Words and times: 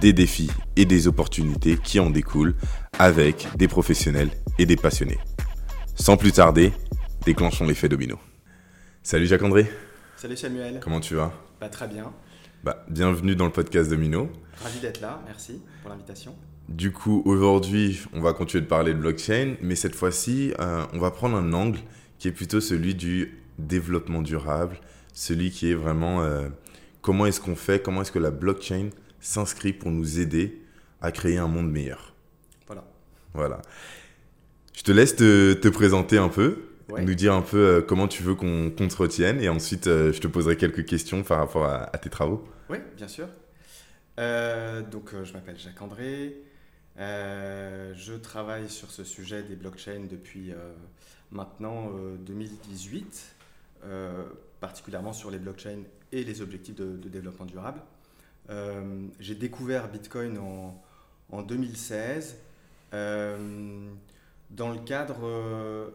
des 0.00 0.12
défis 0.12 0.50
et 0.76 0.84
des 0.84 1.08
opportunités 1.08 1.76
qui 1.76 2.00
en 2.00 2.10
découlent 2.10 2.54
avec 2.98 3.48
des 3.56 3.68
professionnels 3.68 4.30
et 4.58 4.66
des 4.66 4.76
passionnés. 4.76 5.18
Sans 5.94 6.16
plus 6.16 6.32
tarder, 6.32 6.72
déclenchons 7.24 7.66
l'effet 7.66 7.88
domino. 7.88 8.18
Salut 9.02 9.26
Jacques-André. 9.26 9.70
Salut 10.16 10.36
Samuel. 10.36 10.80
Comment 10.82 11.00
tu 11.00 11.14
vas? 11.14 11.32
Bah, 11.60 11.68
Très 11.68 11.88
bien. 11.88 12.12
Bah, 12.62 12.84
bienvenue 12.88 13.34
dans 13.34 13.46
le 13.46 13.52
podcast 13.52 13.88
Domino. 13.88 14.30
Ravi 14.62 14.80
d'être 14.80 15.00
là, 15.00 15.22
merci 15.26 15.62
pour 15.80 15.90
l'invitation. 15.90 16.34
Du 16.68 16.92
coup, 16.92 17.22
aujourd'hui, 17.24 18.02
on 18.12 18.20
va 18.20 18.32
continuer 18.34 18.62
de 18.62 18.68
parler 18.68 18.92
de 18.92 18.98
blockchain, 18.98 19.56
mais 19.62 19.74
cette 19.74 19.94
fois-ci, 19.94 20.52
euh, 20.60 20.84
on 20.92 20.98
va 20.98 21.10
prendre 21.10 21.36
un 21.36 21.52
angle 21.52 21.80
qui 22.18 22.28
est 22.28 22.32
plutôt 22.32 22.60
celui 22.60 22.94
du 22.94 23.38
développement 23.58 24.22
durable, 24.22 24.78
celui 25.14 25.50
qui 25.50 25.70
est 25.70 25.74
vraiment 25.74 26.22
euh, 26.22 26.48
comment 27.00 27.26
est-ce 27.26 27.40
qu'on 27.40 27.56
fait, 27.56 27.82
comment 27.82 28.02
est-ce 28.02 28.12
que 28.12 28.18
la 28.18 28.30
blockchain 28.30 28.90
s'inscrit 29.20 29.72
pour 29.72 29.90
nous 29.90 30.18
aider 30.20 30.62
à 31.00 31.12
créer 31.12 31.38
un 31.38 31.46
monde 31.46 31.70
meilleur. 31.70 32.14
Voilà. 32.66 32.84
Voilà. 33.34 33.62
Je 34.74 34.82
te 34.82 34.92
laisse 34.92 35.14
te, 35.14 35.68
présenter 35.68 36.18
un 36.18 36.28
peu, 36.28 36.70
nous 36.98 37.14
dire 37.14 37.34
un 37.34 37.42
peu 37.42 37.58
euh, 37.58 37.80
comment 37.82 38.08
tu 38.08 38.22
veux 38.22 38.34
qu'on 38.34 38.70
te 38.70 38.96
retienne, 38.96 39.40
et 39.40 39.48
ensuite 39.48 39.86
euh, 39.86 40.12
je 40.12 40.20
te 40.20 40.26
poserai 40.26 40.56
quelques 40.56 40.86
questions 40.86 41.22
par 41.22 41.38
rapport 41.38 41.66
à, 41.66 41.86
tes 41.98 42.10
travaux. 42.10 42.48
Oui, 42.68 42.78
bien 42.96 43.08
sûr. 43.08 43.28
Euh, 44.18 44.82
donc 44.82 45.10
je 45.22 45.32
m'appelle 45.32 45.58
Jacques 45.58 45.82
André. 45.82 46.36
je 46.96 48.14
travaille 48.14 48.68
sur 48.68 48.90
ce 48.90 49.04
sujet 49.04 49.42
des 49.42 49.56
blockchains 49.56 50.06
depuis 50.10 50.52
maintenant 51.30 51.92
2018, 52.20 53.36
particulièrement 54.60 55.12
sur 55.12 55.30
les 55.30 55.38
blockchains 55.38 55.82
et 56.12 56.24
les 56.24 56.42
objectifs 56.42 56.74
de, 56.74 57.08
développement 57.08 57.46
durable. 57.46 57.80
Euh, 58.50 59.06
j'ai 59.20 59.34
découvert 59.34 59.88
Bitcoin 59.88 60.38
en, 60.38 61.42
2016 61.42 62.36
euh, 62.92 63.88
dans 64.50 64.70
le 64.70 64.80
cadre 64.80 65.20
euh, 65.22 65.90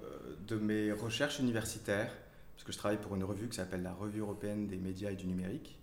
de 0.47 0.55
mes 0.55 0.93
recherches 0.93 1.39
universitaires, 1.39 2.15
parce 2.55 2.63
que 2.63 2.71
je 2.71 2.77
travaille 2.77 3.01
pour 3.01 3.15
une 3.15 3.25
revue 3.25 3.49
qui 3.49 3.57
s'appelle 3.57 3.83
la 3.83 3.93
Revue 3.93 4.21
européenne 4.21 4.67
des 4.67 4.77
médias 4.77 5.11
et 5.11 5.15
du 5.15 5.27
numérique, 5.27 5.77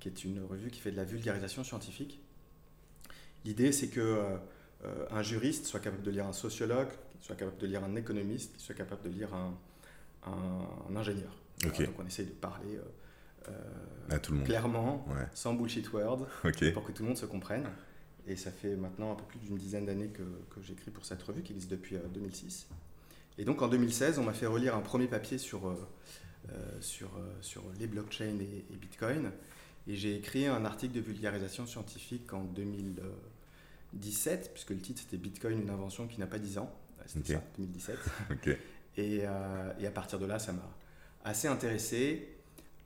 qui 0.00 0.08
est 0.08 0.24
une 0.24 0.42
revue 0.44 0.70
qui 0.70 0.80
fait 0.80 0.90
de 0.90 0.96
la 0.96 1.04
vulgarisation 1.04 1.62
scientifique. 1.64 2.20
L'idée, 3.44 3.72
c'est 3.72 3.88
que 3.88 4.38
un 5.10 5.22
juriste 5.22 5.64
soit 5.64 5.80
capable 5.80 6.02
de 6.02 6.10
lire 6.10 6.26
un 6.26 6.34
sociologue, 6.34 6.90
soit 7.20 7.36
capable 7.36 7.56
de 7.56 7.66
lire 7.66 7.82
un 7.84 7.96
économiste, 7.96 8.58
soit 8.58 8.74
capable 8.74 9.02
de 9.02 9.08
lire 9.08 9.30
un, 9.34 9.54
ingénieur. 10.94 11.34
donc 11.62 11.98
on 11.98 12.06
essaye 12.06 12.26
de 12.26 12.32
parler 12.32 12.78
à 14.10 14.18
tout 14.18 14.32
le 14.32 14.38
monde. 14.38 14.46
Clairement, 14.46 15.06
sans 15.34 15.54
bullshit 15.54 15.92
word, 15.92 16.26
pour 16.72 16.84
que 16.84 16.92
tout 16.92 17.02
le 17.02 17.08
monde 17.08 17.18
se 17.18 17.26
comprenne. 17.26 17.64
Et 18.26 18.36
ça 18.36 18.50
fait 18.50 18.74
maintenant 18.76 19.12
un 19.12 19.16
peu 19.16 19.24
plus 19.24 19.38
d'une 19.38 19.56
dizaine 19.56 19.84
d'années 19.84 20.08
que, 20.08 20.22
que 20.22 20.62
j'écris 20.62 20.90
pour 20.90 21.04
cette 21.04 21.22
revue 21.22 21.42
qui 21.42 21.52
existe 21.52 21.70
depuis 21.70 21.96
2006. 22.12 22.68
Euh, 22.70 22.74
et 23.36 23.44
donc 23.44 23.60
en 23.60 23.68
2016, 23.68 24.18
on 24.18 24.22
m'a 24.22 24.32
fait 24.32 24.46
relire 24.46 24.74
un 24.74 24.80
premier 24.80 25.08
papier 25.08 25.36
sur, 25.36 25.68
euh, 25.68 25.74
euh, 26.50 26.80
sur, 26.80 27.10
sur 27.42 27.62
les 27.78 27.86
blockchains 27.86 28.38
et, 28.40 28.64
Bitcoin. 28.76 29.30
Et 29.86 29.94
j'ai 29.94 30.16
écrit 30.16 30.46
un 30.46 30.64
article 30.64 30.94
de 30.94 31.00
vulgarisation 31.00 31.66
scientifique 31.66 32.32
en 32.32 32.44
2017, 32.44 34.52
puisque 34.54 34.70
le 34.70 34.78
titre 34.78 35.02
c'était 35.02 35.18
Bitcoin, 35.18 35.60
une 35.60 35.68
invention 35.68 36.06
qui 36.06 36.18
n'a 36.18 36.26
pas 36.26 36.38
10 36.38 36.56
ans. 36.58 36.72
C'était 37.06 37.34
ça, 37.34 37.42
2017. 37.58 37.98
et, 38.96 39.16
et 39.16 39.26
à 39.26 39.90
partir 39.92 40.18
de 40.18 40.24
là, 40.24 40.38
ça 40.38 40.54
m'a 40.54 40.66
assez 41.24 41.48
intéressé. 41.48 42.33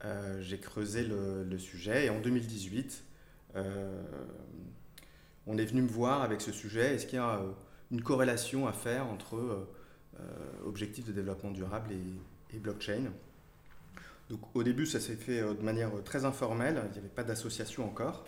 Euh, 0.05 0.41
j'ai 0.41 0.59
creusé 0.59 1.03
le, 1.03 1.57
sujet 1.57 2.05
et 2.05 2.09
en 2.09 2.19
2018, 2.19 3.03
euh, 3.55 4.01
on 5.45 5.57
est 5.57 5.65
venu 5.65 5.81
me 5.81 5.89
voir 5.89 6.21
avec 6.21 6.41
ce 6.41 6.51
sujet. 6.51 6.95
Est-ce 6.95 7.05
qu'il 7.05 7.17
y 7.17 7.21
a 7.21 7.39
euh, 7.39 7.51
une 7.91 8.01
corrélation 8.01 8.67
à 8.67 8.73
faire 8.73 9.07
entre 9.07 9.67
objectifs 10.65 11.05
de 11.05 11.13
développement 11.13 11.51
durable 11.51 11.91
et, 12.53 12.57
blockchain? 12.59 13.11
Donc 14.29 14.41
au 14.53 14.63
début, 14.63 14.85
ça 14.85 14.99
s'est 14.99 15.15
fait 15.15 15.41
de 15.41 15.61
manière 15.63 15.91
très 16.03 16.25
informelle. 16.25 16.81
Il 16.87 16.91
n'y 16.91 16.97
avait 16.99 17.07
pas 17.07 17.23
d'association 17.23 17.85
encore. 17.85 18.25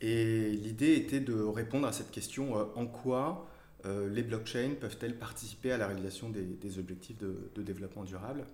et 0.00 0.50
l'idée 0.50 0.94
était 0.94 1.20
de 1.20 1.34
répondre 1.34 1.86
à 1.86 1.92
cette 1.92 2.10
question 2.10 2.54
en 2.76 2.86
quoi 2.86 3.46
les 3.84 4.22
blockchains 4.22 4.74
peuvent-elles 4.80 5.18
participer 5.18 5.72
à 5.72 5.78
la 5.78 5.86
réalisation 5.86 6.30
des, 6.30 6.78
objectifs 6.78 7.18
de 7.18 7.62
développement 7.62 8.04
durable? 8.04 8.44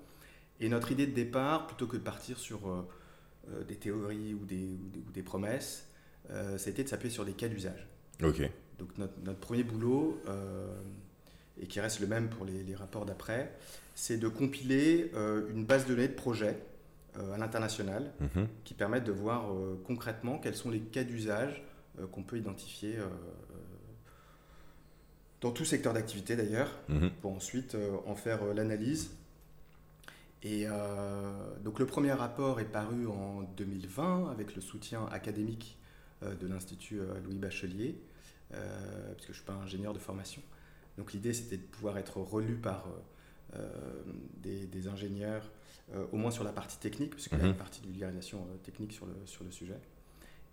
Et 0.61 0.69
notre 0.69 0.93
idée 0.93 1.07
de 1.07 1.13
départ, 1.13 1.67
plutôt 1.67 1.87
que 1.87 1.97
de 1.97 2.03
partir 2.03 2.39
sur 2.39 2.69
euh, 2.69 2.89
euh, 3.51 3.65
des 3.65 3.77
théories 3.77 4.35
ou 4.35 4.45
des, 4.45 4.79
ou 5.07 5.11
des, 5.13 5.23
promesses, 5.23 5.89
euh, 6.31 6.57
ça 6.59 6.69
a 6.69 6.71
été 6.71 6.83
de 6.85 6.89
s'appuyer 6.89 7.13
sur 7.13 7.25
des 7.25 7.33
cas 7.33 7.49
d'usage. 7.49 7.87
Ok. 8.23 8.51
Donc 8.79 8.97
notre, 8.99 9.15
notre 9.25 9.39
premier 9.39 9.63
boulot, 9.63 10.21
et 11.59 11.67
qui 11.67 11.81
reste 11.81 12.01
le 12.01 12.07
même 12.07 12.29
pour 12.29 12.45
les, 12.45 12.63
les 12.63 12.75
rapports 12.75 13.07
d'après, 13.07 13.55
c'est 13.95 14.19
de 14.19 14.29
compiler 14.29 15.11
une 15.49 15.65
base 15.65 15.87
de 15.87 15.95
données 15.95 16.09
de 16.09 16.13
projets 16.15 16.59
à 17.15 17.39
l'international 17.39 18.13
mhm. 18.21 18.47
qui 18.65 18.75
permettent 18.75 19.05
de 19.05 19.13
voir 19.13 19.51
concrètement 19.87 20.37
quels 20.37 20.55
sont 20.55 20.69
les 20.69 20.81
cas 20.81 21.05
d'usage 21.05 21.63
qu'on 22.13 22.23
peut 22.23 22.37
identifier 22.37 22.99
dans 25.41 25.53
tout 25.53 25.65
secteur 25.65 25.95
d'activité 25.95 26.37
d'ailleurs, 26.37 26.71
mhm. 26.91 27.11
pour 27.23 27.33
ensuite 27.33 27.75
en 28.05 28.15
faire 28.15 28.45
l'analyse 28.53 29.17
et 30.43 30.67
euh, 30.67 31.33
donc 31.65 31.79
le 31.79 31.87
premier 31.87 32.13
rapport 32.13 32.61
est 32.61 32.71
paru 32.71 33.07
en 33.07 33.43
2020 33.57 34.31
avec 34.31 34.55
le 34.55 34.61
soutien 34.61 35.07
académique 35.07 35.79
euh, 36.23 36.35
de 36.35 36.47
l'Institut 36.47 37.01
euh, 37.01 37.19
Louis 37.25 37.39
Bachelier, 37.39 37.99
puisque 38.51 39.27
je 39.27 39.29
ne 39.29 39.35
suis 39.35 39.45
pas 39.45 39.55
ingénieur 39.55 39.93
de 39.93 39.99
formation. 39.99 40.43
Donc 40.99 41.13
l'idée 41.13 41.33
c'était 41.33 41.57
de 41.57 41.63
pouvoir 41.63 41.99
être 41.99 42.19
relu 42.19 42.55
par 42.55 42.87
des, 44.43 44.89
ingénieurs, 44.89 45.51
au 46.13 46.17
moins 46.17 46.31
sur 46.31 46.45
la 46.45 46.53
partie 46.53 46.79
technique, 46.79 47.11
puisqu'il 47.11 47.39
y 47.39 47.41
a 47.41 47.45
mhm. 47.45 47.51
une 47.51 47.57
partie 47.57 47.81
de 47.81 47.87
vulgarisation 47.89 48.47
technique 48.63 48.93
sur 48.93 49.07
le, 49.07 49.15
sur 49.25 49.43
le 49.45 49.51
sujet. 49.51 49.81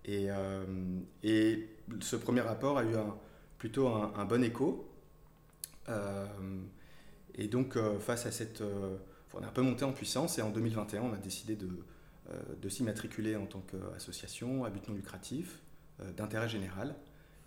Et, 0.05 0.29
et, 1.23 1.69
ce 1.99 2.15
premier 2.15 2.41
rapport 2.41 2.79
a 2.79 2.83
eu 2.83 2.95
un, 2.95 3.15
plutôt 3.59 3.87
un, 3.89 4.11
un, 4.15 4.25
bon 4.25 4.43
écho. 4.43 4.89
et 7.35 7.47
donc 7.47 7.77
face 7.99 8.25
à 8.25 8.31
cette 8.31 8.63
on 9.33 9.43
a 9.43 9.47
un 9.47 9.51
peu 9.51 9.61
monté 9.61 9.83
en 9.85 9.91
puissance 9.91 10.37
et 10.37 10.41
en 10.41 10.49
2021, 10.49 11.01
on 11.01 11.13
a 11.13 11.17
décidé 11.17 11.55
de, 11.55 11.69
euh, 12.31 12.41
de 12.61 12.69
s'immatriculer 12.69 13.35
en 13.35 13.45
tant 13.45 13.61
qu'association 13.61 14.63
à 14.63 14.69
but 14.69 14.87
non 14.87 14.95
lucratif 14.95 15.59
euh, 16.01 16.11
d'intérêt 16.13 16.49
général. 16.49 16.95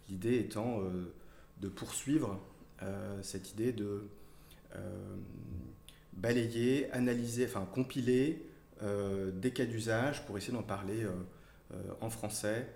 L'idée 0.09 0.39
étant 0.39 0.81
euh, 0.81 1.13
de 1.61 1.69
poursuivre 1.69 2.41
cette 3.23 3.53
idée 3.53 3.73
de 3.73 4.07
balayer, 6.13 6.93
analyser, 6.93 7.47
enfin 7.47 7.67
compiler 7.73 8.47
des 8.83 9.51
cas 9.51 9.65
d'usage 9.65 10.27
pour 10.27 10.37
essayer 10.37 10.53
d'en 10.53 10.63
parler 10.63 11.07
en 12.03 12.11
français 12.11 12.69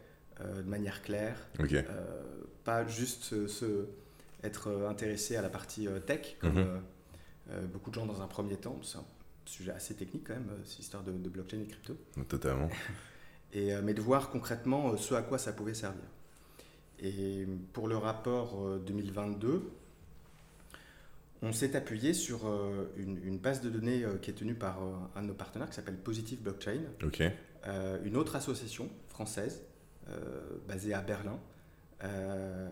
de 0.42 0.62
manière 0.62 1.02
claire. 1.02 1.36
pas 2.64 2.86
juste 2.86 3.46
se, 3.46 3.88
être 4.42 4.86
intéressé 4.88 5.36
à 5.36 5.42
la 5.42 5.50
partie 5.50 5.86
tech, 6.06 6.36
comme. 6.40 6.56
Euh, 6.56 6.78
beaucoup 7.72 7.90
de 7.90 7.94
gens 7.96 8.06
dans 8.06 8.22
un 8.22 8.26
premier 8.26 8.56
temps. 8.56 8.78
C'est 8.82 8.98
un 8.98 9.04
sujet 9.50 9.72
assez 9.72 9.94
technique 9.94 10.26
quand 10.26 10.34
même, 10.34 10.48
euh, 10.50 10.64
cette 10.64 10.80
histoire 10.80 11.02
de, 11.02 11.10
blockchain 11.12 11.58
et 11.60 11.66
crypto. 11.66 11.96
Totalement. 12.28 12.68
et, 13.52 13.74
euh, 13.74 13.82
mais 13.82 13.94
de 13.94 14.00
voir 14.00 14.30
concrètement 14.30 14.96
ce 14.96 15.14
à 15.14 15.22
quoi 15.22 15.38
ça 15.38 15.52
pouvait 15.52 15.74
servir. 15.74 16.04
Et 17.00 17.46
pour 17.72 17.88
le 17.88 17.96
rapport 17.96 18.78
2022, 18.86 19.70
on 21.40 21.50
s'est 21.50 21.74
appuyé 21.74 22.12
sur 22.12 22.40
une, 22.98 23.38
base 23.38 23.62
de 23.62 23.70
données 23.70 24.04
qui 24.20 24.28
est 24.28 24.34
tenue 24.34 24.54
par 24.54 24.78
un 25.16 25.22
de 25.22 25.28
nos 25.28 25.32
partenaires 25.32 25.70
qui 25.70 25.76
s'appelle 25.76 25.96
Positive 25.96 26.42
Blockchain, 26.42 26.82
une 28.04 28.16
autre 28.18 28.36
association 28.36 28.90
française 29.08 29.62
basée 30.68 30.92
à 30.92 31.00
Berlin 31.00 31.38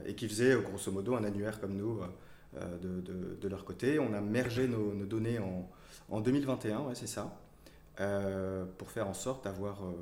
et 0.04 0.14
qui 0.14 0.28
faisait 0.28 0.54
grosso 0.60 0.92
modo 0.92 1.14
un 1.16 1.24
annuaire 1.24 1.58
comme 1.58 1.74
nous 1.74 2.02
euh, 2.56 3.36
de, 3.40 3.48
leur 3.48 3.64
côté. 3.64 3.98
On 3.98 4.14
a 4.14 4.20
mergé 4.22 4.66
nos, 4.68 4.92
données 5.04 5.38
en, 5.38 5.68
en 6.10 6.20
2021, 6.20 6.80
ouais, 6.80 6.94
c'est 6.94 7.06
ça, 7.06 7.38
euh, 8.00 8.64
pour 8.78 8.90
faire 8.90 9.06
en 9.06 9.12
sorte 9.12 9.44
d'avoir 9.44 9.84
euh, 9.84 9.92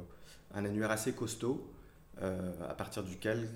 un 0.55 0.65
annuaire 0.65 0.91
assez 0.91 1.13
costaud 1.13 1.73
à 2.19 2.73
partir 2.73 3.03
duquel 3.03 3.47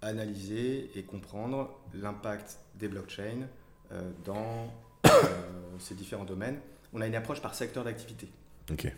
analyser 0.00 0.92
et 0.94 1.02
comprendre 1.02 1.76
l'impact 1.92 2.60
des 2.76 2.86
blockchains 2.86 3.48
dans 4.24 4.72
ces 5.80 5.96
différents 5.96 6.24
domaines. 6.24 6.60
On 6.92 7.00
a 7.00 7.08
une 7.08 7.16
approche 7.16 7.42
par 7.42 7.56
secteur 7.56 7.82
d'activité. 7.82 8.28
Ok. 8.70 8.92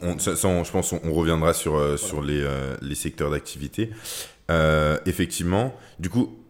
je 0.00 0.70
pense 0.70 0.92
on 0.94 1.12
reviendra 1.12 1.52
sur, 1.52 1.98
sur 1.98 2.22
les, 2.22 2.48
les 2.80 2.94
secteurs 2.94 3.30
d'activité. 3.30 3.90
effectivement, 5.04 5.76
du 5.98 6.08
coup, 6.08 6.41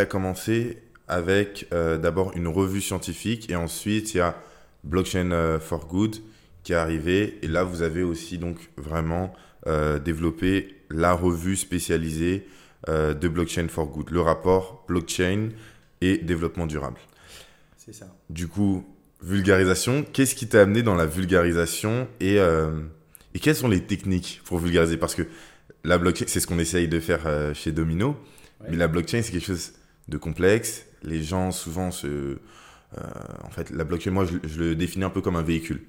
tu 0.00 0.02
as 0.02 0.06
commencé 0.06 0.78
avec 1.08 1.68
d'abord 1.70 2.32
une 2.36 2.48
revue 2.48 2.80
scientifique 2.80 3.50
et 3.50 3.56
ensuite 3.56 4.14
il 4.14 4.18
y 4.18 4.20
a 4.20 4.36
Blockchain 4.84 5.58
for 5.60 5.86
Good 5.86 6.16
qui 6.62 6.72
est 6.72 6.76
arrivé. 6.76 7.38
Et 7.42 7.48
là, 7.48 7.64
vous 7.64 7.82
avez 7.82 8.02
aussi 8.02 8.38
donc 8.38 8.58
vraiment 8.76 9.32
euh, 9.66 9.98
développé 9.98 10.76
la 10.90 11.12
revue 11.12 11.56
spécialisée 11.56 12.46
euh, 12.88 13.14
de 13.14 13.28
Blockchain 13.28 13.68
for 13.68 13.86
Good, 13.86 14.10
le 14.10 14.20
rapport 14.20 14.84
blockchain 14.88 15.50
et 16.00 16.18
développement 16.18 16.66
durable. 16.66 16.98
C'est 17.76 17.92
ça. 17.92 18.06
Du 18.28 18.48
coup, 18.48 18.84
vulgarisation, 19.22 20.02
qu'est-ce 20.02 20.34
qui 20.34 20.48
t'a 20.48 20.62
amené 20.62 20.82
dans 20.82 20.94
la 20.94 21.06
vulgarisation 21.06 22.08
et, 22.20 22.38
euh, 22.38 22.80
et 23.34 23.38
quelles 23.38 23.56
sont 23.56 23.68
les 23.68 23.82
techniques 23.82 24.40
pour 24.44 24.58
vulgariser? 24.58 24.96
Parce 24.96 25.14
que 25.14 25.22
la 25.84 25.98
blockchain, 25.98 26.24
c'est 26.26 26.40
ce 26.40 26.46
qu'on 26.46 26.58
essaye 26.58 26.88
de 26.88 27.00
faire 27.00 27.54
chez 27.54 27.72
Domino, 27.72 28.16
mais 28.68 28.76
la 28.76 28.88
blockchain, 28.88 29.22
c'est 29.22 29.32
quelque 29.32 29.46
chose 29.46 29.72
de 30.10 30.18
complexe. 30.18 30.84
Les 31.02 31.22
gens 31.22 31.50
souvent 31.52 31.90
se... 31.90 32.38
en 32.96 33.50
fait, 33.50 33.70
la 33.70 33.84
blockchain, 33.84 34.10
moi, 34.10 34.26
je, 34.26 34.46
je 34.46 34.60
le 34.60 34.74
définis 34.74 35.04
un 35.04 35.10
peu 35.10 35.20
comme 35.22 35.36
un 35.36 35.42
véhicule. 35.42 35.80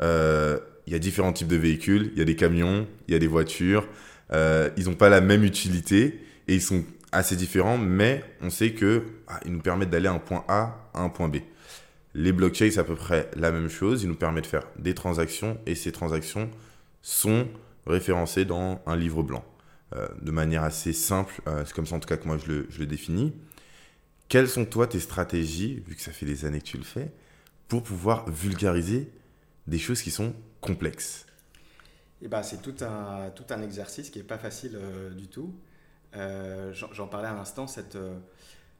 Euh, 0.00 0.58
il 0.86 0.92
y 0.92 0.96
a 0.96 0.98
différents 0.98 1.32
types 1.32 1.48
de 1.48 1.56
véhicules. 1.56 2.10
Il 2.12 2.18
y 2.18 2.22
a 2.22 2.24
des 2.24 2.36
camions, 2.36 2.86
il 3.08 3.12
y 3.12 3.14
a 3.16 3.18
des 3.18 3.26
voitures. 3.26 3.86
Euh, 4.32 4.70
ils 4.76 4.86
n'ont 4.86 4.94
pas 4.94 5.08
la 5.08 5.20
même 5.20 5.44
utilité 5.44 6.20
et 6.48 6.54
ils 6.54 6.62
sont 6.62 6.84
assez 7.12 7.36
différents, 7.36 7.78
mais 7.78 8.24
on 8.40 8.50
sait 8.50 8.72
que 8.72 9.02
ah, 9.28 9.40
ils 9.44 9.52
nous 9.52 9.60
permettent 9.60 9.90
d'aller 9.90 10.08
à 10.08 10.12
un 10.12 10.18
point 10.18 10.44
A 10.48 10.90
à 10.94 11.02
un 11.02 11.08
point 11.08 11.28
B. 11.28 11.36
Les 12.14 12.32
blockchains, 12.32 12.70
c'est 12.70 12.80
à 12.80 12.84
peu 12.84 12.94
près 12.94 13.30
la 13.36 13.52
même 13.52 13.68
chose. 13.68 14.02
Ils 14.02 14.08
nous 14.08 14.16
permettent 14.16 14.44
de 14.44 14.48
faire 14.48 14.66
des 14.78 14.94
transactions 14.94 15.58
et 15.66 15.74
ces 15.74 15.92
transactions 15.92 16.50
sont 17.02 17.48
référencées 17.86 18.44
dans 18.44 18.80
un 18.86 18.96
livre 18.96 19.22
blanc. 19.22 19.44
Euh, 19.94 20.08
de 20.22 20.30
manière 20.30 20.62
assez 20.62 20.92
simple, 20.92 21.42
c'est 21.66 21.74
comme 21.74 21.86
ça 21.86 21.96
en 21.96 22.00
tout 22.00 22.08
cas 22.08 22.16
que 22.16 22.26
moi 22.26 22.38
je 22.38 22.50
le, 22.50 22.66
je 22.70 22.78
le 22.78 22.86
définis. 22.86 23.34
Quelles 24.32 24.48
sont 24.48 24.64
toi 24.64 24.86
tes 24.86 24.98
stratégies, 24.98 25.82
vu 25.86 25.94
que 25.94 26.00
ça 26.00 26.10
fait 26.10 26.24
des 26.24 26.46
années 26.46 26.60
que 26.60 26.64
tu 26.64 26.78
le 26.78 26.84
fais, 26.84 27.12
pour 27.68 27.82
pouvoir 27.82 28.30
vulgariser 28.30 29.12
des 29.66 29.78
choses 29.78 30.00
qui 30.00 30.10
sont 30.10 30.32
complexes? 30.62 31.26
Eh 32.22 32.28
ben, 32.28 32.42
C'est 32.42 32.62
tout 32.62 32.82
un, 32.82 33.28
tout 33.28 33.44
un 33.50 33.60
exercice 33.60 34.08
qui 34.08 34.20
n'est 34.20 34.24
pas 34.24 34.38
facile 34.38 34.72
euh, 34.76 35.10
du 35.10 35.28
tout. 35.28 35.54
Euh, 36.16 36.72
j'en 36.72 37.08
parlais 37.08 37.28
à 37.28 37.34
l'instant, 37.34 37.66
cette, 37.66 37.96
euh, 37.96 38.16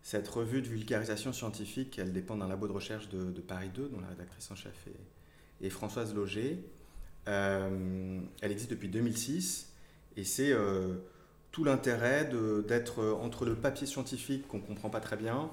cette 0.01 0.27
revue 0.27 0.63
de 0.63 0.69
vulgarisation 0.69 1.35
scientifique, 1.35 1.99
elle 1.99 2.15
dépend 2.15 2.39
d'un 2.39 2.49
labo 2.49 2.67
de 2.67 2.73
recherche 2.73 3.11
de, 3.11 3.41
Paris 3.43 3.69
2, 3.75 3.91
dont 3.91 4.01
la 4.01 4.09
rédactrice 4.09 4.51
en 4.51 4.55
chef 4.55 4.87
est, 5.61 5.69
Françoise 5.69 6.15
Loger. 6.15 6.65
elle 7.27 8.23
existe 8.41 8.71
depuis 8.71 8.89
2006 8.89 9.71
et 10.17 10.25
c'est 10.25 10.55
tout 11.53 11.65
l'intérêt 11.65 12.29
d'être 12.67 13.05
entre 13.21 13.45
le 13.45 13.55
papier 13.55 13.87
scientifique 13.87 14.49
qu'on 14.49 14.59
ne 14.59 14.63
comprend 14.63 14.91
pas 14.91 15.01
très 15.01 15.17
bien 15.17 15.51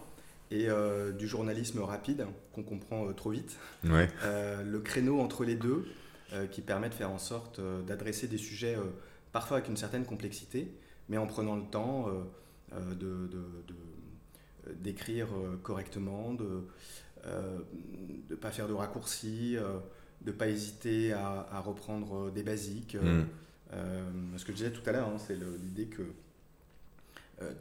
et 0.51 0.69
euh, 0.69 1.11
du 1.11 1.27
journalisme 1.27 1.79
rapide 1.81 2.25
qu'on 2.53 2.63
comprend 2.63 3.07
euh, 3.07 3.13
trop 3.13 3.29
vite. 3.29 3.57
Euh, 3.85 4.63
le 4.63 4.79
créneau 4.79 5.19
entre 5.19 5.43
les 5.43 5.55
deux 5.55 5.85
qui 6.51 6.61
permet 6.61 6.89
de 6.89 6.93
faire 6.93 7.09
en 7.09 7.17
sorte 7.17 7.59
d'adresser 7.87 8.27
des 8.27 8.37
sujets 8.37 8.77
parfois 9.31 9.57
avec 9.57 9.67
une 9.67 9.77
certaine 9.77 10.05
complexité, 10.05 10.71
mais 11.07 11.17
en 11.17 11.25
prenant 11.25 11.55
le 11.55 11.63
temps 11.63 12.05
de, 12.71 13.27
d'écrire 14.75 15.29
correctement, 15.63 16.35
de 16.35 16.67
ne 18.29 18.35
pas 18.35 18.51
faire 18.51 18.67
de 18.67 18.73
raccourcis, 18.73 19.55
de 19.55 20.31
ne 20.31 20.31
pas 20.31 20.49
hésiter 20.49 21.13
à, 21.13 21.63
reprendre 21.65 22.29
des 22.29 22.43
basiques. 22.43 22.93
Mm. 22.93 23.23
Ce 23.71 24.45
que 24.45 24.51
je 24.51 24.57
disais 24.57 24.71
tout 24.71 24.87
à 24.87 24.91
l'heure, 24.91 25.07
hein, 25.07 25.17
c'est 25.17 25.35
l'idée 25.35 25.87
que 25.87 26.03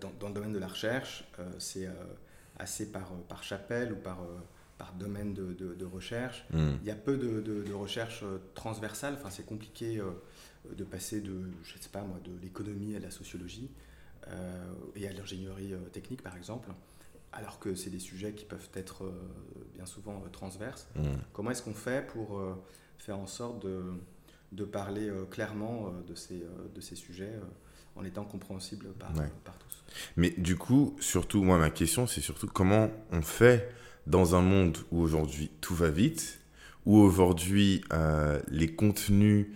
dans, 0.01 0.11
dans, 0.19 0.29
le 0.29 0.35
domaine 0.35 0.53
de 0.53 0.59
la 0.59 0.69
recherche, 0.69 1.25
c'est 1.59 1.89
assez 2.59 2.91
par, 2.91 3.13
euh, 3.13 3.17
par 3.29 3.43
chapelle 3.43 3.93
ou 3.93 3.97
par, 3.97 4.23
euh, 4.23 4.39
par 4.77 4.93
domaine 4.95 5.35
de, 5.35 5.55
de, 5.55 5.85
recherche. 5.85 6.45
Hmm. 6.53 6.77
Il 6.83 6.87
y 6.87 6.91
a 6.91 6.95
peu 6.95 7.17
de, 7.17 7.41
de 7.41 7.73
recherche 7.73 8.23
euh, 8.23 8.39
transversale. 8.55 9.15
Enfin, 9.15 9.31
c'est 9.31 9.47
compliqué 9.47 10.01
de 10.71 10.85
passer 10.85 11.21
de, 11.21 11.51
je 11.63 11.79
sais 11.79 11.89
pas 11.89 12.03
moi, 12.03 12.19
de 12.25 12.31
l'économie 12.43 12.95
à 12.97 13.01
la 13.01 13.11
sociologie 13.11 13.71
et 14.95 15.09
à 15.09 15.13
l'ingénierie 15.15 15.73
technique, 15.91 16.23
par 16.23 16.37
exemple, 16.37 16.69
alors 17.33 17.59
que 17.59 17.75
c'est 17.75 17.89
des 17.89 17.99
sujets 17.99 18.33
qui 18.33 18.45
peuvent 18.45 18.69
être 18.75 19.11
bien 19.75 19.87
souvent 19.87 20.23
transverses. 20.31 20.87
Hmm. 20.95 21.17
Comment 21.33 21.51
est-ce 21.51 21.63
qu'on 21.63 21.73
fait 21.73 22.07
pour 22.07 22.43
faire 22.99 23.19
en 23.19 23.27
sorte 23.27 23.63
de, 23.63 23.83
de 24.53 24.65
parler 24.65 25.11
clairement 25.31 25.93
de, 26.07 26.15
ces, 26.15 26.43
de 26.75 26.81
ces 26.81 26.97
sujets 26.97 27.39
en 27.99 28.05
étant 28.05 28.25
compréhensible 28.25 28.87
par, 28.99 29.13
tous. 29.59 29.85
Mais 30.17 30.31
du 30.31 30.57
coup, 30.57 30.97
surtout, 31.01 31.43
moi, 31.43 31.59
ma 31.59 31.71
question, 31.71 32.07
c'est 32.07 32.21
surtout 32.21 32.47
comment 32.47 32.91
on 33.13 33.23
fait 33.23 33.71
dans 34.07 34.35
un 34.35 34.41
monde 34.41 34.79
où 34.91 35.01
aujourd'hui 35.01 35.51
tout 35.61 35.75
va 35.75 35.91
vite, 35.91 36.41
où 36.87 36.97
aujourd'hui 36.97 37.83
euh, 37.93 38.41
les 38.49 38.69
contenus 38.75 39.49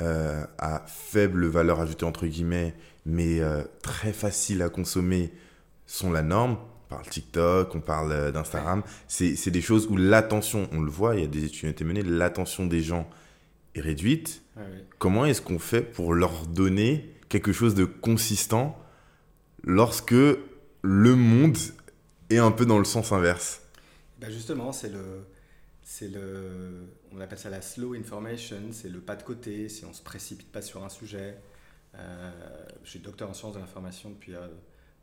euh, 0.00 0.44
à 0.58 0.84
faible 0.86 1.46
valeur 1.46 1.80
ajoutée, 1.80 2.06
entre 2.06 2.26
guillemets, 2.26 2.74
mais 3.04 3.40
euh, 3.40 3.64
très 3.82 4.12
faciles 4.12 4.62
à 4.62 4.68
consommer, 4.68 5.32
sont 5.86 6.12
la 6.12 6.22
norme. 6.22 6.56
On 6.86 6.94
parle 6.94 7.06
TikTok, 7.06 7.74
on 7.74 7.80
parle 7.80 8.32
d'Instagram. 8.32 8.82
C'est 9.08 9.50
des 9.50 9.60
choses 9.60 9.86
où 9.88 9.96
l'attention, 9.96 10.68
on 10.72 10.80
le 10.80 10.90
voit, 10.90 11.16
il 11.16 11.20
y 11.20 11.24
a 11.24 11.28
des 11.28 11.44
études 11.44 11.60
qui 11.60 11.66
ont 11.66 11.70
été 11.70 11.84
menées, 11.84 12.02
l'attention 12.02 12.66
des 12.66 12.80
gens 12.80 13.08
est 13.78 13.80
réduite. 13.80 14.42
Comment 14.98 15.24
est-ce 15.24 15.40
qu'on 15.40 15.58
fait 15.58 15.82
pour 15.82 16.14
leur 16.14 16.46
donner 16.46 17.14
quelque 17.28 17.52
chose 17.52 17.74
de 17.74 17.84
consistant 17.84 18.76
lorsque 19.62 20.12
le 20.12 21.14
monde 21.14 21.56
est 22.30 22.38
un 22.38 22.50
peu 22.50 22.66
dans 22.66 22.78
le 22.78 22.84
sens 22.84 23.12
inverse? 23.12 23.62
Bah 24.20 24.30
Justement, 24.30 24.72
c'est 24.72 24.90
le, 24.90 25.24
c'est 25.82 26.08
le, 26.08 26.86
on 27.12 27.20
appelle 27.20 27.38
ça 27.38 27.50
la 27.50 27.62
slow 27.62 27.94
information, 27.94 28.60
c'est 28.72 28.88
le 28.88 29.00
pas 29.00 29.16
de 29.16 29.22
côté, 29.22 29.68
si 29.68 29.84
on 29.84 29.92
se 29.92 30.02
précipite 30.02 30.50
pas 30.50 30.62
sur 30.62 30.84
un 30.84 30.88
sujet. 30.88 31.38
Euh, 31.94 32.30
je 32.84 32.90
suis 32.90 32.98
docteur 32.98 33.30
en 33.30 33.34
sciences 33.34 33.54
de 33.54 33.58
l'information 33.58 34.10
depuis, 34.10 34.34
euh, 34.34 34.48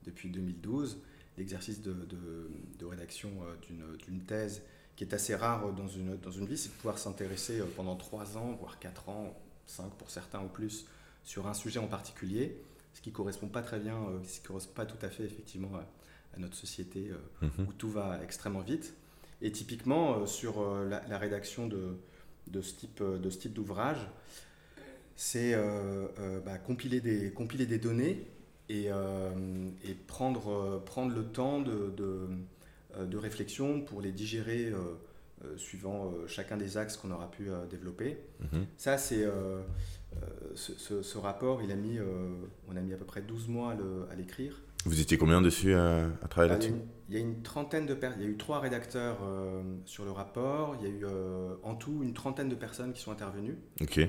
depuis 0.04 0.30
2012. 0.30 1.02
L'exercice 1.38 1.82
de, 1.82 1.94
de, 1.94 2.86
rédaction 2.86 3.30
euh, 3.42 3.56
d'une, 3.68 3.98
d'une 3.98 4.22
thèse 4.22 4.62
qui 4.96 5.04
est 5.04 5.14
assez 5.14 5.36
rare 5.36 5.74
dans 5.74 5.88
une, 5.88 6.18
dans 6.18 6.32
une 6.32 6.46
vie, 6.46 6.58
c'est 6.58 6.70
de 6.70 6.76
pouvoir 6.76 6.98
s'intéresser 6.98 7.62
pendant 7.76 7.96
3 7.96 8.38
ans, 8.38 8.58
voire 8.60 8.80
4 8.80 9.10
ans, 9.10 9.36
5 9.68 9.92
pour 9.94 10.10
certains 10.10 10.42
ou 10.42 10.48
plus, 10.48 10.86
sur 11.24 11.48
un 11.48 11.54
sujet 11.54 11.80
en 11.80 11.88
particulier, 11.88 12.56
ce 12.94 13.02
qui 13.02 13.10
ne 13.10 13.16
correspond 13.16 13.48
pas 13.48 13.62
très 13.62 13.80
bien, 13.80 13.96
euh, 13.96 14.20
ce 14.26 14.40
qui 14.40 14.48
correspond 14.48 14.74
pas 14.74 14.86
tout 14.86 15.04
à 15.06 15.10
fait 15.10 15.24
effectivement 15.24 15.72
à, 15.76 15.86
notre 16.38 16.56
société 16.56 17.12
euh, 17.12 17.48
mhm. 17.48 17.68
où 17.68 17.74
tout 17.74 17.90
va 17.90 18.20
extrêmement 18.24 18.62
vite. 18.62 18.94
Et 19.42 19.52
typiquement, 19.52 20.20
euh, 20.20 20.26
sur 20.26 20.64
la, 20.86 21.18
rédaction 21.18 21.68
de, 21.68 21.98
de, 22.48 22.62
ce 22.62 22.74
type 22.74 23.02
de 23.02 23.30
ce 23.30 23.38
type 23.38 23.54
d'ouvrage, 23.54 24.08
c'est 25.18 25.56
bah, 26.46 26.58
compiler, 26.58 27.00
des, 27.00 27.32
compiler 27.32 27.66
des 27.66 27.78
données 27.78 28.28
et, 28.68 28.88
et 28.88 29.94
prendre, 30.08 30.82
prendre 30.86 31.16
le 31.16 31.24
temps 31.24 31.62
de, 31.62 31.94
de, 31.96 32.28
réflexion 33.18 33.82
pour 33.82 34.02
les 34.02 34.12
digérer 34.12 34.74
suivant 35.58 36.14
chacun 36.28 36.58
des 36.58 36.78
axes 36.78 36.98
qu'on 36.98 37.12
aura 37.12 37.30
pu 37.30 37.50
développer. 37.70 38.18
Mhm. 38.40 38.66
Ça, 38.78 38.98
c'est 38.98 39.26
euh, 40.24 41.02
ce, 41.04 41.18
rapport, 41.18 41.62
il 41.62 41.72
a 41.72 41.76
mis, 41.76 41.98
euh, 41.98 42.06
on 42.70 42.76
a 42.76 42.82
mis 42.82 42.94
à 42.94 42.98
peu 42.98 43.06
près 43.06 43.22
12 43.22 43.48
mois 43.48 43.76
à 44.12 44.16
l'écrire. 44.16 44.62
Vous 44.86 45.02
étiez 45.02 45.18
combien 45.18 45.42
dessus 45.42 45.74
à, 45.74 46.10
travailler 46.30 46.54
bah, 46.54 46.60
là-dessus? 46.60 46.74
Il 47.10 47.16
y 47.16 47.18
a 47.18 47.22
une 47.22 47.42
trentaine 47.42 47.86
de 47.86 47.94
personnes, 47.94 48.22
il 48.22 48.26
y 48.26 48.28
a 48.28 48.32
eu 48.32 48.38
trois 48.38 48.60
rédacteurs 48.60 49.18
euh, 49.24 49.62
sur 49.86 50.06
le 50.06 50.12
rapport, 50.12 50.78
il 50.80 50.88
y 50.88 50.92
a 50.92 50.94
eu 50.94 51.06
en 51.64 51.76
tout 51.76 52.02
une 52.04 52.14
trentaine 52.14 52.50
de 52.50 52.56
personnes 52.56 52.94
qui 52.94 53.02
sont 53.02 53.12
intervenues. 53.12 53.58
Ok. 53.82 54.00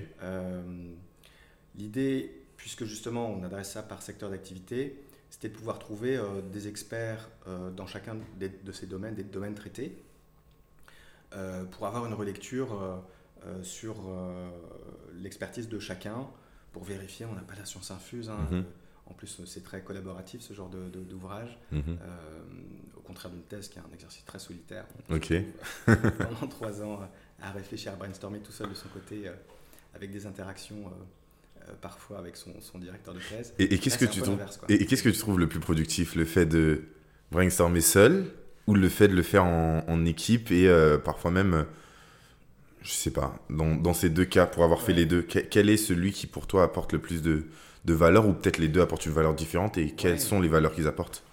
L'idée, 1.75 2.43
puisque 2.57 2.85
justement 2.85 3.29
on 3.31 3.43
adresse 3.43 3.73
ça 3.73 3.83
par 3.83 4.03
secteur 4.03 4.31
d'activité, 4.31 5.03
c'était 5.37 5.51
de 5.51 5.55
pouvoir 5.55 5.79
trouver 5.79 6.19
des 6.51 6.67
experts 6.67 7.29
dans 7.77 7.87
chacun 7.87 8.17
de 8.41 8.73
ces 8.73 8.87
domaines, 8.87 9.15
des 9.15 9.23
domaines 9.23 9.55
traités, 9.55 10.03
pour 11.71 11.87
avoir 11.87 12.07
une 12.07 12.15
relecture 12.15 13.03
euh, 13.47 13.63
sur 13.63 13.97
euh, 14.09 14.49
l'expertise 15.21 15.69
de 15.69 15.79
chacun 15.79 16.27
pour 16.73 16.85
vérifier. 16.85 17.27
On 17.27 17.35
n'a 17.35 17.43
pas 17.43 17.55
la 17.55 17.65
science 17.65 17.91
infuse. 17.91 18.31
Hein. 18.31 18.39
Mhm. 18.51 18.65
En 19.09 19.15
plus, 19.15 19.43
c'est 19.45 19.63
très 19.63 19.83
collaboratif 19.83 20.41
ce 20.41 20.53
genre 20.53 20.69
d'ouvrage, 20.69 21.57
de, 21.71 21.77
mhm. 21.77 21.99
euh, 22.01 22.41
au 22.97 23.01
contraire 23.01 23.31
d'une 23.31 23.43
thèse 23.43 23.69
qui 23.69 23.79
est 23.79 23.83
un 23.83 23.95
exercice 23.95 24.25
très 24.25 24.41
solitaire. 24.41 24.85
Ok. 25.11 25.33
pendant 25.87 26.49
trois 26.49 26.83
ans 26.83 27.09
à 27.41 27.53
réfléchir, 27.53 27.93
à 27.93 27.97
brainstormer 27.97 28.41
tout 28.41 28.51
seul 28.51 28.71
de 28.71 28.75
son 28.75 28.89
côté, 28.89 29.31
avec 29.95 30.11
des 30.11 30.27
interactions 30.27 30.91
parfois 31.81 32.19
avec 32.19 32.37
son, 32.37 32.53
directeur 32.79 33.15
de 33.15 33.21
thèse. 33.21 33.55
Et, 33.59 33.79
qu'est-ce 33.79 33.99
que 33.99 34.05
tu 34.05 34.21
trouves 34.21 34.39
et, 34.69 34.87
qu'est-ce 34.87 35.03
que 35.03 35.09
tu 35.09 35.19
trouves 35.19 35.39
le 35.39 35.49
plus 35.49 35.61
productif, 35.61 36.15
le 36.15 36.25
fait 36.25 36.47
de 36.47 36.83
brainstormer 37.31 37.81
seul 37.81 38.27
ou 38.67 38.75
le 38.75 38.89
fait 38.89 39.09
de 39.09 39.15
le 39.15 39.23
faire 39.23 39.45
en, 39.45 40.05
équipe 40.05 40.51
et 40.51 40.69
parfois 41.05 41.31
même 41.31 41.67
je 42.87 42.93
sais 42.93 43.11
pas, 43.11 43.35
dans, 43.51 43.95
ces 43.95 44.11
deux 44.11 44.25
cas, 44.25 44.47
pour 44.47 44.63
avoir 44.63 44.81
fait 44.81 44.93
les 44.93 45.07
deux, 45.07 45.23
quel 45.23 45.69
est 45.69 45.77
celui 45.77 46.13
qui 46.13 46.29
pour 46.29 46.47
toi 46.47 46.63
apporte 46.63 46.93
le 46.93 47.01
plus 47.01 47.21
de, 47.21 47.45
valeur 47.85 48.29
ou 48.29 48.33
peut-être 48.33 48.59
les 48.59 48.69
deux 48.69 48.81
apportent 48.81 49.07
une 49.07 49.13
valeur 49.13 49.35
différente 49.35 49.77
et 49.77 49.91
quelles 49.91 50.21
sont 50.21 50.41
les 50.41 50.49
valeurs 50.49 50.73
qu'ils 50.73 50.87
apportent? 50.87 51.25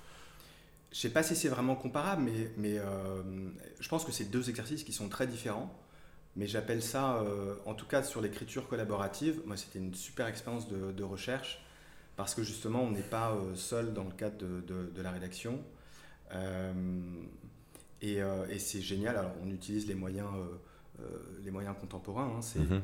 Je 0.91 0.97
sais 0.97 1.09
pas 1.09 1.21
si 1.21 1.35
c'est 1.35 1.49
vraiment 1.49 1.75
comparable, 1.75 2.23
mais, 2.23 2.51
mais 2.57 2.79
euh, 2.79 3.21
je 3.79 3.87
pense 3.87 4.03
que 4.03 4.11
c'est 4.11 4.25
deux 4.25 4.49
exercices 4.49 4.83
qui 4.83 4.93
sont 4.93 5.09
très 5.09 5.27
différents. 5.27 5.71
Mais 6.35 6.47
j'appelle 6.47 6.81
ça, 6.81 7.17
euh, 7.17 7.55
en 7.65 7.75
tout 7.75 7.85
cas 7.85 8.01
sur 8.01 8.21
l'écriture 8.21 8.67
collaborative, 8.67 9.41
moi 9.45 9.55
c'était 9.55 9.79
une 9.79 9.93
super 9.93 10.27
expérience 10.27 10.67
de, 10.67 11.03
recherche 11.03 11.63
parce 12.15 12.33
que 12.33 12.41
justement 12.43 12.81
on 12.81 12.91
n'est 12.91 13.01
pas 13.01 13.33
euh, 13.33 13.55
seul 13.55 13.93
dans 13.93 14.03
le 14.03 14.11
cadre 14.11 14.37
de, 14.37 15.01
la 15.01 15.11
rédaction. 15.11 15.61
et, 18.01 18.17
et 18.49 18.59
c'est 18.59 18.81
génial, 18.81 19.17
alors 19.17 19.33
on 19.43 19.49
utilise 19.51 19.87
les 19.87 19.95
moyens 19.95 20.27
euh, 20.99 21.17
les 21.43 21.49
moyens 21.49 21.75
contemporains. 21.79 22.35
Hein, 22.37 22.41
c'est, 22.41 22.59
mhm. 22.59 22.81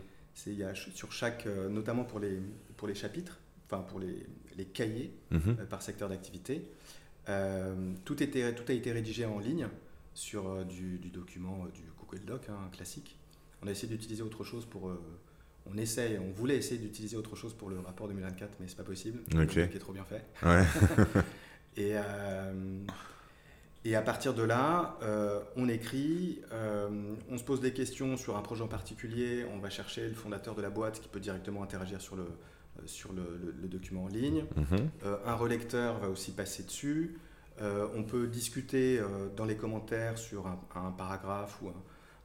il 0.48 0.54
y 0.56 0.64
a 0.64 0.74
sur 0.74 1.12
chaque, 1.12 1.46
euh, 1.46 1.70
notamment 1.70 2.04
pour 2.04 2.20
les, 2.20 2.42
pour 2.76 2.88
les 2.88 2.96
chapitres, 2.96 3.40
enfin 3.66 3.84
pour 3.84 4.00
les, 4.00 4.26
les 4.58 4.66
cahiers 4.66 5.14
mhm. 5.30 5.58
euh, 5.60 5.66
par 5.66 5.82
secteur 5.82 6.10
d'activité, 6.10 6.66
tout, 8.06 8.24
était, 8.24 8.56
tout 8.56 8.64
a 8.72 8.74
été 8.74 8.92
rédigé 8.92 9.24
en 9.26 9.38
ligne 9.38 9.68
sur 10.16 10.66
du, 10.66 10.98
du, 10.98 11.10
document 11.10 11.68
du 11.68 11.84
Google 12.00 12.26
Doc 12.26 12.50
hein, 12.50 12.70
classique. 12.72 13.19
On 13.62 13.68
a 13.68 13.72
essayé 13.72 13.88
d'utiliser 13.88 14.24
autre 14.24 14.44
chose 14.44 14.66
pour 14.66 14.92
on 15.72 15.78
essaye, 15.78 16.18
on 16.18 16.32
voulait 16.32 16.58
essayer 16.58 16.80
d'utiliser 16.80 17.16
autre 17.16 17.36
chose 17.36 17.54
pour 17.54 17.70
le 17.70 17.80
rapport 17.80 18.08
2024, 18.08 18.58
mais 18.60 18.68
c'est 18.68 18.78
pas 18.78 18.84
possible. 18.84 19.20
Le 19.36 19.46
doc 19.46 19.58
est 19.58 19.80
trop 19.80 19.94
bien 19.94 20.06
fait. 20.06 20.26
Ouais. 20.44 20.64
et, 21.78 21.96
et 23.86 23.96
à 23.96 24.02
partir 24.02 24.34
de 24.34 24.44
là, 24.44 24.98
euh, 25.04 25.40
on 25.56 25.70
écrit, 25.70 26.42
euh, 26.52 27.16
on 27.30 27.38
se 27.38 27.44
pose 27.44 27.62
des 27.62 27.72
questions 27.72 28.18
sur 28.18 28.36
un 28.36 28.42
projet 28.42 28.62
en 28.62 28.68
particulier, 28.68 29.46
on 29.54 29.60
va 29.60 29.70
chercher 29.70 30.08
le 30.08 30.16
fondateur 30.16 30.54
de 30.54 30.62
la 30.62 30.70
boîte 30.70 31.00
qui 31.00 31.08
peut 31.08 31.22
directement 31.22 31.64
interagir 31.64 32.02
sur 32.02 32.18
le, 32.18 32.24
euh, 32.24 32.82
sur 32.86 33.14
le, 33.14 33.68
document 33.70 34.04
en 34.04 34.08
ligne. 34.08 34.44
Mhm. 34.58 34.90
un 35.26 35.36
relecteur 35.36 36.00
va 36.00 36.10
aussi 36.10 36.32
passer 36.32 36.64
dessus. 36.64 37.20
on 37.62 38.04
peut 38.04 38.28
discuter 38.28 39.00
dans 39.36 39.46
les 39.46 39.56
commentaires 39.56 40.18
sur 40.18 40.48
un, 40.48 40.92
paragraphe 40.92 41.62
ou 41.62 41.72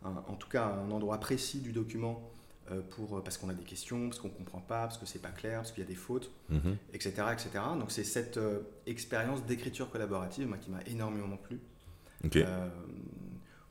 en 0.05 0.35
tout 0.35 0.49
cas 0.49 0.65
un 0.65 0.91
endroit 0.91 1.19
précis 1.19 1.61
du 1.61 1.73
document 1.73 2.31
euh, 2.73 2.81
pour, 2.97 3.19
euh, 3.19 3.21
parce 3.21 3.37
qu'on 3.37 3.51
a 3.51 3.53
des 3.53 3.63
questions, 3.63 4.09
parce 4.09 4.19
qu'on 4.19 4.29
ne 4.29 4.33
comprend 4.33 4.61
pas, 4.61 4.85
parce 4.85 4.97
que 4.97 5.05
c'est 5.05 5.21
pas 5.21 5.29
clair, 5.29 5.59
parce 5.59 5.73
qu'il 5.73 5.83
y 5.83 5.87
a 5.87 5.89
des 5.89 5.95
fautes, 5.95 6.31
etc., 6.95 7.13
mhm. 7.19 7.33
etc. 7.33 7.51
Donc 7.79 7.91
c'est 7.91 8.05
cette 8.05 8.39
euh, 8.39 8.61
expérience 8.87 9.45
d'écriture 9.45 9.91
collaborative 9.91 10.49
moi, 10.49 10.57
qui 10.57 10.71
m'a 10.71 10.81
énormément 10.87 11.37
plu. 11.37 11.61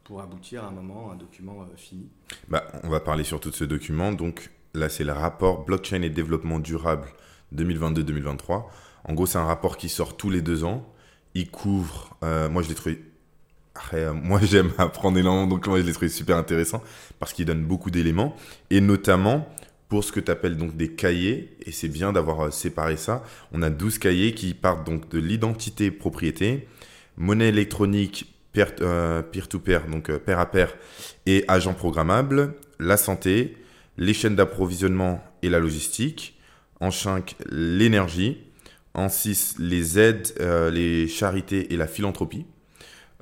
pour 0.03 0.21
aboutir 0.21 0.63
à 0.63 0.67
un 0.67 0.71
moment, 0.71 1.11
un 1.11 1.15
document 1.15 1.65
fini. 1.75 2.07
Bah, 2.49 2.65
on 2.83 2.89
va 2.89 2.99
parler 2.99 3.23
surtout 3.23 3.49
de 3.49 3.55
ce 3.55 3.63
document. 3.63 4.11
Donc 4.11 4.51
là, 4.75 4.89
c'est 4.89 5.03
le 5.03 5.13
rapport 5.13 5.65
Blockchain 5.65 6.03
et 6.03 6.11
développement 6.11 6.59
durable 6.59 7.07
2022-2023. 7.55 8.65
En 9.05 9.13
gros, 9.13 9.25
c'est 9.25 9.39
un 9.39 9.45
rapport 9.45 9.75
qui 9.75 9.89
sort 9.89 10.17
tous 10.17 10.29
les 10.29 10.43
deux 10.43 10.65
ans. 10.65 10.87
Il 11.33 11.49
couvre, 11.49 12.15
moi 12.21 12.61
je 12.61 12.69
l'ai 12.69 12.75
trouvé 12.75 13.01
euh, 13.93 14.13
moi 14.13 14.39
j'aime 14.43 14.71
apprendre 14.77 15.17
énormément, 15.17 15.47
donc 15.47 15.67
moi 15.67 15.79
je 15.79 15.85
l'ai 15.85 15.93
trouvé 15.93 16.09
super 16.09 16.37
intéressant 16.37 16.83
parce 17.19 17.33
qu'il 17.33 17.45
donne 17.45 17.63
beaucoup 17.63 17.91
d'éléments 17.91 18.35
et 18.69 18.81
notamment 18.81 19.47
pour 19.89 20.03
ce 20.03 20.11
que 20.11 20.19
tu 20.19 20.31
appelles 20.31 20.57
donc 20.57 20.75
des 20.75 20.89
cahiers, 20.89 21.55
et 21.65 21.71
c'est 21.71 21.87
bien 21.87 22.13
d'avoir 22.13 22.45
euh, 22.45 22.51
séparé 22.51 22.97
ça. 22.97 23.23
On 23.51 23.61
a 23.61 23.69
12 23.69 23.99
cahiers 23.99 24.33
qui 24.33 24.53
partent 24.53 24.85
donc 24.85 25.09
de 25.09 25.19
l'identité 25.19 25.91
propriété, 25.91 26.67
monnaie 27.17 27.49
électronique 27.49 28.33
euh, 28.57 29.21
peer-to-peer, 29.21 29.87
donc 29.87 30.11
pair 30.17 30.39
à 30.39 30.49
pair, 30.49 30.73
et 31.27 31.45
agent 31.47 31.73
programmable, 31.73 32.55
la 32.79 32.97
santé, 32.97 33.57
les 33.97 34.13
chaînes 34.15 34.35
d'approvisionnement 34.35 35.23
et 35.43 35.49
la 35.49 35.59
logistique, 35.59 36.39
en 36.79 36.89
5 36.89 37.35
l'énergie, 37.51 38.39
en 38.95 39.09
6 39.09 39.55
les 39.59 39.99
aides, 39.99 40.33
les 40.71 41.07
charités 41.07 41.71
et 41.73 41.77
la 41.77 41.87
philanthropie. 41.87 42.45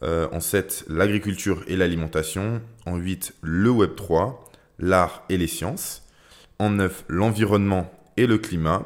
Euh, 0.04 0.28
en 0.32 0.40
7, 0.40 0.86
l'agriculture 0.90 1.64
et 1.68 1.76
l'alimentation. 1.76 2.62
En 2.86 2.98
8, 2.98 3.36
le 3.42 3.70
Web 3.70 3.96
3, 3.96 4.50
l'art 4.80 5.24
et 5.30 5.38
les 5.38 5.48
sciences. 5.48 6.04
En 6.60 6.72
9, 6.72 7.06
l'environnement 7.08 7.92
et 8.18 8.26
le 8.26 8.38
climat. 8.38 8.86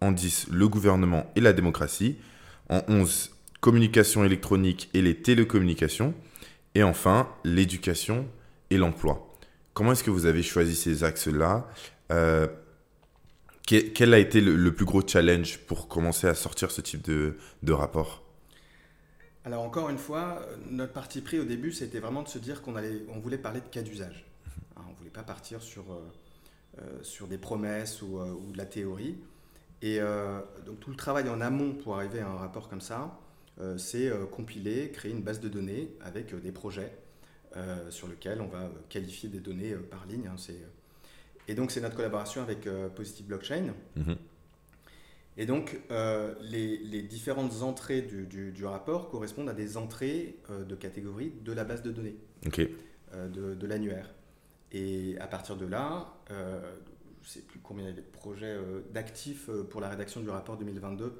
En 0.00 0.12
10, 0.12 0.48
le 0.50 0.68
gouvernement 0.68 1.30
et 1.34 1.40
la 1.40 1.52
démocratie. 1.52 2.16
En 2.68 2.82
11, 2.88 3.30
communication 3.60 4.24
électronique 4.24 4.90
et 4.92 5.00
les 5.02 5.16
télécommunications. 5.16 6.14
Et 6.74 6.82
enfin, 6.82 7.28
l'éducation 7.44 8.26
et 8.68 8.76
l'emploi. 8.76 9.34
Comment 9.72 9.92
est-ce 9.92 10.04
que 10.04 10.10
vous 10.10 10.26
avez 10.26 10.42
choisi 10.42 10.74
ces 10.74 11.04
axes-là? 11.04 11.68
Euh, 12.12 12.46
quel, 13.66 14.14
a 14.14 14.18
été 14.18 14.40
le, 14.40 14.74
plus 14.74 14.84
gros 14.84 15.06
challenge 15.06 15.58
pour 15.58 15.88
commencer 15.88 16.26
à 16.26 16.34
sortir 16.34 16.70
ce 16.70 16.80
type 16.80 17.08
de 17.08 17.72
rapport? 17.72 18.29
Alors 19.50 19.64
encore 19.64 19.90
une 19.90 19.98
fois, 19.98 20.46
notre 20.70 20.92
parti 20.92 21.20
pris 21.22 21.40
au 21.40 21.44
début, 21.44 21.72
c'était 21.72 21.98
vraiment 21.98 22.22
de 22.22 22.28
se 22.28 22.38
dire 22.38 22.62
qu'on 22.62 22.76
allait, 22.76 23.02
on 23.08 23.18
voulait 23.18 23.36
parler 23.36 23.60
de 23.60 23.66
cas 23.66 23.82
d'usage. 23.82 24.24
Hein, 24.76 24.82
on 24.86 24.92
ne 24.92 24.96
voulait 24.96 25.10
pas 25.10 25.24
partir 25.24 25.60
sur, 25.60 25.90
euh, 25.90 26.08
euh, 26.80 27.02
sur 27.02 27.26
des 27.26 27.36
promesses 27.36 28.00
ou, 28.00 28.18
euh, 28.18 28.30
ou, 28.30 28.52
de 28.52 28.56
la 28.56 28.64
théorie. 28.64 29.18
Et 29.82 29.98
donc 30.66 30.78
tout 30.78 30.90
le 30.90 30.96
travail 30.96 31.28
en 31.30 31.40
amont 31.40 31.72
pour 31.72 31.96
arriver 31.96 32.20
à 32.20 32.28
un 32.28 32.36
rapport 32.36 32.68
comme 32.68 32.82
ça, 32.82 33.18
c'est 33.78 34.12
compiler, 34.30 34.90
créer 34.90 35.10
une 35.10 35.22
base 35.22 35.40
de 35.40 35.48
données 35.48 35.96
avec 36.02 36.38
des 36.38 36.52
projets 36.52 36.92
sur 37.88 38.06
lesquels 38.06 38.42
on 38.42 38.46
va 38.46 38.70
qualifier 38.90 39.30
des 39.30 39.40
données 39.40 39.72
par 39.72 40.04
ligne. 40.04 40.26
Hein, 40.26 40.36
et 41.48 41.54
donc 41.54 41.70
c'est 41.70 41.80
notre 41.80 41.96
collaboration 41.96 42.42
avec 42.42 42.68
Positive 42.94 43.24
Blockchain. 43.24 43.72
Mm-hmm. 43.96 44.16
Et 45.36 45.46
donc, 45.46 45.78
euh, 45.90 46.34
les, 46.42 47.02
différentes 47.02 47.62
entrées 47.62 48.02
du, 48.02 48.64
rapport 48.64 49.08
correspondent 49.08 49.48
à 49.48 49.54
des 49.54 49.76
entrées 49.76 50.36
euh, 50.50 50.64
de 50.64 50.74
catégorie 50.74 51.32
de 51.42 51.52
la 51.52 51.64
base 51.64 51.82
de 51.82 51.90
données, 51.90 52.16
euh, 53.14 53.28
de, 53.28 53.66
l'annuaire. 53.66 54.12
Et 54.72 55.16
à 55.18 55.26
partir 55.26 55.56
de 55.56 55.66
là, 55.66 56.14
je 56.28 56.34
ne 56.34 57.24
sais 57.24 57.40
plus 57.40 57.60
combien 57.60 57.84
il 57.84 57.88
y 57.88 57.92
avait 57.92 58.02
de 58.02 58.06
projets 58.06 58.56
d'actifs 58.92 59.48
pour 59.70 59.80
la 59.80 59.88
rédaction 59.88 60.20
du 60.20 60.30
rapport 60.30 60.56
2022. 60.56 61.18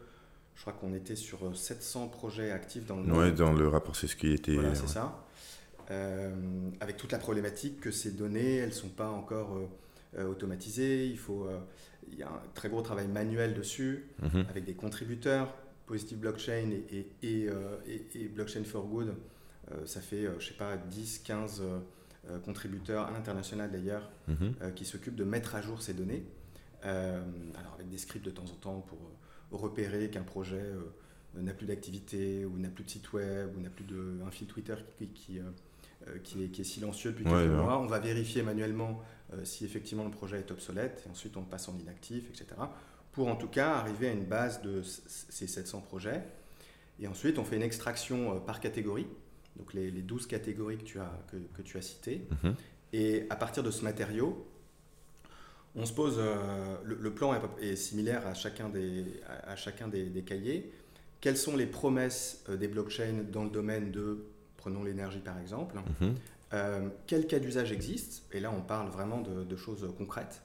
Je 0.54 0.60
crois 0.60 0.72
qu'on 0.74 0.92
était 0.92 1.16
sur 1.16 1.56
700 1.56 2.08
projets 2.08 2.50
actifs 2.50 2.86
dans 2.86 3.00
le 3.00 3.12
Oui, 3.12 3.32
dans 3.32 3.52
le 3.52 3.68
rapport, 3.68 3.96
c'est 3.96 4.06
ce 4.06 4.16
qui 4.16 4.32
était. 4.32 4.54
Voilà, 4.54 4.74
c'est 4.74 4.88
ça. 4.88 5.24
avec 6.80 6.96
toute 6.96 7.12
la 7.12 7.18
problématique 7.18 7.80
que 7.80 7.90
ces 7.90 8.12
données, 8.12 8.56
elles 8.56 8.68
ne 8.68 8.74
sont 8.74 8.88
pas 8.88 9.08
encore 9.08 9.58
automatisées. 10.16 11.06
Il 11.06 11.18
faut 11.18 11.48
il 12.12 12.18
y 12.18 12.22
a 12.22 12.28
un 12.28 12.42
très 12.54 12.68
gros 12.68 12.82
travail 12.82 13.08
manuel 13.08 13.54
dessus, 13.54 14.06
mhm. 14.22 14.46
avec 14.48 14.64
des 14.64 14.74
contributeurs, 14.74 15.54
Positive 15.86 16.18
Blockchain 16.18 16.70
et, 16.92 17.06
et, 17.22 17.48
euh, 17.48 17.76
et, 18.14 18.28
Blockchain 18.28 18.62
for 18.64 18.86
Good. 18.86 19.14
Euh, 19.72 19.86
ça 19.86 20.00
fait, 20.00 20.26
euh, 20.26 20.38
je 20.38 20.48
sais 20.48 20.54
pas, 20.54 20.76
10, 20.76 21.22
15 21.24 21.62
contributeurs 22.44 23.06
à 23.06 23.10
l'international 23.10 23.72
d'ailleurs, 23.72 24.10
mhm. 24.28 24.74
qui 24.74 24.84
s'occupent 24.84 25.16
de 25.16 25.24
mettre 25.24 25.54
à 25.54 25.62
jour 25.62 25.80
ces 25.80 25.94
données. 25.94 26.22
alors 26.82 27.74
avec 27.74 27.88
des 27.88 27.98
scripts 27.98 28.24
de 28.24 28.30
temps 28.30 28.44
en 28.44 28.56
temps 28.56 28.86
pour 29.48 29.60
repérer 29.60 30.10
qu'un 30.10 30.22
projet 30.22 30.62
n'a 31.34 31.54
plus 31.54 31.66
d'activité, 31.66 32.44
ou 32.44 32.58
n'a 32.58 32.68
plus 32.68 32.84
de 32.84 32.90
site 32.90 33.12
web, 33.14 33.56
ou 33.56 33.60
n'a 33.60 33.70
plus 33.70 33.84
de, 33.84 34.20
un 34.24 34.30
fil 34.30 34.46
Twitter 34.46 34.74
qui, 34.98 35.08
qui, 35.08 35.40
qui, 36.22 36.44
est, 36.44 36.48
qui 36.48 36.60
est, 36.60 36.64
silencieux 36.64 37.12
depuis 37.12 37.24
quelques 37.24 37.50
mois. 37.50 37.80
On 37.80 37.86
va 37.86 37.98
vérifier 37.98 38.42
manuellement 38.42 39.00
euh, 39.00 39.19
si 39.44 39.64
effectivement 39.64 40.04
le 40.04 40.10
projet 40.10 40.38
est 40.38 40.50
obsolète, 40.50 41.04
et 41.06 41.10
ensuite 41.10 41.36
on 41.36 41.42
passe 41.42 41.68
en 41.68 41.78
inactif, 41.78 42.28
etc. 42.28 42.46
Pour 43.12 43.28
en 43.28 43.36
tout 43.36 43.48
cas 43.48 43.72
arriver 43.74 44.08
à 44.08 44.12
une 44.12 44.24
base 44.24 44.62
de 44.62 44.82
ces 44.82 45.46
700 45.46 45.80
projets. 45.82 46.22
Et 47.00 47.06
ensuite 47.06 47.38
on 47.38 47.44
fait 47.44 47.56
une 47.56 47.62
extraction 47.62 48.36
euh, 48.36 48.40
par 48.40 48.60
catégorie, 48.60 49.06
donc 49.56 49.72
les, 49.74 49.90
12 49.90 50.26
catégories 50.26 50.78
que 50.78 50.84
tu 50.84 51.00
as, 51.00 51.12
que, 51.54 51.62
tu 51.62 51.78
as 51.78 51.82
citées. 51.82 52.26
Mhm. 52.42 52.54
Et 52.92 53.26
à 53.30 53.36
partir 53.36 53.62
de 53.62 53.70
ce 53.70 53.84
matériau, 53.84 54.46
on 55.74 55.86
se 55.86 55.92
pose, 55.92 56.16
euh, 56.18 56.76
le, 56.84 57.14
plan 57.14 57.34
est, 57.60 57.76
similaire 57.76 58.26
à 58.26 58.34
chacun 58.34 58.68
des, 58.68 59.04
à, 59.46 59.56
chacun 59.56 59.88
des, 59.88 60.22
cahiers. 60.26 60.72
Quelles 61.20 61.36
sont 61.36 61.56
les 61.56 61.66
promesses 61.66 62.44
des 62.48 62.68
blockchains 62.68 63.24
dans 63.30 63.44
le 63.44 63.50
domaine 63.50 63.92
de, 63.92 64.24
prenons 64.56 64.82
l'énergie 64.82 65.20
par 65.20 65.38
exemple, 65.38 65.76
mhm. 66.00 66.14
Euh, 66.52 66.88
quel 67.06 67.26
cas 67.26 67.38
d'usage 67.38 67.72
existe? 67.72 68.24
Et 68.32 68.40
là, 68.40 68.50
on 68.50 68.60
parle 68.60 68.88
vraiment 68.88 69.20
de, 69.20 69.56
choses 69.56 69.86
concrètes, 69.96 70.42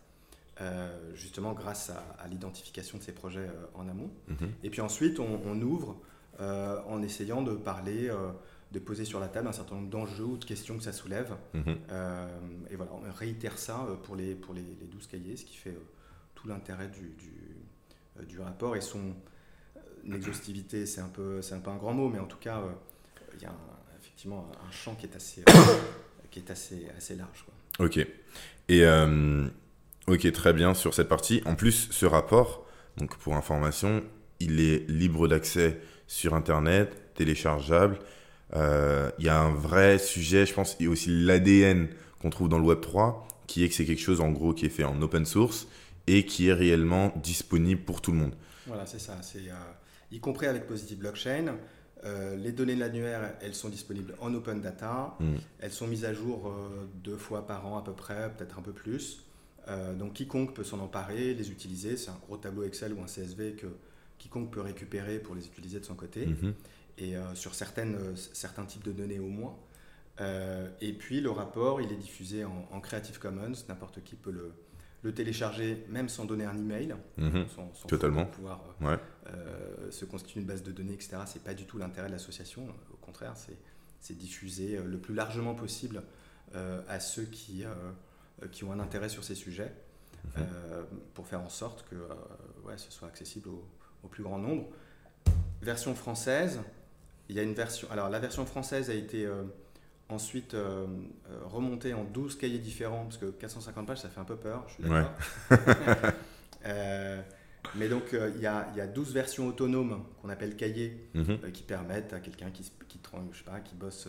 euh, 0.62 1.16
justement 1.16 1.54
grâce 1.54 1.90
à, 2.20 2.28
l'identification 2.28 2.98
de 2.98 3.04
ces 3.04 3.12
projets 3.12 3.48
euh, 3.48 3.66
en 3.74 3.88
amont. 3.88 4.12
Mhm. 4.28 4.52
Et 4.64 4.70
puis 4.70 4.82
ensuite, 4.82 5.20
on, 5.20 5.62
ouvre 5.62 5.98
en 6.40 7.02
essayant 7.02 7.42
de 7.44 7.54
parler, 7.54 8.12
de 8.74 8.80
poser 8.80 9.06
sur 9.06 9.22
la 9.22 9.30
table 9.30 9.48
un 9.48 9.54
certain 9.54 9.76
nombre 9.76 9.90
d'enjeux 9.90 10.26
ou 10.26 10.38
de 10.38 10.44
questions 10.44 10.78
que 10.78 10.84
ça 10.84 10.92
soulève. 10.92 11.34
Mhm. 11.54 11.78
et 12.70 12.76
voilà, 12.76 12.92
on 12.94 13.12
réitère 13.14 13.58
ça 13.58 13.88
pour 14.04 14.16
les, 14.18 14.36
pour 14.36 14.54
les, 14.54 14.62
12 14.62 15.08
cahiers, 15.08 15.38
ce 15.38 15.46
qui 15.46 15.56
fait 15.56 15.78
tout 16.36 16.48
l'intérêt 16.50 16.90
du, 16.90 17.16
du, 18.28 18.40
rapport 18.40 18.76
et 18.76 18.82
son 18.82 19.16
exhaustivité, 20.12 20.86
c'est 20.86 21.00
un, 21.00 21.08
peu, 21.08 21.40
un 21.50 21.60
peu 21.60 21.72
un 21.72 21.78
grand 21.78 21.94
mot, 21.94 22.10
mais 22.10 22.20
en 22.20 22.28
tout 22.28 22.38
cas, 22.38 22.62
il 23.34 23.42
y 23.42 23.46
a 23.46 23.56
effectivement 24.16 24.50
un 24.66 24.72
champ 24.72 24.96
qui 24.96 25.08
est 25.08 25.16
assez, 25.16 25.44
qui 26.32 26.40
est 26.40 26.50
assez, 26.50 26.88
assez 26.98 27.16
large. 27.16 27.46
Ok. 27.80 28.00
Et 28.70 28.86
ok, 30.08 30.32
très 30.32 30.54
bien 30.54 30.74
sur 30.74 30.94
cette 30.94 31.10
partie. 31.10 31.42
En 31.46 31.56
plus, 31.56 31.90
ce 31.92 32.06
rapport, 32.06 32.66
donc 32.96 33.18
pour 33.18 33.36
information, 33.36 34.04
il 34.40 34.62
est 34.62 34.90
libre 34.90 35.28
d'accès 35.28 35.82
sur 36.08 36.34
Internet, 36.34 37.14
téléchargeable. 37.16 38.00
Euh, 38.56 39.12
il 39.20 39.26
y 39.26 39.30
a 39.30 39.42
un 39.42 39.54
vrai 39.54 39.98
sujet, 39.98 40.46
je 40.46 40.54
pense, 40.54 40.78
et 40.80 40.88
aussi 40.88 41.10
l'ADN 41.10 41.90
qu'on 42.22 42.30
trouve 42.30 42.48
dans 42.48 42.60
le 42.60 42.64
Web 42.64 42.80
3, 42.80 43.28
qui 43.48 43.66
est 43.66 43.70
que 43.70 43.76
c'est 43.76 43.86
quelque 43.86 44.02
chose 44.02 44.22
en 44.22 44.32
gros 44.32 44.54
qui 44.54 44.66
est 44.66 44.70
fait 44.70 44.86
en 44.86 45.02
open 45.02 45.26
source 45.26 45.68
et 46.08 46.26
qui 46.26 46.48
est 46.48 46.54
réellement 46.54 47.12
disponible 47.18 47.82
pour 47.82 48.02
tout 48.02 48.14
le 48.14 48.18
monde. 48.18 48.36
Voilà, 48.66 48.86
c'est 48.86 49.00
ça. 49.00 49.18
C'est, 49.22 49.50
euh, 49.50 49.56
y 50.12 50.22
compris 50.22 50.46
avec 50.46 50.68
Positive 50.68 51.00
Blockchain, 51.00 51.58
euh, 52.04 52.36
les 52.36 52.52
données 52.52 52.76
de 52.76 52.80
l'annuaire, 52.80 53.34
elles 53.42 53.56
sont 53.56 53.70
disponibles 53.70 54.16
en 54.20 54.34
open 54.34 54.62
data. 54.62 55.16
Mm. 55.20 55.36
Elles 55.60 55.72
sont 55.72 55.88
mises 55.88 56.06
à 56.06 56.14
jour 56.14 56.54
deux 57.04 57.18
fois 57.18 57.48
par 57.48 57.66
an 57.66 57.78
à 57.78 57.84
peu 57.84 57.94
près, 57.94 58.32
peut-être 58.36 58.60
un 58.60 58.62
peu 58.62 58.74
plus. 58.74 59.24
donc 59.98 60.14
quiconque 60.14 60.54
peut 60.54 60.64
s'en 60.64 60.80
emparer, 60.80 61.34
les 61.34 61.52
utiliser. 61.52 61.98
C'est 61.98 62.12
un 62.12 62.20
gros 62.28 62.38
tableau 62.38 62.64
Excel 62.64 62.94
ou 62.94 63.02
un 63.02 63.08
CSV 63.08 63.54
que 63.54 63.68
quiconque 64.18 64.52
peut 64.52 64.62
récupérer 64.62 65.20
pour 65.20 65.36
les 65.36 65.46
utiliser 65.46 65.80
de 65.80 65.86
son 65.86 65.96
côté, 65.96 66.26
mhm. 66.26 66.54
et 66.98 67.16
euh, 67.16 67.36
sur 67.36 67.54
certaines, 67.54 67.96
euh, 67.96 68.16
certains 68.16 68.66
types 68.66 68.84
de 68.84 68.92
données 68.92 69.20
au 69.20 69.28
moins. 69.28 69.56
Euh, 70.22 70.70
et 70.82 70.94
puis 70.94 71.20
le 71.22 71.30
rapport, 71.30 71.82
il 71.82 71.92
est 71.92 71.98
diffusé 71.98 72.46
en, 72.46 72.80
Creative 72.80 73.20
Commons, 73.20 73.52
n'importe 73.68 74.02
qui 74.04 74.16
peut 74.16 74.32
le, 74.32 74.54
le, 75.02 75.14
télécharger 75.14 75.86
même 75.90 76.08
sans 76.08 76.26
donner 76.26 76.46
un 76.46 76.58
email, 76.58 76.96
sans, 77.54 77.88
Totalement. 77.88 78.26
pouvoir 78.26 78.64
se 79.90 80.06
constituer 80.06 80.42
une 80.42 80.46
base 80.46 80.64
de 80.64 80.72
données, 80.72 80.94
etc. 80.94 81.18
C'est 81.26 81.44
pas 81.44 81.54
du 81.54 81.66
tout 81.66 81.78
l'intérêt 81.78 82.08
de 82.08 82.14
l'association, 82.14 82.68
au 82.94 82.98
contraire, 82.98 83.34
c'est 84.00 84.18
diffusé 84.18 84.80
le 84.84 84.98
plus 84.98 85.16
largement 85.16 85.56
possible 85.56 86.04
à 86.54 87.00
ceux 87.00 87.24
qui, 87.24 87.64
qui 88.52 88.64
ont 88.64 88.72
un 88.72 88.80
intérêt 88.80 89.10
sur 89.10 89.24
ces 89.24 89.36
sujets. 89.36 89.74
Mhm. 90.38 90.44
pour 91.14 91.28
faire 91.28 91.42
en 91.42 91.50
sorte 91.50 91.86
que 91.88 91.96
ouais, 92.68 92.78
ce 92.78 92.92
soit 92.92 93.08
accessible 93.08 93.50
au 93.50 94.08
plus 94.08 94.24
grand 94.24 94.40
nombre. 94.40 94.66
Version 95.62 95.94
française, 95.96 96.60
il 97.30 97.36
y 97.36 97.40
a 97.40 97.44
une 97.44 97.54
version. 97.54 97.90
Alors 97.92 98.10
la 98.10 98.20
version 98.20 98.46
française 98.46 98.90
a 98.90 98.94
été 98.94 99.26
euh, 99.26 99.44
ensuite 100.10 100.54
euh, 100.54 100.86
euh, 101.30 101.40
remontée 101.46 101.94
en 101.94 102.04
12 102.04 102.38
cahiers 102.38 102.60
différents, 102.60 103.06
parce 103.06 103.18
que 103.18 103.26
450 103.26 103.88
pages, 103.88 104.02
ça 104.02 104.10
fait 104.10 104.20
un 104.20 104.26
peu 104.26 104.36
peur, 104.36 104.66
je 104.68 104.74
suis 104.74 104.84
d'accord. 104.84 105.12
mais 107.76 107.90
donc 107.90 108.04
il 108.14 108.42
y, 108.42 108.46
a, 108.46 108.72
y, 108.76 108.82
a 108.82 108.88
12 108.88 109.14
versions 109.14 109.48
autonomes 109.48 110.04
qu'on 110.22 110.30
appelle 110.30 110.56
cahiers, 110.56 111.10
mhm. 111.14 111.52
qui 111.52 111.64
permettent 111.64 112.14
à 112.14 112.20
quelqu'un 112.20 112.52
qui, 112.52 112.64
qui, 112.88 113.00
je 113.32 113.38
sais 113.38 113.44
pas, 113.44 113.60
qui 113.60 113.76
bosse 113.76 114.08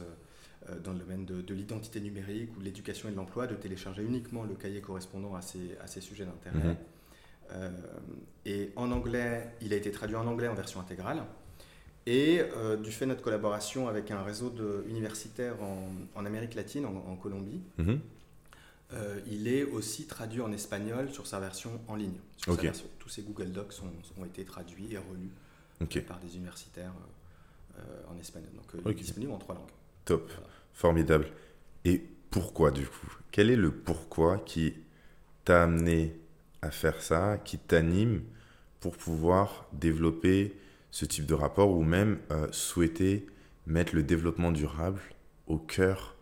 dans 0.85 0.93
le 0.93 0.99
domaine 0.99 1.25
de, 1.25 1.55
l'identité 1.55 2.01
numérique 2.01 2.51
ou 2.57 2.61
de 2.61 2.65
l'éducation 2.65 3.09
et 3.09 3.13
de 3.13 3.17
l'emploi 3.17 3.47
de 3.47 3.55
télécharger 3.55 4.03
uniquement 4.03 4.45
le 4.45 4.55
cahier 4.55 4.81
correspondant 4.81 5.35
à 5.35 5.43
ces 5.43 6.01
sujets 6.01 6.25
d'intérêt. 6.25 6.69
Mhm. 6.69 6.77
Euh, 7.53 7.71
et 8.45 8.71
en 8.77 8.91
anglais, 8.91 9.51
il 9.61 9.73
a 9.73 9.77
été 9.77 9.91
traduit 9.91 10.17
en 10.17 10.27
anglais 10.27 10.49
en 10.49 10.55
version 10.55 10.81
intégrale. 10.81 11.23
Et 12.07 12.41
euh, 12.41 12.77
du 12.77 12.93
fait 12.93 13.05
de 13.05 13.11
notre 13.11 13.23
collaboration 13.23 13.89
avec 13.89 14.11
un 14.13 14.23
réseau 14.23 14.51
de, 14.51 14.85
en, 16.15 16.25
Amérique 16.25 16.55
latine, 16.55 16.87
en, 16.87 17.17
Colombie, 17.17 17.61
mhm. 17.79 18.01
Euh, 18.93 19.21
il 19.27 19.49
est 19.49 19.65
aussi 19.65 20.07
traduit 20.07 20.41
en 20.41 20.53
espagnol 20.53 21.11
sur 21.11 21.27
sa 21.27 21.41
version 21.41 21.81
en 21.89 21.97
ligne. 21.97 22.19
Tous 22.99 23.09
ces 23.09 23.23
Google 23.23 23.53
Docs 23.53 23.75
ont, 24.19 24.25
été 24.25 24.45
traduits 24.45 24.93
et 24.93 24.99
relus 24.99 26.03
par 26.03 26.19
des 26.21 26.37
universitaires 26.37 26.93
en 28.09 28.17
espagnol. 28.19 28.51
Donc 28.55 28.65
il 28.85 28.91
est 28.91 28.95
disponible 28.95 29.33
en 29.33 29.39
trois 29.39 29.55
langues. 29.55 29.71
Top, 30.05 30.31
formidable. 30.73 31.27
Et 31.85 32.03
pourquoi 32.31 32.71
du 32.71 32.87
coup? 32.87 33.13
Quel 33.31 33.51
est 33.51 33.57
le 33.57 33.71
pourquoi 33.71 34.39
qui 34.39 34.75
t'a 35.45 35.65
amené 35.65 36.17
à 36.63 36.71
faire 36.71 37.01
ça, 37.01 37.39
qui 37.39 37.59
t'anime 37.59 38.23
pour 38.81 38.97
pouvoir 38.97 39.67
développer 39.73 40.57
ce 40.91 41.05
type 41.05 41.27
de 41.27 41.35
rapport 41.35 41.71
ou 41.71 41.83
même 41.83 42.19
euh, 42.31 42.49
souhaiter 42.53 43.27
mettre 43.67 43.95
le 43.95 44.03
développement 44.03 44.53
durable 44.53 45.01
au 45.47 45.59
cœur 45.59 46.17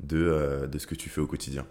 de, 0.00 0.18
euh, 0.18 0.66
de 0.66 0.78
ce 0.78 0.86
que 0.86 0.94
tu 0.94 1.08
fais 1.08 1.20
au 1.20 1.26
quotidien? 1.26 1.66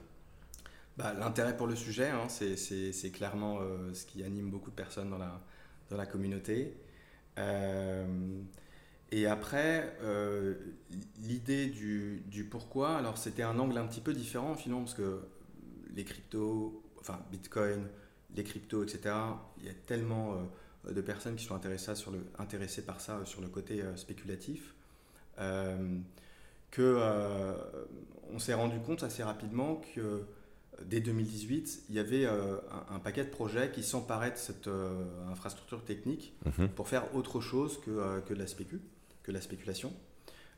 Bah, 0.97 1.13
L'intérêt 1.13 1.55
pour 1.55 1.67
le 1.67 1.75
sujet, 1.75 2.09
hein, 2.09 2.27
c'est 2.29 3.11
clairement 3.11 3.59
euh, 3.61 3.93
ce 3.93 4.05
qui 4.05 4.23
anime 4.23 4.49
beaucoup 4.49 4.69
de 4.69 4.75
personnes 4.75 5.09
dans 5.09 5.17
la, 5.17 5.41
dans 5.89 5.97
la 5.97 6.05
communauté. 6.05 6.77
et 9.11 9.27
après, 9.27 9.97
l'idée 11.19 11.67
du, 11.67 12.23
du, 12.27 12.43
pourquoi, 12.43 12.97
alors 12.97 13.17
c'était 13.17 13.43
un 13.43 13.57
angle 13.59 13.77
un 13.77 13.87
petit 13.87 14.01
peu 14.01 14.13
différent 14.13 14.55
finalement, 14.55 14.83
parce 14.83 14.95
que 14.95 15.21
les 15.95 16.03
cryptos, 16.03 16.83
enfin 16.99 17.19
Bitcoin, 17.31 17.87
les 18.35 18.43
cryptos, 18.43 18.83
etc. 18.83 19.15
Il 19.59 19.65
y 19.65 19.69
a 19.69 19.73
tellement 19.73 20.35
euh, 20.85 20.93
de 20.93 21.01
personnes 21.01 21.35
qui 21.35 21.43
sont 21.43 21.55
intéressées, 21.55 21.95
sur 21.95 22.11
le, 22.11 22.19
intéressées 22.37 22.83
par 22.83 23.01
ça 23.01 23.25
sur 23.25 23.41
le 23.41 23.47
côté 23.47 23.81
euh, 23.81 23.95
spéculatif 23.95 24.75
euh, 25.39 25.97
que 26.71 27.01
on 28.33 28.39
s'est 28.39 28.53
rendu 28.53 28.79
compte 28.79 29.03
assez 29.03 29.23
rapidement 29.23 29.81
que 29.95 30.25
dès 30.85 30.99
2018, 30.99 31.83
il 31.89 31.95
y 31.95 31.99
avait 31.99 32.25
un, 32.25 32.99
paquet 32.99 33.23
de 33.23 33.29
projets 33.29 33.71
qui 33.71 33.83
s'emparaient 33.83 34.31
de 34.31 34.37
cette 34.37 34.69
infrastructure 35.29 35.83
technique 35.83 36.33
mhm. 36.45 36.69
pour 36.69 36.87
faire 36.87 37.15
autre 37.15 37.41
chose 37.41 37.79
que, 37.81 38.19
que, 38.21 38.33
de 38.33 38.39
la 38.39 38.47
spécu, 38.47 38.79
que 39.23 39.31
la 39.31 39.41
spéculation. 39.41 39.93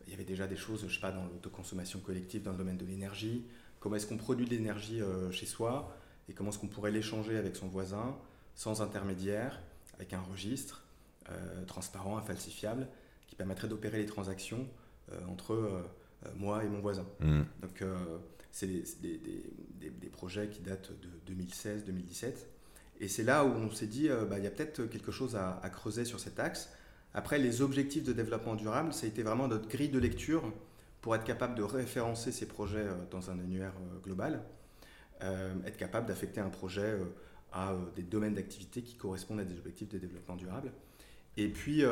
Il 0.08 0.12
y 0.12 0.14
avait 0.14 0.26
déjà 0.26 0.48
des 0.48 0.56
choses, 0.56 0.86
je 0.88 0.94
sais 0.94 1.02
pas, 1.02 1.12
dans 1.12 1.24
l'autoconsommation 1.24 2.00
collective, 2.00 2.44
dans 2.44 2.52
le 2.52 2.58
domaine 2.58 2.78
de 2.78 2.86
l'énergie, 2.86 3.46
comment 3.80 3.96
est-ce 3.96 4.08
qu'on 4.08 4.18
produit 4.18 4.46
de 4.46 4.52
l'énergie 4.52 5.02
chez 5.32 5.46
soi, 5.46 5.96
et 6.28 6.34
comment 6.34 6.50
est-ce 6.50 6.60
qu'on 6.60 6.68
pourrait 6.68 6.92
l'échanger 6.92 7.38
avec 7.38 7.56
son 7.56 7.68
voisin 7.68 8.16
sans 8.56 8.82
intermédiaire, 8.82 9.62
avec 9.96 10.14
un 10.14 10.22
registre 10.22 10.84
euh, 11.30 11.64
transparent, 11.66 12.18
infalsifiable, 12.18 12.88
qui 13.28 13.36
permettrait 13.36 13.68
d'opérer 13.68 14.00
les 14.00 14.06
transactions 14.06 14.68
euh, 15.12 15.20
entre 15.30 15.54
euh, 15.54 15.82
moi 16.36 16.64
et 16.64 16.68
mon 16.68 16.80
voisin. 16.80 17.06
Mmh. 17.20 17.42
Donc, 17.62 17.84
c'est 18.52 18.68
des, 18.68 18.84
des, 19.02 20.10
projets 20.10 20.50
qui 20.50 20.62
datent 20.62 20.92
de 21.28 21.34
2016-2017. 21.34 22.34
Et 23.02 23.08
c'est 23.08 23.24
là 23.24 23.46
où 23.46 23.50
on 23.50 23.72
s'est 23.72 23.88
dit, 23.88 24.10
bah, 24.30 24.38
il 24.38 24.44
y 24.44 24.48
a 24.48 24.52
peut-être 24.52 24.86
quelque 24.86 25.12
chose 25.12 25.36
à, 25.36 25.70
creuser 25.70 26.04
sur 26.04 26.20
cet 26.20 26.40
axe. 26.40 26.70
Après, 27.14 27.40
les 27.40 27.62
objectifs 27.62 28.04
de 28.04 28.12
développement 28.12 28.56
durable, 28.56 28.94
ça 28.94 29.06
a 29.06 29.10
été 29.10 29.24
vraiment 29.24 29.48
notre 29.48 29.70
grille 29.70 29.90
de 29.90 30.00
lecture 30.00 30.44
pour 31.02 31.16
être 31.16 31.24
capable 31.24 31.56
de 31.56 31.64
référencer 31.64 32.32
ces 32.32 32.48
projets 32.48 32.86
dans 33.12 33.32
un 33.32 33.40
annuaire 33.40 33.74
global 34.04 34.44
euh, 35.22 35.54
être 35.66 35.76
capable 35.76 36.08
d'affecter 36.08 36.40
un 36.40 36.50
projet 36.50 36.82
euh, 36.82 37.04
à 37.52 37.74
euh, 37.74 37.78
des 37.94 38.04
domaines 38.04 38.36
d'activité 38.36 38.82
qui 38.82 38.96
correspondent 38.96 39.42
à 39.42 39.44
des 39.44 39.58
objectifs 39.58 39.90
de 39.90 39.98
développement 39.98 40.38
durable. 40.38 40.72
Et 41.36 41.50
puis, 41.50 41.84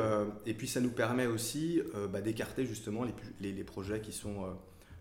et 0.44 0.52
puis 0.52 0.68
ça 0.68 0.80
nous 0.80 0.90
permet 0.90 1.24
aussi 1.24 1.80
bah, 2.12 2.20
d'écarter 2.20 2.66
justement 2.66 3.06
les, 3.40 3.52
les, 3.52 3.64
projets 3.64 4.02
qui 4.02 4.12
sont 4.12 4.44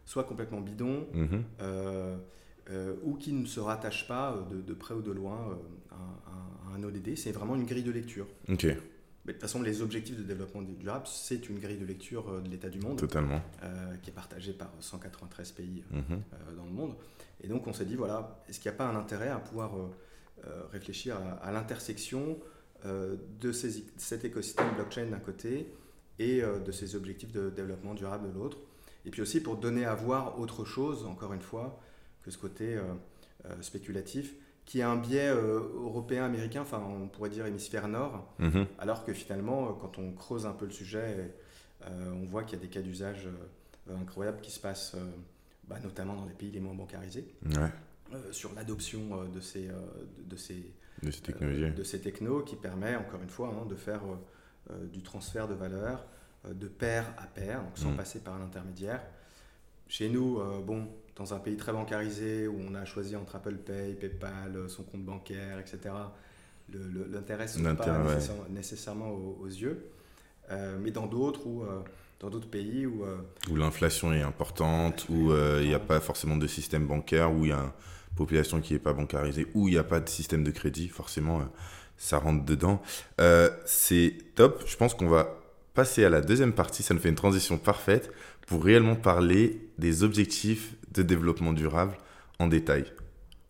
soit 0.08 0.24
complètement 0.24 0.60
bidons, 0.62 1.06
mhm. 1.14 1.44
ou 3.04 3.14
qui 3.16 3.34
ne 3.34 3.46
se 3.46 3.60
rattachent 3.60 4.08
pas 4.08 4.36
de, 4.50 4.74
près 4.74 4.96
ou 4.96 5.02
de 5.02 5.12
loin 5.12 5.60
à, 5.92 6.76
un 6.76 6.84
ODD. 6.84 7.16
C'est 7.16 7.32
vraiment 7.32 7.56
une 7.56 7.66
grille 7.66 7.84
de 7.84 7.92
lecture. 7.92 8.26
Mais 9.26 9.34
de 9.34 9.38
toute 9.38 9.42
façon, 9.42 9.62
les 9.62 9.82
objectifs 9.82 10.18
de 10.18 10.24
développement 10.24 10.62
durable, 10.62 11.06
c'est 11.06 11.50
une 11.50 11.60
grille 11.60 11.78
de 11.78 11.86
lecture 11.86 12.42
de 12.42 12.50
l'état 12.50 12.70
du 12.70 12.80
monde. 12.80 12.98
Totalement. 12.98 13.42
qui 14.02 14.10
est 14.10 14.14
partagée 14.14 14.54
par 14.54 14.72
193 14.80 15.52
pays 15.52 15.84
mhm. 15.92 16.22
dans 16.56 16.66
le 16.66 16.72
monde. 16.72 16.96
Et 17.42 17.48
donc 17.48 17.68
on 17.68 17.74
s'est 17.74 17.86
dit, 17.86 17.96
voilà, 17.96 18.42
est-ce 18.48 18.60
qu'il 18.60 18.70
n'y 18.70 18.76
a 18.76 18.78
pas 18.78 18.88
un 18.88 18.96
intérêt 18.96 19.30
à 19.30 19.38
pouvoir 19.38 19.76
euh, 19.76 19.90
euh, 20.46 20.64
réfléchir 20.72 21.18
à, 21.42 21.52
l'intersection 21.52 22.38
euh, 22.86 23.16
de 23.40 23.52
cet 23.52 24.26
écosystème 24.26 24.74
blockchain 24.76 25.08
d'un 25.08 25.20
côté 25.20 25.72
et 26.20 26.42
de 26.42 26.72
ces 26.72 26.96
objectifs 26.96 27.32
de 27.32 27.52
développement 27.52 27.94
durable 27.94 28.30
de 28.30 28.34
l'autre? 28.34 28.58
Et 29.08 29.10
puis 29.10 29.22
aussi 29.22 29.42
pour 29.42 29.56
donner 29.56 29.86
à 29.86 29.96
voir 29.96 30.40
autre 30.40 30.66
chose, 30.66 31.06
encore 31.06 31.34
une 31.34 31.42
fois, 31.42 31.82
que 32.24 32.30
ce 32.30 32.38
côté 32.38 32.78
spéculatif, 33.62 34.36
qui 34.66 34.82
a 34.82 34.90
un 34.90 34.98
biais 34.98 35.30
européen, 35.30 36.26
américain, 36.26 36.62
enfin 36.62 36.84
on 36.86 37.08
pourrait 37.08 37.30
dire 37.30 37.46
hémisphère 37.46 37.88
nord, 37.88 38.28
mm-hmm. 38.40 38.66
alors 38.78 39.06
que 39.06 39.14
finalement, 39.14 39.72
quand 39.74 39.98
on 39.98 40.12
creuse 40.12 40.46
un 40.46 40.52
peu 40.52 40.66
le 40.66 40.72
sujet, 40.72 41.34
on 41.90 42.26
voit 42.26 42.44
qu'il 42.44 42.60
y 42.60 42.62
a 42.62 42.66
des 42.66 42.70
cas 42.70 42.82
d'usage 42.82 43.30
incroyables 43.90 44.42
qui 44.42 44.52
se 44.52 44.60
passent 44.60 44.98
bah, 45.68 45.78
notamment 45.84 46.16
dans 46.16 46.26
les 46.26 46.34
pays 46.34 46.52
les 46.52 46.60
moins 46.60 46.74
bancarisés, 46.74 47.28
euh, 48.14 48.32
sur 48.32 48.54
l'adoption 48.54 49.02
euh, 49.12 49.28
de, 49.28 49.42
ces, 49.42 49.68
euh, 49.68 49.74
de, 50.26 50.38
ces, 50.38 50.74
de, 51.04 51.12
ces 51.12 51.22
technologies. 51.22 51.72
de 51.72 51.84
ces 51.84 52.00
technos 52.00 52.44
qui 52.44 52.56
permet, 52.56 52.96
encore 52.96 53.22
une 53.22 53.30
fois, 53.30 53.54
hein, 53.54 53.66
de 53.66 53.76
faire 53.76 54.02
du 54.92 55.02
transfert 55.02 55.48
de 55.48 55.54
valeur 55.54 56.06
de 56.46 56.68
pair 56.68 57.06
à 57.18 57.28
pair, 57.28 57.62
donc 57.62 57.78
sans 57.78 57.92
mm. 57.92 57.98
passer 57.98 58.20
par 58.20 58.36
un 58.36 58.44
intermédiaire. 58.44 59.02
Chez 59.88 60.10
nous, 60.10 60.42
bon, 60.66 60.88
dans 61.16 61.34
un 61.34 61.40
pays 61.40 61.58
très 61.58 61.72
bancarisé 61.72 62.48
où 62.48 62.58
on 62.70 62.76
a 62.76 62.86
choisi 62.86 63.16
entre 63.16 63.36
Apple 63.36 63.56
Pay, 63.56 63.94
PayPal, 63.94 64.70
son 64.70 64.84
compte 64.84 65.04
bancaire, 65.04 65.60
etc., 65.60 65.94
l'intérêt 66.70 67.46
ne 67.58 67.74
pas 67.74 68.04
nécessairement, 68.50 69.10
aux, 69.12 69.48
yeux. 69.48 69.90
mais 70.80 70.92
dans 70.92 71.08
d'autres 71.08 71.48
dans 72.20 72.30
d'autres 72.30 72.50
pays 72.50 72.86
où... 72.86 73.06
Où 73.50 73.56
l'inflation 73.56 74.12
est 74.12 74.22
importante, 74.22 75.08
où 75.10 75.32
il 75.34 75.68
n'y 75.68 75.74
a 75.74 75.80
pas 75.80 76.00
forcément 76.00 76.36
de 76.36 76.48
système 76.48 76.86
bancaire, 76.86 77.32
où 77.32 77.46
il 77.46 77.50
y 77.50 77.54
a 77.54 77.62
une 77.62 78.16
population 78.16 78.60
qui 78.60 78.74
n'est 78.74 78.80
pas 78.80 78.94
bancarisée, 78.94 79.48
où 79.54 79.68
il 79.68 79.72
n'y 79.72 79.78
a 79.78 79.84
pas 79.84 80.00
de 80.00 80.10
système 80.10 80.44
de 80.44 80.52
crédit, 80.52 80.90
forcément, 80.90 81.42
ça 81.98 82.18
rentre 82.18 82.44
dedans. 82.44 82.82
c'est 83.66 84.18
top. 84.36 84.64
Je 84.68 84.76
pense 84.76 84.94
qu'on 84.94 85.08
va 85.08 85.38
passer 85.78 86.04
à 86.04 86.10
la 86.10 86.22
deuxième 86.22 86.54
partie. 86.54 86.82
Ça 86.82 86.96
nous 86.96 87.00
fait 87.00 87.10
une 87.10 87.14
transition 87.14 87.60
parfaite 87.60 88.12
pour 88.48 88.64
réellement 88.64 88.96
parler 88.96 89.62
des 89.78 90.02
objectifs 90.02 90.74
de 90.92 91.04
développement 91.04 91.54
durable 91.54 91.96
en 92.40 92.48
détail. 92.48 92.86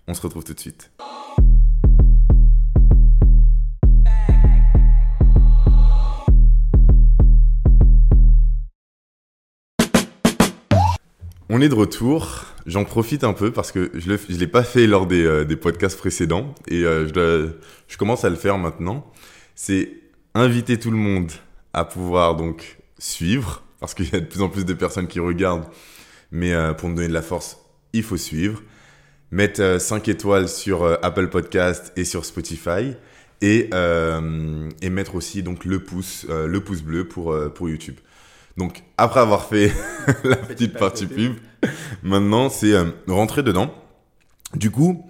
On 0.10 0.14
se 0.14 0.22
retrouve 0.22 0.44
tout 0.44 0.54
de 0.54 0.60
suite. 0.60 0.92
On 11.50 11.62
est 11.62 11.70
de 11.70 11.76
retour. 11.76 12.44
J'en 12.66 12.84
profite 12.84 13.24
un 13.24 13.32
peu 13.32 13.54
parce 13.54 13.72
que 13.72 13.90
je 13.94 14.12
ne 14.12 14.38
l'ai 14.38 14.48
pas 14.48 14.64
fait 14.64 14.86
lors 14.86 15.08
des, 15.08 15.24
euh, 15.24 15.46
podcasts 15.56 15.98
précédents 15.98 16.54
et 16.68 16.84
euh, 16.84 17.08
je, 17.08 17.52
je, 17.88 17.98
commence 17.98 18.26
à 18.26 18.30
le 18.30 18.36
faire 18.36 18.58
maintenant. 18.58 19.10
C'est 19.56 19.94
inviter 20.36 20.78
tout 20.78 20.92
le 20.92 20.98
monde 20.98 21.32
à 21.78 21.86
pouvoir 21.86 22.36
donc 22.36 22.80
suivre, 22.98 23.62
parce 23.80 23.94
qu'il 23.94 24.10
y 24.12 24.16
a 24.16 24.20
de 24.20 24.26
plus 24.26 24.42
en 24.42 24.50
plus 24.50 24.66
de 24.66 24.74
personnes 24.74 25.08
qui 25.08 25.20
regardent, 25.20 25.68
mais 26.32 26.52
euh, 26.52 26.74
pour 26.74 26.90
me 26.90 26.96
donner 26.96 27.08
de 27.08 27.14
la 27.14 27.22
force, 27.22 27.60
il 27.94 28.02
faut 28.02 28.18
suivre. 28.18 28.64
Mettre 29.30 29.80
5 29.80 30.08
euh, 30.08 30.12
étoiles 30.12 30.50
sur 30.50 30.84
euh, 30.84 30.96
Apple 31.04 31.28
Podcast 31.28 31.94
et 31.96 32.04
sur 32.04 32.26
Spotify. 32.26 32.96
Et, 33.40 33.70
et 34.82 34.90
mettre 34.90 35.14
aussi 35.14 35.44
donc 35.44 35.64
le 35.64 35.84
pouce, 35.84 36.26
le 36.28 36.60
pouce 36.60 36.82
bleu 36.82 37.08
pour, 37.08 37.38
pour 37.54 37.70
YouTube. 37.70 37.98
Donc 38.58 38.82
après 38.98 39.20
avoir 39.20 39.46
fait 39.46 39.72
la 40.24 40.38
petite 40.38 40.74
partie 40.76 41.06
pub, 41.06 41.34
maintenant 42.02 42.50
c'est 42.50 42.74
rentrer 43.08 43.44
dedans. 43.44 43.72
Du 44.56 44.72
coup, 44.72 45.06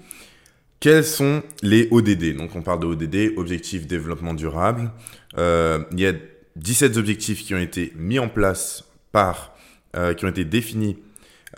quels 0.82 1.06
sont 1.06 1.42
les 1.64 1.88
ODD 1.90 2.36
Donc 2.36 2.54
on 2.58 2.62
parle 2.62 2.82
de 2.82 2.88
ODD, 2.88 3.38
Objectif 3.38 3.88
Développement 3.88 4.34
Durable. 4.34 4.92
il 5.38 6.00
y 6.00 6.06
a 6.06 6.12
17 6.58 6.98
objectifs 6.98 7.44
qui 7.44 7.54
ont 7.54 7.60
été 7.60 7.94
mis 7.96 8.20
en 8.20 8.30
place 8.30 8.86
par, 9.12 9.56
euh, 9.96 10.14
qui 10.14 10.26
ont 10.26 10.30
été 10.30 10.44
définis 10.44 10.98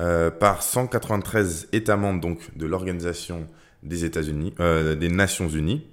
euh, 0.02 0.30
par 0.30 0.62
193 0.62 1.70
États 1.72 1.98
membres 1.98 2.22
donc, 2.22 2.56
de 2.56 2.66
l'Organisation 2.66 3.48
des 3.82 4.06
États-Unis, 4.06 4.54
euh, 4.60 4.96
des 4.96 5.10
Nations 5.10 5.48
Unies 5.48 5.86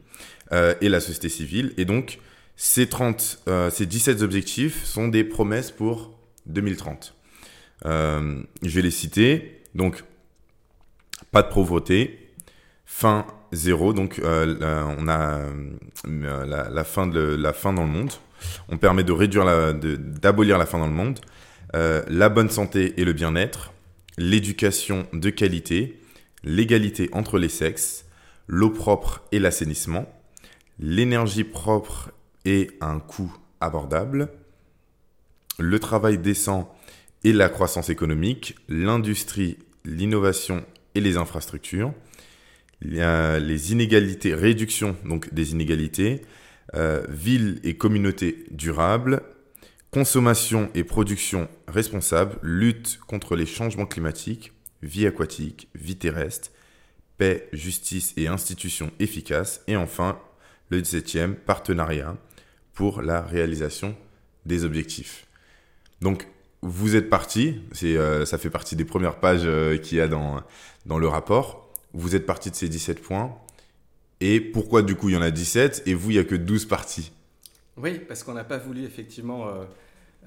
et 0.80 0.88
la 0.88 1.00
société 1.00 1.28
civile. 1.28 1.74
Et 1.76 1.84
donc, 1.84 2.20
ces, 2.54 2.86
30, 2.86 3.42
ces 3.68 3.84
17 3.84 4.22
objectifs 4.22 4.84
sont 4.84 5.08
des 5.08 5.24
promesses 5.24 5.72
pour 5.72 6.16
2030. 6.46 7.16
je 7.84 8.44
vais 8.62 8.82
les 8.82 8.92
citer. 8.92 9.60
Donc, 9.74 10.04
pas 11.32 11.42
de 11.42 11.52
pauvreté, 11.52 12.30
fin 12.84 13.26
zéro, 13.50 13.92
donc 13.92 14.20
on 14.22 15.08
a 15.08 15.40
la, 16.04 16.84
fin 16.84 17.08
de, 17.08 17.18
la 17.18 17.52
fin 17.52 17.72
dans 17.72 17.82
le 17.82 17.90
monde. 17.90 18.12
On 18.68 18.78
permet 18.78 19.04
de 19.04 19.12
réduire 19.12 19.44
d'abolir 19.74 20.58
la 20.58 20.66
faim 20.66 20.78
dans 20.78 20.86
le 20.86 20.92
monde, 20.92 21.20
euh, 21.74 22.02
la 22.08 22.28
bonne 22.28 22.50
santé 22.50 22.94
et 23.00 23.04
le 23.04 23.12
bien-être, 23.12 23.72
l'éducation 24.18 25.06
de 25.12 25.30
qualité, 25.30 26.00
l'égalité 26.44 27.08
entre 27.12 27.38
les 27.38 27.48
sexes, 27.48 28.06
l'eau 28.46 28.70
propre 28.70 29.22
et 29.32 29.38
l'assainissement, 29.38 30.06
l'énergie 30.78 31.44
propre 31.44 32.10
et 32.44 32.70
un 32.80 32.98
coût 32.98 33.34
abordable, 33.60 34.28
le 35.58 35.78
travail 35.78 36.18
décent 36.18 36.72
et 37.24 37.32
la 37.32 37.48
croissance 37.48 37.88
économique, 37.88 38.56
l'industrie, 38.68 39.58
l'innovation 39.84 40.64
et 40.94 41.00
les 41.00 41.16
infrastructures, 41.16 41.92
les 42.82 43.72
inégalités, 43.72 44.34
réduction 44.34 44.96
donc 45.04 45.32
des 45.32 45.52
inégalités, 45.52 46.22
euh, 46.74 47.04
ville 47.08 47.60
et 47.62 47.76
communauté 47.76 48.44
durable, 48.50 49.22
consommation 49.90 50.68
et 50.74 50.84
production 50.84 51.48
responsable, 51.68 52.38
lutte 52.42 52.98
contre 53.06 53.36
les 53.36 53.46
changements 53.46 53.86
climatiques, 53.86 54.52
vie 54.82 55.06
aquatique, 55.06 55.68
vie 55.74 55.96
terrestre, 55.96 56.50
paix, 57.18 57.48
justice 57.52 58.12
et 58.16 58.26
institutions 58.26 58.90
efficaces, 58.98 59.62
et 59.68 59.76
enfin 59.76 60.18
le 60.70 60.80
17e, 60.80 61.34
partenariat 61.34 62.16
pour 62.74 63.00
la 63.00 63.22
réalisation 63.22 63.96
des 64.44 64.64
objectifs. 64.64 65.26
Donc, 66.00 66.28
vous 66.62 66.96
êtes 66.96 67.08
parti, 67.08 67.60
euh, 67.84 68.24
ça 68.24 68.38
fait 68.38 68.50
partie 68.50 68.76
des 68.76 68.84
premières 68.84 69.20
pages 69.20 69.42
euh, 69.44 69.76
qu'il 69.78 69.98
y 69.98 70.00
a 70.00 70.08
dans, 70.08 70.42
dans 70.84 70.98
le 70.98 71.06
rapport. 71.06 71.72
Vous 71.92 72.16
êtes 72.16 72.26
parti 72.26 72.50
de 72.50 72.56
ces 72.56 72.68
17 72.68 73.00
points. 73.00 73.36
Et 74.20 74.40
pourquoi 74.40 74.82
du 74.82 74.94
coup 74.94 75.08
il 75.08 75.14
y 75.14 75.18
en 75.18 75.22
a 75.22 75.30
17 75.30 75.82
et 75.86 75.94
vous 75.94 76.10
il 76.10 76.14
n'y 76.14 76.20
a 76.20 76.24
que 76.24 76.34
12 76.34 76.66
parties? 76.66 77.12
Oui, 77.76 77.98
parce 77.98 78.22
qu'on 78.22 78.34
n'a 78.34 78.44
pas 78.44 78.58
voulu 78.58 78.84
effectivement 78.84 79.48
euh, 79.48 79.64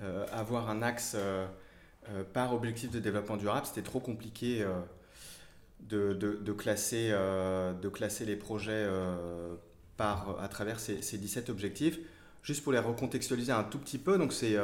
euh, 0.01 0.25
avoir 0.31 0.69
un 0.69 0.81
axe 0.81 1.15
euh, 1.15 1.47
par 2.33 2.53
objectif 2.53 2.91
de 2.91 2.99
développement 2.99 3.37
durable. 3.37 3.65
C'était 3.65 3.81
trop 3.81 3.99
compliqué 3.99 4.65
de, 5.81 6.13
de, 6.13 6.53
classer, 6.53 7.11
de 7.11 7.89
classer 7.89 8.25
les 8.25 8.35
projets 8.35 8.87
par, 9.95 10.39
à 10.41 10.47
travers 10.47 10.79
ces, 10.79 10.95
17 10.95 11.49
objectifs. 11.49 11.99
Juste 12.41 12.63
pour 12.63 12.73
les 12.73 12.79
recontextualiser 12.79 13.51
un 13.51 13.63
tout 13.63 13.77
petit 13.77 13.99
peu, 13.99 14.17
donc 14.17 14.33
c'est... 14.33 14.55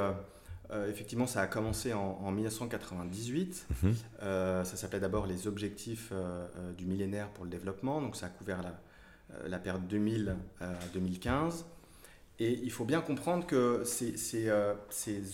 effectivement, 0.89 1.27
ça 1.27 1.41
a 1.41 1.45
commencé 1.45 1.93
en, 1.93 2.31
1998. 2.31 3.67
Mhm. 3.83 3.95
ça 4.21 4.65
s'appelait 4.65 4.99
d'abord 4.99 5.27
les 5.27 5.45
objectifs 5.45 6.11
du 6.79 6.85
millénaire 6.85 7.27
pour 7.29 7.43
le 7.43 7.51
développement. 7.51 8.01
Donc, 8.01 8.15
ça 8.15 8.25
a 8.25 8.29
couvert 8.29 8.63
la, 8.63 8.73
la 9.45 9.59
période 9.59 9.87
2000 9.87 10.35
à 10.59 10.73
2015. 10.93 11.65
Et 12.39 12.59
il 12.63 12.71
faut 12.71 12.85
bien 12.85 13.01
comprendre 13.01 13.45
que 13.45 13.83
ces, 13.85 14.17
ces, 14.17 14.49
euh, 14.49 14.73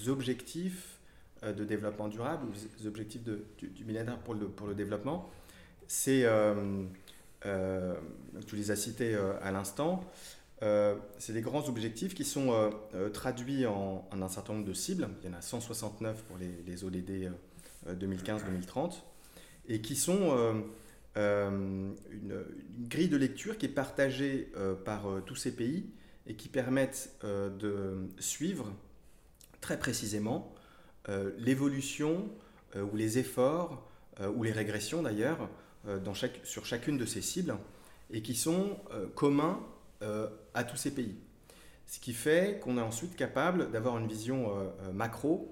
objectifs 0.07 0.99
euh, 1.43 1.51
de 1.51 1.63
développement 1.63 2.07
durable, 2.07 2.45
ou 2.47 2.51
les 2.79 2.87
objectifs 2.87 3.23
de, 3.23 3.43
du, 3.57 3.83
millénaire 3.85 4.19
pour 4.19 4.35
le, 4.35 4.47
pour 4.47 4.67
le 4.67 4.75
développement, 4.75 5.29
c'est, 5.87 6.25
tu 7.41 8.55
les 8.55 8.71
as 8.71 8.75
cités 8.75 9.15
à 9.41 9.51
l'instant, 9.51 10.09
c'est 10.61 11.33
des 11.33 11.41
grands 11.41 11.67
objectifs 11.67 12.13
qui 12.13 12.23
sont 12.23 12.71
traduits 13.11 13.65
en, 13.65 14.07
un 14.11 14.29
certain 14.29 14.53
nombre 14.53 14.65
de 14.65 14.73
cibles. 14.73 15.09
Il 15.21 15.29
y 15.29 15.33
en 15.33 15.37
a 15.37 15.41
169 15.41 16.23
pour 16.23 16.37
les, 16.37 16.63
les 16.65 16.85
ODD 16.85 17.33
2015-2030 17.89 19.01
et 19.67 19.81
qui 19.81 19.97
sont 19.97 20.63
euh, 21.17 21.91
une, 22.09 22.45
grille 22.87 23.09
de 23.09 23.17
lecture 23.17 23.57
qui 23.57 23.65
est 23.65 23.69
partagée 23.69 24.49
euh, 24.55 24.75
par 24.75 25.09
euh, 25.09 25.19
tous 25.19 25.35
ces 25.35 25.53
pays 25.53 25.89
et 26.25 26.35
qui 26.35 26.47
permettent 26.47 27.13
de 27.23 28.07
suivre 28.19 28.71
très 29.59 29.79
précisément 29.79 30.53
l'évolution 31.39 32.29
ou 32.75 32.95
les 32.95 33.17
efforts 33.17 33.89
ou 34.35 34.43
les 34.43 34.51
régressions 34.51 35.01
d'ailleurs 35.01 35.49
sur 36.43 36.63
chacune 36.67 36.99
de 36.99 37.07
ces 37.07 37.23
cibles 37.23 37.55
et 38.11 38.21
qui 38.21 38.35
sont 38.35 38.77
communs 39.15 39.65
à 40.53 40.63
tous 40.63 40.77
ces 40.77 40.93
pays. 40.93 41.15
Ce 41.87 41.99
qui 41.99 42.13
fait 42.13 42.59
qu'on 42.61 42.77
est 42.77 42.81
ensuite 42.81 43.15
capable 43.15 43.71
d'avoir 43.71 43.97
une 43.97 44.07
vision 44.07 44.71
macro 44.93 45.51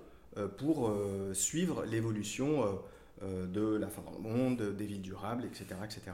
pour 0.59 0.95
suivre 1.33 1.83
l'évolution 1.83 2.79
de 3.21 3.75
la 3.75 3.88
fin 3.88 4.01
dans 4.01 4.12
le 4.12 4.19
monde, 4.19 4.75
des 4.77 4.86
villes 4.86 5.01
durables, 5.01 5.45
etc. 5.45 5.65
etc. 5.84 6.12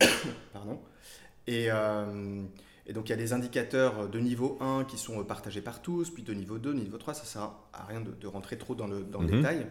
Pardon. 0.52 0.80
Et, 1.46 1.66
euh, 1.70 2.42
et, 2.86 2.92
donc 2.92 3.08
il 3.08 3.10
y 3.10 3.12
a 3.12 3.16
des 3.16 3.32
indicateurs 3.32 4.08
de 4.08 4.18
niveau 4.18 4.56
1 4.60 4.84
qui 4.84 4.96
sont 4.96 5.22
partagés 5.24 5.60
par 5.60 5.82
tous, 5.82 6.10
puis 6.10 6.22
de 6.22 6.32
niveau 6.32 6.58
2, 6.58 6.72
niveau 6.72 6.98
3, 6.98 7.14
ça 7.14 7.22
ne 7.22 7.26
sert 7.26 7.52
à 7.72 7.84
rien 7.86 8.00
de, 8.00 8.26
rentrer 8.26 8.56
trop 8.56 8.74
dans 8.74 8.86
le, 8.86 9.02
dans 9.02 9.20
le 9.20 9.28
mhm. 9.28 9.36
détail, 9.36 9.66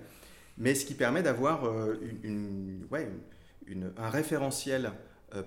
mais 0.57 0.75
ce 0.75 0.85
qui 0.85 0.93
permet 0.93 1.23
d'avoir 1.23 1.65
euh, 1.65 1.99
une, 2.23 2.85
ouais, 2.91 3.09
une, 3.65 3.91
un 3.97 4.09
référentiel 4.09 4.91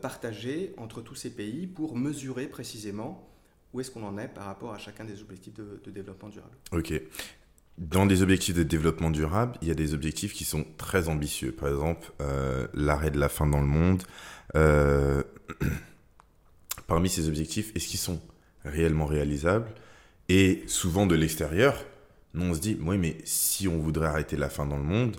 partagé 0.02 0.74
entre 0.78 1.00
tous 1.00 1.14
ces 1.14 1.30
pays 1.30 1.68
pour 1.68 1.96
mesurer 1.96 2.48
précisément 2.48 3.30
où 3.72 3.80
est-ce 3.80 3.92
qu'on 3.92 4.02
en 4.02 4.18
est 4.18 4.26
par 4.26 4.46
rapport 4.46 4.72
à 4.72 4.78
chacun 4.78 5.04
des 5.04 5.22
objectifs 5.22 5.54
de, 5.54 5.80
de 5.84 5.90
développement 5.92 6.28
durable. 6.28 6.56
Ok. 6.72 6.92
Dans 7.78 8.06
des 8.06 8.22
objectifs 8.22 8.54
de 8.54 8.62
développement 8.62 9.10
durable, 9.10 9.58
il 9.60 9.68
y 9.68 9.70
a 9.70 9.74
des 9.74 9.92
objectifs 9.92 10.32
qui 10.32 10.44
sont 10.44 10.64
très 10.78 11.08
ambitieux. 11.08 11.52
Par 11.52 11.68
exemple, 11.68 12.10
euh, 12.22 12.66
l'arrêt 12.72 13.10
de 13.10 13.18
la 13.18 13.28
faim 13.28 13.46
dans 13.46 13.60
le 13.60 13.66
monde. 13.66 14.02
Euh, 14.54 15.22
parmi 16.86 17.10
ces 17.10 17.28
objectifs, 17.28 17.72
est-ce 17.74 17.86
qu'ils 17.86 18.00
sont 18.00 18.20
réellement 18.64 19.04
réalisables? 19.04 19.68
Et 20.30 20.64
souvent 20.66 21.06
de 21.06 21.14
l'extérieur, 21.14 21.84
on 22.34 22.54
se 22.54 22.60
dit, 22.60 22.78
oui, 22.80 22.96
mais 22.96 23.18
si 23.24 23.68
on 23.68 23.78
voudrait 23.78 24.08
arrêter 24.08 24.36
la 24.36 24.48
faim 24.48 24.66
dans 24.66 24.78
le 24.78 24.82
monde, 24.82 25.16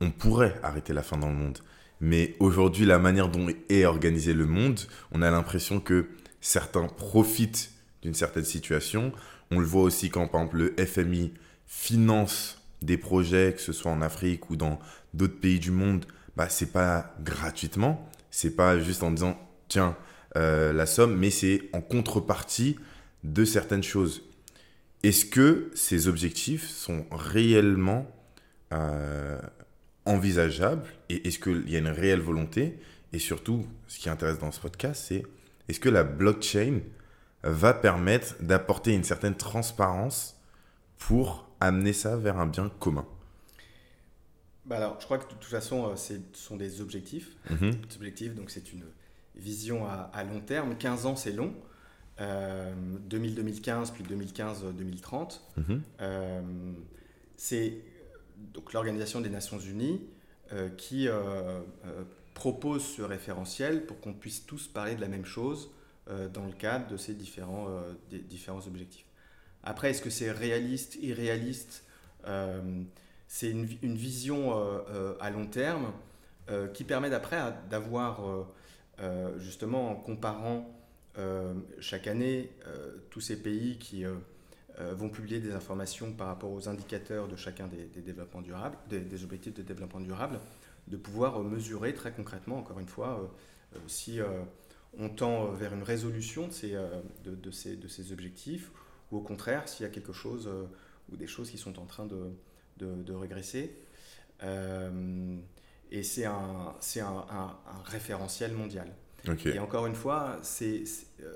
on 0.00 0.10
pourrait 0.12 0.58
arrêter 0.62 0.92
la 0.92 1.02
faim 1.02 1.16
dans 1.16 1.30
le 1.30 1.36
monde. 1.36 1.58
Mais 2.00 2.36
aujourd'hui, 2.38 2.84
la 2.84 2.98
manière 2.98 3.28
dont 3.28 3.48
est 3.68 3.84
organisé 3.84 4.32
le 4.32 4.46
monde, 4.46 4.80
on 5.10 5.22
a 5.22 5.30
l'impression 5.30 5.80
que 5.80 6.08
certains 6.40 6.86
profitent 6.86 7.72
d'une 8.02 8.14
certaine 8.14 8.44
situation. 8.44 9.12
On 9.50 9.58
le 9.58 9.66
voit 9.66 9.82
aussi 9.82 10.10
quand, 10.10 10.28
par 10.28 10.42
exemple, 10.42 10.58
le 10.58 10.86
FMI 10.86 11.32
finance 11.66 12.58
des 12.82 12.96
projets, 12.96 13.54
que 13.54 13.60
ce 13.60 13.72
soit 13.72 13.90
en 13.90 14.02
Afrique 14.02 14.50
ou 14.50 14.56
dans 14.56 14.78
d'autres 15.14 15.38
pays 15.38 15.58
du 15.58 15.70
monde, 15.70 16.04
bah, 16.36 16.48
c'est 16.48 16.72
pas 16.72 17.14
gratuitement, 17.22 18.08
c'est 18.30 18.54
pas 18.54 18.78
juste 18.78 19.02
en 19.02 19.10
disant 19.10 19.38
tiens 19.68 19.96
euh, 20.36 20.72
la 20.72 20.86
somme, 20.86 21.16
mais 21.16 21.30
c'est 21.30 21.62
en 21.72 21.80
contrepartie 21.80 22.76
de 23.24 23.44
certaines 23.44 23.82
choses. 23.82 24.22
Est-ce 25.02 25.24
que 25.24 25.70
ces 25.74 26.08
objectifs 26.08 26.68
sont 26.68 27.06
réellement 27.10 28.06
euh, 28.72 29.40
envisageables 30.04 30.84
et 31.08 31.26
est-ce 31.26 31.38
qu'il 31.38 31.68
y 31.70 31.76
a 31.76 31.78
une 31.78 31.88
réelle 31.88 32.20
volonté? 32.20 32.78
Et 33.12 33.18
surtout, 33.18 33.64
ce 33.86 33.98
qui 33.98 34.10
intéresse 34.10 34.38
dans 34.38 34.52
ce 34.52 34.60
podcast, 34.60 35.04
c'est 35.08 35.22
est-ce 35.68 35.80
que 35.80 35.88
la 35.88 36.04
blockchain 36.04 36.80
va 37.42 37.72
permettre 37.72 38.34
d'apporter 38.40 38.92
une 38.92 39.04
certaine 39.04 39.36
transparence 39.36 40.36
pour 40.98 41.45
amener 41.60 41.92
ça 41.92 42.16
vers 42.16 42.38
un 42.38 42.46
bien 42.46 42.70
commun 42.80 43.06
bah 44.66 44.76
alors, 44.76 44.96
je 44.98 45.04
crois 45.04 45.18
que 45.18 45.32
de 45.32 45.38
toute 45.38 45.44
façon, 45.44 45.86
euh, 45.86 45.96
ce 45.96 46.14
sont 46.32 46.56
des 46.56 46.80
objectifs. 46.80 47.36
Mhm. 47.50 47.70
Des 47.70 47.96
objectifs, 47.96 48.34
donc 48.34 48.50
c'est 48.50 48.72
une 48.72 48.84
vision 49.36 49.86
à, 49.86 50.24
long 50.24 50.40
terme. 50.40 50.76
15 50.76 51.06
ans, 51.06 51.16
c'est 51.16 51.32
long. 51.32 51.54
2000-2015, 52.18 52.20
euh, 52.20 53.92
puis 53.94 54.04
2015-2030. 54.04 55.40
Mhm. 55.56 55.82
Euh, 56.00 56.42
c'est 57.36 57.78
donc 58.54 58.72
l'Organisation 58.72 59.20
des 59.20 59.28
Nations 59.30 59.58
Unies 59.58 60.00
qui 60.76 61.08
propose 62.34 62.84
ce 62.84 63.02
référentiel 63.02 63.84
pour 63.84 64.00
qu'on 64.00 64.14
puisse 64.14 64.46
tous 64.46 64.68
parler 64.68 64.94
de 64.94 65.00
la 65.00 65.08
même 65.08 65.24
chose 65.24 65.70
dans 66.32 66.46
le 66.46 66.52
cadre 66.52 66.86
de 66.86 66.96
ces 66.96 67.14
différents, 67.14 67.68
des 68.10 68.20
différents 68.20 68.64
objectifs. 68.66 69.05
Après, 69.66 69.90
est-ce 69.90 70.00
que 70.00 70.10
c'est 70.10 70.30
réaliste, 70.30 70.94
irréaliste 71.02 71.84
C'est 73.26 73.50
une, 73.50 73.64
vision 73.64 74.56
euh, 74.56 74.78
euh, 74.90 75.14
à 75.20 75.30
long 75.30 75.46
terme 75.46 75.92
euh, 76.48 76.68
qui 76.68 76.84
permet 76.84 77.10
d'après 77.10 77.52
d'avoir, 77.68 78.46
justement, 79.38 79.90
en 79.90 79.96
comparant 79.96 80.72
chaque 81.80 82.06
année 82.06 82.50
tous 83.10 83.20
ces 83.20 83.42
pays 83.42 83.78
qui 83.78 84.04
vont 84.78 85.08
publier 85.08 85.40
des 85.40 85.52
informations 85.52 86.12
par 86.12 86.28
rapport 86.28 86.52
aux 86.52 86.68
indicateurs 86.68 87.26
de 87.26 87.36
chacun 87.36 87.66
des, 87.66 88.00
développements 88.00 88.42
durables, 88.42 88.76
des, 88.88 89.24
objectifs 89.24 89.54
de 89.54 89.62
développement 89.62 90.00
durable, 90.00 90.38
de 90.86 90.96
pouvoir 90.96 91.40
mesurer 91.40 91.92
très 91.92 92.12
concrètement, 92.12 92.58
encore 92.58 92.78
une 92.78 92.88
fois, 92.88 93.34
si 93.88 94.20
on 94.98 95.08
tend 95.08 95.46
vers 95.46 95.74
une 95.74 95.82
résolution 95.82 96.48
de 96.48 97.50
ces 97.50 98.12
objectifs 98.12 98.70
ou 99.10 99.18
au 99.18 99.20
contraire 99.20 99.68
s'il 99.68 99.84
y 99.84 99.88
a 99.88 99.92
quelque 99.92 100.12
chose 100.12 100.46
euh, 100.46 100.64
ou 101.10 101.16
des 101.16 101.26
choses 101.26 101.50
qui 101.50 101.58
sont 101.58 101.78
en 101.78 101.86
train 101.86 102.06
de, 102.06 102.32
de, 102.78 103.12
régresser. 103.12 103.76
Euh, 104.42 105.36
et 105.90 106.02
c'est 106.02 106.24
un, 106.24 106.74
un, 106.96 107.00
un, 107.00 107.82
référentiel 107.84 108.52
mondial. 108.52 108.92
Et 109.44 109.58
encore 109.58 109.86
une 109.86 109.94
fois, 109.94 110.38
c'est, 110.42 110.82
euh, 111.20 111.32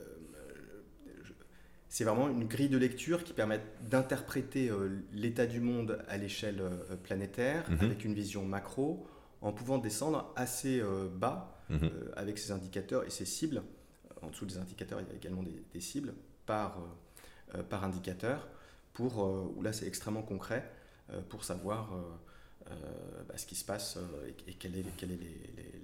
c'est 1.89 2.05
vraiment 2.05 2.29
une 2.29 2.47
grille 2.47 2.69
de 2.69 2.79
lecture 2.79 3.25
qui 3.25 3.33
permet 3.33 3.61
d'interpréter 3.89 4.71
l'état 5.13 5.47
du 5.47 5.61
monde 5.61 6.05
à 6.09 6.17
l'échelle 6.17 6.63
planétaire 7.05 7.69
mhm. 7.71 7.79
avec 7.81 8.05
une 8.05 8.15
vision 8.15 8.45
macro 8.45 9.07
en 9.41 9.53
pouvant 9.53 9.79
descendre 9.79 10.33
assez 10.37 10.83
bas 11.15 11.57
mhm. 11.69 11.91
avec 12.17 12.39
ces 12.39 12.51
indicateurs 12.53 13.05
et 13.07 13.11
ces 13.11 13.25
cibles. 13.25 13.63
En 14.23 14.31
dessous 14.31 14.47
des 14.47 14.59
indicateurs, 14.59 15.01
il 15.01 15.09
y 15.09 15.13
a 15.13 15.15
également 15.15 15.43
des, 15.43 15.63
des 15.73 15.81
cibles 15.81 16.13
par 16.45 16.79
par 17.69 17.85
indicateur, 17.85 18.49
pour, 18.93 19.25
euh, 19.25 19.53
où 19.57 19.63
là 19.63 19.73
c'est 19.73 19.87
extrêmement 19.87 20.23
concret, 20.23 20.71
euh, 21.13 21.21
pour 21.29 21.45
savoir 21.45 21.91
bah, 23.29 23.35
ce 23.37 23.47
qui 23.47 23.57
se 23.57 23.65
passe 23.65 23.99
et, 24.47 24.55
quel 24.55 24.77
est, 24.77 24.85
quel 24.97 25.11
est 25.11 25.19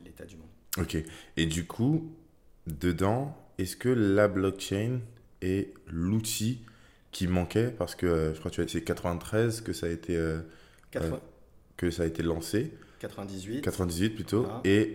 l'état 0.05 0.25
du 0.25 0.37
monde. 0.37 0.47
Ok. 0.79 0.97
Et 1.37 1.47
du 1.47 1.67
coup, 1.67 2.13
dedans, 2.69 3.37
est-ce 3.59 3.77
que 3.77 3.89
la 3.89 4.29
blockchain 4.29 5.01
est 5.43 5.75
l'outil 5.89 6.61
qui 7.11 7.27
manquait? 7.27 7.73
Parce 7.77 7.97
que 7.97 8.33
je 8.35 8.39
crois 8.39 8.53
que 8.53 8.69
c'est 8.69 8.85
93 8.85 9.63
que 9.63 9.73
ça 9.73 9.87
a 9.87 9.89
été, 9.89 10.17
que 11.77 11.91
ça 11.91 12.05
a 12.05 12.07
été 12.07 12.23
lancé. 12.23 12.73
98. 13.01 13.63
98 13.63 14.11
plutôt. 14.11 14.47
Et 14.63 14.95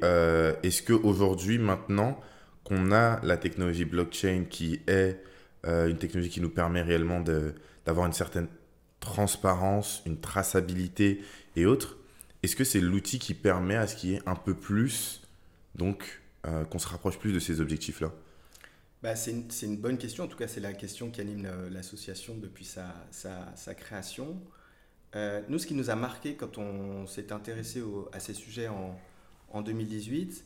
est-ce 0.64 0.84
qu'aujourd'hui, 0.84 1.58
maintenant 1.58 2.18
qu'on 2.64 2.94
a 2.94 3.20
la 3.26 3.36
technologie 3.36 3.84
blockchain 3.84 4.46
qui 4.50 4.80
est 4.88 5.22
euh, 5.66 5.90
une 5.90 5.98
technologie 5.98 6.30
qui 6.30 6.42
nous 6.42 6.50
permet 6.50 6.82
réellement 6.82 7.22
d'avoir 7.86 8.08
une 8.08 8.14
certaine 8.14 8.48
transparence, 9.00 10.02
une 10.06 10.20
traçabilité 10.20 11.24
et 11.56 11.66
autres. 11.66 11.98
Est-ce 12.42 12.56
que 12.56 12.64
c'est 12.64 12.82
l'outil 12.82 13.20
qui 13.20 13.34
permet 13.34 13.76
à 13.76 13.86
ce 13.86 13.96
qu'il 13.96 14.12
y 14.12 14.16
ait 14.16 14.22
un 14.26 14.36
peu 14.36 14.56
plus, 14.56 15.22
donc 15.76 16.22
euh, 16.48 16.66
qu'on 16.66 16.80
se 16.80 16.88
rapproche 16.88 17.20
plus 17.20 17.32
de 17.32 17.40
ces 17.40 17.62
objectifs-là? 17.62 18.12
Bah, 19.04 19.16
c'est 19.16 19.32
une, 19.32 19.48
une, 19.64 19.78
bonne 19.78 19.98
question, 19.98 20.24
en 20.24 20.28
tout 20.28 20.38
cas 20.38 20.48
c'est 20.48 20.60
la 20.60 20.74
question 20.74 21.10
qui 21.10 21.22
anime 21.22 21.48
l'association 21.72 22.36
depuis 22.38 22.66
sa, 22.66 22.94
sa, 23.12 23.76
création. 23.76 24.40
Euh, 25.16 25.42
nous, 25.50 25.60
ce 25.60 25.68
qui 25.68 25.74
nous 25.74 25.90
a 25.90 25.96
marqué 25.96 26.36
quand 26.36 26.58
on 26.58 27.06
s'est 27.06 27.32
intéressé 27.32 27.84
à 28.14 28.20
ces 28.20 28.34
sujets 28.34 28.68
en, 28.68 29.00
en 29.52 29.62
2018, 29.62 30.46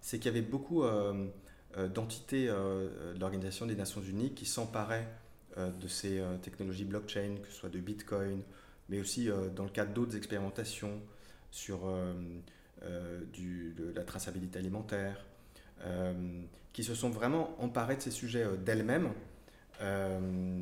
c'est 0.00 0.18
qu'il 0.18 0.26
y 0.26 0.36
avait 0.36 0.46
beaucoup 0.46 0.84
d'entités 1.88 2.48
euh, 2.48 3.14
de 3.14 3.20
l'Organisation 3.20 3.66
des 3.66 3.76
Nations 3.76 4.00
Unies 4.00 4.32
qui 4.32 4.46
s'emparaient 4.46 5.08
euh, 5.58 5.70
de 5.70 5.88
ces 5.88 6.22
technologies 6.42 6.84
blockchain, 6.84 7.36
que 7.42 7.48
ce 7.48 7.54
soit 7.54 7.68
de 7.68 7.78
Bitcoin, 7.78 8.42
mais 8.88 9.00
aussi 9.00 9.28
dans 9.56 9.64
le 9.64 9.70
cadre 9.70 9.92
d'autres 9.92 10.16
expérimentations 10.16 11.00
sur 11.50 11.92
du, 13.32 13.74
de 13.76 13.92
la 13.96 14.04
traçabilité 14.04 14.60
alimentaire, 14.60 15.24
qui 16.72 16.84
se 16.84 16.94
sont 16.94 17.10
vraiment 17.10 17.60
emparées 17.60 17.96
de 17.96 18.02
ces 18.02 18.12
sujets 18.12 18.46
d'elles-mêmes 18.64 19.10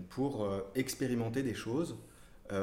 pour 0.09 0.49
expérimenter 0.75 1.43
des 1.43 1.53
choses 1.53 1.97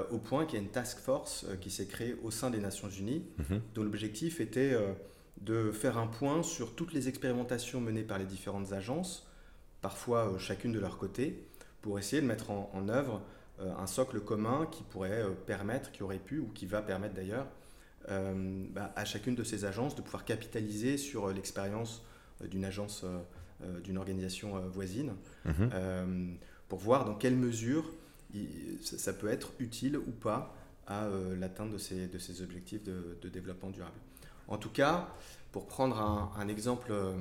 au 0.10 0.18
point 0.18 0.48
qu'il 0.48 0.58
y 0.58 0.62
a 0.62 0.66
une 0.66 0.72
task 0.72 0.98
force 0.98 1.46
qui 1.60 1.70
s'est 1.70 1.86
créée 1.86 2.16
au 2.24 2.32
sein 2.32 2.50
des 2.50 2.60
Nations 2.60 2.90
Unies, 2.90 3.24
mm-hmm. 3.40 3.60
dont 3.76 3.84
l'objectif 3.84 4.42
était 4.42 4.76
de 5.42 5.72
faire 5.72 5.98
un 5.98 6.08
point 6.08 6.44
sur 6.44 6.76
toutes 6.76 6.94
les 6.94 7.10
expérimentations 7.10 7.82
menées 7.82 8.04
par 8.04 8.20
les 8.20 8.26
différentes 8.26 8.74
agences, 8.74 9.28
parfois 9.82 10.34
euh, 10.34 10.38
chacune 10.38 10.72
de 10.72 10.80
leur 10.80 10.98
côté, 10.98 11.48
pour 11.82 11.98
essayer 11.98 12.22
de 12.22 12.28
mettre 12.28 12.52
en, 12.52 12.88
œuvre 12.90 13.22
euh, 13.60 13.74
un 13.78 13.88
socle 13.88 14.20
commun 14.20 14.68
qui 14.72 14.84
pourrait 14.84 15.24
euh, 15.24 15.32
permettre, 15.32 15.92
qui 15.92 16.04
aurait 16.04 16.20
pu 16.20 16.40
ou 16.40 16.48
qui 16.54 16.68
va 16.68 16.82
permettre 16.82 17.16
d'ailleurs 17.16 17.48
bah, 18.08 18.92
à 18.96 19.06
chacune 19.06 19.36
de 19.36 19.44
ces 19.44 19.64
agences 19.64 19.94
de 19.94 20.02
pouvoir 20.02 20.26
capitaliser 20.26 20.98
sur 20.98 21.28
l'expérience 21.32 22.04
d'une 22.50 22.66
agence, 22.66 23.06
d'une 23.84 24.00
organisation 24.00 24.60
voisine, 24.70 25.14
mhm. 25.46 26.36
pour 26.68 26.80
voir 26.80 27.06
dans 27.06 27.14
quelle 27.14 27.36
mesure 27.36 27.86
ça 28.82 29.14
peut 29.14 29.28
être 29.28 29.52
utile 29.60 30.00
ou 30.00 30.10
pas 30.10 30.56
à 30.88 31.08
l'atteinte 31.40 31.70
de 31.70 31.78
ces, 31.78 32.08
de 32.08 32.18
ces 32.18 32.42
objectifs 32.42 32.82
de 32.84 33.30
développement 33.30 33.70
durable. 33.70 34.00
En 34.52 34.58
tout 34.58 34.70
cas, 34.70 35.08
pour 35.54 35.66
prendre 35.66 35.98
un, 36.38 36.48
exemple 36.50 36.92
euh, 36.92 37.14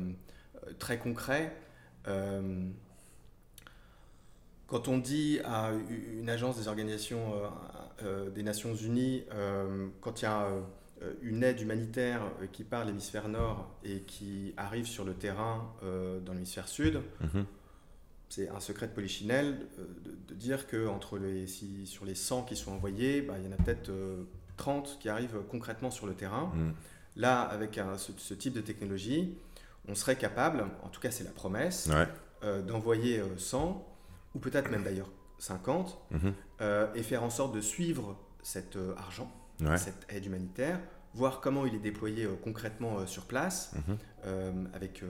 très 0.81 0.99
concret, 0.99 1.57
euh, 2.09 2.69
quand 4.67 4.89
on 4.89 4.99
dit 4.99 5.39
à 5.45 5.71
une 6.19 6.29
agence 6.29 6.57
des 6.57 6.67
organisations 6.67 7.33
euh, 8.03 8.31
des 8.31 8.43
Nations 8.43 8.75
Unies, 8.75 9.25
quand 10.01 10.23
il 10.23 10.25
y 10.25 10.29
a 10.29 10.49
une 11.23 11.43
aide 11.45 11.61
humanitaire 11.61 12.23
qui 12.53 12.65
part 12.65 12.83
de 12.83 12.89
l'hémisphère 12.89 13.29
nord 13.29 13.71
et 13.85 14.01
qui 14.01 14.53
arrive 14.57 14.87
sur 14.87 15.05
le 15.05 15.15
terrain 15.15 15.73
dans 16.25 16.33
l'hémisphère 16.33 16.69
sud, 16.69 17.01
mhm. 17.21 17.47
c'est 18.29 18.49
un 18.49 18.61
secret 18.61 18.87
de 18.87 18.93
polichinelle 18.93 19.67
de, 20.29 20.35
dire 20.35 20.67
que 20.67 20.87
entre 20.89 21.19
les, 21.19 21.47
sur 21.47 22.05
les 22.05 22.15
100 22.15 22.45
qui 22.45 22.57
sont 22.57 22.73
envoyés, 22.73 23.23
bah, 23.23 23.35
il 23.39 23.45
y 23.45 23.49
en 23.49 23.53
a 23.53 23.57
peut-être 23.57 23.91
30 24.57 24.99
qui 25.01 25.09
arrivent 25.09 25.41
concrètement 25.49 25.91
sur 25.91 26.07
le 26.07 26.15
terrain. 26.15 26.53
Mhm. 26.55 26.75
Là, 27.17 27.41
avec 27.43 27.81
ce, 27.97 28.35
type 28.35 28.55
de 28.55 28.61
technologie, 28.61 29.37
on 29.89 29.95
serait 29.95 30.17
capable, 30.17 30.65
en 30.83 30.89
tout 30.89 31.01
cas 31.01 31.11
c'est 31.11 31.25
la 31.25 31.31
promesse, 31.31 31.89
euh, 32.43 32.63
d'envoyer 32.63 33.23
100, 33.37 33.69
euh, 33.69 33.73
ou 34.35 34.39
peut-être 34.39 34.71
même 34.71 34.85
d'ailleurs 34.85 35.11
50, 35.39 35.99
mhm. 36.11 36.33
euh, 36.61 36.93
et 36.95 37.03
faire 37.03 37.23
en 37.23 37.31
sorte 37.31 37.55
de 37.55 37.61
suivre 37.61 38.17
cet 38.43 38.79
argent, 38.97 39.31
cette 39.77 40.07
aide 40.09 40.25
humanitaire, 40.25 40.81
voir 41.13 41.41
comment 41.41 41.67
il 41.67 41.75
est 41.75 41.81
déployé 41.81 42.27
concrètement 42.43 43.07
sur 43.07 43.27
place, 43.27 43.73
mhm. 44.25 44.71
avec 44.73 45.03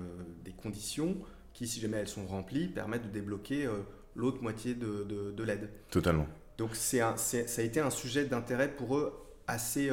des 0.44 0.52
conditions 0.52 1.16
qui, 1.52 1.68
si 1.68 1.80
jamais 1.80 1.98
elles 1.98 2.08
sont 2.08 2.26
remplies, 2.26 2.66
permettent 2.66 3.04
de 3.04 3.10
débloquer 3.10 3.68
l'autre 4.16 4.42
moitié 4.42 4.74
de, 4.74 5.32
de, 5.36 5.44
l'aide. 5.44 5.70
Totalement. 5.90 6.26
Donc 6.58 6.70
c'est 6.74 7.00
ça 7.16 7.62
a 7.62 7.64
été 7.64 7.78
un 7.78 7.90
sujet 7.90 8.24
d'intérêt 8.24 8.68
pour 8.68 8.96
eux 8.96 9.12
assez 9.46 9.90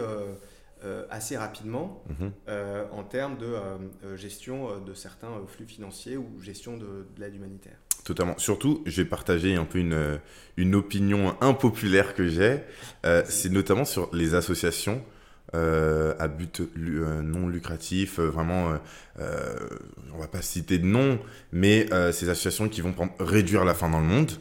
assez 1.09 1.37
rapidement 1.37 2.03
mhm. 2.19 2.31
en 2.91 3.03
termes 3.03 3.37
de 3.37 4.15
gestion 4.15 4.79
de 4.79 4.93
certains 4.93 5.29
flux 5.47 5.65
financiers 5.65 6.17
ou 6.17 6.27
gestion 6.41 6.77
de, 6.77 7.05
l'aide 7.17 7.35
humanitaire. 7.35 7.77
Totalement. 8.03 8.37
Surtout, 8.37 8.83
j'ai 8.85 9.05
partagé 9.05 9.55
un 9.55 9.65
peu 9.65 9.79
une, 9.79 10.19
une 10.55 10.75
opinion 10.75 11.35
impopulaire 11.41 12.13
que 12.13 12.27
j'ai. 12.27 12.63
c'est 13.25 13.51
notamment 13.51 13.85
sur 13.85 14.09
les 14.13 14.35
associations 14.35 15.03
euh, 15.55 16.13
à 16.19 16.27
but 16.27 16.59
euh, 16.59 17.21
non 17.21 17.47
lucratif, 17.47 18.19
euh, 18.19 18.27
vraiment, 18.27 18.77
on 19.17 20.17
va 20.17 20.27
pas 20.27 20.41
citer 20.41 20.77
de 20.77 20.85
nom, 20.85 21.19
mais 21.51 21.87
ces 22.11 22.29
associations 22.29 22.69
qui 22.69 22.81
vont 22.81 22.93
réduire 23.19 23.65
la 23.65 23.73
faim 23.73 23.89
dans 23.89 23.99
le 23.99 24.05
monde. 24.05 24.31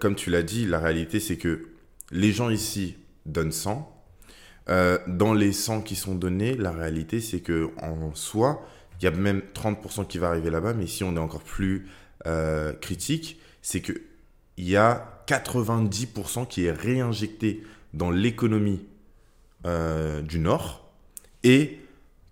comme 0.00 0.14
tu 0.14 0.30
l'as 0.30 0.42
dit, 0.42 0.66
la 0.66 0.78
réalité 0.78 1.20
c'est 1.20 1.36
que 1.36 1.68
les 2.10 2.32
gens 2.32 2.50
ici 2.50 2.96
donnent 3.26 3.52
100. 3.52 3.92
Dans 4.68 5.32
les 5.32 5.52
100 5.52 5.82
qui 5.82 5.94
sont 5.94 6.14
donnés, 6.14 6.56
la 6.56 6.72
réalité 6.72 7.20
c'est 7.20 7.40
que 7.40 7.70
en 7.80 8.14
soi, 8.14 8.66
il 9.00 9.04
y 9.04 9.06
a 9.06 9.12
même 9.12 9.42
30% 9.54 10.06
qui 10.06 10.18
va 10.18 10.28
arriver 10.28 10.50
là-bas, 10.50 10.74
mais 10.74 10.86
si 10.86 11.04
on 11.04 11.14
est 11.14 11.20
encore 11.20 11.42
plus 11.42 11.86
critique, 12.80 13.40
c'est 13.62 13.80
que 13.80 13.92
il 14.56 14.68
y 14.68 14.76
a 14.76 15.22
90% 15.26 16.46
qui 16.46 16.64
est 16.64 16.72
réinjecté 16.72 17.62
dans 17.94 18.10
l'économie 18.10 18.84
euh, 19.66 20.22
du 20.22 20.38
Nord. 20.38 20.88
Et 21.42 21.80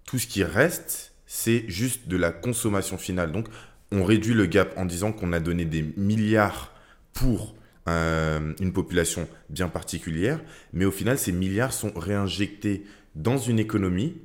tout 0.05 0.19
ce 0.19 0.27
qui 0.27 0.45
reste, 0.45 1.13
c'est 1.27 1.65
juste 1.69 2.09
de 2.09 2.17
la 2.17 2.31
consommation 2.31 2.99
finale. 2.99 3.33
Donc, 3.33 3.49
on 3.93 4.05
réduit 4.05 4.35
le 4.35 4.47
gap 4.47 4.73
en 4.77 4.85
disant 4.85 5.13
qu'on 5.13 5.33
a 5.33 5.41
donné 5.41 5.65
des 5.65 5.83
milliards 5.97 6.73
pour 7.13 7.55
euh, 7.89 8.53
une 8.61 8.73
population 8.73 9.29
bien 9.51 9.69
particulière, 9.69 10.41
mais 10.73 10.85
au 10.85 10.91
final, 10.91 11.19
ces 11.19 11.33
milliards 11.33 11.73
sont 11.73 11.93
réinjectés 11.95 12.85
dans 13.15 13.39
une 13.39 13.59
économie 13.59 14.17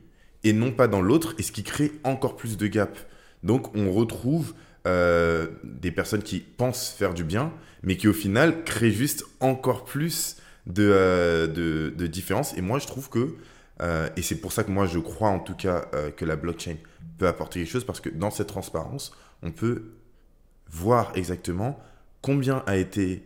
et 0.43 0.53
non 0.53 0.71
pas 0.71 0.87
dans 0.87 1.01
l'autre, 1.01 1.35
et 1.37 1.43
ce 1.43 1.51
qui 1.51 1.63
crée 1.63 1.91
encore 2.03 2.35
plus 2.35 2.57
de 2.57 2.67
gap. 2.67 2.97
Donc, 3.43 3.75
on 3.75 3.91
retrouve 3.91 4.53
euh, 4.87 5.47
des 5.63 5.91
personnes 5.91 6.23
qui 6.23 6.39
pensent 6.39 6.89
faire 6.89 7.13
du 7.13 7.23
bien, 7.23 7.51
mais 7.83 7.97
qui 7.97 8.07
au 8.07 8.13
final 8.13 8.63
créent 8.63 8.91
juste 8.91 9.25
encore 9.39 9.83
plus 9.83 10.37
euh, 10.77 11.47
de, 11.47 11.93
de. 11.95 12.57
Et 12.57 12.61
moi, 12.61 12.79
je 12.79 12.87
trouve 12.87 13.09
que, 13.09 13.35
euh, 13.81 14.09
et 14.15 14.21
c'est 14.21 14.35
pour 14.35 14.53
ça 14.53 14.63
que 14.63 14.71
moi, 14.71 14.85
je 14.85 14.99
crois 14.99 15.29
en 15.29 15.39
tout 15.39 15.55
cas 15.55 15.85
que 16.15 16.25
la 16.25 16.35
blockchain 16.35 16.75
peut 17.17 17.27
apporter 17.27 17.59
quelque 17.59 17.71
chose, 17.71 17.85
parce 17.85 17.99
que 17.99 18.09
dans 18.09 18.31
cette 18.31 18.47
transparence, 18.47 19.11
on 19.43 19.51
peut 19.51 19.91
voir 20.69 21.11
exactement 21.15 21.79
combien 22.21 22.63
a 22.65 22.77
été 22.77 23.23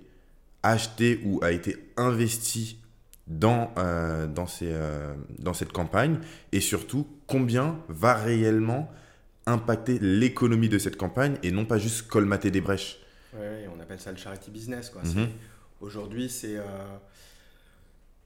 acheté 0.64 1.22
ou 1.26 1.40
a 1.44 1.52
été 1.52 1.92
investi 1.98 2.80
dans, 3.28 3.72
dans, 4.36 4.48
ces, 4.48 4.76
dans 5.40 5.54
cette 5.54 5.72
campagne, 5.72 6.20
et 6.52 6.60
surtout 6.60 7.08
combien 7.26 7.80
va 7.88 8.16
réellement 8.16 8.92
impacter 9.46 9.98
l'économie 10.00 10.68
de 10.68 10.78
cette 10.78 10.98
campagne, 10.98 11.38
et 11.42 11.52
non 11.52 11.66
pas 11.66 11.78
juste 11.78 12.08
colmater 12.08 12.52
des 12.52 12.60
brèches. 12.60 13.00
Oui, 13.34 13.68
on 13.76 13.80
appelle 13.80 14.00
ça 14.00 14.12
le 14.12 14.18
charity 14.18 14.52
business. 14.52 14.90
Quoi. 14.90 15.04
Mhm. 15.04 15.30
Aujourd'hui, 15.80 16.30
c'est 16.30 16.58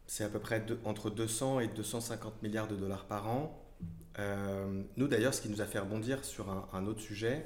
c'est 0.07 0.23
à 0.23 0.29
peu 0.29 0.39
près 0.39 0.65
entre 0.85 1.09
200 1.09 1.59
et 1.59 1.67
250 1.67 2.41
milliards 2.41 2.67
de 2.67 2.75
dollars 2.75 3.05
par 3.05 3.27
an. 3.27 3.61
Euh, 4.19 4.81
nous, 4.95 5.07
d'ailleurs, 5.07 5.33
ce 5.33 5.41
qui 5.41 5.49
nous 5.49 5.61
a 5.61 5.65
fait 5.65 5.79
rebondir 5.79 6.23
sur 6.25 6.49
un, 6.73 6.85
autre 6.87 7.01
sujet, 7.01 7.45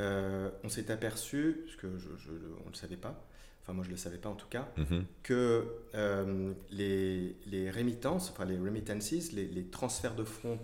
euh, 0.00 0.50
on 0.64 0.68
s'est 0.68 0.90
aperçu, 0.90 1.62
parce 1.66 1.76
que 1.76 1.98
je, 1.98 2.30
on 2.64 2.66
ne 2.66 2.70
le 2.70 2.76
savait 2.76 2.96
pas, 2.96 3.28
enfin 3.62 3.72
moi 3.72 3.84
je 3.84 3.88
ne 3.88 3.94
le 3.94 3.98
savais 3.98 4.18
pas 4.18 4.28
en 4.28 4.34
tout 4.34 4.48
cas, 4.48 4.68
mhm. 4.76 5.04
que 5.22 5.66
euh, 5.94 6.52
les, 6.70 7.36
les, 7.46 7.70
remittances, 7.70 8.30
enfin 8.30 8.44
les 8.44 8.58
remittances, 8.58 9.32
les, 9.32 9.46
les 9.46 9.64
transferts 9.64 10.14
de 10.14 10.24
fonds 10.24 10.58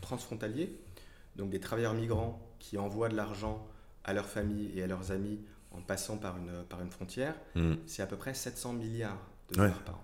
transfrontaliers, 0.00 0.76
donc 1.36 1.50
des 1.50 1.60
travailleurs 1.60 1.94
migrants 1.94 2.40
qui 2.58 2.78
envoient 2.78 3.08
de 3.08 3.16
l'argent 3.16 3.66
à 4.04 4.12
leurs 4.12 4.28
familles 4.28 4.70
et 4.76 4.82
à 4.82 4.86
leurs 4.86 5.12
amis 5.12 5.40
en 5.70 5.80
passant 5.80 6.18
par 6.18 6.36
une, 6.36 6.64
par 6.68 6.82
une 6.82 6.90
frontière, 6.90 7.34
mhm. 7.54 7.78
c'est 7.86 8.02
à 8.02 8.06
peu 8.06 8.16
près 8.16 8.34
700 8.34 8.74
milliards 8.74 9.18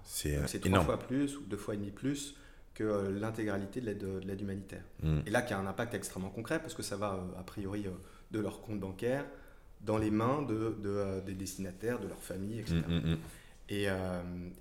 c'est 0.05 0.37
euh, 0.37 0.61
trois 0.61 0.81
fois 0.81 0.99
plus 0.99 1.37
ou 1.37 1.43
deux 1.43 1.57
fois 1.57 1.75
et 1.75 1.77
demi 1.77 1.91
plus 1.91 2.35
que 2.75 2.85
euh, 2.85 3.19
l'intégralité 3.19 3.81
de 3.81 4.21
l'aide 4.25 4.41
humanitaire. 4.41 4.83
Mm. 5.03 5.21
Et 5.27 5.31
là, 5.31 5.43
qui 5.43 5.53
a 5.53 5.59
un 5.59 5.67
impact 5.67 5.95
extrêmement 5.95 6.31
concret 6.31 6.61
parce 6.61 6.75
que 6.75 6.83
ça 6.83 6.97
va 6.97 7.19
a 7.39 7.43
priori 7.43 7.87
de 8.31 8.41
leur 8.41 8.63
compte 8.63 8.81
bancaire 8.81 9.25
dans 9.83 9.99
les 9.99 10.11
mains 10.11 10.43
de, 10.43 11.21
des 11.25 11.35
destinataires, 11.35 11.99
de 12.01 12.09
leur 12.09 12.23
famille, 12.23 12.59
etc. 12.59 12.77
Mm, 12.87 13.13
mm, 13.13 13.19
et, 13.71 13.87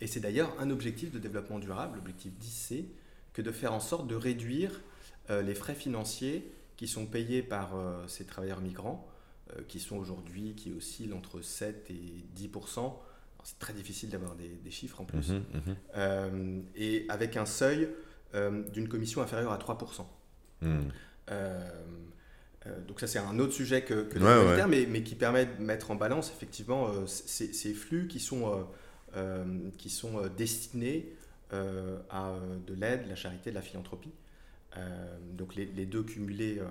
et 0.01 0.07
c'est 0.07 0.19
d'ailleurs 0.19 0.53
un 0.59 0.69
objectif 0.69 1.11
de 1.11 1.19
développement 1.19 1.59
durable, 1.59 1.97
l'objectif 1.97 2.33
10C, 2.41 2.85
que 3.33 3.41
de 3.41 3.51
faire 3.51 3.73
en 3.73 3.79
sorte 3.79 4.07
de 4.07 4.15
réduire 4.15 4.81
les 5.29 5.55
frais 5.55 5.75
financiers 5.75 6.51
qui 6.75 6.87
sont 6.87 7.05
payés 7.05 7.41
par 7.41 7.71
ces 8.07 8.25
travailleurs 8.25 8.59
migrants, 8.61 9.07
qui 9.67 9.79
sont 9.79 9.97
aujourd'hui, 9.97 10.55
qui 10.55 10.73
oscillent 10.73 11.13
entre 11.13 11.41
7 11.41 11.89
et 11.89 12.25
10 12.35 12.49
c'est 13.47 13.59
très 13.59 13.71
difficile 13.71 14.09
d'avoir 14.09 14.35
des, 14.35 14.71
chiffres 14.71 14.99
en 14.99 15.05
plus. 15.05 15.29
Mhm, 15.29 15.43
mhm. 15.53 15.75
Euh, 15.95 16.59
et 16.75 17.05
avec 17.07 17.37
un 17.37 17.45
seuil 17.45 17.87
euh, 18.35 18.63
d'une 18.73 18.89
commission 18.89 19.21
inférieure 19.21 19.53
à 19.53 19.57
3%. 19.57 20.05
Mhm. 20.61 20.91
Euh, 22.67 22.81
donc 22.87 22.99
ça 22.99 23.07
c'est 23.07 23.19
un 23.19 23.39
autre 23.39 23.53
sujet 23.53 23.83
que, 23.83 24.03
que 24.03 24.19
ouais, 24.19 24.67
mais, 24.67 24.85
mais, 24.85 25.03
qui 25.03 25.15
permet 25.15 25.45
de 25.45 25.61
mettre 25.61 25.91
en 25.91 25.95
balance 25.95 26.31
effectivement 26.31 26.91
ces, 27.07 27.73
flux 27.73 28.07
qui 28.07 28.19
sont, 28.19 28.67
qui 29.77 29.89
sont 29.89 30.21
destinés 30.35 31.13
à 31.51 32.33
de 32.65 32.73
l'aide, 32.73 33.07
la 33.07 33.15
charité, 33.15 33.51
de 33.51 33.55
la 33.55 33.61
philanthropie. 33.61 34.11
donc 35.33 35.55
les, 35.55 35.65
les, 35.65 35.85
deux 35.85 36.03
cumulés, 36.03 36.61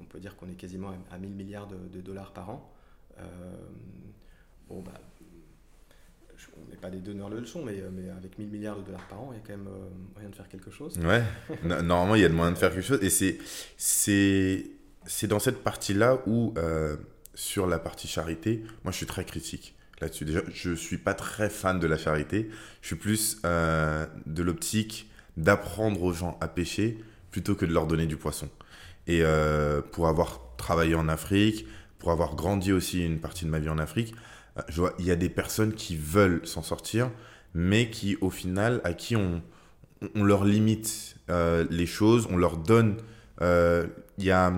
on 0.00 0.04
peut 0.04 0.20
dire 0.20 0.36
qu'on 0.36 0.48
est 0.48 0.56
quasiment 0.56 0.92
à, 1.10 1.18
1000 1.18 1.30
milliards 1.30 1.68
de, 1.68 1.76
de 1.76 2.00
dollars 2.00 2.32
par 2.32 2.50
an. 2.50 2.72
bon, 4.68 4.80
bah, 4.80 4.92
on 6.56 6.70
n'est 6.70 6.76
pas 6.76 6.90
des 6.90 6.98
donneurs 6.98 7.30
de 7.30 7.38
leçons, 7.38 7.62
mais, 7.64 7.80
euh, 7.80 7.88
mais 7.92 8.10
avec 8.10 8.38
1000 8.38 8.48
milliards 8.48 8.76
de 8.76 8.82
dollars 8.82 9.06
par 9.08 9.20
an, 9.20 9.32
il 9.32 9.36
y 9.36 9.38
a 9.38 9.42
quand 9.46 9.56
même 9.56 9.68
euh, 9.68 9.88
moyen 10.14 10.28
de 10.28 10.34
faire 10.34 10.48
quelque 10.48 10.70
chose. 10.70 10.98
Ouais, 10.98 11.22
normalement, 11.64 12.14
il 12.14 12.22
y 12.22 12.24
a 12.24 12.28
de 12.28 12.34
moyen 12.34 12.52
de 12.52 12.58
faire 12.58 12.72
quelque 12.72 12.86
chose. 12.86 13.02
Et 13.02 13.10
c'est, 13.10 14.64
c'est, 15.06 15.26
dans 15.26 15.38
cette 15.38 15.62
partie-là 15.62 16.18
où, 16.26 16.54
euh, 16.56 16.96
sur 17.34 17.66
la 17.66 17.78
partie 17.78 18.08
charité, 18.08 18.62
moi, 18.84 18.92
je 18.92 18.96
suis 18.96 19.06
très 19.06 19.24
critique 19.24 19.74
là-dessus. 20.00 20.24
Déjà, 20.24 20.40
je 20.52 20.70
ne 20.70 20.74
suis 20.74 20.98
pas 20.98 21.14
très 21.14 21.48
fan 21.48 21.78
de 21.78 21.86
la 21.86 21.96
charité. 21.96 22.50
Je 22.80 22.88
suis 22.88 22.96
plus 22.96 23.40
de 23.42 24.42
l'optique 24.42 25.08
d'apprendre 25.36 26.02
aux 26.02 26.12
gens 26.12 26.36
à 26.40 26.48
pêcher 26.48 26.98
plutôt 27.30 27.54
que 27.54 27.64
de 27.64 27.72
leur 27.72 27.86
donner 27.86 28.06
du 28.06 28.16
poisson. 28.16 28.48
Et 29.06 29.22
pour 29.92 30.08
avoir 30.08 30.40
travaillé 30.56 30.94
en 30.96 31.08
Afrique, 31.08 31.66
pour 31.98 32.10
avoir 32.10 32.34
grandi 32.34 32.72
aussi 32.72 33.04
une 33.04 33.20
partie 33.20 33.44
de 33.44 33.50
ma 33.50 33.60
vie 33.60 33.68
en 33.68 33.78
Afrique, 33.78 34.14
je 34.68 34.80
vois, 34.80 34.92
il 34.98 35.06
y 35.06 35.10
a 35.10 35.16
des 35.16 35.28
personnes 35.28 35.72
qui 35.72 35.96
veulent 35.96 36.44
s'en 36.44 36.62
sortir, 36.62 37.10
mais 37.54 37.88
qui, 37.88 38.16
au 38.20 38.30
final, 38.30 38.80
à 38.84 38.92
qui 38.92 39.16
on, 39.16 39.40
on 40.14 40.24
leur 40.24 40.44
limite 40.44 41.16
euh, 41.30 41.64
les 41.70 41.86
choses, 41.86 42.26
on 42.30 42.36
leur 42.36 42.56
donne. 42.56 42.96
Euh, 43.40 43.86
il 44.18 44.24
y 44.24 44.30
a, 44.30 44.52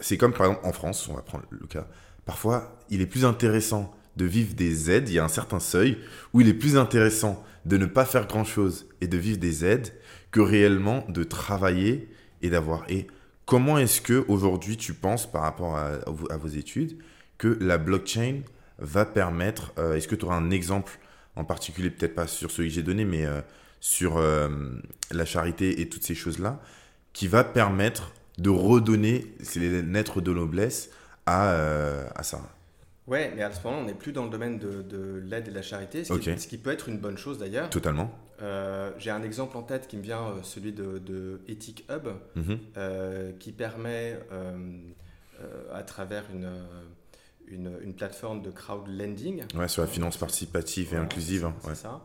c'est 0.00 0.16
comme 0.16 0.32
par 0.32 0.46
exemple 0.46 0.66
en 0.66 0.72
France, 0.72 1.08
on 1.08 1.14
va 1.14 1.22
prendre 1.22 1.44
le 1.50 1.66
cas. 1.66 1.86
Parfois, 2.24 2.78
il 2.90 3.00
est 3.00 3.06
plus 3.06 3.24
intéressant 3.24 3.94
de 4.16 4.24
vivre 4.24 4.54
des 4.54 4.90
aides. 4.90 5.08
Il 5.08 5.14
y 5.14 5.18
a 5.18 5.24
un 5.24 5.28
certain 5.28 5.60
seuil 5.60 5.98
où 6.32 6.40
il 6.40 6.48
est 6.48 6.54
plus 6.54 6.76
intéressant 6.76 7.42
de 7.64 7.76
ne 7.76 7.86
pas 7.86 8.04
faire 8.04 8.26
grand 8.26 8.44
chose 8.44 8.86
et 9.00 9.06
de 9.06 9.16
vivre 9.16 9.38
des 9.38 9.64
aides 9.64 9.92
que 10.30 10.40
réellement 10.40 11.04
de 11.08 11.24
travailler 11.24 12.08
et 12.42 12.50
d'avoir. 12.50 12.84
Et 12.88 13.06
comment 13.46 13.78
est-ce 13.78 14.00
que 14.00 14.24
aujourd'hui 14.28 14.76
tu 14.76 14.94
penses 14.94 15.30
par 15.30 15.42
rapport 15.42 15.76
à, 15.76 15.98
à 16.30 16.36
vos 16.36 16.48
études 16.48 16.98
que 17.38 17.56
la 17.60 17.78
blockchain 17.78 18.42
va 18.78 19.04
permettre, 19.04 19.72
euh, 19.78 19.94
est-ce 19.94 20.08
que 20.08 20.14
tu 20.14 20.24
auras 20.24 20.36
un 20.36 20.50
exemple 20.50 20.98
en 21.36 21.44
particulier, 21.44 21.90
peut-être 21.90 22.14
pas 22.14 22.26
sur 22.26 22.50
celui 22.50 22.68
que 22.68 22.74
j'ai 22.74 22.82
donné, 22.82 23.04
mais 23.04 23.24
euh, 23.24 23.40
sur 23.80 24.18
euh, 24.18 24.48
la 25.10 25.24
charité 25.24 25.80
et 25.80 25.88
toutes 25.88 26.04
ces 26.04 26.14
choses-là, 26.14 26.60
qui 27.12 27.28
va 27.28 27.44
permettre 27.44 28.12
de 28.40 28.50
redonner 28.50 29.26
les 29.56 29.82
lettres 29.82 30.20
de 30.20 30.32
noblesse 30.32 30.90
à, 31.26 31.50
à 32.14 32.22
ça 32.22 32.40
Ouais, 33.06 33.32
mais 33.34 33.42
à 33.42 33.50
ce 33.50 33.62
moment-là, 33.64 33.82
on 33.82 33.86
n'est 33.86 33.94
plus 33.94 34.12
dans 34.12 34.24
le 34.24 34.30
domaine 34.30 34.58
de, 34.58 35.22
l'aide 35.24 35.48
et 35.48 35.50
de 35.50 35.54
la 35.54 35.62
charité, 35.62 36.04
ce, 36.04 36.14
qui, 36.14 36.58
peut 36.58 36.70
être 36.70 36.88
une 36.88 36.98
bonne 36.98 37.18
chose 37.18 37.38
d'ailleurs. 37.38 37.68
Totalement. 37.68 38.12
J'ai 38.98 39.10
un 39.10 39.22
exemple 39.22 39.56
en 39.56 39.62
tête 39.62 39.88
qui 39.88 39.96
me 39.96 40.02
vient, 40.02 40.34
celui 40.42 40.72
de, 40.72 41.40
Ethic 41.48 41.84
Hub, 41.90 42.08
mhm. 42.36 42.58
qui 43.38 43.52
permet, 43.52 44.18
à 45.72 45.82
travers 45.82 46.24
une, 46.32 46.48
une, 47.50 47.94
plateforme 47.94 48.42
de 48.42 48.50
crowd 48.50 48.86
lending. 48.88 49.42
Ouais, 49.54 49.68
sur 49.68 49.82
la 49.82 49.88
finance 49.88 50.16
participative 50.16 50.94
et 50.94 50.96
inclusive. 50.96 51.44
Hein, 51.44 51.54
c'est 51.62 51.74
ça. 51.74 52.00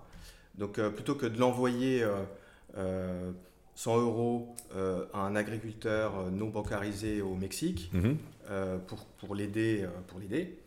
Donc 0.58 0.80
euh, 0.80 0.90
plutôt 0.90 1.16
que 1.16 1.26
de 1.26 1.40
l'envoyer 1.40 2.06
100 3.76 3.92
euh, 3.92 4.00
euh, 4.00 4.04
euros 4.04 4.56
à 5.14 5.20
un 5.20 5.36
agriculteur 5.36 6.32
non 6.32 6.50
bancarisé 6.50 7.22
au 7.22 7.36
Mexique 7.36 7.92
mhm. 7.94 8.18
pour, 8.88 9.06
pour 9.06 9.36
l'aider, 9.36 9.88
pour 10.08 10.20
l'aider, 10.20 10.58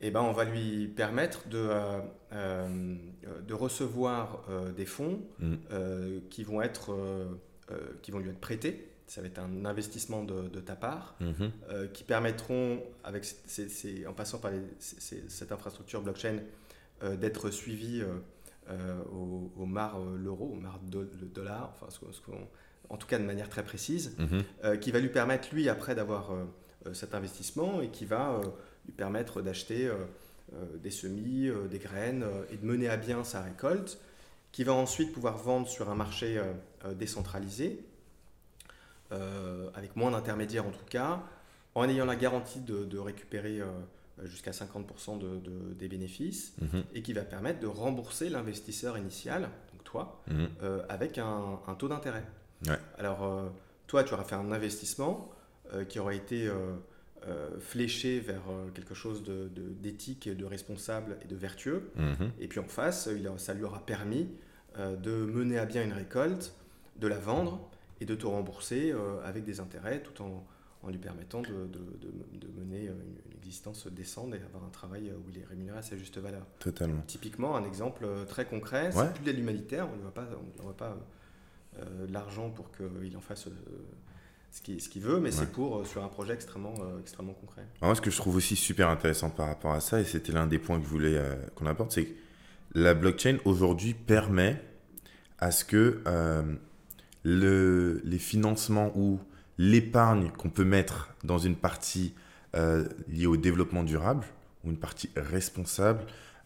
eh 0.00 0.10
ben, 0.10 0.22
on 0.22 0.32
va 0.32 0.44
lui 0.44 0.88
permettre 0.88 1.48
de, 1.48 1.68
de 2.32 3.54
recevoir 3.54 4.44
des 4.76 4.86
fonds 4.86 5.20
mm. 5.40 5.54
qui, 6.30 6.44
vont 6.44 6.62
être, 6.62 6.96
qui 8.02 8.10
vont 8.10 8.18
lui 8.18 8.30
être 8.30 8.40
prêtés 8.40 8.90
ça 9.10 9.20
va 9.20 9.26
être 9.26 9.40
un 9.40 9.64
investissement 9.64 10.22
de, 10.22 10.60
ta 10.60 10.76
part, 10.76 11.16
mhm. 11.18 11.50
euh, 11.68 11.88
qui 11.88 12.04
permettront, 12.04 12.80
avec 13.02 13.24
en 14.06 14.12
passant 14.12 14.38
par 14.38 14.52
cette 14.78 15.50
infrastructure 15.50 16.00
blockchain, 16.00 16.38
euh, 17.02 17.16
d'être 17.16 17.50
suivi 17.50 18.02
euh, 18.70 19.02
au, 19.12 19.66
mar 19.66 19.98
l'euro, 20.00 20.52
au 20.52 20.54
mar 20.54 20.80
le 20.92 21.26
dollar, 21.26 21.74
enfin, 21.74 21.88
en 22.88 22.96
tout 22.96 23.06
cas 23.06 23.18
de 23.18 23.24
manière 23.24 23.48
très 23.48 23.64
précise, 23.64 24.16
mhm. 24.18 24.78
qui 24.78 24.90
va 24.90 25.00
lui 25.00 25.08
permettre, 25.08 25.48
lui, 25.52 25.68
après 25.68 25.94
d'avoir 25.94 26.32
cet 26.92 27.14
investissement 27.14 27.80
et 27.80 27.88
qui 27.88 28.04
va 28.04 28.40
lui 28.86 28.92
permettre 28.92 29.42
d'acheter 29.42 29.90
des 30.82 30.90
semis, 30.90 31.48
des 31.70 31.78
graines 31.78 32.24
et 32.50 32.56
de 32.56 32.66
mener 32.66 32.88
à 32.88 32.96
bien 32.96 33.22
sa 33.22 33.42
récolte, 33.42 34.00
qui 34.50 34.64
va 34.64 34.72
ensuite 34.72 35.12
pouvoir 35.12 35.36
vendre 35.36 35.68
sur 35.68 35.90
un 35.90 35.94
marché 35.94 36.40
décentralisé 36.96 37.84
euh, 39.12 39.68
avec 39.74 39.96
moins 39.96 40.12
d'intermédiaires 40.12 40.66
en 40.66 40.70
tout 40.70 40.84
cas, 40.88 41.20
en 41.74 41.88
ayant 41.88 42.04
la 42.04 42.14
garantie 42.14 42.60
de, 42.60 42.98
récupérer 42.98 43.60
euh, 43.60 43.66
jusqu'à 44.24 44.50
50% 44.50 45.18
de, 45.18 45.40
des 45.74 45.88
bénéfices 45.88 46.54
mhm. 46.60 46.84
et 46.94 47.02
qui 47.02 47.12
va 47.12 47.22
permettre 47.22 47.60
de 47.60 47.66
rembourser 47.66 48.28
l'investisseur 48.28 48.98
initial, 48.98 49.48
donc 49.72 49.84
toi, 49.84 50.22
mhm. 50.28 50.48
euh, 50.62 50.82
avec 50.88 51.18
un, 51.18 51.58
taux 51.78 51.88
d'intérêt. 51.88 52.24
Alors, 52.98 53.50
toi, 53.86 54.04
tu 54.04 54.12
auras 54.12 54.24
fait 54.24 54.34
un 54.34 54.52
investissement 54.52 55.30
qui 55.88 55.98
aura 55.98 56.12
été 56.12 56.50
fléché 57.58 58.20
vers 58.20 58.42
quelque 58.74 58.92
chose 58.92 59.24
d'éthique, 59.80 60.28
de, 60.28 60.34
de, 60.34 60.44
responsable 60.44 61.16
et 61.24 61.28
de 61.28 61.36
vertueux. 61.36 61.90
Mhm. 61.96 62.32
Et 62.38 62.48
puis 62.48 62.60
en 62.60 62.64
face, 62.64 63.08
ça 63.38 63.54
lui 63.54 63.64
aura 63.64 63.86
permis 63.86 64.28
de 64.78 65.10
mener 65.10 65.58
à 65.58 65.64
bien 65.64 65.82
une 65.82 65.94
récolte, 65.94 66.54
de 67.00 67.08
la 67.08 67.18
vendre 67.18 67.70
et 68.00 68.06
de 68.06 68.14
te 68.14 68.26
rembourser 68.26 68.92
euh, 68.92 69.22
avec 69.24 69.44
des 69.44 69.60
intérêts 69.60 70.02
tout 70.02 70.22
en, 70.22 70.44
en 70.82 70.90
lui 70.90 70.98
permettant 70.98 71.42
de, 71.42 71.48
de, 71.48 72.48
mener 72.58 72.86
une, 72.86 73.16
existence 73.36 73.88
décente 73.88 74.32
et 74.34 74.40
avoir 74.44 74.64
un 74.64 74.70
travail 74.70 75.10
où 75.10 75.30
il 75.30 75.38
est 75.38 75.44
rémunéré 75.44 75.78
à 75.78 75.82
sa 75.82 75.96
juste 75.96 76.18
valeur. 76.18 76.46
Totalement. 76.60 77.02
Typiquement, 77.06 77.56
un 77.56 77.64
exemple 77.64 78.04
euh, 78.04 78.24
très 78.24 78.44
concret, 78.44 78.92
c'est 78.92 79.12
plus 79.14 79.24
de 79.24 79.32
l'humanitaire, 79.32 79.88
on 79.92 79.96
ne 79.96 80.02
voit 80.02 80.14
pas, 80.14 80.28
on 80.62 80.72
pas 80.72 80.96
euh, 81.78 82.06
l'argent 82.10 82.50
pour 82.50 82.70
qu'il 82.70 83.16
en 83.16 83.20
fasse 83.20 83.48
ce 84.52 84.62
qu'il 84.62 84.80
ce 84.80 84.98
veut, 85.00 85.18
mais 85.18 85.32
c'est 85.32 85.50
pour 85.50 85.84
sur 85.86 86.04
un 86.04 86.08
projet 86.08 86.34
extrêmement, 86.34 86.74
extrêmement 87.00 87.34
concret. 87.34 87.66
moi, 87.82 87.94
ce 87.94 88.00
que 88.00 88.10
je 88.10 88.16
trouve 88.16 88.36
aussi 88.36 88.56
super 88.56 88.88
intéressant 88.88 89.30
par 89.30 89.46
rapport 89.46 89.72
à 89.72 89.80
ça, 89.80 90.00
et 90.00 90.04
c'était 90.04 90.32
l'un 90.32 90.46
des 90.46 90.58
points 90.58 90.78
que 90.78 90.84
je 90.84 90.90
voulais 90.90 91.20
qu'on 91.56 91.66
apporte, 91.66 91.92
c'est 91.92 92.04
que 92.04 92.14
la 92.74 92.94
blockchain 92.94 93.38
aujourd'hui 93.44 93.94
permet 93.94 94.62
à 95.38 95.50
ce 95.50 95.64
que 95.64 96.02
le, 97.24 98.00
les 98.04 98.18
financements 98.18 98.92
ou 98.96 99.18
l'épargne 99.60 100.30
qu'on 100.38 100.48
peut 100.48 100.64
mettre 100.64 101.10
dans 101.22 101.36
une 101.36 101.54
partie 101.54 102.14
euh, 102.56 102.88
liée 103.10 103.26
au 103.26 103.36
développement 103.36 103.82
durable, 103.82 104.24
ou 104.64 104.70
une 104.70 104.78
partie 104.78 105.10
responsable, 105.16 106.00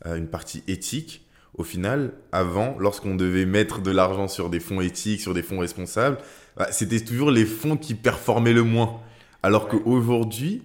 euh, 0.04 0.16
une 0.16 0.26
partie 0.26 0.64
éthique, 0.66 1.24
au 1.56 1.62
final, 1.62 2.12
avant, 2.32 2.76
lorsqu'on 2.80 3.14
devait 3.14 3.46
mettre 3.46 3.80
de 3.80 3.92
l'argent 3.92 4.26
sur 4.26 4.50
des 4.50 4.58
fonds 4.58 4.80
éthiques, 4.80 5.20
sur 5.20 5.32
des 5.32 5.44
fonds 5.44 5.60
responsables, 5.60 6.18
bah, 6.56 6.66
c'était 6.72 6.98
toujours 6.98 7.30
les 7.30 7.44
fonds 7.44 7.76
qui 7.76 7.94
performaient 7.94 8.52
le 8.52 8.64
moins. 8.64 9.00
Alors 9.44 9.68
qu'aujourd'hui, 9.68 10.62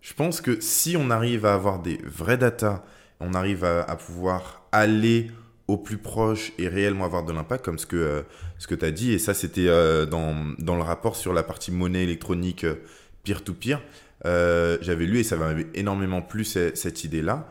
je 0.00 0.14
pense 0.14 0.40
que 0.40 0.60
si 0.60 0.96
on 0.96 1.10
arrive 1.10 1.46
à 1.46 1.54
avoir 1.54 1.80
des 1.82 1.98
vrais 2.04 2.38
data, 2.38 2.84
on 3.18 3.34
arrive 3.34 3.64
à, 3.64 3.82
à 3.82 3.96
pouvoir 3.96 4.62
aller 4.70 5.32
au 5.68 5.76
plus 5.76 5.98
proche 5.98 6.52
et 6.58 6.66
réellement 6.66 7.04
avoir 7.04 7.24
de 7.24 7.32
l'impact, 7.32 7.64
comme 7.64 7.78
ce 7.78 7.84
que, 7.84 7.96
euh, 7.96 8.22
que 8.66 8.74
tu 8.74 8.84
as 8.84 8.90
dit. 8.90 9.12
Et 9.12 9.18
ça, 9.18 9.34
c'était 9.34 9.68
euh, 9.68 10.06
dans, 10.06 10.34
dans, 10.58 10.76
le 10.76 10.82
rapport 10.82 11.14
sur 11.14 11.34
la 11.34 11.42
partie 11.42 11.70
monnaie 11.70 12.02
électronique 12.02 12.64
euh, 12.64 12.76
peer-to-peer. 13.22 13.82
J'avais 14.24 15.04
lu 15.04 15.18
et 15.18 15.24
ça 15.24 15.36
m'avait 15.36 15.66
énormément 15.74 16.22
plu 16.22 16.44
cette, 16.44 17.04
idée-là 17.04 17.48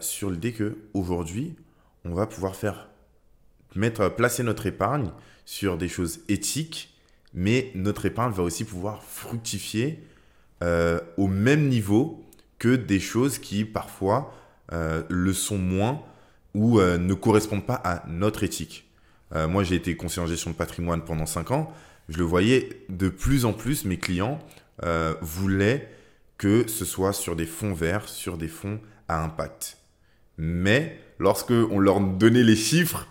sur 0.00 0.30
l'idée 0.30 0.52
qu'aujourd'hui, 0.52 1.54
on 2.04 2.14
va 2.14 2.26
pouvoir 2.26 2.56
faire 2.56 2.88
mettre, 3.74 4.08
placer 4.08 4.42
notre 4.42 4.64
épargne 4.66 5.10
sur 5.44 5.76
des 5.76 5.88
choses 5.88 6.20
éthiques, 6.28 6.94
mais 7.34 7.72
notre 7.74 8.06
épargne 8.06 8.32
va 8.32 8.42
aussi 8.42 8.64
pouvoir 8.64 9.02
fructifier 9.02 10.02
au 10.62 11.26
même 11.26 11.68
niveau 11.68 12.24
que 12.58 12.74
des 12.74 13.00
choses 13.00 13.38
qui 13.38 13.66
parfois 13.66 14.32
le 14.70 15.32
sont 15.34 15.58
moins 15.58 16.02
ou 16.54 16.78
euh, 16.78 16.98
ne 16.98 17.14
correspondent 17.14 17.66
pas 17.66 17.80
à 17.84 18.04
notre 18.08 18.44
éthique. 18.44 18.88
Euh, 19.34 19.48
moi, 19.48 19.64
j'ai 19.64 19.76
été 19.76 19.96
conseiller 19.96 20.24
en 20.24 20.28
gestion 20.28 20.50
de 20.50 20.56
patrimoine 20.56 21.02
pendant 21.02 21.26
5 21.26 21.50
ans. 21.50 21.72
Je 22.08 22.18
le 22.18 22.24
voyais 22.24 22.84
de 22.88 23.08
plus 23.08 23.44
en 23.44 23.52
plus, 23.52 23.84
mes 23.84 23.98
clients 23.98 24.38
euh, 24.84 25.14
voulaient 25.20 25.88
que 26.38 26.66
ce 26.68 26.84
soit 26.84 27.12
sur 27.12 27.36
des 27.36 27.46
fonds 27.46 27.72
verts, 27.72 28.08
sur 28.08 28.36
des 28.36 28.48
fonds 28.48 28.80
à 29.08 29.22
impact. 29.22 29.78
Mais 30.38 30.98
lorsque 31.18 31.52
on 31.52 31.78
leur 31.78 32.00
donnait 32.00 32.42
les 32.42 32.56
chiffres, 32.56 33.06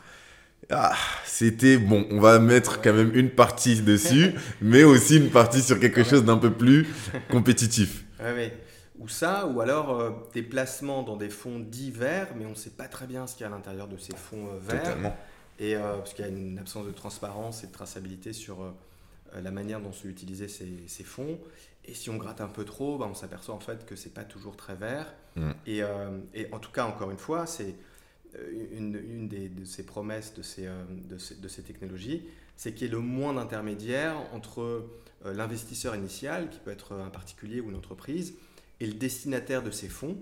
ah, 0.70 0.94
c'était 1.26 1.78
bon, 1.78 2.06
on 2.12 2.20
va 2.20 2.40
mettre 2.40 2.82
quand 2.82 2.94
même 2.94 3.12
une 3.14 3.30
partie 3.30 3.82
dessus, 3.82 4.34
mais 4.62 4.84
aussi 4.84 5.18
une 5.18 5.30
partie 5.30 5.62
sur 5.62 5.80
quelque 5.80 6.04
chose 6.04 6.24
d'un 6.24 6.38
peu 6.38 6.52
plus 6.52 6.88
compétitif. 7.30 8.04
Ouais, 8.20 8.54
ou 9.02 9.08
ça, 9.08 9.48
ou 9.48 9.62
alors 9.62 10.00
euh, 10.00 10.12
des 10.34 10.44
placements 10.44 11.02
dans 11.02 11.18
des 11.18 11.30
fonds 11.30 11.60
dits 11.60 11.92
verts, 11.92 12.30
mais 12.38 12.46
on 12.46 12.52
ne 12.52 12.56
sait 12.56 12.70
pas 12.70 12.88
très 12.88 13.08
bien 13.08 13.26
ce 13.26 13.34
qu'il 13.34 13.42
y 13.42 13.44
a 13.46 13.48
à 13.48 13.50
l'intérieur 13.50 13.88
de 13.88 13.98
ces 13.98 14.16
fonds 14.16 14.48
euh, 14.48 14.60
verts. 14.60 14.84
Totalement. 14.84 15.18
Et 15.60 15.76
euh, 15.76 15.98
parce 15.98 16.14
qu'il 16.14 16.24
y 16.24 16.28
a 16.28 16.32
une 16.32 16.60
absence 16.60 16.86
de 16.86 16.92
transparence 16.92 17.64
et 17.64 17.68
de 17.68 17.72
traçabilité 17.72 18.32
sur 18.32 18.74
la 19.36 19.52
manière 19.52 19.80
dont 19.80 19.92
sont 19.92 20.08
utilisés 20.08 20.48
ces, 20.48 20.72
ces, 20.88 21.04
fonds. 21.04 21.40
Et 21.86 21.94
si 21.94 22.10
on 22.10 22.18
gratte 22.18 22.42
un 22.42 22.48
peu 22.48 22.64
trop, 22.64 22.98
bah, 22.98 23.08
on 23.10 23.14
s'aperçoit 23.14 23.54
en 23.54 23.60
fait 23.60 23.86
que 23.86 23.96
c'est 23.96 24.14
pas 24.14 24.24
toujours 24.24 24.56
très 24.56 24.76
vert. 24.76 25.14
Mm. 25.36 25.52
Et, 25.68 25.82
et, 26.34 26.48
en 26.52 26.60
tout 26.60 26.72
cas, 26.72 26.86
encore 26.86 27.12
une 27.12 27.20
fois, 27.20 27.46
c'est 27.46 27.76
une, 28.72 28.96
une 28.96 29.28
des, 29.28 29.50
de 29.50 29.64
ces 29.64 29.86
promesses 29.86 30.34
de 30.34 30.42
ces, 30.42 30.68
de 30.90 31.18
ces, 31.20 31.36
de 31.36 31.48
ces 31.48 31.62
technologies, 31.62 32.26
c'est 32.56 32.74
qu'il 32.74 32.88
y 32.88 32.90
ait 32.90 32.94
le 32.94 33.00
moins 33.00 33.34
d'intermédiaires 33.34 34.16
entre 34.34 34.88
l'investisseur 35.24 35.96
initial, 35.96 36.50
qui 36.50 36.58
peut 36.60 36.72
être 36.72 36.94
un 36.94 37.10
particulier 37.10 37.62
ou 37.62 37.70
une 37.70 37.78
entreprise, 37.78 38.34
et 38.82 38.88
le 38.88 38.94
destinataire 38.94 39.64
de 39.64 39.72
ces 39.72 39.88
fonds 39.88 40.18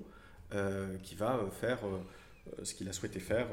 euh, 0.53 0.97
qui 0.97 1.15
va 1.15 1.37
euh, 1.37 1.49
faire 1.49 1.79
euh, 1.87 2.63
ce 2.63 2.75
qu'il 2.75 2.87
a 2.89 2.93
souhaité 2.93 3.19
faire 3.19 3.47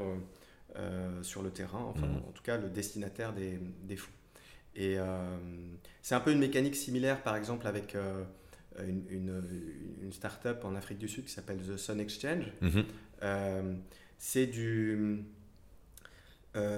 sur 1.23 1.41
le 1.41 1.49
terrain, 1.49 1.83
enfin 1.85 2.05
mmh. 2.05 2.17
en 2.17 2.31
tout 2.33 2.43
cas 2.43 2.57
le 2.57 2.69
destinataire 2.69 3.33
des, 3.33 3.59
des 3.81 3.95
fonds. 3.95 4.11
Et 4.75 4.97
c'est 6.03 6.13
un 6.13 6.19
peu 6.19 6.31
une 6.31 6.37
mécanique 6.37 6.75
similaire 6.75 7.23
par 7.23 7.35
exemple 7.35 7.65
avec 7.65 7.95
une, 8.77 9.03
une, 9.09 9.43
une 10.03 10.13
start-up 10.13 10.63
en 10.65 10.75
Afrique 10.75 10.99
du 10.99 11.07
Sud 11.07 11.25
qui 11.25 11.31
s'appelle 11.31 11.57
The 11.57 11.77
Sun 11.77 11.99
Exchange. 11.99 12.51
Mmh. 12.61 12.81
c'est 14.19 14.45
du, 14.45 15.23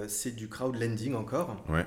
c'est 0.07 0.33
du 0.33 0.47
crowdlending 0.47 1.13
encore. 1.13 1.61
Ouais. 1.67 1.85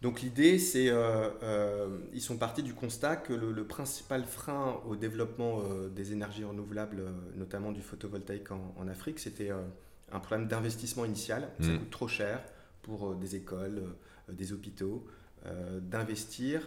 Donc 0.00 0.20
l'idée, 0.20 0.60
c'est, 0.60 0.90
euh, 0.90 1.28
euh, 1.42 1.98
ils 2.12 2.20
sont 2.20 2.36
partis 2.36 2.62
du 2.62 2.72
constat 2.72 3.16
que 3.16 3.32
le, 3.32 3.64
principal 3.64 4.24
frein 4.24 4.80
au 4.86 4.94
développement 4.94 5.60
euh, 5.60 5.88
des 5.88 6.12
énergies 6.12 6.44
renouvelables, 6.44 7.02
notamment 7.36 7.72
du 7.72 7.82
photovoltaïque 7.82 8.52
en, 8.52 8.88
Afrique, 8.88 9.18
c'était 9.18 9.50
un 10.12 10.20
problème 10.20 10.46
d'investissement 10.46 11.04
initial. 11.04 11.48
Ça 11.60 11.68
mmh. 11.68 11.78
coûte 11.78 11.90
trop 11.90 12.08
cher 12.08 12.42
pour 12.82 13.16
des 13.16 13.34
écoles, 13.34 13.82
des 14.32 14.52
hôpitaux, 14.52 15.06
d'investir 15.80 16.66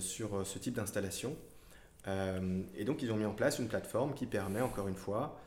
sur 0.00 0.46
ce 0.46 0.58
type 0.58 0.74
d'installation. 0.74 1.36
et 2.76 2.84
donc 2.84 3.02
ils 3.02 3.10
ont 3.10 3.16
mis 3.16 3.24
en 3.24 3.32
place 3.32 3.58
une 3.58 3.68
plateforme 3.68 4.12
qui 4.14 4.26
permet, 4.26 4.60
encore 4.60 4.88
une 4.88 4.96
fois, 4.96 5.40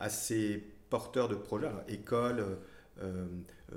à 0.00 0.08
ces 0.08 0.64
porteurs 0.90 1.28
de 1.28 1.36
projets, 1.36 1.68
écoles, 1.88 2.58
euh, 3.00 3.26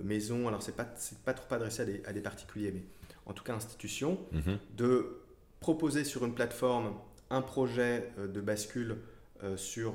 maison, 0.04 0.48
alors 0.48 0.62
c'est 0.62 0.76
pas, 0.76 0.88
pas 1.24 1.34
trop 1.34 1.54
adressé 1.54 1.82
à 1.82 1.86
des, 1.86 2.04
à 2.06 2.14
des, 2.14 2.22
particuliers, 2.22 2.72
mais 2.72 2.84
en 3.26 3.34
tout 3.34 3.44
cas 3.44 3.54
institutions, 3.54 4.20
mhm. 4.32 4.58
de 4.78 5.18
proposer 5.60 6.04
sur 6.04 6.26
une 6.26 6.34
plateforme 6.34 6.94
un 7.30 7.42
projet 7.42 8.12
euh, 8.20 8.28
de 8.28 8.42
bascule 8.42 8.98
euh, 9.44 9.58
sur 9.58 9.94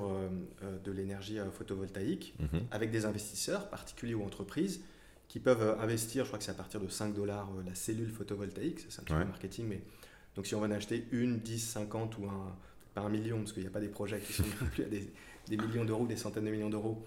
de 0.84 0.92
l'énergie 0.92 1.38
photovoltaïque 1.52 2.34
mhm. 2.38 2.62
avec 2.70 2.90
des 2.90 3.06
investisseurs, 3.06 3.68
particuliers 3.70 4.14
ou 4.14 4.22
entreprises, 4.22 4.82
qui 5.28 5.38
peuvent 5.38 5.78
investir, 5.80 6.24
je 6.24 6.30
crois 6.30 6.38
que 6.38 6.44
c'est 6.44 6.50
à 6.50 6.54
partir 6.54 6.80
de 6.80 6.88
5 6.88 7.14
dollars 7.14 7.48
la 7.64 7.74
cellule 7.74 8.10
photovoltaïque, 8.10 8.86
c'est 8.88 9.00
un 9.00 9.04
truc 9.04 9.20
de 9.20 9.24
marketing, 9.24 9.66
mais 9.68 9.80
donc 10.34 10.46
si 10.46 10.54
on 10.54 10.60
va 10.60 10.66
en 10.66 10.72
acheter 10.72 11.06
une, 11.12 11.38
10, 11.38 11.58
50 11.58 12.18
ou 12.18 12.26
un, 12.26 12.56
pas 12.94 13.02
un 13.02 13.08
million, 13.08 13.38
parce 13.38 13.52
qu'il 13.52 13.62
n'y 13.62 13.68
a 13.68 13.72
pas 13.72 13.80
des 13.80 13.88
projets 13.88 14.20
qui 14.20 14.32
sont 14.32 14.42
plus 14.74 14.84
à 14.84 14.88
des, 14.88 15.08
des 15.48 15.56
millions 15.56 15.84
d'euros, 15.84 16.06
des 16.06 16.16
centaines 16.16 16.44
de 16.44 16.50
millions 16.50 16.70
d'euros, 16.70 17.02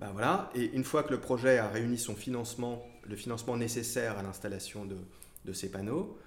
ben 0.00 0.10
voilà. 0.12 0.50
Et 0.54 0.64
une 0.72 0.84
fois 0.84 1.02
que 1.02 1.10
le 1.10 1.20
projet 1.20 1.58
a 1.58 1.68
réuni 1.68 1.98
son 1.98 2.14
financement, 2.14 2.86
le 3.04 3.16
financement 3.16 3.56
nécessaire 3.56 4.18
à 4.18 4.22
l'installation 4.22 4.84
de, 4.84 5.52
ces 5.52 5.70
panneaux, 5.70 6.18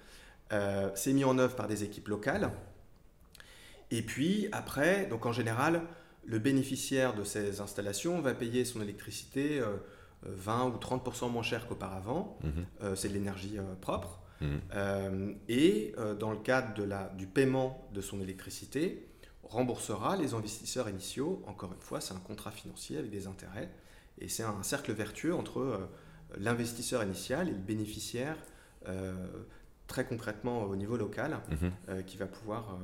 euh, 0.52 0.90
c'est 0.94 1.12
mis 1.12 1.24
en 1.24 1.38
œuvre 1.38 1.54
par 1.54 1.68
des 1.68 1.84
équipes 1.84 2.08
locales. 2.08 2.50
Et 3.90 4.02
puis 4.02 4.48
après, 4.52 5.06
donc 5.06 5.26
en 5.26 5.32
général, 5.32 5.82
le 6.24 6.38
bénéficiaire 6.38 7.14
de 7.14 7.24
ces 7.24 7.60
installations 7.60 8.20
va 8.20 8.34
payer 8.34 8.64
son 8.64 8.80
électricité 8.80 9.60
20 10.22 10.66
ou 10.66 10.76
30% 10.76 11.30
moins 11.30 11.42
cher 11.42 11.66
qu'auparavant. 11.66 12.38
Mhm. 12.42 12.96
c'est 12.96 13.08
de 13.08 13.14
l'énergie 13.14 13.58
propre. 13.80 14.20
Mhm. 14.40 15.36
et 15.48 15.94
dans 16.18 16.30
le 16.30 16.38
cadre 16.38 16.72
de 16.74 16.82
la, 16.82 17.12
du 17.16 17.26
paiement 17.26 17.88
de 17.92 18.00
son 18.00 18.20
électricité, 18.20 19.09
remboursera 19.42 20.16
les 20.16 20.34
investisseurs 20.34 20.88
initiaux. 20.88 21.42
Encore 21.46 21.72
une 21.72 21.80
fois, 21.80 22.00
c'est 22.00 22.14
un 22.14 22.20
contrat 22.20 22.50
financier 22.50 22.98
avec 22.98 23.10
des 23.10 23.26
intérêts. 23.26 23.70
Et 24.18 24.28
c'est 24.28 24.42
un 24.42 24.62
cercle 24.62 24.92
vertueux 24.92 25.34
entre 25.34 25.88
l'investisseur 26.38 27.02
initial 27.02 27.48
et 27.48 27.52
le 27.52 27.58
bénéficiaire 27.58 28.36
euh, 28.88 29.12
très 29.86 30.06
concrètement 30.06 30.62
au 30.64 30.76
niveau 30.76 30.96
local, 30.96 31.40
mhm. 31.50 31.72
euh, 31.88 32.02
qui 32.02 32.16
va 32.16 32.26
pouvoir, 32.26 32.78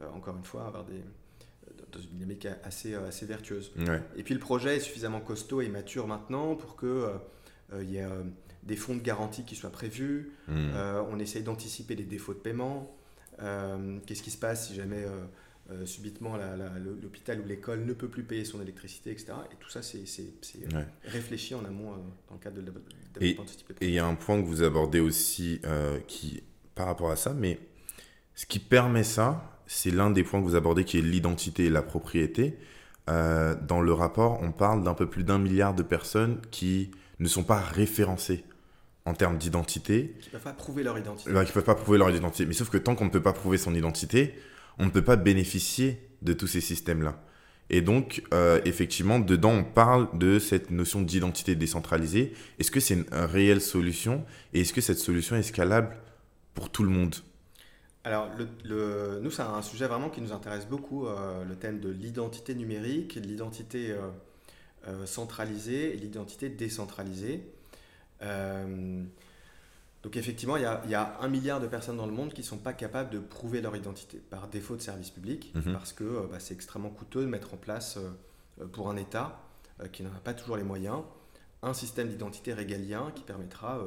euh, 0.00 0.06
encore 0.14 0.36
une 0.36 0.44
fois, 0.44 0.66
avoir 0.66 0.84
des, 0.84 1.02
dans 1.90 2.00
une 2.00 2.10
dynamique 2.10 2.46
assez, 2.62 2.94
assez 2.94 3.26
vertueuse. 3.26 3.72
Et 4.16 4.22
puis 4.22 4.34
le 4.34 4.40
projet 4.40 4.76
est 4.76 4.80
suffisamment 4.80 5.20
costaud 5.20 5.60
et 5.60 5.68
mature 5.68 6.06
maintenant 6.06 6.54
pour 6.54 6.76
qu'il 6.76 7.08
il 7.80 7.90
y 7.90 7.96
ait 7.96 8.06
des 8.62 8.76
fonds 8.76 8.94
de 8.94 9.00
garantie 9.02 9.44
qui 9.44 9.56
soient 9.56 9.72
prévus, 9.72 10.32
mhm. 10.46 10.72
on 11.10 11.18
essaye 11.18 11.42
d'anticiper 11.42 11.96
les 11.96 12.04
défauts 12.04 12.34
de 12.34 12.38
paiement, 12.38 12.96
qu'est-ce 13.38 14.22
qui 14.22 14.30
se 14.30 14.38
passe 14.38 14.68
si 14.68 14.76
jamais 14.76 15.04
euh, 15.70 15.86
subitement 15.86 16.36
l'hôpital 17.02 17.40
ou 17.40 17.46
l'école 17.46 17.86
ne 17.86 17.94
peut 17.94 18.08
plus 18.08 18.22
payer 18.22 18.44
son 18.44 18.60
électricité, 18.60 19.10
etc. 19.10 19.32
Et 19.50 19.56
tout 19.58 19.70
ça, 19.70 19.80
c'est 19.80 20.04
euh, 20.74 20.82
réfléchi 21.04 21.54
en 21.54 21.64
amont 21.64 21.92
euh, 21.92 21.96
dans 22.28 22.34
le 22.34 22.38
cadre 22.38 22.56
de, 22.56 22.62
de 22.62 23.46
ce 23.46 23.56
type 23.56 23.68
de 23.68 23.74
Et 23.80 23.88
il 23.88 23.94
y 23.94 23.98
a 23.98 24.04
un 24.04 24.14
point 24.14 24.38
que 24.42 24.46
vous 24.46 24.62
abordez 24.62 25.00
aussi 25.00 25.62
qui, 26.06 26.42
par 26.74 26.86
rapport 26.86 27.10
à 27.10 27.16
ça, 27.16 27.32
mais 27.32 27.58
ce 28.34 28.44
qui 28.44 28.58
permet 28.58 29.04
ça, 29.04 29.58
c'est 29.66 29.90
l'un 29.90 30.10
des 30.10 30.22
points 30.22 30.40
que 30.40 30.44
vous 30.44 30.54
abordez 30.54 30.84
qui 30.84 30.98
est 30.98 31.02
l'identité 31.02 31.64
et 31.64 31.70
la 31.70 31.82
propriété. 31.82 32.58
dans 33.06 33.80
le 33.80 33.92
rapport, 33.94 34.40
on 34.42 34.52
parle 34.52 34.84
d'un 34.84 34.94
peu 34.94 35.08
plus 35.08 35.24
d'un 35.24 35.38
milliard 35.38 35.74
de 35.74 35.82
personnes 35.82 36.42
qui 36.50 36.90
ne 37.20 37.28
sont 37.28 37.44
pas 37.44 37.58
référencées 37.58 38.44
en 39.06 39.14
termes 39.14 39.38
d'identité. 39.38 40.14
Qui 40.20 40.28
ne 40.28 40.32
peuvent 40.32 40.42
pas 40.42 40.52
prouver 40.52 40.82
leur 40.82 40.98
identité. 40.98 41.30
qui 41.30 41.36
ne 41.38 41.44
peuvent 41.44 41.64
pas 41.64 41.74
prouver 41.74 41.96
leur 41.96 42.10
identité. 42.10 42.44
Mais 42.44 42.52
sauf 42.52 42.68
que 42.68 42.76
tant 42.76 42.94
qu'on 42.94 43.06
ne 43.06 43.10
peut 43.10 43.22
pas 43.22 43.32
prouver 43.32 43.56
son 43.56 43.74
identité, 43.74 44.34
on 44.78 44.86
ne 44.86 44.90
peut 44.90 45.04
pas 45.04 45.16
bénéficier 45.16 46.08
de 46.22 46.32
tous 46.32 46.46
ces 46.46 46.60
systèmes-là. 46.60 47.20
Et 47.70 47.80
donc, 47.80 48.22
euh, 48.34 48.60
effectivement, 48.64 49.18
dedans, 49.18 49.52
on 49.52 49.64
parle 49.64 50.18
de 50.18 50.38
cette 50.38 50.70
notion 50.70 51.00
d'identité 51.00 51.54
décentralisée. 51.54 52.34
Est-ce 52.58 52.70
que 52.70 52.80
c'est 52.80 52.94
une, 52.94 53.06
réelle 53.10 53.60
solution? 53.60 54.24
Et 54.52 54.60
est-ce 54.60 54.72
que 54.72 54.80
cette 54.80 54.98
solution 54.98 55.36
est 55.36 55.42
scalable 55.42 55.96
pour 56.54 56.70
tout 56.70 56.82
le 56.82 56.90
monde? 56.90 57.14
Alors, 58.04 58.28
nous, 58.66 59.30
c'est 59.30 59.42
un 59.42 59.62
sujet 59.62 59.86
vraiment 59.86 60.10
qui 60.10 60.20
nous 60.20 60.32
intéresse 60.32 60.66
beaucoup, 60.66 61.06
euh, 61.06 61.42
le 61.44 61.56
thème 61.56 61.80
de 61.80 61.88
l'identité 61.88 62.54
numérique, 62.54 63.18
de 63.18 63.26
l'identité 63.26 63.94
euh, 64.86 65.06
centralisée 65.06 65.94
et 65.94 65.96
l'identité 65.96 66.50
décentralisée. 66.50 67.48
Donc 70.04 70.18
effectivement, 70.18 70.58
il 70.58 70.62
y, 70.62 70.94
a, 70.94 71.18
un 71.20 71.28
milliard 71.28 71.60
de 71.60 71.66
personnes 71.66 71.96
dans 71.96 72.06
le 72.06 72.12
monde 72.12 72.34
qui 72.34 72.42
ne 72.42 72.46
sont 72.46 72.58
pas 72.58 72.74
capables 72.74 73.08
de 73.08 73.18
prouver 73.18 73.62
leur 73.62 73.74
identité 73.74 74.18
par 74.18 74.48
défaut 74.48 74.76
de 74.76 74.82
service 74.82 75.08
public, 75.08 75.50
mhm. 75.54 75.72
parce 75.72 75.94
que 75.94 76.04
euh, 76.04 76.26
bah, 76.30 76.38
c'est 76.40 76.52
extrêmement 76.52 76.90
coûteux 76.90 77.22
de 77.22 77.26
mettre 77.26 77.54
en 77.54 77.56
place 77.56 77.96
euh, 77.96 78.10
euh, 78.60 78.66
pour 78.66 78.90
un 78.90 78.96
État 78.96 79.40
qui 79.90 80.04
n'en 80.04 80.10
a 80.10 80.20
pas 80.20 80.34
toujours 80.34 80.56
les 80.56 80.62
moyens, 80.62 81.00
un 81.62 81.74
système 81.74 82.08
d'identité 82.08 82.52
régalien 82.52 83.10
qui 83.12 83.24
permettra 83.24 83.82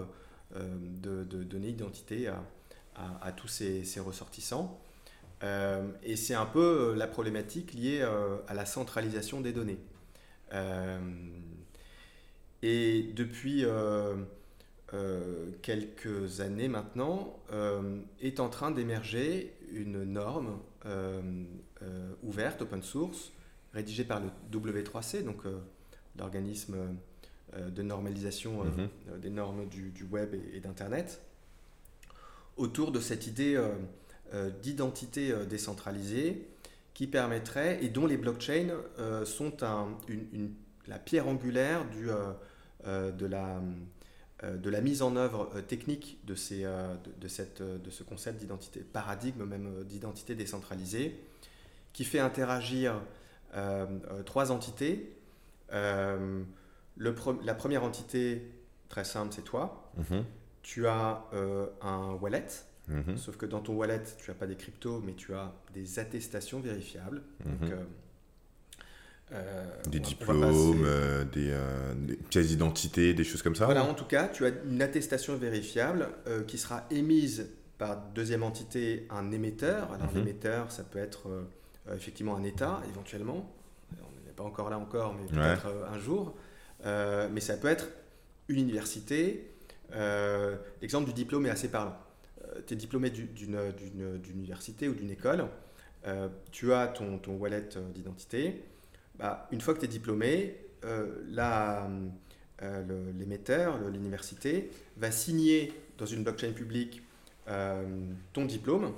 de, 0.54 1.24
donner 1.24 1.70
identité 1.70 2.28
à, 2.28 3.32
tous 3.32 3.48
ces, 3.48 3.86
ces 3.86 4.02
ressortissants. 4.02 4.82
et 5.42 6.18
c'est 6.18 6.34
un 6.34 6.46
peu 6.46 6.94
la 6.94 7.08
problématique 7.08 7.74
liée 7.74 8.02
à 8.50 8.54
la 8.54 8.66
centralisation 8.66 9.40
des 9.40 9.54
données. 9.54 9.80
et 12.62 13.14
depuis 13.16 13.64
euh, 14.94 15.50
quelques 15.62 16.40
années 16.40 16.70
maintenant, 16.70 17.38
euh, 17.52 18.00
est 18.22 18.40
en 18.40 18.48
train 18.48 18.72
d'émerger 18.72 19.54
une 19.74 20.06
norme 20.06 20.60
euh, 20.86 21.22
ouverte, 22.24 22.62
open 22.62 22.82
source, 22.82 23.34
rédigée 23.74 24.06
par 24.06 24.22
le 24.22 24.30
W3C, 24.58 25.24
donc 25.24 25.44
l'organisme 26.18 26.78
de 27.56 27.82
normalisation 27.82 28.64
mhm. 28.64 29.20
des 29.20 29.30
normes 29.30 29.68
du, 29.68 29.94
web 30.10 30.34
et, 30.54 30.60
d'Internet, 30.62 31.22
autour 32.56 32.92
de 32.92 33.00
cette 33.00 33.28
idée 33.28 33.62
d'identité 34.64 35.34
décentralisée 35.48 36.48
qui 36.94 37.08
permettrait, 37.08 37.84
et 37.84 37.90
dont 37.90 38.08
les 38.08 38.18
blockchains 38.18 38.70
sont 39.26 39.58
la 40.88 40.98
pierre 40.98 41.28
angulaire 41.28 41.86
du, 41.90 42.08
de 42.86 43.26
la 43.26 43.62
de 44.44 44.70
la 44.70 44.82
mise 44.82 45.02
en 45.02 45.16
œuvre 45.16 45.50
euh, 45.56 45.62
technique 45.62 46.20
de, 46.26 46.36
ces, 46.36 46.64
euh, 46.64 46.96
de, 47.20 47.28
cette, 47.28 47.62
de 47.62 47.90
ce 47.90 48.04
concept 48.04 48.40
d'identité, 48.40 48.82
paradigme 48.82 49.46
même 49.46 49.84
d'identité 49.86 50.36
décentralisée, 50.36 51.20
qui 51.94 52.06
fait 52.06 52.20
interagir 52.20 53.02
trois 54.26 54.52
entités. 54.52 55.18
Le 55.72 56.46
la 57.44 57.56
première 57.56 57.84
entité, 57.84 58.52
très 58.90 59.04
simple, 59.04 59.34
c'est 59.34 59.44
toi. 59.44 59.92
Mhm. 59.98 60.24
Tu 60.62 60.86
as 60.86 61.24
un 61.82 62.14
wallet, 62.22 62.46
mhm. 62.88 63.18
sauf 63.18 63.38
que 63.38 63.48
dans 63.48 63.62
ton 63.62 63.74
wallet, 63.74 64.04
tu 64.20 64.30
n'as 64.30 64.36
pas 64.36 64.46
des 64.46 64.58
cryptos, 64.58 65.02
mais 65.04 65.14
tu 65.14 65.34
as 65.34 65.54
des 65.74 65.98
attestations 65.98 66.60
vérifiables. 66.60 67.24
Mhm. 67.46 67.72
Euh, 67.72 67.84
des 69.90 70.00
diplômes, 70.00 70.86
euh, 70.86 71.26
euh, 71.36 71.94
des, 71.96 72.16
pièces 72.16 72.48
d'identité, 72.48 73.14
des 73.14 73.26
choses 73.26 73.42
comme 73.42 73.56
ça 73.56 73.66
Voilà, 73.66 73.84
en 73.84 73.94
tout 73.94 74.06
cas, 74.06 74.28
tu 74.28 74.46
as 74.46 74.52
une 74.70 74.82
attestation 74.82 75.36
vérifiable 75.36 76.10
qui 76.48 76.58
sera 76.58 76.86
émise 76.92 77.50
par 77.78 77.98
deuxième 78.16 78.44
entité, 78.44 79.06
un 79.10 79.32
émetteur. 79.32 79.92
Alors, 79.92 80.12
mhm. 80.12 80.20
l'émetteur, 80.20 80.72
ça 80.72 80.84
peut 80.84 81.00
être 81.00 81.28
effectivement 81.94 82.36
un 82.36 82.44
État, 82.44 82.82
éventuellement. 82.90 83.52
On 83.92 84.26
n'est 84.26 84.34
pas 84.34 84.44
encore 84.44 84.70
là 84.70 84.80
encore, 84.80 85.14
mais 85.14 85.28
peut-être 85.28 85.68
un 85.92 86.00
jour. 86.00 86.36
mais 86.86 87.42
ça 87.42 87.58
peut 87.58 87.68
être 87.68 87.90
une 88.48 88.60
université. 88.60 89.52
L'exemple 90.82 91.08
du 91.08 91.14
diplôme 91.14 91.46
est 91.48 91.52
assez 91.52 91.70
parlant. 91.70 91.98
tu 92.66 92.74
es 92.74 92.78
diplômé 92.78 93.10
d'une 93.10 93.60
université 94.30 94.88
ou 94.88 94.94
d'une 94.94 95.12
école. 95.12 95.48
tu 96.52 96.72
as 96.72 96.88
ton, 96.88 97.18
ton 97.20 97.36
wallet 97.36 97.68
d'identité 97.94 98.64
bah, 99.20 99.48
une 99.52 99.62
fois 99.62 99.74
que 99.74 99.80
tu 99.80 99.86
es 99.86 99.90
diplômé, 99.90 100.56
euh, 100.84 101.26
euh 102.62 103.12
l'émetteur, 103.18 103.80
l'université, 103.90 104.70
va 104.98 105.12
signer 105.12 105.74
dans 105.98 106.06
une 106.06 106.24
blockchain 106.24 106.52
publique 106.52 107.02
euh, 107.48 107.86
ton 108.34 108.46
diplôme 108.46 108.94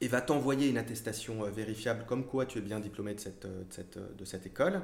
et 0.00 0.08
va 0.08 0.20
t'envoyer 0.20 0.68
une 0.68 0.78
attestation 0.78 1.42
vérifiable 1.50 2.04
comme 2.06 2.26
quoi 2.26 2.46
tu 2.46 2.58
es 2.58 2.60
bien 2.60 2.80
diplômé 2.80 3.14
de 3.14 3.20
cette, 3.20 3.46
de 3.46 4.24
cette, 4.24 4.46
école. 4.46 4.82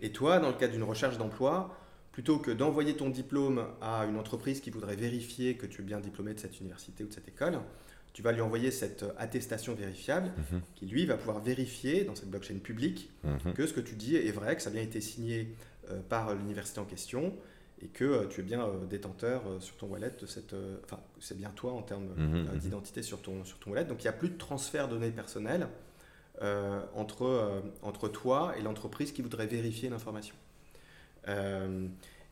Et 0.00 0.12
toi, 0.12 0.38
dans 0.38 0.48
le 0.48 0.54
cadre 0.54 0.72
d'une 0.72 0.82
recherche 0.82 1.18
d'emploi, 1.18 1.76
plutôt 2.12 2.38
que 2.38 2.50
d'envoyer 2.50 2.96
ton 2.96 3.10
diplôme 3.10 3.66
à 3.82 4.06
une 4.06 4.16
entreprise 4.16 4.60
qui 4.60 4.70
voudrait 4.70 4.96
vérifier 4.96 5.56
que 5.56 5.66
tu 5.66 5.82
es 5.82 5.84
bien 5.84 6.00
diplômé 6.00 6.32
de 6.32 6.40
cette 6.40 6.60
université 6.60 7.04
ou 7.04 7.08
de 7.08 7.12
cette 7.12 7.28
école, 7.28 7.60
tu 8.16 8.22
vas 8.22 8.32
lui 8.32 8.40
envoyer 8.40 8.70
cette 8.70 9.04
attestation 9.18 9.74
vérifiable 9.74 10.32
mhm. 10.50 10.62
qui, 10.74 10.86
lui, 10.86 11.04
va 11.04 11.18
pouvoir 11.18 11.38
vérifier 11.38 12.02
dans 12.04 12.14
cette 12.14 12.30
blockchain 12.30 12.60
publique 12.60 13.10
mhm. 13.24 13.52
que 13.52 13.66
ce 13.66 13.74
que 13.74 13.80
tu 13.80 13.94
dis 13.94 14.16
est 14.16 14.32
vrai, 14.32 14.56
que 14.56 14.62
ça 14.62 14.70
a 14.70 14.72
bien 14.72 14.80
été 14.80 15.02
signé 15.02 15.54
euh, 15.90 16.00
par 16.08 16.34
l'université 16.34 16.80
en 16.80 16.86
question 16.86 17.34
et 17.82 17.88
que 17.88 18.04
euh, 18.04 18.26
tu 18.26 18.40
es 18.40 18.42
bien 18.42 18.64
euh, 18.64 18.86
détenteur 18.86 19.42
sur 19.60 19.76
ton 19.76 19.88
wallet 19.88 20.12
de 20.18 20.24
cette. 20.24 20.54
Enfin, 20.84 20.98
c'est 21.20 21.36
bien 21.36 21.50
toi 21.50 21.72
en 21.72 21.82
termes 21.82 22.08
mhm, 22.16 22.58
d'identité 22.58 23.02
sur 23.02 23.20
ton, 23.20 23.44
sur 23.44 23.58
ton 23.58 23.72
wallet. 23.72 23.84
Donc, 23.84 23.98
il 24.02 24.06
n'y 24.06 24.08
a 24.08 24.14
plus 24.14 24.30
de 24.30 24.38
transfert 24.38 24.88
de 24.88 24.94
données 24.94 25.10
personnelles 25.10 25.68
entre, 26.94 27.62
entre 27.82 28.08
toi 28.08 28.54
et 28.58 28.62
l'entreprise 28.62 29.12
qui 29.12 29.20
voudrait 29.20 29.46
vérifier 29.46 29.90
l'information. 29.90 30.34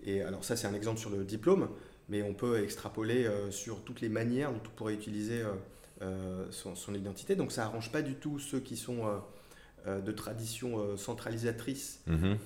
et 0.04 0.22
alors, 0.22 0.44
ça, 0.44 0.56
c'est 0.56 0.66
un 0.66 0.74
exemple 0.74 0.98
sur 0.98 1.10
le 1.10 1.24
diplôme 1.24 1.68
mais 2.10 2.22
on 2.22 2.34
peut 2.34 2.62
extrapoler 2.62 3.26
sur 3.48 3.82
toutes 3.82 4.02
les 4.02 4.10
manières 4.10 4.52
dont 4.52 4.60
on 4.62 4.76
pourrait 4.76 4.92
utiliser 4.92 5.42
euh, 6.02 6.46
son, 6.50 6.94
identité. 6.94 7.36
Donc 7.36 7.52
ça 7.52 7.62
n'arrange 7.62 7.92
pas 7.92 8.02
du 8.02 8.14
tout 8.14 8.40
ceux 8.40 8.58
qui 8.58 8.76
sont 8.76 9.06
euh, 9.06 9.18
euh, 9.86 10.00
de 10.00 10.10
tradition 10.10 10.96
centralisatrice 10.96 12.00
mhm. 12.06 12.38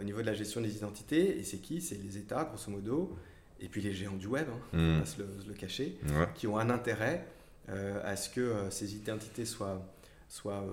au 0.00 0.02
niveau 0.02 0.20
de 0.20 0.26
la 0.26 0.34
gestion 0.34 0.60
des 0.60 0.76
identités. 0.76 1.38
Et 1.38 1.44
c'est 1.44 1.58
qui? 1.58 1.80
C'est 1.80 2.02
les 2.02 2.18
États, 2.18 2.44
grosso 2.44 2.70
modo, 2.70 3.16
et 3.60 3.68
puis 3.68 3.80
les 3.80 3.92
géants 3.92 4.16
du 4.16 4.26
web, 4.26 4.46
hein, 4.50 4.60
on 4.72 4.76
mhm. 4.76 4.98
va 4.98 5.06
se 5.06 5.18
le, 5.20 5.54
cacher, 5.54 5.98
qui 6.34 6.46
ont 6.48 6.58
un 6.58 6.68
intérêt 6.70 7.26
à 7.68 8.16
ce 8.16 8.28
que 8.28 8.54
ces 8.70 8.96
identités 8.96 9.44
soient, 9.44 9.80
soient 10.28 10.64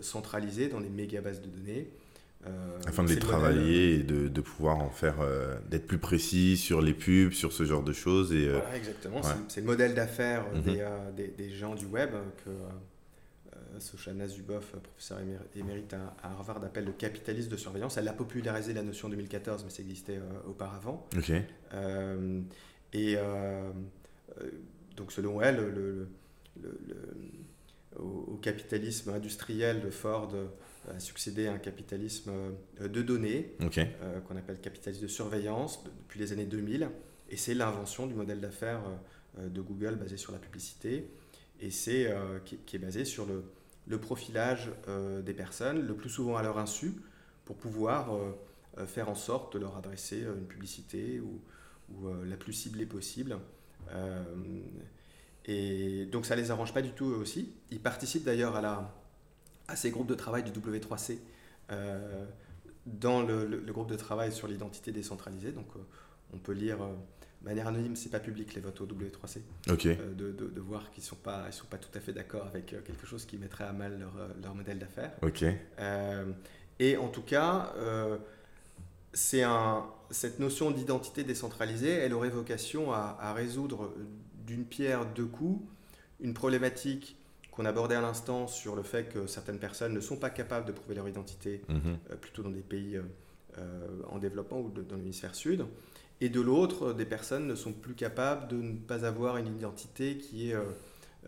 centralisées 0.00 0.68
dans 0.68 0.80
des 0.80 0.88
méga 0.88 1.20
bases 1.20 1.40
de 1.40 1.48
données. 1.48 1.88
Euh, 2.46 2.78
Afin 2.86 3.02
de 3.02 3.08
les 3.08 3.18
travailler 3.18 3.94
et 3.94 4.02
de, 4.02 4.28
de, 4.28 4.40
pouvoir 4.40 4.78
en 4.78 4.90
faire, 4.90 5.20
euh, 5.20 5.56
d'être 5.68 5.86
plus 5.86 5.98
précis 5.98 6.56
sur 6.56 6.80
les 6.80 6.94
pubs, 6.94 7.32
sur 7.32 7.52
ce 7.52 7.64
genre 7.64 7.82
de 7.82 7.92
choses. 7.92 8.32
Et, 8.32 8.48
euh, 8.48 8.60
exactement. 8.74 9.20
C'est 9.48 9.60
le 9.60 9.66
modèle 9.66 9.94
d'affaires 9.94 10.46
mhm. 10.54 10.62
des, 10.62 10.86
des, 11.16 11.28
des, 11.28 11.50
gens 11.50 11.74
du 11.74 11.86
web 11.86 12.10
que 12.44 12.50
Sochana 13.80 14.28
Zuboff, 14.28 14.72
professeur 14.76 15.18
émérite 15.54 15.94
à, 15.94 16.16
Harvard, 16.22 16.62
appelle 16.64 16.84
le 16.84 16.92
capitalisme 16.92 17.50
de 17.50 17.56
surveillance. 17.56 17.96
Elle 17.96 18.08
a 18.08 18.12
popularisé 18.12 18.72
la 18.72 18.82
notion 18.82 19.08
en 19.08 19.10
2014, 19.10 19.64
mais 19.64 19.70
ça 19.70 19.82
existait 19.82 20.20
auparavant. 20.48 21.06
et 22.92 23.16
donc 24.96 25.12
selon 25.12 25.42
elle, 25.42 25.56
le, 25.56 26.08
au, 27.98 28.38
capitalisme 28.40 29.10
industriel 29.10 29.80
de 29.80 29.90
Ford 29.90 30.32
a 30.94 30.98
succédé 31.00 31.48
un 31.48 31.58
capitalisme 31.58 32.32
de 32.80 33.02
données, 33.02 33.56
qu'on 34.28 34.36
appelle 34.36 34.60
capitalisme 34.60 35.02
de 35.02 35.08
surveillance, 35.08 35.82
depuis 35.84 36.20
les 36.20 36.32
années 36.32 36.44
2000. 36.44 36.88
Et 37.30 37.36
c'est 37.36 37.54
l'invention 37.54 38.06
du 38.06 38.14
modèle 38.14 38.40
d'affaires 38.40 38.82
de 39.38 39.60
Google 39.60 39.96
basé 39.96 40.16
sur 40.16 40.32
la 40.32 40.38
publicité 40.38 41.08
et 41.60 41.70
c'est 41.70 42.06
euh, 42.06 42.38
qui, 42.44 42.76
est 42.76 42.78
basé 42.78 43.04
sur 43.04 43.26
le, 43.26 43.44
le 43.86 44.00
profilage 44.00 44.70
euh, 44.88 45.22
des 45.22 45.34
personnes, 45.34 45.86
le 45.86 45.94
plus 45.94 46.10
souvent 46.10 46.36
à 46.36 46.42
leur 46.42 46.58
insu, 46.58 46.94
pour 47.44 47.56
pouvoir 47.56 48.14
euh, 48.14 48.86
faire 48.86 49.08
en 49.08 49.14
sorte 49.14 49.54
de 49.54 49.60
leur 49.60 49.76
adresser 49.76 50.20
une 50.20 50.46
publicité 50.46 51.20
ou, 51.20 51.40
ou 51.94 52.12
la 52.24 52.36
plus 52.36 52.52
ciblée 52.52 52.84
possible. 52.84 53.38
et 55.46 56.04
donc 56.06 56.26
ça 56.26 56.36
les 56.36 56.50
arrange 56.50 56.74
pas 56.74 56.82
du 56.82 56.90
tout 56.90 57.06
eux 57.06 57.16
aussi. 57.16 57.54
Ils 57.70 57.80
participent 57.80 58.24
d'ailleurs 58.24 58.54
à, 58.54 58.60
la, 58.60 58.94
à 59.68 59.76
ces 59.76 59.90
groupes 59.90 60.08
de 60.08 60.14
travail 60.14 60.42
du 60.42 60.50
W3C 60.50 61.18
dans 62.86 63.22
le, 63.22 63.46
le, 63.46 63.72
groupe 63.72 63.90
de 63.90 63.96
travail 63.96 64.30
sur 64.32 64.46
l'identité 64.46 64.92
décentralisée. 64.92 65.50
Donc 65.50 65.66
on 66.32 66.38
peut 66.38 66.52
lire 66.52 66.78
manière 67.46 67.68
anonyme, 67.68 67.96
c'est 67.96 68.10
pas 68.10 68.20
public 68.20 68.54
les 68.54 68.60
votes 68.60 68.80
au 68.80 68.86
W3C. 68.86 69.40
Ok. 69.70 69.86
Euh, 69.86 70.14
de, 70.14 70.32
de, 70.32 70.60
voir 70.60 70.90
qu'ils 70.90 71.04
sont 71.04 71.16
pas, 71.16 71.44
ils 71.46 71.52
sont 71.52 71.66
pas 71.66 71.78
tout 71.78 71.96
à 71.96 72.00
fait 72.00 72.12
d'accord 72.12 72.46
avec 72.46 72.72
euh, 72.72 72.80
quelque 72.82 73.06
chose 73.06 73.24
qui 73.24 73.38
mettrait 73.38 73.64
à 73.64 73.72
mal 73.72 73.98
leur, 73.98 74.16
euh, 74.18 74.28
leur 74.42 74.54
modèle 74.54 74.78
d'affaires. 74.78 75.12
Et 76.78 76.98
en 76.98 77.08
tout 77.08 77.22
cas, 77.22 77.72
c'est 79.14 79.42
un, 79.42 79.86
cette 80.10 80.40
notion 80.40 80.70
d'identité 80.70 81.24
décentralisée, 81.24 81.88
elle 81.88 82.12
aurait 82.12 82.28
vocation 82.28 82.92
à, 82.92 83.16
à 83.18 83.32
résoudre 83.32 83.94
d'une 84.46 84.66
pierre 84.66 85.06
deux 85.06 85.24
coups 85.24 85.66
une 86.20 86.34
problématique 86.34 87.18
qu'on 87.56 87.64
abordait 87.64 87.94
à 87.94 88.02
l'instant 88.02 88.46
sur 88.46 88.76
le 88.76 88.82
fait 88.82 89.08
que 89.08 89.26
certaines 89.26 89.58
personnes 89.58 89.94
ne 89.94 90.00
sont 90.00 90.16
pas 90.16 90.30
capables 90.30 90.66
de 90.66 90.72
prouver 90.72 90.94
leur 90.94 91.08
identité, 91.08 91.62
mhm. 91.68 91.98
plutôt 92.20 92.42
dans 92.42 92.50
des 92.50 92.60
pays 92.60 93.00
en 94.10 94.18
développement 94.18 94.60
ou 94.60 94.70
dans 94.70 94.96
l'hémisphère 94.96 95.34
sud 95.34 95.64
et 96.20 96.28
de 96.28 96.40
l'autre, 96.40 96.92
des 96.92 97.04
personnes 97.04 97.46
ne 97.46 97.54
sont 97.54 97.72
plus 97.72 97.94
capables 97.94 98.48
de 98.48 98.56
ne 98.56 98.76
pas 98.76 99.04
avoir 99.04 99.36
une 99.36 99.48
identité 99.48 100.16
qui, 100.16 100.50
est, 100.50 100.54
euh, 100.54 100.64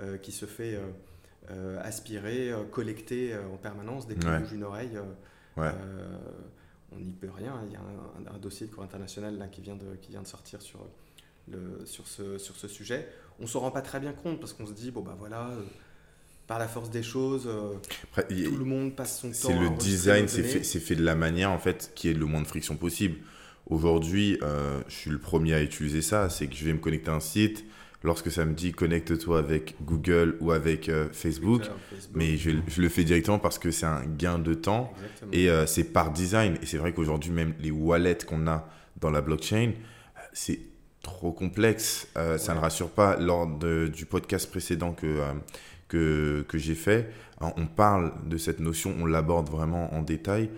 euh, 0.01 0.17
qui 0.17 0.33
se 0.33 0.47
fait 0.47 0.81
euh, 1.51 1.79
aspirer, 1.83 2.53
collecter 2.71 3.37
en 3.37 3.57
permanence 3.57 4.07
dès 4.07 4.15
qu'on 4.15 4.39
bouge 4.39 4.53
une 4.53 4.65
oreille. 4.65 4.99
on 5.57 6.99
n'y 6.99 7.13
peut 7.13 7.31
rien. 7.31 7.61
Il 7.67 7.73
y 7.73 7.77
a 7.77 8.33
un, 8.33 8.39
dossier 8.39 8.67
de 8.67 8.73
cours 8.73 8.83
international 8.83 9.37
là, 9.37 9.47
qui, 9.49 9.61
vient 9.61 9.77
de, 9.77 9.97
qui 10.01 10.11
vient 10.11 10.23
de 10.23 10.27
sortir 10.27 10.63
sur, 10.63 10.81
le, 11.49 11.85
sur, 11.85 12.07
ce, 12.07 12.39
sur 12.39 12.57
ce 12.57 12.67
sujet. 12.67 13.09
On 13.41 13.43
ne 13.43 13.49
s'en 13.49 13.61
rend 13.61 13.71
pas 13.71 13.83
très 13.83 14.01
bien 14.01 14.13
compte 14.13 14.41
parce 14.41 14.55
qu'on 14.55 14.67
se 14.67 14.73
dit, 14.73 14.91
bon 14.91 15.03
bah 15.03 15.17
voilà, 15.19 15.51
par 16.49 16.59
la 16.59 16.67
force 16.67 16.91
des 16.91 17.03
choses, 17.03 17.49
tout 18.17 18.57
le 18.59 18.65
monde 18.65 18.97
passe 18.97 19.21
son 19.21 19.29
temps. 19.29 19.35
C'est 19.35 19.59
le 19.59 19.69
design, 19.77 20.27
c'est 20.27 20.43
fait, 20.43 20.65
fait, 20.65 20.97
de 20.97 21.05
la 21.05 21.15
manière 21.15 21.53
en 21.53 21.59
fait 21.59 21.93
qui 21.95 22.09
est 22.09 22.15
le 22.15 22.25
moins 22.25 22.41
de 22.41 22.47
friction 22.47 22.77
possible. 22.77 23.19
Aujourd'hui, 23.69 24.39
euh, 24.43 24.81
je 24.89 24.95
suis 24.95 25.11
le 25.11 25.19
premier 25.19 25.53
à 25.53 25.63
utiliser 25.63 26.01
ça, 26.01 26.31
c'est 26.31 26.47
que 26.47 26.57
je 26.57 26.65
vais 26.65 26.73
me 26.73 26.79
connecter 26.79 27.11
à 27.11 27.15
un 27.15 27.21
site. 27.21 27.65
Lorsque 28.03 28.31
ça 28.31 28.45
me 28.45 28.55
dit 28.55 28.73
connecte-toi 28.73 29.39
avec 29.39 29.75
Google 29.83 30.37
ou 30.41 30.53
avec 30.53 30.89
euh, 30.89 31.09
Facebook, 31.13 31.63
mais 32.15 32.37
je, 32.37 32.51
le 32.51 32.89
fais 32.89 33.05
directement 33.05 33.41
parce 33.41 33.59
que 33.59 33.71
c'est 33.71 33.87
un 33.87 34.07
gain 34.07 34.39
de 34.39 34.55
temps 34.55 34.93
et 35.33 35.51
euh, 35.51 35.67
c'est 35.67 35.85
par 35.85 36.13
design. 36.13 36.57
Et 36.63 36.67
c'est 36.67 36.79
vrai 36.79 36.95
qu'aujourd'hui, 36.95 37.33
même 37.33 37.55
les 37.61 37.73
wallets 37.73 38.19
qu'on 38.27 38.47
a 38.47 38.69
dans 39.01 39.11
la 39.11 39.21
blockchain, 39.21 39.73
c'est 40.33 40.61
trop 41.03 41.33
complexe. 41.33 42.09
Ça 42.15 42.55
ne 42.55 42.61
rassure 42.61 42.91
pas. 42.91 43.17
Lors 43.17 43.47
du 43.47 44.07
podcast 44.07 44.49
précédent 44.49 44.93
que, 44.93 45.21
que, 45.89 46.45
que 46.49 46.59
j'ai 46.59 46.75
fait, 46.75 47.11
on 47.41 47.67
parle 47.67 48.13
de 48.29 48.37
cette 48.37 48.61
notion, 48.61 48.95
on 49.01 49.07
l'aborde 49.07 49.49
vraiment 49.49 49.95
en 49.95 50.03
détail 50.03 50.51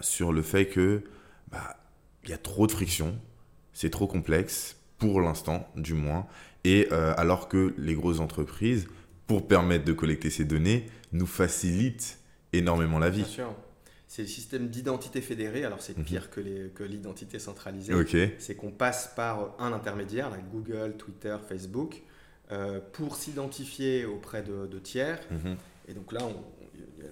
sur 0.00 0.32
le 0.32 0.42
fait 0.42 0.66
que 0.66 1.02
bah, 1.50 1.76
il 2.24 2.30
y 2.30 2.32
a 2.32 2.38
trop 2.38 2.66
de 2.66 2.72
friction, 2.72 3.18
c'est 3.72 3.90
trop 3.90 4.06
complexe, 4.06 4.76
pour 4.98 5.20
l'instant 5.20 5.68
du 5.76 5.94
moins, 5.94 6.26
et 6.64 6.88
euh, 6.92 7.14
alors 7.16 7.48
que 7.48 7.74
les 7.78 7.94
grosses 7.94 8.20
entreprises, 8.20 8.86
pour 9.26 9.46
permettre 9.46 9.84
de 9.84 9.92
collecter 9.92 10.30
ces 10.30 10.44
données, 10.44 10.86
nous 11.12 11.26
facilitent 11.26 12.18
énormément 12.52 12.98
la 12.98 13.10
vie. 13.10 13.22
Bien 13.22 13.30
sûr. 13.30 13.54
C'est 14.06 14.22
le 14.22 14.28
système 14.28 14.68
d'identité 14.68 15.20
fédérée, 15.20 15.64
alors 15.64 15.82
c'est 15.82 15.96
mhm. 15.96 16.04
pire 16.04 16.30
que 16.30 16.82
l'identité 16.82 17.38
centralisée. 17.38 17.92
C'est 18.38 18.54
qu'on 18.54 18.70
passe 18.70 19.12
par 19.14 19.54
un 19.58 19.72
intermédiaire, 19.72 20.30
like 20.30 20.50
Google, 20.50 20.96
Twitter, 20.96 21.36
Facebook, 21.46 22.02
euh, 22.52 22.80
pour 22.92 23.16
s'identifier 23.16 24.04
auprès 24.04 24.42
de, 24.42 24.78
tiers. 24.78 25.20
Mhm. 25.30 25.56
Et 25.88 25.94
donc 25.94 26.12
là, 26.12 26.20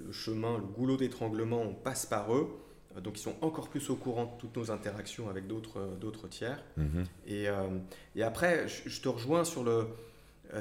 le 0.05 0.13
chemin, 0.13 0.59
le 0.59 0.65
goulot 0.65 0.97
d'étranglement, 0.97 1.63
on 1.63 1.75
passe 1.75 2.07
par 2.07 2.35
eux 2.35 2.59
euh, 2.97 3.01
donc 3.01 3.19
ils 3.19 3.23
sont 3.23 3.35
encore 3.41 3.69
plus 3.69 3.91
au 3.91 3.97
courant 3.97 4.27
de 4.27 4.39
toutes 4.39 4.57
nos 4.57 4.71
interactions 4.71 5.29
avec 5.29 5.47
d'autres 5.47 5.79
euh, 5.79 6.29
tiers. 6.29 6.63
Mhm. 6.77 7.05
Et, 7.27 7.49
euh, 7.49 7.69
et, 8.15 8.23
après, 8.23 8.67
je, 8.69 9.01
te 9.01 9.09
rejoins 9.09 9.45
sur 9.45 9.65
le, 9.65 9.87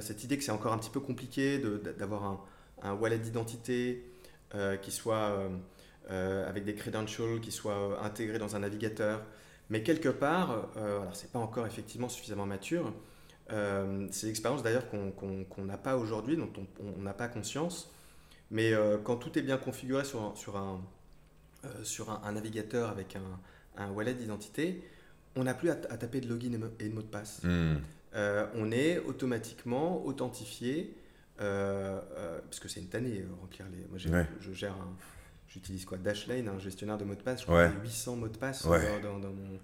cette 0.02 0.24
idée 0.24 0.38
que 0.38 0.44
c'est 0.44 0.52
encore 0.52 0.74
un 0.74 0.78
petit 0.78 0.90
peu 0.90 1.00
compliqué 1.00 1.62
d'avoir 1.98 2.24
un, 2.24 2.42
un, 2.82 2.94
wallet 2.94 3.20
d'identité 3.20 4.04
qui 4.82 4.92
soit 4.92 5.50
avec 6.10 6.64
des 6.64 6.76
credentials, 6.76 7.42
qui 7.42 7.52
soit 7.52 8.00
intégré 8.04 8.40
dans 8.40 8.56
un 8.56 8.60
navigateur. 8.60 9.22
Mais 9.70 9.84
quelque 9.84 10.10
part, 10.10 10.70
alors 10.78 11.14
c'est 11.14 11.32
pas 11.32 11.40
encore 11.40 11.68
effectivement 11.68 12.08
suffisamment 12.08 12.46
mature, 12.46 12.94
c'est 13.50 14.28
l'expérience 14.28 14.64
d'ailleurs 14.64 14.86
qu'on 14.90 15.66
n'a 15.66 15.78
pas 15.78 15.98
aujourd'hui, 15.98 16.38
dont 16.38 16.52
on 16.80 17.02
n'a 17.02 17.14
pas 17.14 17.28
conscience. 17.28 17.92
Mais 18.52 18.74
quand 19.04 19.18
tout 19.18 19.38
est 19.38 19.42
bien 19.42 19.58
configuré 19.58 20.04
sur, 20.04 20.38
sur 20.38 20.58
un 20.58 20.82
euh, 21.66 21.84
sur 21.84 22.10
un, 22.10 22.32
navigateur 22.32 22.90
avec 22.90 23.18
un, 23.78 23.90
wallet 23.92 24.14
d'identité, 24.14 24.84
on 25.36 25.44
n'a 25.44 25.54
plus 25.54 25.70
à, 25.70 25.76
taper 25.76 26.22
de 26.22 26.28
login 26.28 26.54
et, 26.80 26.90
de 26.90 26.94
mot 26.94 27.02
de 27.02 27.08
passe. 27.08 27.42
Hmm. 27.44 27.76
Euh, 28.14 28.48
on 28.56 28.72
est 28.72 29.00
automatiquement 29.00 30.06
authentifié, 30.06 30.96
euh, 31.42 32.00
parce 32.44 32.60
que 32.60 32.68
c'est 32.68 32.80
une 32.80 32.88
tannée 32.88 33.26
remplir 33.42 33.66
les. 33.72 33.86
Moi, 33.88 34.26
je 34.40 34.54
gère 34.54 34.74
un. 34.74 34.96
J'utilise 35.48 35.86
quoi 35.86 35.98
Dashlane, 35.98 36.50
un 36.50 36.60
gestionnaire 36.60 36.98
de 36.98 37.06
mots 37.06 37.16
de 37.16 37.22
passe. 37.22 37.42
Je 37.42 37.46
crois 37.46 37.68
800 37.68 38.16
mots 38.18 38.28
de 38.28 38.38
passe 38.38 38.66
dans, 38.66 39.20
mon. 39.20 39.60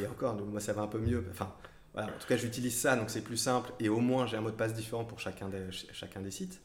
Et 0.00 0.06
encore, 0.06 0.34
moi, 0.34 0.60
ça 0.60 0.72
va 0.72 0.82
un 0.82 0.88
peu 0.88 0.98
mieux. 0.98 1.24
Enfin, 1.30 1.52
voilà, 1.94 2.08
en 2.08 2.18
tout 2.18 2.28
cas, 2.28 2.36
j'utilise 2.36 2.78
ça, 2.78 2.96
donc 2.96 3.10
c'est 3.10 3.22
plus 3.22 3.36
simple. 3.36 3.72
Et 3.80 3.88
au 3.88 4.00
moins, 4.00 4.26
j'ai 4.26 4.36
un 4.36 4.40
mot 4.40 4.50
de 4.50 4.56
passe 4.56 4.74
différent 4.74 5.04
pour 5.04 5.18
chacun 5.20 5.48
des, 5.48 5.64
chacun 5.70 6.20
des 6.20 6.30
sites. 6.30 6.60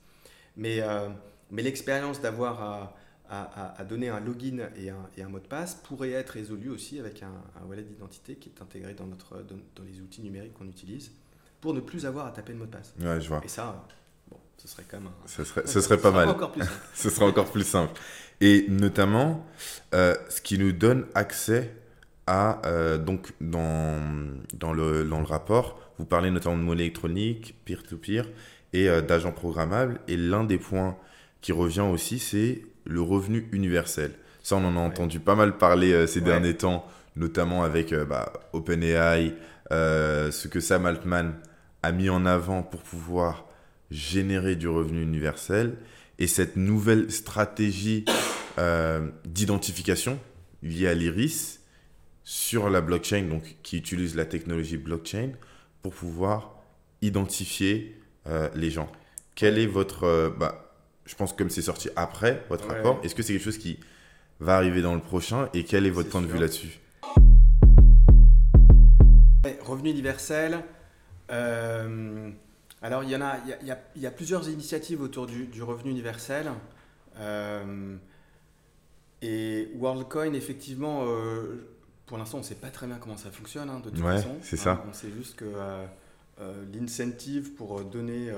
Mais, 0.55 0.81
mais 1.49 1.63
l'expérience 1.63 2.21
d'avoir 2.21 2.61
à 2.61 2.95
à, 3.29 3.83
donner 3.83 4.09
un 4.09 4.19
login 4.19 4.69
et 4.75 4.89
un, 4.89 5.09
et 5.17 5.23
un, 5.23 5.29
mot 5.29 5.39
de 5.39 5.47
passe 5.47 5.75
pourrait 5.75 6.11
être 6.11 6.31
résolu 6.31 6.69
aussi 6.69 6.99
avec 6.99 7.23
un, 7.23 7.31
wallet 7.67 7.83
d'identité 7.83 8.35
qui 8.35 8.49
est 8.49 8.61
intégré 8.61 8.93
dans, 8.93 9.07
notre, 9.07 9.41
dans, 9.43 9.83
les 9.83 10.01
outils 10.01 10.21
numériques 10.21 10.53
qu'on 10.53 10.67
utilise 10.67 11.11
pour 11.61 11.73
ne 11.73 11.79
plus 11.79 12.05
avoir 12.05 12.27
à 12.27 12.31
taper 12.31 12.53
de 12.53 12.57
mot 12.57 12.65
de 12.65 12.71
passe. 12.71 12.93
Ouais, 12.99 13.21
je 13.21 13.27
vois. 13.27 13.41
Et 13.43 13.47
ça, 13.47 13.85
bon, 14.29 14.37
ce 14.57 14.67
serait 14.67 14.83
quand 14.87 14.99
même 14.99 15.11
Ce 15.25 15.43
serait, 15.43 15.65
ce 15.65 15.81
serait 15.81 15.97
pas 15.97 16.11
mal. 16.11 16.27
Encore 16.29 16.51
plus 16.51 16.63
ce 16.93 17.09
serait 17.09 17.25
encore 17.25 17.51
plus 17.51 17.63
simple. 17.63 17.99
Et 18.41 18.65
notamment, 18.69 19.45
euh, 19.93 20.15
ce 20.29 20.41
qui 20.41 20.57
nous 20.57 20.73
donne 20.73 21.07
accès 21.15 21.73
à, 22.27 22.61
euh, 22.65 22.97
donc 22.97 23.33
dans, 23.41 23.99
dans, 24.53 24.73
le, 24.73 25.03
dans 25.03 25.19
le 25.19 25.25
rapport, 25.25 25.79
vous 25.97 26.05
parlez 26.05 26.31
notamment 26.31 26.57
de 26.57 26.63
monnaie 26.63 26.83
électronique, 26.83 27.55
peer-to-peer 27.65 28.25
et 28.73 28.89
euh, 28.89 29.01
d'agents 29.01 29.31
programmables. 29.31 29.99
Et 30.07 30.17
l'un 30.17 30.43
des 30.43 30.57
points 30.57 30.97
qui 31.41 31.51
revient 31.51 31.81
aussi, 31.81 32.19
c'est 32.19 32.61
le 32.85 33.01
revenu 33.01 33.47
universel. 33.51 34.11
Ça, 34.41 34.55
on 34.55 34.65
en 34.65 34.75
a 34.75 34.79
entendu 34.79 35.19
pas 35.19 35.35
mal 35.35 35.57
parler 35.57 35.93
euh, 35.93 36.07
ces 36.07 36.21
derniers 36.21 36.55
temps, 36.55 36.85
notamment 37.15 37.63
avec 37.63 37.93
bah, 37.93 38.33
OpenAI, 38.53 39.33
ce 39.69 40.47
que 40.47 40.59
Sam 40.59 40.85
Altman 40.85 41.33
a 41.83 41.91
mis 41.91 42.09
en 42.09 42.25
avant 42.25 42.63
pour 42.63 42.81
pouvoir 42.81 43.45
générer 43.91 44.55
du 44.55 44.67
revenu 44.67 45.03
universel 45.03 45.75
et 46.17 46.27
cette 46.27 46.55
nouvelle 46.55 47.11
stratégie 47.11 48.05
d'identification 49.25 50.19
liée 50.63 50.87
à 50.87 50.93
l'iris 50.95 51.62
sur 52.23 52.69
la 52.69 52.81
blockchain, 52.81 53.23
donc 53.23 53.57
qui 53.63 53.77
utilise 53.77 54.15
la 54.15 54.25
technologie 54.25 54.77
blockchain 54.77 55.31
pour 55.81 55.93
pouvoir 55.93 56.55
identifier 57.01 57.99
les 58.55 58.71
gens. 58.71 58.89
Quel 59.35 59.59
est 59.59 59.65
votre 59.65 60.33
bah, 60.39 60.63
je 61.05 61.15
pense 61.15 61.33
que 61.33 61.37
comme 61.37 61.49
c'est 61.49 61.61
sorti 61.61 61.89
après 61.95 62.45
votre 62.49 62.67
rapport, 62.67 62.99
est-ce 63.03 63.15
que 63.15 63.23
c'est 63.23 63.33
quelque 63.33 63.43
chose 63.43 63.57
qui 63.57 63.79
va 64.39 64.55
arriver 64.55 64.81
dans 64.81 64.95
le 64.95 65.01
prochain 65.01 65.49
et 65.53 65.63
quel 65.63 65.85
est 65.85 65.89
votre 65.89 66.09
point 66.09 66.21
de 66.21 66.27
vue 66.27 66.39
là-dessus? 66.39 66.79
Revenu 69.61 69.91
universel. 69.91 70.63
Euh, 71.31 72.29
Alors, 72.81 73.03
il 73.03 73.09
y, 73.09 73.15
en 73.15 73.21
a, 73.21 73.37
il, 73.61 73.67
y 73.67 73.71
a, 73.71 73.79
il 73.95 74.01
y 74.01 74.07
a 74.07 74.11
plusieurs 74.11 74.49
initiatives 74.49 75.01
autour 75.01 75.25
du, 75.25 75.45
du 75.45 75.63
revenu 75.63 75.91
universel. 75.91 76.51
et 79.21 79.69
WorldCoin, 79.77 80.33
effectivement, 80.33 81.05
pour 82.13 82.19
l'instant, 82.19 82.37
on 82.37 82.41
ne 82.41 82.45
sait 82.45 82.53
pas 82.53 82.69
très 82.69 82.85
bien 82.85 82.97
comment 82.99 83.17
ça 83.17 83.31
fonctionne, 83.31 83.69
hein, 83.69 83.81
de 83.83 83.89
toute 83.89 83.99
ouais, 84.03 84.17
façon. 84.17 84.37
c'est 84.43 84.57
ça. 84.57 84.73
Hein, 84.73 84.83
on 84.87 84.93
sait 84.93 85.09
juste 85.17 85.35
que 85.35 85.45
l'incentive 86.71 87.53
pour 87.53 87.83
donner 87.83 88.31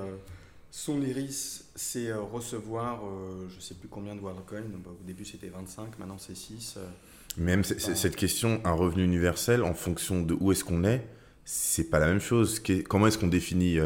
son 0.76 1.00
iris, 1.00 1.64
c'est 1.74 2.08
euh, 2.08 2.20
recevoir, 2.20 3.00
euh, 3.06 3.46
je 3.48 3.56
ne 3.56 3.60
sais 3.62 3.74
plus 3.74 3.88
combien 3.88 4.14
de 4.14 4.20
WorldCoin. 4.20 4.60
Bah, 4.84 4.90
au 4.90 5.06
début, 5.06 5.24
c'était 5.24 5.48
25, 5.48 5.98
maintenant 5.98 6.18
c'est 6.18 6.36
6. 6.36 6.74
Euh. 6.76 6.86
Même 7.38 7.64
cette 7.64 8.14
question, 8.14 8.60
un 8.62 8.72
revenu 8.72 9.02
universel, 9.02 9.62
en 9.62 9.72
fonction 9.72 10.20
de 10.20 10.36
où 10.38 10.52
est-ce 10.52 10.64
qu'on 10.64 10.84
est, 10.84 11.06
c'est 11.46 11.84
pas 11.84 11.98
la 11.98 12.06
même 12.06 12.20
chose. 12.20 12.62
Comment 12.88 13.06
est-ce 13.06 13.16
qu'on 13.16 13.26
définit 13.26 13.78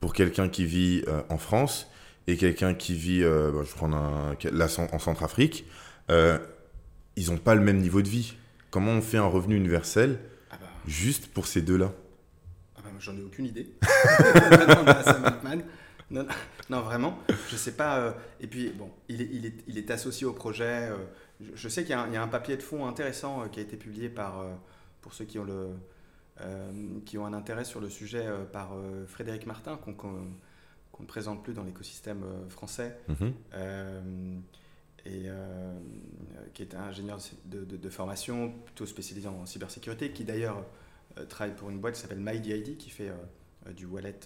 pour 0.00 0.12
quelqu'un 0.12 0.48
qui 0.48 0.66
vit 0.66 1.04
en 1.28 1.36
France 1.36 1.88
et 2.28 2.36
quelqu'un 2.36 2.74
qui 2.74 2.94
vit, 2.94 3.22
bah, 3.22 3.64
je 3.64 3.74
prends 3.74 3.92
un, 3.92 4.36
là, 4.52 4.68
en 4.92 4.98
Centrafrique, 5.00 5.66
ils 6.08 7.26
n'ont 7.26 7.38
pas 7.38 7.56
le 7.56 7.60
même 7.60 7.78
niveau 7.78 8.02
de 8.02 8.08
vie. 8.08 8.34
Comment 8.76 8.92
on 8.92 9.00
fait 9.00 9.16
un 9.16 9.26
revenu 9.26 9.56
universel 9.56 10.18
ah 10.50 10.58
bah. 10.60 10.66
juste 10.86 11.28
pour 11.28 11.46
ces 11.46 11.62
deux-là 11.62 11.94
ah 12.76 12.80
bah, 12.84 12.90
J'en 12.98 13.16
ai 13.16 13.22
aucune 13.22 13.46
idée. 13.46 13.72
non, 16.10 16.26
non, 16.68 16.82
vraiment, 16.82 17.18
je 17.48 17.56
sais 17.56 17.72
pas. 17.72 18.00
Euh, 18.00 18.12
et 18.38 18.46
puis, 18.46 18.68
bon, 18.68 18.90
il 19.08 19.22
est, 19.22 19.28
il 19.32 19.46
est, 19.46 19.54
il 19.66 19.78
est 19.78 19.90
associé 19.90 20.26
au 20.26 20.34
projet. 20.34 20.90
Euh, 20.90 20.96
je, 21.54 21.68
sais 21.70 21.84
qu'il 21.84 21.96
y, 21.96 22.12
y, 22.12 22.16
a 22.18 22.22
un 22.22 22.28
papier 22.28 22.58
de 22.58 22.62
fond 22.62 22.86
intéressant 22.86 23.44
euh, 23.44 23.46
qui 23.46 23.60
a 23.60 23.62
été 23.62 23.78
publié 23.78 24.10
par, 24.10 24.44
pour 25.00 25.14
ceux 25.14 25.24
qui 25.24 25.38
ont, 25.38 25.44
le, 25.44 25.70
qui 27.06 27.16
ont 27.16 27.24
un 27.24 27.32
intérêt 27.32 27.64
sur 27.64 27.80
le 27.80 27.88
sujet, 27.88 28.26
par 28.52 28.74
Frédéric 29.06 29.46
Martin, 29.46 29.78
qu'on 29.78 31.00
ne 31.00 31.06
présente 31.06 31.42
plus 31.42 31.54
dans 31.54 31.64
l'écosystème 31.64 32.26
français. 32.50 32.98
Mhm. 33.08 34.42
Et 35.06 35.30
qui 36.54 36.62
est 36.62 36.74
un 36.74 36.84
ingénieur 36.84 37.18
de, 37.44 37.64
de, 37.64 37.90
formation 37.90 38.52
plutôt 38.64 38.86
spécialisé 38.86 39.28
en 39.28 39.46
cybersécurité, 39.46 40.10
qui 40.10 40.24
d'ailleurs 40.24 40.64
travaille 41.28 41.54
pour 41.54 41.70
une 41.70 41.78
boîte 41.78 41.94
qui 41.94 42.00
s'appelle 42.00 42.20
MyDID, 42.20 42.76
qui 42.76 42.90
fait 42.90 43.12
du 43.74 43.86
wallet 43.86 44.18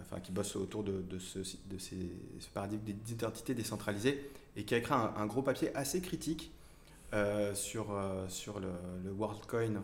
enfin, 0.00 0.20
qui 0.20 0.32
bosse 0.32 0.56
autour 0.56 0.82
de, 0.82 1.02
de, 1.02 1.18
ce, 1.18 1.38
de 1.38 1.78
ces, 1.78 1.96
ce 2.38 2.48
paradigme 2.48 2.82
d'identité 3.04 3.54
décentralisée 3.54 4.30
et 4.56 4.64
qui 4.64 4.74
a 4.74 4.78
écrit 4.78 4.94
un, 4.94 5.26
gros 5.26 5.42
papier 5.42 5.74
assez 5.76 6.00
critique 6.00 6.52
euh, 7.12 7.54
sur, 7.54 7.92
euh, 7.92 8.28
sur 8.28 8.60
le, 8.60 8.68
le, 9.04 9.10
WorldCoin 9.10 9.82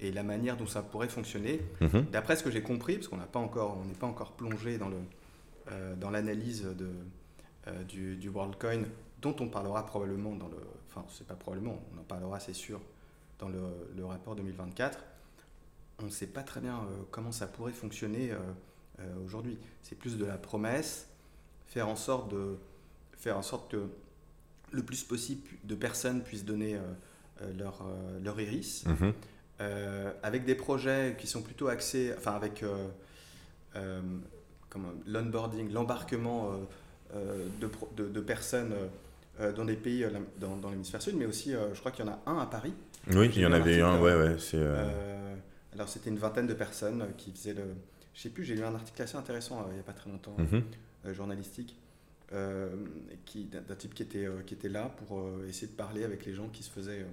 et 0.00 0.12
la 0.12 0.22
manière 0.22 0.56
dont 0.56 0.66
ça 0.66 0.82
pourrait 0.82 1.08
fonctionner. 1.08 1.60
Mhm. 1.80 2.06
D'après 2.12 2.36
ce 2.36 2.42
que 2.42 2.50
j'ai 2.50 2.62
compris, 2.62 2.96
parce 2.96 3.08
qu'on 3.08 3.16
n'est 3.18 3.24
pas, 3.24 3.38
encore, 3.38 3.82
pas 3.98 4.06
encore 4.06 4.32
plongé 4.32 4.78
dans, 4.78 4.88
le, 4.88 4.98
euh, 5.70 5.94
dans 5.96 6.10
l'analyse 6.10 6.64
de, 6.64 6.90
du, 7.88 8.16
du, 8.16 8.28
WorldCoin, 8.28 8.82
dont 9.30 9.44
on 9.44 9.48
parlera 9.48 9.86
probablement 9.86 10.34
dans 10.34 10.48
le... 10.48 10.58
Enfin, 10.88 11.04
c'est 11.08 11.26
pas 11.26 11.34
probablement, 11.34 11.80
on 11.94 12.00
en 12.00 12.04
parlera, 12.04 12.40
c'est 12.40 12.54
sûr, 12.54 12.80
dans 13.38 13.48
le, 13.48 13.60
le 13.96 14.04
rapport 14.04 14.34
2024. 14.34 14.98
On 16.00 16.04
ne 16.04 16.10
sait 16.10 16.26
pas 16.26 16.42
très 16.42 16.60
bien 16.60 16.86
comment 17.10 17.32
ça 17.32 17.46
pourrait 17.46 17.72
fonctionner 17.72 18.32
euh, 19.00 19.04
aujourd'hui. 19.24 19.58
C'est 19.82 19.98
plus 19.98 20.16
de 20.16 20.24
la 20.24 20.38
promesse, 20.38 21.08
faire 21.66 21.88
en 21.88 21.96
sorte 21.96 22.30
de 22.30 22.56
faire 23.18 23.36
en 23.36 23.42
sorte 23.42 23.70
que 23.70 23.88
le 24.72 24.82
plus 24.82 25.02
possible 25.04 25.42
de 25.64 25.74
personnes 25.74 26.22
puissent 26.22 26.44
donner 26.44 26.76
euh, 26.76 26.80
euh, 27.42 27.52
leur, 27.58 27.84
leur 28.22 28.40
iris, 28.40 28.84
mhm. 28.86 29.12
avec 30.22 30.44
des 30.44 30.54
projets 30.54 31.16
qui 31.18 31.26
sont 31.26 31.42
plutôt 31.42 31.68
axés, 31.68 32.14
enfin 32.16 32.32
avec 32.32 32.64
l'onboarding, 35.06 35.70
l'embarquement 35.72 36.52
de, 37.14 37.70
de, 37.96 38.08
de, 38.08 38.20
personnes 38.20 38.74
dans 39.38 39.64
des 39.64 39.76
pays 39.76 40.06
dans, 40.38 40.56
dans 40.56 40.70
l'hémisphère 40.70 41.02
sud, 41.02 41.16
mais 41.16 41.26
aussi, 41.26 41.52
je 41.52 41.78
crois 41.78 41.92
qu'il 41.92 42.04
y 42.04 42.08
en 42.08 42.12
a 42.12 42.22
un 42.26 42.38
à 42.38 42.46
Paris. 42.46 42.72
Oui, 43.12 43.30
il 43.34 43.42
y 43.42 43.46
en 43.46 43.52
avait 43.52 43.80
un, 43.80 44.00
ouais, 44.00 44.14
ouais. 44.14 44.36
alors 45.74 45.88
c'était 45.88 46.10
une 46.10 46.18
vingtaine 46.18 46.46
de 46.46 46.54
personnes 46.54 47.06
qui 47.16 47.32
faisaient 47.32 47.54
le, 47.54 47.64
je 48.16 48.22
sais 48.22 48.30
plus, 48.30 48.44
j'ai 48.44 48.54
lu 48.54 48.64
un 48.64 48.74
article 48.74 49.02
assez 49.02 49.16
intéressant 49.16 49.60
euh, 49.60 49.64
il 49.68 49.74
n'y 49.74 49.80
a 49.80 49.82
pas 49.82 49.92
très 49.92 50.10
longtemps, 50.10 50.34
mhm. 50.38 50.62
euh, 51.04 51.14
journalistique, 51.14 51.76
euh, 52.32 52.74
qui, 53.26 53.44
d'un 53.44 53.74
type 53.76 53.94
qui 53.94 54.02
était, 54.02 54.26
qui 54.46 54.54
était 54.54 54.70
là 54.70 54.90
pour 55.06 55.28
essayer 55.46 55.68
de 55.68 55.76
parler 55.76 56.02
avec 56.02 56.24
les 56.24 56.34
gens 56.34 56.48
qui 56.48 56.64
se 56.64 56.70
faisaient 56.70 57.06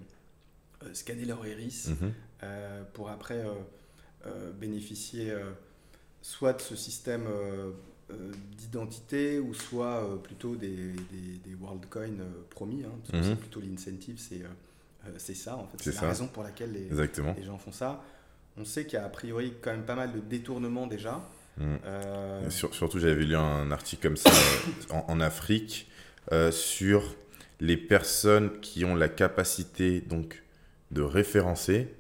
scanner 0.94 1.26
leur 1.26 1.46
iris 1.46 1.90
mhm. 1.90 2.12
pour 2.94 3.10
après 3.10 3.46
bénéficier 4.60 5.32
soit 6.24 6.54
de 6.54 6.62
ce 6.62 6.76
système 6.76 7.28
d'identité 8.58 9.40
ou 9.40 9.54
soit 9.54 10.22
plutôt 10.24 10.56
des, 10.56 10.70
des, 10.70 11.38
des 11.46 11.56
WorldCoin 11.60 12.18
promis. 12.50 12.84
Hein, 12.84 12.92
parce 13.02 13.12
que 13.12 13.24
c'est 13.24 13.36
mhm. 13.36 13.38
plutôt 13.38 13.62
l'incentive, 13.62 14.18
c'est 14.18 15.36
ça 15.36 15.58
en 15.58 15.68
fait. 15.68 15.78
C'est 15.82 16.02
la 16.02 16.10
raison 16.10 16.28
pour 16.28 16.44
laquelle 16.44 16.72
les, 16.72 16.90
les, 16.90 17.44
gens 17.44 17.58
font 17.58 17.72
ça. 17.72 18.04
On 18.58 18.66
sait 18.66 18.86
qu'il 18.86 19.00
y 19.00 19.02
a 19.02 19.06
a 19.06 19.10
priori 19.10 19.54
quand 19.62 19.72
même 19.72 19.86
pas 19.86 19.96
mal 19.96 20.12
de 20.12 20.20
détournements 20.20 20.88
déjà. 20.88 21.22
Euh, 21.62 22.50
surtout, 22.50 23.00
j'avais 23.00 23.24
lu 23.24 23.36
un 23.36 23.72
article 23.72 24.08
comme 24.08 24.18
ça 24.18 24.32
euh, 24.32 24.96
en, 25.08 25.20
Afrique 25.20 25.90
euh, 26.32 26.52
sur 26.52 27.16
les 27.60 27.78
personnes 27.78 28.60
qui 28.62 28.86
ont 28.86 28.96
la 28.96 29.10
capacité 29.10 30.02
donc 30.02 30.44
de 30.92 31.02
référencer 31.02 31.94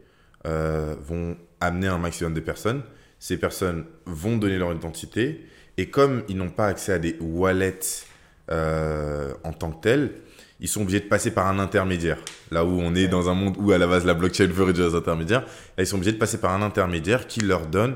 vont 0.45 1.37
amener 1.61 1.87
un 1.87 1.97
maximum 1.97 2.33
de 2.33 2.41
personnes. 2.41 2.83
Ces 3.19 3.37
personnes 3.37 3.85
vont 4.05 4.37
donner 4.37 4.57
leur 4.57 4.73
identité 4.73 5.45
et 5.77 5.89
comme 5.89 6.23
ils 6.29 6.37
n'ont 6.37 6.49
pas 6.49 6.67
accès 6.67 6.93
à 6.93 6.99
des 6.99 7.17
wallets 7.19 8.05
en 8.49 9.53
tant 9.53 9.71
que 9.71 9.81
tels, 9.81 10.11
ils 10.59 10.67
sont 10.67 10.81
obligés 10.81 10.99
de 10.99 11.05
passer 11.05 11.31
par 11.31 11.47
un 11.47 11.59
intermédiaire. 11.59 12.17
Là 12.51 12.63
où 12.63 12.79
on 12.79 12.93
est 12.95 13.07
dans 13.07 13.29
un 13.29 13.33
monde 13.33 13.55
où 13.57 13.71
à 13.71 13.77
la 13.77 13.87
base 13.87 14.05
la 14.05 14.13
blockchain 14.13 14.47
veut 14.47 14.63
réduire 14.63 14.89
les 14.89 14.95
intermédiaires, 14.95 15.45
ils 15.77 15.87
sont 15.87 15.95
obligés 15.95 16.13
de 16.13 16.17
passer 16.17 16.37
par 16.39 16.53
un 16.53 16.61
intermédiaire 16.61 17.27
qui 17.27 17.41
leur 17.41 17.67
donne 17.67 17.95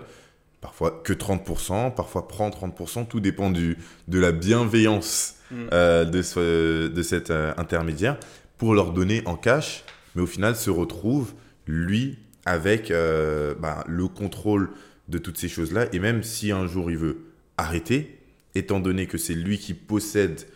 parfois 0.61 1.01
que 1.03 1.13
30%, 1.13 1.93
parfois 1.93 2.27
prend 2.27 2.49
30%, 2.49 3.07
tout 3.07 3.19
dépend 3.19 3.51
du, 3.51 3.77
de 4.07 4.19
la 4.19 4.31
bienveillance 4.31 5.35
mm. 5.51 5.55
euh, 5.71 6.05
de, 6.05 6.21
ce, 6.21 6.87
de 6.87 7.01
cet 7.03 7.31
euh, 7.31 7.53
intermédiaire, 7.57 8.17
pour 8.57 8.73
leur 8.73 8.91
donner 8.91 9.21
en 9.25 9.35
cash, 9.35 9.83
mais 10.15 10.21
au 10.21 10.27
final 10.27 10.55
se 10.55 10.69
retrouve, 10.69 11.33
lui, 11.67 12.17
avec 12.45 12.91
euh, 12.91 13.53
bah, 13.59 13.83
le 13.87 14.07
contrôle 14.07 14.69
de 15.07 15.17
toutes 15.17 15.37
ces 15.37 15.47
choses-là, 15.47 15.85
et 15.93 15.99
même 15.99 16.23
si 16.23 16.51
un 16.51 16.65
jour 16.65 16.89
il 16.89 16.97
veut 16.97 17.17
arrêter, 17.57 18.19
étant 18.55 18.79
donné 18.79 19.07
que 19.07 19.17
c'est 19.17 19.33
lui 19.33 19.57
qui 19.57 19.73
possède 19.73 20.47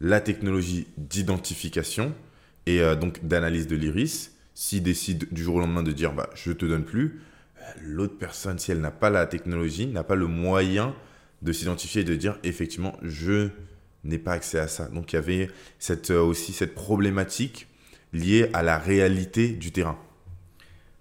la 0.00 0.20
technologie 0.20 0.86
d'identification 0.96 2.14
et 2.66 2.80
euh, 2.80 2.94
donc 2.94 3.24
d'analyse 3.24 3.66
de 3.66 3.76
l'iris. 3.76 4.32
S'il 4.54 4.82
décide 4.82 5.32
du 5.32 5.42
jour 5.42 5.56
au 5.56 5.60
lendemain 5.60 5.82
de 5.82 5.92
dire 5.92 6.12
bah, 6.12 6.30
je 6.34 6.52
te 6.52 6.66
donne 6.66 6.84
plus, 6.84 7.20
euh, 7.60 7.62
l'autre 7.82 8.18
personne, 8.18 8.58
si 8.58 8.70
elle 8.70 8.80
n'a 8.80 8.90
pas 8.90 9.10
la 9.10 9.26
technologie, 9.26 9.86
n'a 9.86 10.04
pas 10.04 10.16
le 10.16 10.26
moyen 10.26 10.94
de 11.42 11.52
s'identifier 11.52 12.02
et 12.02 12.04
de 12.04 12.16
dire 12.16 12.38
effectivement 12.42 12.96
je 13.02 13.48
n'ai 14.04 14.18
pas 14.18 14.32
accès 14.32 14.58
à 14.58 14.68
ça. 14.68 14.88
Donc 14.88 15.12
il 15.12 15.16
y 15.16 15.18
avait 15.18 15.50
cette, 15.78 16.10
euh, 16.10 16.20
aussi 16.20 16.52
cette 16.52 16.74
problématique 16.74 17.68
liée 18.12 18.50
à 18.52 18.62
la 18.62 18.78
réalité 18.78 19.48
du 19.48 19.70
terrain. 19.72 19.98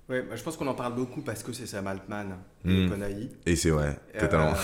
Oui, 0.09 0.21
bah, 0.21 0.35
je 0.35 0.43
pense 0.43 0.55
qu'on 0.55 0.67
en 0.67 0.73
parle 0.73 0.95
beaucoup 0.95 1.21
parce 1.21 1.43
que 1.43 1.51
c'est 1.51 1.65
Sam 1.65 1.85
Altman 1.87 2.37
mmh. 2.63 2.93
Et 3.45 3.55
c'est 3.55 3.71
vrai, 3.71 3.99
euh, 4.15 4.19
totalement. 4.19 4.53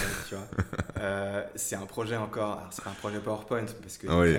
Euh, 1.00 1.44
c'est 1.56 1.76
un 1.76 1.86
projet 1.86 2.16
encore, 2.16 2.60
alors 2.60 2.72
c'est 2.72 2.82
pas 2.82 2.91
un 2.91 2.94
projet 2.94 3.20
PowerPoint 3.20 3.66
parce 3.82 3.98
que 3.98 4.08
euh, 4.10 4.38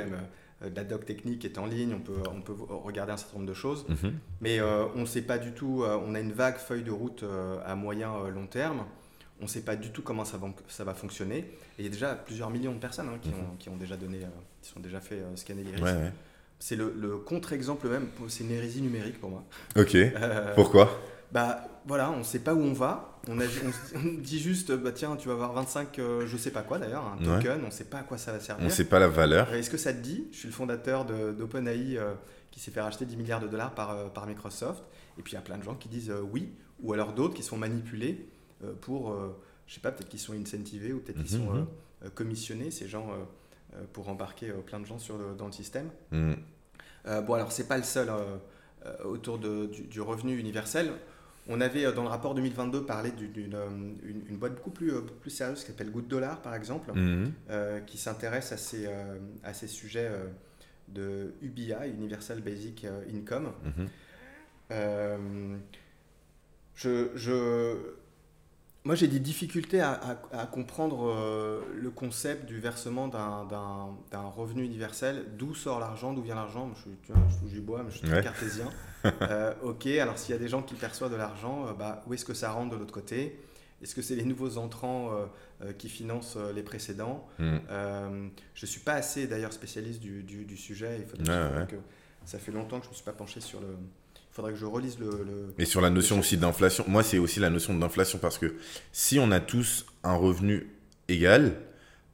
la 0.74 0.82
doc 0.82 1.04
technique 1.04 1.44
est 1.44 1.58
en 1.58 1.66
ligne, 1.66 1.92
on 1.92 2.00
peut, 2.00 2.22
on 2.34 2.40
peut 2.40 2.54
regarder 2.70 3.12
un 3.12 3.18
certain 3.18 3.34
nombre 3.34 3.50
de 3.50 3.54
choses, 3.54 3.84
mhm. 3.86 4.14
mais 4.40 4.62
on 4.62 5.00
ne 5.00 5.04
sait 5.04 5.20
pas 5.20 5.36
du 5.36 5.52
tout, 5.52 5.84
on 5.84 6.14
a 6.14 6.20
une 6.20 6.32
vague 6.32 6.56
feuille 6.56 6.84
de 6.84 6.90
route 6.90 7.22
à 7.66 7.74
moyen 7.74 8.28
long 8.30 8.46
terme, 8.46 8.86
on 9.40 9.42
ne 9.42 9.48
sait 9.48 9.60
pas 9.60 9.76
du 9.76 9.90
tout 9.90 10.00
comment 10.00 10.24
ça 10.24 10.38
va, 10.38 10.48
ça 10.68 10.84
va 10.84 10.94
fonctionner, 10.94 11.38
et 11.38 11.50
il 11.80 11.84
y 11.84 11.88
a 11.88 11.90
déjà 11.90 12.14
plusieurs 12.14 12.48
millions 12.48 12.72
de 12.72 12.78
personnes 12.78 13.08
hein, 13.08 13.18
qui, 13.20 13.28
mhm. 13.28 13.40
ont, 13.40 13.56
qui, 13.58 13.68
ont, 13.68 13.76
déjà 13.76 13.98
donné, 13.98 14.20
qui 14.62 14.70
sont 14.70 14.80
déjà 14.80 15.00
fait 15.02 15.22
scanner 15.34 15.64
les 15.64 15.72
risques. 15.72 16.12
C'est 16.64 16.76
le, 16.76 17.18
contre-exemple 17.18 17.90
même, 17.90 18.06
c'est 18.28 18.42
une 18.42 18.50
hérésie 18.50 18.80
numérique 18.80 19.20
pour 19.20 19.28
moi. 19.28 19.44
Ok. 19.76 19.94
Euh, 19.96 20.54
Pourquoi? 20.54 20.98
Bah 21.30 21.62
voilà, 21.86 22.10
on 22.10 22.20
ne 22.20 22.22
sait 22.22 22.38
pas 22.38 22.54
où 22.54 22.60
on 22.62 22.72
va. 22.72 23.20
On, 23.28 23.38
a, 23.38 23.44
on, 23.96 24.18
dit 24.18 24.40
juste, 24.40 24.72
bah 24.72 24.90
tiens, 24.92 25.14
tu 25.16 25.28
vas 25.28 25.34
avoir 25.34 25.52
25, 25.52 25.98
euh, 25.98 26.26
je 26.26 26.38
sais 26.38 26.50
pas 26.50 26.62
quoi 26.62 26.78
d'ailleurs, 26.78 27.04
un 27.04 27.22
token, 27.22 27.60
on 27.64 27.66
ne 27.66 27.70
sait 27.70 27.84
pas 27.84 27.98
à 27.98 28.02
quoi 28.02 28.16
ça 28.16 28.32
va 28.32 28.40
servir. 28.40 28.64
On 28.64 28.68
ne 28.68 28.72
sait 28.72 28.86
pas 28.86 28.98
la 28.98 29.08
valeur. 29.08 29.52
Est-ce 29.52 29.68
que 29.68 29.76
ça 29.76 29.92
te 29.92 29.98
dit? 29.98 30.26
Je 30.32 30.38
suis 30.38 30.48
le 30.48 30.54
fondateur 30.54 31.04
d'OpenAI 31.04 31.98
euh, 31.98 32.14
qui 32.50 32.60
s'est 32.60 32.70
fait 32.70 32.80
racheter 32.80 33.04
10 33.04 33.18
milliards 33.18 33.40
de 33.40 33.48
dollars 33.48 33.74
par, 33.74 34.10
par 34.14 34.26
Microsoft. 34.26 34.84
Et 35.18 35.22
puis 35.22 35.32
il 35.32 35.34
y 35.34 35.38
a 35.38 35.42
plein 35.42 35.58
de 35.58 35.64
gens 35.64 35.74
qui 35.74 35.90
disent 35.90 36.14
oui, 36.32 36.48
ou 36.80 36.94
alors 36.94 37.12
d'autres 37.12 37.34
qui 37.34 37.42
sont 37.42 37.58
manipulés 37.58 38.26
pour, 38.80 39.14
je 39.66 39.74
sais 39.74 39.80
pas, 39.80 39.92
peut-être 39.92 40.08
qu'ils 40.08 40.18
sont 40.18 40.32
incentivés 40.32 40.94
ou 40.94 41.00
peut-être 41.00 41.22
qu'ils 41.24 41.40
mhm, 41.40 41.46
sont 41.46 41.52
mhm. 41.52 42.10
commissionnés, 42.14 42.70
ces 42.70 42.88
gens, 42.88 43.10
pour 43.92 44.08
embarquer 44.08 44.50
plein 44.64 44.80
de 44.80 44.86
gens 44.86 44.98
sur 44.98 45.18
dans 45.36 45.44
le 45.44 45.52
système. 45.52 45.90
Mhm. 46.10 46.36
Euh, 47.06 47.20
bon, 47.20 47.34
alors, 47.34 47.52
c'est 47.52 47.68
pas 47.68 47.76
le 47.76 47.82
seul 47.82 48.08
euh, 48.08 48.36
euh, 48.86 49.04
autour 49.04 49.38
de, 49.38 49.66
du, 49.66 50.00
revenu 50.00 50.38
universel. 50.38 50.92
On 51.46 51.60
avait 51.60 51.92
dans 51.92 52.02
le 52.02 52.08
rapport 52.08 52.34
2022 52.34 52.86
parlé 52.86 53.10
d'une 53.10 53.58
une, 54.02 54.36
boîte 54.38 54.54
beaucoup 54.54 54.70
plus, 54.70 54.92
plus 55.20 55.30
sérieuse 55.30 55.60
qui 55.60 55.66
s'appelle 55.66 55.90
Good 55.90 56.08
Dollar 56.08 56.40
par 56.40 56.54
exemple, 56.54 56.90
mhm. 56.94 57.32
qui 57.86 57.98
s'intéresse 57.98 58.50
à 58.52 58.56
ces, 58.56 58.88
à 59.42 59.52
ces 59.52 59.66
sujets 59.66 60.10
de 60.88 61.34
UBI, 61.42 61.74
Universal 61.94 62.40
Basic 62.40 62.86
Income. 63.12 63.52
Mhm. 64.70 65.58
je, 66.74 67.10
je 67.14 67.76
moi, 68.86 68.94
j'ai 68.94 69.08
des 69.08 69.18
difficultés 69.18 69.80
à, 69.80 70.18
comprendre 70.52 71.08
euh, 71.08 71.62
le 71.74 71.90
concept 71.90 72.44
du 72.44 72.60
versement 72.60 73.08
d'un 73.08 74.26
revenu 74.28 74.62
universel. 74.62 75.24
D'où 75.38 75.54
sort 75.54 75.80
l'argent, 75.80 76.12
d'où 76.12 76.20
vient 76.20 76.34
l'argent? 76.34 76.70
Je, 76.74 76.90
je 77.08 77.38
touche 77.40 77.52
du 77.52 77.62
bois, 77.62 77.82
mais 77.82 77.90
je 77.90 77.98
suis 77.98 78.06
très 78.06 78.22
cartésien. 78.22 78.70
Euh, 79.20 79.52
ok, 79.62 79.86
alors 79.86 80.16
s'il 80.16 80.34
y 80.34 80.36
a 80.36 80.40
des 80.40 80.48
gens 80.48 80.62
qui 80.62 80.74
perçoivent 80.76 81.12
de 81.12 81.16
l'argent, 81.16 81.66
euh, 81.66 81.72
bah, 81.74 82.02
où 82.06 82.14
est-ce 82.14 82.24
que 82.24 82.32
ça 82.32 82.50
rentre 82.52 82.70
de 82.70 82.76
l'autre 82.76 82.94
côté? 82.94 83.38
Est-ce 83.82 83.94
que 83.94 84.00
c'est 84.00 84.16
les 84.16 84.24
nouveaux 84.24 84.56
entrants 84.56 85.10
qui 85.76 85.90
financent 85.90 86.38
les 86.54 86.62
précédents? 86.62 87.28
Hmm. 87.38 87.58
Je 88.54 88.64
ne 88.64 88.66
suis 88.66 88.80
pas 88.80 88.94
assez 88.94 89.26
d'ailleurs 89.26 89.52
spécialiste 89.52 90.00
du, 90.00 90.22
du, 90.22 90.56
sujet. 90.56 91.00
Il 91.00 91.06
faut 91.06 91.18
que 91.18 91.76
ça 92.24 92.38
fait 92.38 92.50
longtemps 92.50 92.78
que 92.78 92.84
je 92.84 92.88
ne 92.88 92.92
me 92.92 92.96
suis 92.96 93.04
pas 93.04 93.12
penché 93.12 93.42
sur 93.42 93.60
le, 93.60 93.76
faudrait 94.34 94.52
que 94.52 94.58
je 94.58 94.66
relise 94.66 94.98
le. 94.98 95.54
Et 95.58 95.64
sur 95.64 95.80
la 95.80 95.90
notion 95.90 96.18
aussi 96.18 96.36
d'inflation, 96.36 96.84
moi 96.88 97.02
c'est 97.02 97.18
aussi 97.18 97.38
la 97.38 97.50
notion 97.50 97.72
d'inflation 97.74 98.18
parce 98.18 98.36
que 98.36 98.54
si 98.92 99.18
on 99.20 99.30
a 99.30 99.38
tous 99.38 99.86
un 100.02 100.14
revenu 100.14 100.66
égal, 101.08 101.56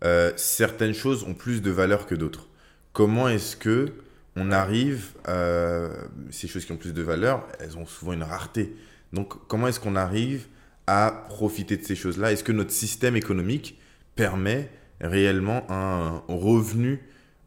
euh, 0.05 0.31
certaines 0.37 0.93
choses 0.93 1.25
ont 1.25 1.35
plus 1.35 1.63
de 1.63 1.71
valeur 1.71 2.07
que 2.07 2.15
d'autres. 2.15 2.49
Comment 2.93 3.29
est-ce 3.29 3.57
que 3.57 3.95
on 4.37 4.53
arrive, 4.53 5.13
euh, 5.29 5.93
ces 6.31 6.47
choses 6.47 6.65
qui 6.65 6.73
ont 6.73 6.77
plus 6.77 6.93
de 6.93 7.03
valeur, 7.03 7.49
elles 7.59 7.77
ont 7.79 7.87
souvent 7.87 8.13
une 8.13 8.23
rareté. 8.23 8.77
Donc 9.13 9.47
comment 9.49 9.67
est-ce 9.67 9.81
qu'on 9.81 9.97
arrive 9.97 10.47
à 10.87 11.25
profiter 11.29 11.79
de 11.79 11.85
ces 11.85 11.97
choses-là? 11.97 12.33
Est-ce 12.33 12.45
que 12.45 12.53
notre 12.53 12.71
système 12.71 13.17
économique 13.17 13.79
permet 14.15 14.71
réellement 15.01 15.65
un 15.71 16.23
revenu, 16.29 17.01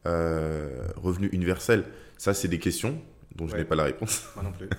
euh, 0.07 0.87
revenu 0.95 1.29
universel? 1.31 1.85
Ça, 2.17 2.33
c'est 2.33 2.47
des 2.47 2.59
questions 2.59 2.99
dont 3.35 3.47
je 3.47 3.55
n'ai 3.55 3.63
pas 3.63 3.75
la 3.75 3.83
réponse. 3.83 4.23
Moi 4.35 4.45
non 4.45 4.51
plus. 4.51 4.69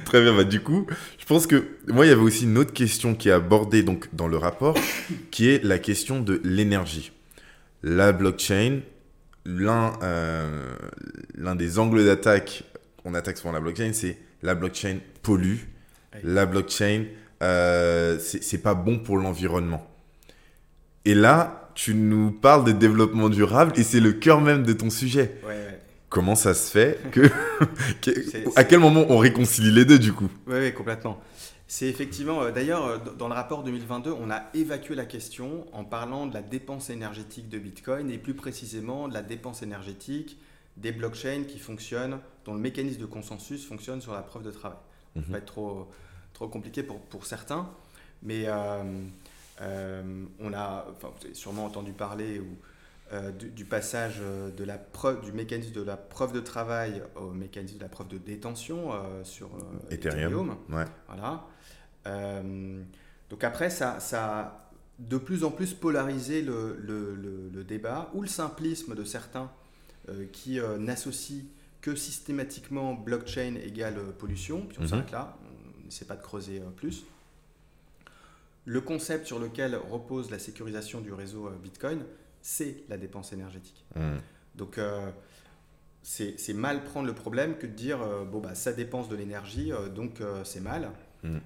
Très 0.04 0.22
bien, 0.22 0.34
bah, 0.34 0.44
du 0.44 0.60
coup, 0.60 0.86
je 1.18 1.26
pense 1.26 1.46
que 1.46 1.64
moi, 1.88 2.06
il 2.06 2.08
y 2.08 2.12
avait 2.12 2.22
aussi 2.22 2.44
une 2.44 2.58
autre 2.58 2.72
question 2.72 3.14
qui 3.14 3.28
est 3.28 3.32
abordée 3.32 3.82
donc, 3.82 4.08
dans 4.14 4.28
le 4.28 4.36
rapport, 4.36 4.76
qui 5.30 5.48
est 5.48 5.62
la 5.62 5.78
question 5.78 6.20
de 6.20 6.40
l'énergie. 6.44 7.12
La 7.82 8.12
blockchain, 8.12 8.80
l'un 9.44 9.92
euh, 10.02 10.74
des 11.56 11.78
angles 11.78 12.04
d'attaque, 12.04 12.64
on 13.04 13.14
attaque 13.14 13.36
souvent 13.36 13.52
la 13.52 13.60
blockchain, 13.60 13.92
c'est 13.92 14.18
la 14.42 14.54
blockchain 14.54 14.98
pollue, 15.22 15.58
la 16.22 16.46
blockchain, 16.46 17.04
euh, 17.42 18.18
c'est 18.18 18.62
pas 18.62 18.74
bon 18.74 18.98
pour 18.98 19.18
l'environnement. 19.18 19.90
Et 21.04 21.14
là, 21.14 21.70
tu 21.74 21.94
nous 21.94 22.30
parles 22.30 22.64
de 22.64 22.72
développement 22.72 23.28
durable 23.28 23.72
et 23.76 23.82
c'est 23.82 24.00
le 24.00 24.12
cœur 24.12 24.40
même 24.40 24.62
de 24.62 24.72
ton 24.72 24.88
sujet. 24.88 25.38
Ouais, 25.46 25.80
Comment 26.14 26.36
ça 26.36 26.54
se 26.54 26.70
fait 26.70 27.00
que... 27.10 27.22
à 28.56 28.62
quel 28.62 28.78
moment 28.78 29.04
on 29.08 29.18
réconcilie 29.18 29.72
les 29.72 29.84
deux 29.84 29.98
du 29.98 30.12
coup? 30.12 30.30
Oui, 30.46 30.72
complètement. 30.72 31.20
C'est 31.66 31.88
effectivement, 31.88 32.40
euh, 32.40 32.52
d'ailleurs, 32.52 32.86
euh, 32.86 32.98
dans 33.18 33.26
le 33.26 33.34
rapport 33.34 33.64
2022, 33.64 34.12
on 34.12 34.30
a 34.30 34.44
évacué 34.54 34.94
la 34.94 35.06
question 35.06 35.66
en 35.72 35.84
parlant 35.84 36.28
de 36.28 36.34
la 36.34 36.42
dépense 36.42 36.88
énergétique 36.88 37.48
de 37.48 37.58
Bitcoin 37.58 38.12
et 38.12 38.18
plus 38.18 38.34
précisément 38.34 39.08
de 39.08 39.14
la 39.14 39.22
dépense 39.22 39.64
énergétique 39.64 40.38
des 40.76 40.92
blockchains 40.92 41.42
qui 41.48 41.58
fonctionnent, 41.58 42.20
dont 42.44 42.54
le 42.54 42.60
mécanisme 42.60 43.00
de 43.00 43.06
consensus 43.06 43.66
fonctionne 43.66 44.00
sur 44.00 44.12
la 44.12 44.22
preuve 44.22 44.44
de 44.44 44.52
travail. 44.52 44.78
Ça 45.16 45.20
mhm. 45.20 45.32
va 45.32 45.38
être 45.38 45.46
trop, 45.46 45.90
trop 46.32 46.46
compliqué 46.46 46.84
pour, 46.84 47.00
pour 47.00 47.26
certains, 47.26 47.68
mais 48.22 48.44
euh, 48.46 50.22
on 50.38 50.52
a, 50.52 50.86
enfin, 50.92 51.12
vous 51.18 51.24
avez 51.24 51.34
sûrement 51.34 51.64
entendu 51.64 51.92
parler 51.92 52.38
ou 52.38 52.56
euh, 53.12 53.30
du, 53.32 53.66
passage 53.66 54.16
euh, 54.22 54.50
de 54.50 54.64
la 54.64 54.78
preuve, 54.78 55.22
du 55.22 55.30
mécanisme 55.30 55.72
de 55.72 55.82
la 55.82 55.98
preuve 55.98 56.32
de 56.32 56.40
travail 56.40 57.02
au 57.16 57.32
mécanisme 57.32 57.76
de 57.76 57.82
la 57.82 57.90
preuve 57.90 58.08
de 58.08 58.16
détention 58.16 58.94
euh, 58.94 59.22
sur 59.24 59.50
Ethereum. 59.90 60.56
Voilà. 60.68 61.46
donc 63.28 63.44
après, 63.44 63.68
ça, 63.68 64.00
ça 64.00 64.38
a 64.38 64.70
de 64.98 65.18
plus 65.18 65.44
en 65.44 65.50
plus 65.50 65.74
polarisé 65.74 66.40
le, 66.40 66.78
le, 66.80 67.14
le, 67.52 67.62
débat 67.62 68.10
ou 68.14 68.22
le 68.22 68.28
simplisme 68.28 68.94
de 68.94 69.04
certains 69.04 69.50
qui 70.32 70.58
n'associent 70.78 71.44
que 71.82 71.94
systématiquement 71.94 72.94
blockchain 72.94 73.56
égale 73.56 73.96
pollution, 74.18 74.62
puis 74.62 74.78
on 74.78 74.82
mhm. 74.82 74.88
s'arrête 74.88 75.10
là, 75.10 75.36
on 75.44 75.84
n'essaie 75.84 76.06
pas 76.06 76.16
de 76.16 76.22
creuser 76.22 76.62
plus. 76.76 77.04
Le 78.64 78.80
concept 78.80 79.26
sur 79.26 79.38
lequel 79.38 79.76
repose 79.76 80.30
la 80.30 80.38
sécurisation 80.38 81.02
du 81.02 81.12
réseau 81.12 81.50
Bitcoin, 81.62 82.02
c'est 82.44 82.84
la 82.90 82.98
dépense 82.98 83.32
énergétique. 83.32 83.84
Hmm. 83.96 84.18
Donc, 84.54 84.76
euh, 84.76 85.10
c'est 86.02 86.52
mal 86.52 86.84
prendre 86.84 87.06
le 87.06 87.14
problème 87.14 87.56
que 87.56 87.66
de 87.66 87.72
dire 87.72 88.02
euh, 88.02 88.24
bon, 88.26 88.40
bah, 88.40 88.54
ça 88.54 88.74
dépense 88.74 89.08
de 89.08 89.16
l'énergie, 89.16 89.72
euh, 89.72 89.88
donc 89.88 90.20
c'est 90.44 90.60
mal. 90.60 90.90
Hmm. 91.22 91.38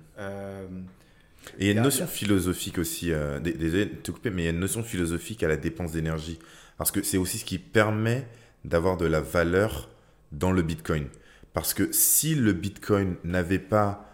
Et 1.58 1.60
il 1.60 1.66
y 1.66 1.70
a 1.70 1.72
une 1.72 1.82
notion 1.82 2.08
philosophique 2.08 2.78
aussi, 2.78 3.12
désolé 3.40 3.86
de 3.86 3.94
te 3.94 4.10
couper, 4.10 4.30
mais 4.30 4.42
il 4.42 4.44
y 4.46 4.48
a 4.48 4.50
une 4.50 4.58
notion 4.58 4.82
philosophique 4.82 5.44
à 5.44 5.48
la 5.48 5.56
dépense 5.56 5.92
d'énergie. 5.92 6.40
Parce 6.76 6.90
que 6.90 7.02
c'est 7.04 7.16
aussi 7.16 7.38
ce 7.38 7.44
qui 7.44 7.58
permet 7.58 8.26
d'avoir 8.64 8.96
de 8.96 9.06
la 9.06 9.20
valeur 9.20 9.88
dans 10.32 10.50
le 10.50 10.62
Bitcoin. 10.62 11.06
Parce 11.54 11.74
que 11.74 11.92
si 11.92 12.34
le 12.34 12.52
Bitcoin 12.52 13.14
n'avait 13.22 13.60
pas 13.60 14.10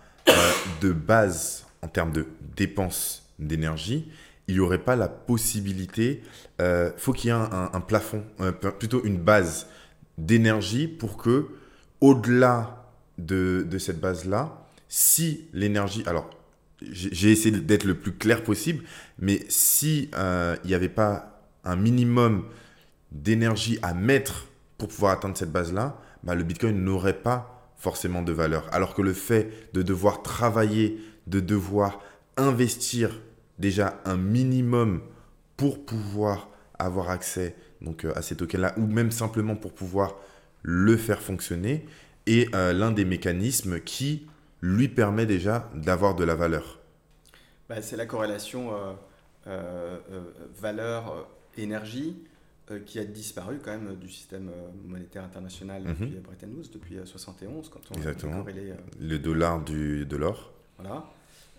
de 0.82 0.92
base 0.92 1.66
en 1.80 1.88
termes 1.88 2.12
de 2.12 2.26
dépense 2.56 3.26
d'énergie, 3.38 4.10
il 4.48 4.54
n'y 4.54 4.60
aurait 4.60 4.78
pas 4.78 4.96
la 4.96 5.08
possibilité, 5.08 6.22
il 6.58 6.62
euh, 6.62 6.90
faut 6.96 7.12
qu'il 7.12 7.28
y 7.28 7.30
ait 7.30 7.36
un, 7.36 7.80
plafond, 7.80 8.24
plutôt 8.78 9.02
une 9.04 9.18
base 9.18 9.66
d'énergie 10.18 10.86
pour 10.86 11.16
que, 11.16 11.48
au-delà 12.00 12.84
de, 13.18 13.66
cette 13.78 14.00
base-là, 14.00 14.66
si 14.88 15.46
l'énergie, 15.52 16.02
alors 16.06 16.28
j'ai 16.82 17.32
essayé 17.32 17.58
d'être 17.58 17.84
le 17.84 17.94
plus 17.94 18.12
clair 18.12 18.44
possible, 18.44 18.84
mais 19.18 19.44
si 19.48 20.10
euh, 20.14 20.56
il 20.64 20.68
n'y 20.68 20.74
avait 20.74 20.88
pas 20.88 21.40
un 21.64 21.76
minimum 21.76 22.44
d'énergie 23.10 23.78
à 23.82 23.94
mettre 23.94 24.48
pour 24.76 24.88
pouvoir 24.88 25.12
atteindre 25.12 25.36
cette 25.36 25.52
base-là, 25.52 25.98
bah, 26.22 26.34
le 26.34 26.44
Bitcoin 26.44 26.84
n'aurait 26.84 27.20
pas 27.22 27.72
forcément 27.76 28.22
de 28.22 28.32
valeur. 28.32 28.68
Alors 28.72 28.94
que 28.94 29.02
le 29.02 29.12
fait 29.12 29.72
de 29.72 29.82
devoir 29.82 30.22
travailler, 30.22 30.98
de 31.26 31.40
devoir 31.40 32.00
investir 32.36 33.10
déjà 33.58 34.00
un 34.04 34.16
minimum 34.16 35.02
pour 35.56 35.84
pouvoir 35.84 36.48
avoir 36.78 37.10
accès 37.10 37.54
donc, 37.80 38.04
euh, 38.04 38.12
à 38.16 38.22
ces 38.22 38.36
tokens-là, 38.36 38.74
ou 38.78 38.86
même 38.86 39.10
simplement 39.10 39.56
pour 39.56 39.72
pouvoir 39.72 40.16
le 40.62 40.96
faire 40.96 41.20
fonctionner, 41.20 41.84
est 42.26 42.52
euh, 42.54 42.72
l'un 42.72 42.90
des 42.90 43.04
mécanismes 43.04 43.80
qui 43.80 44.26
lui 44.62 44.88
permet 44.88 45.26
déjà 45.26 45.70
d'avoir 45.74 46.14
de 46.14 46.24
la 46.24 46.34
valeur. 46.34 46.80
Bah, 47.68 47.82
c'est 47.82 47.96
la 47.96 48.06
corrélation 48.06 48.70
euh, 49.46 49.98
valeur-énergie 50.58 52.16
qui 52.86 52.98
a 52.98 53.04
disparu 53.04 53.60
quand 53.62 53.72
même 53.72 53.94
du 53.96 54.08
système 54.08 54.50
monétaire 54.86 55.22
international 55.22 55.82
mhm. 55.82 55.88
depuis 55.90 56.16
Bretton 56.20 56.48
Woods, 56.56 56.70
depuis 56.72 56.94
1971, 56.94 57.68
quand 57.68 57.80
on 57.90 57.94
Exactement. 57.94 58.32
a 58.32 58.38
corrélé... 58.38 58.72
le 58.98 59.18
dollar 59.18 59.62
du, 59.62 60.06
de 60.06 60.16
l'or. 60.16 60.54
Voilà. 60.78 61.04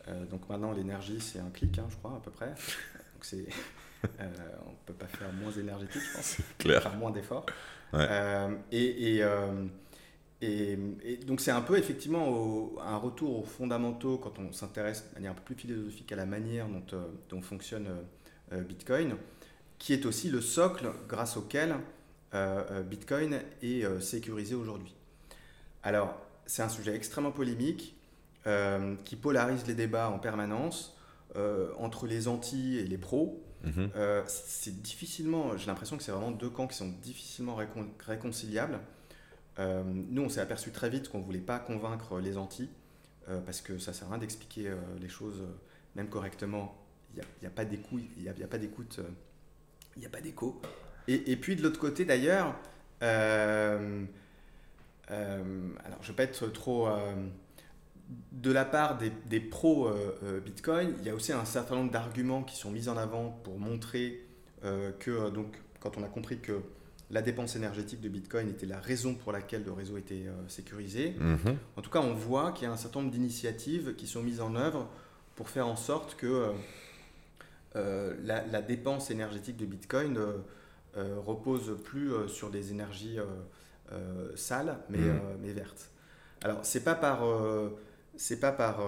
Euh, 0.08 0.26
donc 0.26 0.48
maintenant, 0.50 0.72
l'énergie, 0.72 1.20
c'est 1.20 1.40
un 1.40 1.50
clic, 1.50 1.78
hein, 1.80 1.88
je 1.90 1.96
crois, 1.96 2.16
à 2.16 2.20
peu 2.20 2.32
près. 2.32 2.48
Donc 2.48 3.22
c'est, 3.22 3.46
euh, 4.20 4.30
on 4.66 4.72
ne 4.72 4.76
peut 4.86 4.94
pas 4.94 5.08
faire 5.08 5.32
moins 5.34 5.52
énergétique, 5.52 6.02
je 6.02 6.16
pense. 6.16 6.38
Clair. 6.58 6.82
Faire 6.82 6.96
moins 6.96 7.12
d'efforts. 7.12 7.46
Euh, 7.94 8.56
et, 8.72 9.20
et, 9.20 9.24
et, 10.42 11.18
donc 11.26 11.40
c'est 11.40 11.52
un 11.52 11.62
peu 11.62 11.78
effectivement 11.78 12.72
un 12.84 12.98
retour 12.98 13.40
aux 13.40 13.44
fondamentaux 13.44 14.18
quand 14.18 14.38
on 14.38 14.52
s'intéresse 14.52 15.06
de 15.10 15.16
manière 15.16 15.32
un 15.32 15.36
peu 15.36 15.42
plus 15.42 15.56
philosophique 15.56 16.12
à 16.12 16.18
la 16.18 16.26
manière 16.26 16.68
dont, 16.68 16.84
dont 17.30 17.42
fonctionne 17.42 17.88
Bitcoin, 18.52 19.16
qui 19.80 19.94
est 19.94 20.06
aussi 20.06 20.30
le 20.30 20.42
socle 20.42 20.92
grâce 21.08 21.38
auquel 21.38 21.76
Bitcoin 22.86 23.40
est 23.62 24.02
sécurisé 24.02 24.56
aujourd'hui. 24.56 24.94
Alors 25.84 26.20
c'est 26.46 26.64
un 26.64 26.70
sujet 26.70 26.96
extrêmement 26.96 27.32
polémique 27.32 27.95
euh, 28.48 28.96
qui 29.06 29.16
polarise 29.16 29.66
les 29.66 29.74
débats 29.74 30.12
en 30.12 30.20
permanence 30.20 30.96
euh, 31.36 31.72
entre 31.80 32.06
les 32.06 32.28
anti 32.28 32.78
et 32.78 32.84
les 32.84 33.00
pros. 33.00 33.44
Mhm. 33.64 33.90
Euh, 33.96 34.22
c'est 34.28 34.84
difficilement, 34.84 35.58
j'ai 35.58 35.66
l'impression 35.66 35.98
que 35.98 36.04
c'est 36.04 36.12
vraiment 36.12 36.30
deux 36.30 36.52
camps 36.52 36.68
qui 36.68 36.78
sont 36.78 36.94
difficilement 37.02 37.58
réconciliables. 38.06 38.80
nous, 39.58 40.22
on 40.22 40.30
s'est 40.30 40.42
aperçu 40.42 40.70
très 40.70 40.92
vite 40.92 41.10
qu'on 41.10 41.18
ne 41.18 41.24
voulait 41.24 41.40
pas 41.40 41.58
convaincre 41.58 42.20
les 42.20 42.38
anti, 42.38 42.70
parce 43.48 43.62
que 43.62 43.80
ça 43.80 43.94
sert 43.94 44.10
à 44.10 44.12
rien 44.12 44.20
d'expliquer 44.20 44.72
les 45.02 45.10
choses 45.10 45.42
même 45.96 46.10
correctement. 46.10 46.78
Il 47.16 47.24
n'y 47.42 47.48
a, 47.48 47.50
pas 47.50 47.66
d'écoute, 47.66 48.04
il 48.16 48.24
n'y 48.24 48.30
a, 48.30 48.32
a, 48.32 48.48
pas 48.48 48.60
d'écoute, 48.60 49.00
il 49.96 50.02
n'y 50.02 50.06
a 50.06 50.10
pas 50.10 50.22
d'écho. 50.22 50.62
Et, 51.08 51.32
et, 51.32 51.36
puis 51.36 51.56
de 51.56 51.64
l'autre 51.64 51.80
côté 51.80 52.06
d'ailleurs, 52.06 52.54
alors 53.02 53.80
je 55.10 55.10
ne 55.10 56.08
vais 56.08 56.14
pas 56.16 56.24
être 56.24 56.46
trop 56.50 56.88
de 58.32 58.52
la 58.52 58.66
part 58.66 58.98
des, 58.98 59.40
pros 59.40 59.90
Bitcoin, 60.44 60.94
il 61.00 61.06
y 61.06 61.10
a 61.10 61.16
aussi 61.16 61.32
un 61.32 61.46
certain 61.46 61.76
nombre 61.76 61.92
d'arguments 61.92 62.44
qui 62.44 62.56
sont 62.56 62.70
mis 62.70 62.90
en 62.90 62.98
avant 62.98 63.40
pour 63.44 63.60
montrer 63.60 64.24
que, 64.62 65.30
donc, 65.32 65.60
quand 65.80 65.98
on 65.98 66.04
a 66.04 66.08
compris 66.08 66.40
que 66.40 66.62
la 67.10 67.22
dépense 67.22 67.56
énergétique 67.56 68.02
de 68.02 68.10
Bitcoin 68.10 68.50
était 68.50 68.66
la 68.66 68.80
raison 68.80 69.16
pour 69.16 69.32
laquelle 69.32 69.64
le 69.64 69.72
réseau 69.72 69.98
était 69.98 70.26
sécurisé. 70.48 71.16
Mhm. 71.20 71.58
En 71.76 71.82
tout 71.82 71.90
cas, 71.90 72.02
on 72.02 72.14
voit 72.14 72.52
qu'il 72.52 72.68
y 72.68 72.68
a 72.68 72.72
un 72.72 72.78
certain 72.78 73.00
nombre 73.00 73.12
d'initiatives 73.12 73.96
qui 73.96 74.06
sont 74.06 74.22
mises 74.22 74.42
en 74.42 74.56
œuvre 74.56 74.88
pour 75.36 75.50
faire 75.50 75.68
en 75.68 75.76
sorte 75.76 76.16
que 76.16 76.52
la, 77.74 78.62
dépense 78.62 79.10
énergétique 79.10 79.58
de 79.58 79.66
Bitcoin 79.66 80.20
euh, 80.98 81.20
repose 81.20 81.78
plus 81.84 82.14
euh, 82.14 82.30
sur 82.30 82.50
des 82.50 82.72
énergies 82.72 83.20
euh, 83.92 84.32
sales, 84.38 84.78
mais, 84.90 85.00
mm. 85.00 85.22
mais 85.42 85.52
vertes. 85.52 85.90
Alors, 86.42 86.60
c'est 86.64 86.86
pas 86.86 86.96
par, 86.96 87.24
c'est 88.18 88.40
pas 88.40 88.52
par 88.52 88.82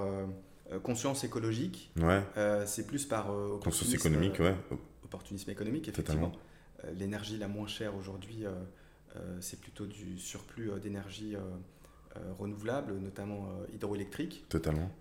conscience 0.84 1.24
écologique, 1.24 1.92
ouais. 1.98 2.22
c'est 2.66 2.86
plus 2.86 3.06
par 3.06 3.32
conscience 3.62 3.94
économique, 3.94 4.40
ouais. 4.40 4.56
opportunisme 5.04 5.50
économique, 5.50 5.88
effectivement. 5.88 6.32
L'énergie 6.94 7.38
la 7.38 7.48
moins 7.48 7.68
chère 7.68 7.96
aujourd'hui, 7.96 8.46
c'est 9.40 9.60
plutôt 9.60 9.86
du 9.86 10.18
surplus 10.18 10.72
d'énergie 10.82 11.36
renouvelable, 12.38 12.98
notamment 13.00 13.50
hydroélectrique. 13.74 14.46
Totalement. 14.50 14.92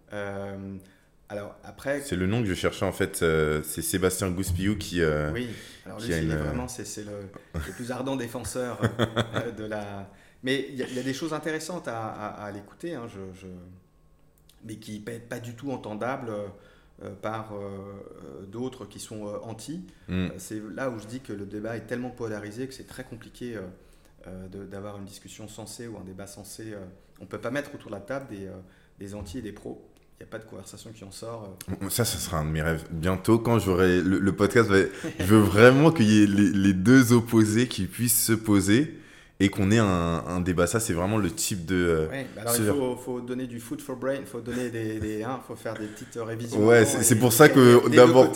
Alors 1.29 1.57
après. 1.65 2.01
C'est 2.03 2.17
le 2.17 2.27
nom 2.27 2.41
que 2.43 2.49
je 2.49 2.55
cherchais 2.55 2.85
en 2.85 2.93
fait. 2.93 3.23
Euh, 3.23 3.63
c'est 3.63 3.83
Sébastien 3.83 4.31
Gouspiou 4.31 4.77
qui. 4.77 5.01
Euh, 5.01 5.33
oui. 5.33 5.49
Alors 5.85 6.01
lui, 6.01 6.13
euh, 6.13 6.37
vraiment, 6.37 6.69
c'est 6.69 7.05
le, 7.05 7.31
le, 7.55 7.73
plus 7.73 7.91
ardent 7.91 8.17
défenseur 8.17 8.81
de 9.57 9.65
la. 9.65 10.11
Mais 10.43 10.67
il 10.69 10.77
y, 10.77 10.83
a 10.83 11.03
des 11.03 11.15
choses 11.15 11.33
intéressantes 11.33 11.89
à, 11.89 12.09
à, 12.09 12.53
l'écouter, 12.53 12.95
hein, 12.95 13.09
je, 13.09 13.41
je... 13.41 13.47
mais 14.65 14.77
qui 14.77 15.01
ne 15.01 15.19
pas 15.19 15.39
du 15.39 15.55
tout 15.55 15.71
entendables 15.71 16.33
par 17.21 17.53
d'autres 18.49 18.87
qui 18.87 18.99
sont 18.99 19.27
anti. 19.43 19.85
Mm. 20.09 20.29
C'est 20.39 20.63
là 20.75 20.91
où 20.91 20.99
je 20.99 21.07
dis 21.07 21.21
que 21.21 21.33
le 21.33 21.45
débat 21.45 21.77
est 21.77 21.87
tellement 21.87 22.11
polarisé 22.11 22.67
que 22.67 22.75
c'est 22.75 22.87
très 22.87 23.05
compliqué 23.05 23.59
d'avoir 24.71 24.97
une 24.99 25.05
discussion 25.05 25.47
sensée 25.47 25.87
ou 25.87 25.99
un 25.99 26.05
débat 26.05 26.27
sensé. 26.27 26.75
on 27.21 27.25
ne 27.25 27.29
peut 27.29 27.41
pas 27.41 27.51
mettre 27.51 27.75
autour 27.75 27.91
de 27.91 27.97
la 27.97 28.01
table 28.01 28.29
des, 28.29 28.49
des 28.99 29.15
anti 29.15 29.39
et 29.39 29.43
des 29.43 29.53
pros 29.53 29.87
il 30.19 30.23
n'y 30.23 30.29
a 30.29 30.31
pas 30.31 30.39
de 30.39 30.49
conversation 30.49 30.93
qui 30.93 31.05
en 31.05 31.11
sort. 31.11 31.59
Euh. 31.83 31.91
Ça, 31.91 32.07
ça 32.07 32.17
sera 32.17 32.39
un 32.39 32.47
de 32.47 32.51
mes 32.51 32.63
rêves. 32.63 32.85
Bientôt, 32.91 33.39
quand 33.39 33.59
j'aurai 33.59 34.01
le, 34.01 34.33
podcast, 34.33 34.71
je 35.19 35.25
veux 35.25 35.41
vraiment 35.41 35.91
qu'il 35.91 36.11
y 36.11 36.23
ait 36.23 36.27
les, 36.27 36.73
deux 36.73 37.13
opposés 37.13 37.69
qui 37.69 37.85
puissent 37.85 38.25
se 38.25 38.33
poser 38.33 38.99
et 39.39 39.51
qu'on 39.51 39.71
ait 39.71 39.79
un, 39.79 40.41
débat. 40.41 40.67
Ça, 40.67 40.81
c'est 40.81 40.93
vraiment 40.93 41.19
le 41.19 41.31
type 41.31 41.67
de. 41.67 41.75
Euh, 41.75 42.23
bah 42.35 42.43
alors 42.43 42.97
il 42.99 43.05
faut, 43.05 43.21
donner 43.21 43.47
du 43.47 43.61
food 43.61 43.81
for 43.81 43.97
brain, 43.97 44.17
il 44.21 44.27
faut 44.27 44.41
donner 44.41 44.71
des, 44.71 44.99
des 44.99 45.23
hein, 45.23 45.41
faut 45.47 45.57
faire 45.57 45.75
des 45.75 45.87
petites 45.87 46.17
révisions. 46.17 46.67
Ouais, 46.67 46.85
c'est 46.85 47.19
pour 47.19 47.33
ça 47.33 47.49
que 47.49 47.89
d'abord, 47.95 48.33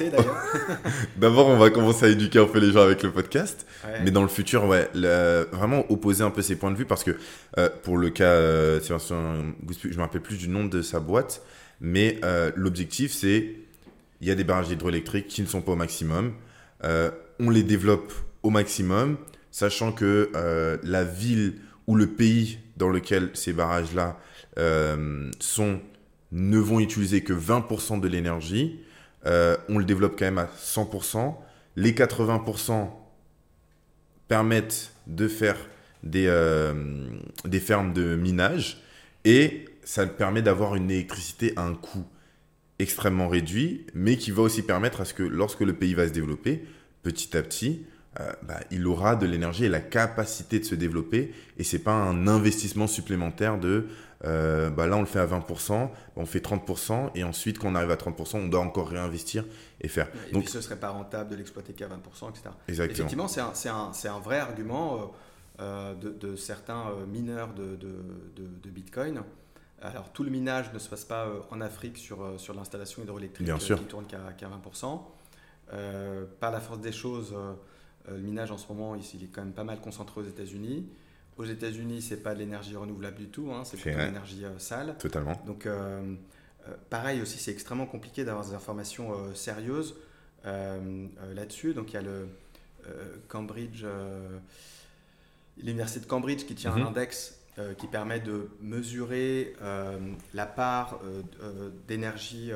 d'abord, 1.16 1.48
on 1.48 1.56
va 1.56 1.70
commencer 1.70 2.06
à 2.06 2.08
éduquer 2.08 2.38
un 2.38 2.46
peu 2.46 2.58
les 2.58 2.72
gens 2.72 2.82
avec 2.82 3.02
le 3.02 3.10
podcast, 3.10 3.66
mais 4.04 4.10
dans 4.10 4.22
le 4.22 4.28
futur, 4.28 4.66
ouais, 4.66 4.88
vraiment 5.52 5.90
opposer 5.90 6.22
un 6.22 6.30
peu 6.30 6.42
ses 6.42 6.56
points 6.56 6.70
de 6.70 6.76
vue 6.76 6.86
parce 6.86 7.04
que 7.04 7.16
euh, 7.58 7.68
pour 7.82 7.96
le 7.96 8.10
cas, 8.10 8.36
je 8.36 8.94
je 9.90 9.96
me 9.96 10.00
rappelle 10.00 10.20
plus 10.20 10.36
du 10.36 10.48
nom 10.48 10.64
de 10.64 10.82
sa 10.82 11.00
boîte. 11.00 11.42
Mais 11.80 12.18
euh, 12.24 12.52
l'objectif, 12.56 13.12
c'est 13.12 13.54
il 14.20 14.28
y 14.28 14.30
a 14.30 14.34
des 14.34 14.44
barrages 14.44 14.70
hydroélectriques 14.70 15.28
qui 15.28 15.40
ne 15.42 15.46
sont 15.46 15.62
pas 15.62 15.72
au 15.72 15.76
maximum. 15.76 16.34
Euh, 16.84 17.10
on 17.38 17.48
les 17.48 17.62
développe 17.62 18.12
au 18.42 18.50
maximum, 18.50 19.16
sachant 19.50 19.92
que 19.92 20.30
euh, 20.34 20.78
la 20.82 21.04
ville 21.04 21.54
ou 21.86 21.96
le 21.96 22.06
pays 22.06 22.58
dans 22.76 22.88
lequel 22.88 23.30
ces 23.34 23.52
barrages-là 23.52 24.18
sont 25.38 25.80
ne 26.32 26.58
vont 26.58 26.80
utiliser 26.80 27.22
que 27.22 27.32
20% 27.32 27.98
de 27.98 28.08
l'énergie. 28.08 28.80
on 29.24 29.78
le 29.78 29.84
développe 29.84 30.16
quand 30.18 30.26
même 30.26 30.38
à 30.38 30.50
100%. 30.58 31.34
Les 31.76 31.92
80% 31.92 32.90
permettent 34.28 34.92
de 35.06 35.28
faire 35.28 35.56
des, 36.02 36.30
des 37.46 37.60
fermes 37.60 37.94
de 37.94 38.16
minage. 38.16 38.82
Et 39.24 39.64
ça 39.82 40.06
permet 40.06 40.42
d'avoir 40.42 40.76
une 40.76 40.90
électricité 40.90 41.52
à 41.56 41.62
un 41.62 41.74
coût 41.74 42.04
extrêmement 42.80 43.28
réduit, 43.28 43.86
mais 43.94 44.16
qui 44.16 44.30
va 44.30 44.42
aussi 44.42 44.62
permettre 44.62 45.02
à 45.02 45.04
ce 45.04 45.14
que 45.14 45.22
lorsque 45.22 45.60
le 45.60 45.74
pays 45.74 45.94
va 45.94 46.08
se 46.08 46.12
développer, 46.12 46.64
petit 47.02 47.36
à 47.36 47.42
petit, 47.42 47.84
euh, 48.18 48.32
bah, 48.42 48.58
il 48.70 48.86
aura 48.86 49.14
de 49.14 49.26
l'énergie 49.26 49.66
et 49.66 49.68
la 49.68 49.80
capacité 49.80 50.58
de 50.58 50.64
se 50.64 50.74
développer. 50.74 51.32
Et 51.58 51.64
c'est 51.64 51.78
pas 51.78 51.92
un 51.92 52.26
investissement 52.26 52.86
supplémentaire 52.86 53.58
de 53.58 53.86
euh, 54.24 54.68
bah, 54.68 54.86
là 54.86 54.96
on 54.96 55.00
le 55.00 55.06
fait 55.06 55.20
à 55.20 55.26
20%, 55.26 55.88
on 56.16 56.26
fait 56.26 56.44
30%, 56.44 57.10
et 57.14 57.24
ensuite 57.24 57.58
quand 57.58 57.70
on 57.70 57.74
arrive 57.74 57.90
à 57.90 57.96
30%, 57.96 58.36
on 58.36 58.48
doit 58.48 58.60
encore 58.60 58.88
réinvestir 58.88 59.44
et 59.80 59.88
faire. 59.88 60.08
Et 60.28 60.32
Donc, 60.32 60.44
puis 60.44 60.52
ce 60.52 60.60
serait 60.60 60.76
pas 60.76 60.90
rentable 60.90 61.30
de 61.30 61.36
l'exploiter 61.36 61.72
qu'à 61.72 61.86
20%, 61.86 62.30
etc. 62.30 62.50
Exactement. 62.68 62.94
Effectivement, 62.94 63.28
c'est 63.28 63.40
un, 63.40 63.72
un, 63.72 64.14
un, 64.16 64.20
vrai 64.20 64.38
argument 64.38 65.12
euh, 65.60 65.94
de, 65.94 66.10
de, 66.10 66.36
certains 66.36 66.84
mineurs 67.08 67.54
de, 67.54 67.76
de 67.76 68.70
Bitcoin 68.70 69.22
alors, 69.82 70.12
tout 70.12 70.24
le 70.24 70.30
minage 70.30 70.72
ne 70.72 70.78
se 70.78 70.88
passe 70.88 71.04
pas 71.04 71.26
en 71.50 71.60
Afrique 71.60 71.96
sur, 71.96 72.38
sur 72.38 72.54
l'installation 72.54 73.02
hydroélectrique 73.02 73.48
euh, 73.48 73.76
qui 73.76 73.84
tourne 73.84 74.06
qu'à 74.06 74.18
20%. 74.18 75.00
par 76.38 76.50
la 76.50 76.60
force 76.60 76.80
des 76.80 76.92
choses, 76.92 77.34
le 78.08 78.18
minage 78.18 78.50
en 78.50 78.58
ce 78.58 78.66
moment, 78.68 78.94
il 78.94 79.24
est 79.24 79.26
quand 79.26 79.42
même 79.42 79.52
pas 79.52 79.64
mal 79.64 79.80
concentré 79.80 80.20
aux 80.20 80.24
États-Unis. 80.24 80.88
Aux 81.36 81.44
États-Unis, 81.44 82.02
c'est 82.02 82.22
pas 82.22 82.34
de 82.34 82.40
l'énergie 82.40 82.76
renouvelable 82.76 83.16
du 83.16 83.28
tout, 83.28 83.50
hein, 83.52 83.62
c'est 83.64 83.76
plutôt 83.76 83.98
de 83.98 84.04
l'énergie 84.04 84.44
sale. 84.58 84.96
Totalement. 84.98 85.40
Donc, 85.46 85.68
pareil 86.90 87.22
aussi, 87.22 87.38
c'est 87.38 87.52
extrêmement 87.52 87.86
compliqué 87.86 88.24
d'avoir 88.24 88.44
des 88.44 88.54
informations 88.54 89.12
sérieuses 89.34 89.96
là-dessus. 90.44 91.72
Donc, 91.72 91.92
il 91.92 91.94
y 91.94 91.98
a 91.98 92.02
le 92.02 92.28
Cambridge, 93.28 93.84
l'université 95.58 96.00
de 96.00 96.06
Cambridge 96.06 96.44
qui 96.44 96.54
tient 96.54 96.72
un 96.72 96.78
mhm. 96.78 96.86
index 96.88 97.40
euh, 97.58 97.74
qui 97.74 97.88
permet 97.88 98.20
de 98.20 98.48
mesurer 98.60 99.54
euh, 99.60 99.98
la 100.34 100.46
part 100.46 101.00
euh, 101.04 101.70
d'énergie 101.88 102.52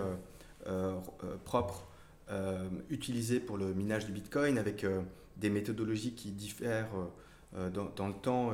propre 1.44 1.86
utilisée 2.88 3.38
pour 3.38 3.58
le 3.58 3.74
minage 3.74 4.06
du 4.06 4.12
Bitcoin 4.12 4.56
avec 4.56 4.86
des 5.36 5.50
méthodologies 5.50 6.14
qui 6.14 6.30
diffèrent 6.30 6.90
dans, 7.52 8.08
le 8.08 8.14
temps. 8.14 8.52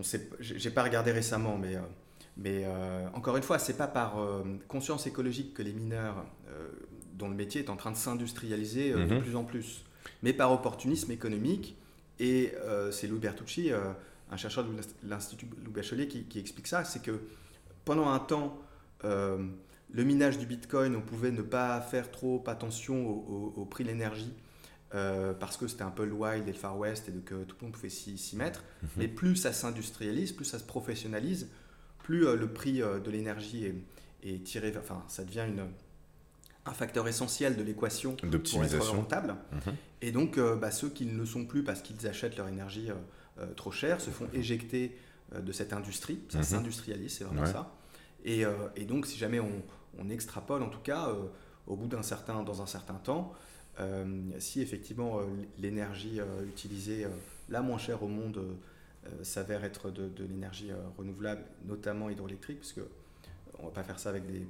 Je 0.00 0.68
n'ai 0.68 0.74
pas 0.74 0.82
regardé 0.82 1.12
récemment, 1.12 1.58
mais, 1.58 1.76
mais 2.36 2.64
encore 3.14 3.36
une 3.36 3.42
fois, 3.42 3.58
ce 3.58 3.72
n'est 3.72 3.78
pas 3.78 3.86
par 3.86 4.18
conscience 4.68 5.06
écologique 5.06 5.54
que 5.54 5.62
les 5.62 5.72
mineurs, 5.72 6.24
dont 7.14 7.28
le 7.28 7.34
métier 7.34 7.62
est 7.62 7.70
en 7.70 7.76
train 7.76 7.90
de 7.90 7.96
s'industrialiser 7.96 8.92
de 8.92 9.14
mhm. 9.14 9.22
plus 9.22 9.36
en 9.36 9.44
plus, 9.44 9.84
mais 10.22 10.32
par 10.32 10.52
opportunisme 10.52 11.10
économique. 11.12 11.76
Et 12.18 12.52
c'est 12.90 13.06
Louis 13.06 13.20
Bertucci 13.20 13.70
un 14.30 14.36
chercheur 14.36 14.64
de 14.64 14.70
l'Institut 15.04 15.46
Louis 15.64 15.72
Bachelier 15.72 16.08
qui, 16.08 16.38
explique 16.38 16.66
ça, 16.66 16.84
c'est 16.84 17.02
que 17.02 17.20
pendant 17.84 18.08
un 18.08 18.18
temps, 18.18 18.58
euh, 19.04 19.38
le 19.92 20.04
minage 20.04 20.38
du 20.38 20.46
Bitcoin, 20.46 20.96
on 20.96 21.00
pouvait 21.00 21.30
ne 21.30 21.42
pas 21.42 21.80
faire 21.80 22.10
trop 22.10 22.42
attention 22.46 23.08
au, 23.08 23.64
prix 23.64 23.84
de 23.84 23.90
l'énergie 23.90 24.32
euh, 24.94 25.32
parce 25.34 25.56
que 25.56 25.66
c'était 25.66 25.82
un 25.82 25.90
peu 25.90 26.04
le 26.04 26.12
wild 26.12 26.48
et 26.48 26.52
le 26.52 26.58
Far 26.58 26.78
West 26.78 27.08
et 27.08 27.12
que 27.12 27.44
tout 27.44 27.56
le 27.60 27.66
monde 27.66 27.74
pouvait 27.74 27.88
s'y 27.88 28.36
mettre. 28.36 28.62
Mhm. 28.82 28.88
Mais 28.96 29.08
plus 29.08 29.36
ça 29.36 29.52
s'industrialise, 29.52 30.32
plus 30.32 30.44
ça 30.44 30.58
se 30.58 30.64
professionnalise, 30.64 31.48
plus 31.98 32.26
euh, 32.26 32.36
le 32.36 32.48
prix 32.48 32.78
de 32.78 33.10
l'énergie 33.10 33.72
est, 34.22 34.44
tiré, 34.44 34.74
enfin 34.76 35.04
ça 35.08 35.24
devient 35.24 35.44
une, 35.46 35.66
un 36.64 36.72
facteur 36.72 37.06
essentiel 37.06 37.56
de 37.56 37.62
l'équation 37.62 38.16
pour 38.16 38.64
être 38.64 38.90
rentable. 38.90 39.36
Mhm. 39.52 39.74
Et 40.02 40.12
donc 40.12 40.38
bah, 40.38 40.70
ceux 40.70 40.88
qui 40.88 41.06
ne 41.06 41.16
le 41.16 41.26
sont 41.26 41.46
plus 41.46 41.62
parce 41.62 41.80
qu'ils 41.80 42.06
achètent 42.06 42.36
leur 42.36 42.48
énergie 42.48 42.90
euh, 43.38 43.52
trop 43.52 43.70
cher, 43.70 44.00
se 44.00 44.08
font 44.08 44.28
éjecter 44.32 44.96
euh, 45.34 45.42
de 45.42 45.52
cette 45.52 45.74
industrie. 45.74 46.20
Ça 46.30 46.38
mhm. 46.38 46.44
s'industrialise, 46.44 47.18
c'est 47.18 47.24
vraiment 47.24 47.44
ça. 47.44 47.74
Et, 48.24 48.46
euh, 48.46 48.52
et, 48.76 48.86
donc, 48.86 49.04
si 49.04 49.18
jamais 49.18 49.40
on, 49.40 49.62
on 49.98 50.08
extrapole, 50.08 50.62
en 50.62 50.70
tout 50.70 50.80
cas, 50.80 51.10
au 51.66 51.76
bout 51.76 51.86
d'un 51.86 52.02
certain, 52.02 52.42
dans 52.42 52.62
un 52.62 52.66
certain 52.66 52.94
temps, 52.94 53.34
si 54.38 54.62
effectivement 54.62 55.20
l'énergie 55.58 56.20
utilisée 56.48 57.06
la 57.48 57.60
moins 57.60 57.78
chère 57.78 58.02
au 58.02 58.08
monde 58.08 58.40
s'avère 59.22 59.64
être 59.64 59.90
de, 59.90 60.08
de 60.08 60.24
l'énergie 60.24 60.70
renouvelable, 60.96 61.42
notamment 61.66 62.08
hydroélectrique, 62.08 62.58
parce 62.58 62.72
que 62.72 62.80
on 63.58 63.66
va 63.66 63.70
pas 63.70 63.84
faire 63.84 63.98
ça 63.98 64.08
avec 64.08 64.24
des, 64.26 64.46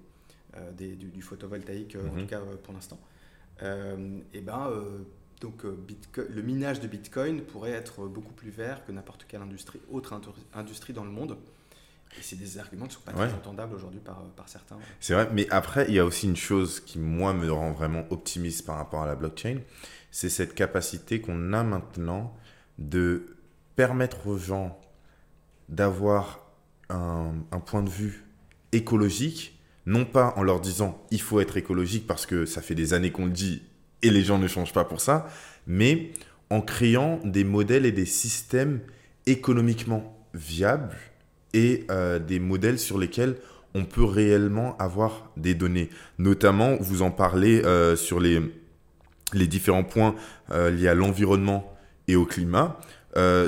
des 0.76 0.94
du, 0.94 1.22
photovoltaïque, 1.22 1.96
en 1.96 2.14
mhm. 2.14 2.20
tout 2.20 2.26
cas 2.26 2.40
pour 2.62 2.72
l'instant. 2.72 2.98
et 3.60 4.40
ben 4.40 4.70
donc 5.40 5.64
euh, 5.64 5.76
le 6.16 6.42
minage 6.42 6.80
de 6.80 6.88
Bitcoin 6.88 7.42
pourrait 7.42 7.72
être 7.72 8.06
beaucoup 8.06 8.32
plus 8.32 8.50
vert 8.50 8.84
que 8.84 8.92
n'importe 8.92 9.26
quelle 9.28 9.42
industrie, 9.42 9.80
autre 9.90 10.18
industrie 10.54 10.92
dans 10.92 11.04
le 11.04 11.10
monde. 11.10 11.36
Et 12.18 12.22
c'est 12.22 12.36
des 12.36 12.58
arguments 12.58 12.86
qui 12.86 12.92
ne 12.92 12.94
sont 12.94 13.04
pas 13.04 13.12
très 13.12 13.32
entendables 13.32 13.74
aujourd'hui 13.74 14.00
par, 14.00 14.20
euh, 14.20 14.28
par 14.34 14.48
certains. 14.48 14.78
C'est 15.00 15.14
vrai, 15.14 15.28
mais 15.32 15.46
après, 15.50 15.86
il 15.88 15.94
y 15.94 15.98
a 15.98 16.04
aussi 16.04 16.26
une 16.26 16.36
chose 16.36 16.80
qui, 16.80 16.98
moi, 16.98 17.34
me 17.34 17.50
rend 17.50 17.72
vraiment 17.72 18.04
optimiste 18.10 18.64
par 18.64 18.76
rapport 18.76 19.02
à 19.02 19.06
la 19.06 19.14
blockchain, 19.14 19.58
c'est 20.10 20.30
cette 20.30 20.54
capacité 20.54 21.20
qu'on 21.20 21.52
a 21.52 21.62
maintenant 21.62 22.34
de 22.78 23.36
permettre 23.74 24.26
aux 24.26 24.38
gens 24.38 24.80
d'avoir 25.68 26.46
un, 26.88 27.34
un, 27.50 27.60
point 27.60 27.82
de 27.82 27.90
vue 27.90 28.24
écologique, 28.72 29.60
non 29.84 30.04
pas 30.04 30.32
en 30.36 30.42
leur 30.42 30.60
disant 30.60 31.04
il 31.10 31.20
faut 31.20 31.40
être 31.40 31.56
écologique 31.56 32.06
parce 32.06 32.24
que 32.24 32.46
ça 32.46 32.62
fait 32.62 32.74
des 32.74 32.94
années 32.94 33.10
qu'on 33.12 33.26
le 33.26 33.32
dit 33.32 33.62
et 34.02 34.10
les 34.10 34.22
gens 34.22 34.38
ne 34.38 34.46
changent 34.46 34.72
pas 34.72 34.84
pour 34.84 35.00
ça, 35.00 35.26
mais 35.66 36.12
en 36.50 36.60
créant 36.60 37.20
des 37.24 37.44
modèles 37.44 37.86
et 37.86 37.92
des 37.92 38.06
systèmes 38.06 38.80
économiquement 39.26 40.16
viables 40.34 40.96
et 41.56 41.86
euh, 41.90 42.18
des 42.18 42.38
modèles 42.38 42.78
sur 42.78 42.98
lesquels 42.98 43.36
on 43.74 43.84
peut 43.86 44.04
réellement 44.04 44.76
avoir 44.76 45.30
des 45.38 45.54
données. 45.54 45.88
Notamment, 46.18 46.76
vous 46.80 47.00
en 47.00 47.10
parlez 47.10 47.64
euh, 47.64 47.96
sur 47.96 48.20
les, 48.20 48.40
les 49.32 49.46
différents 49.46 49.84
points 49.84 50.14
euh, 50.50 50.70
liés 50.70 50.88
à 50.88 50.94
l'environnement 50.94 51.74
et 52.08 52.14
au 52.14 52.24
climat, 52.24 52.78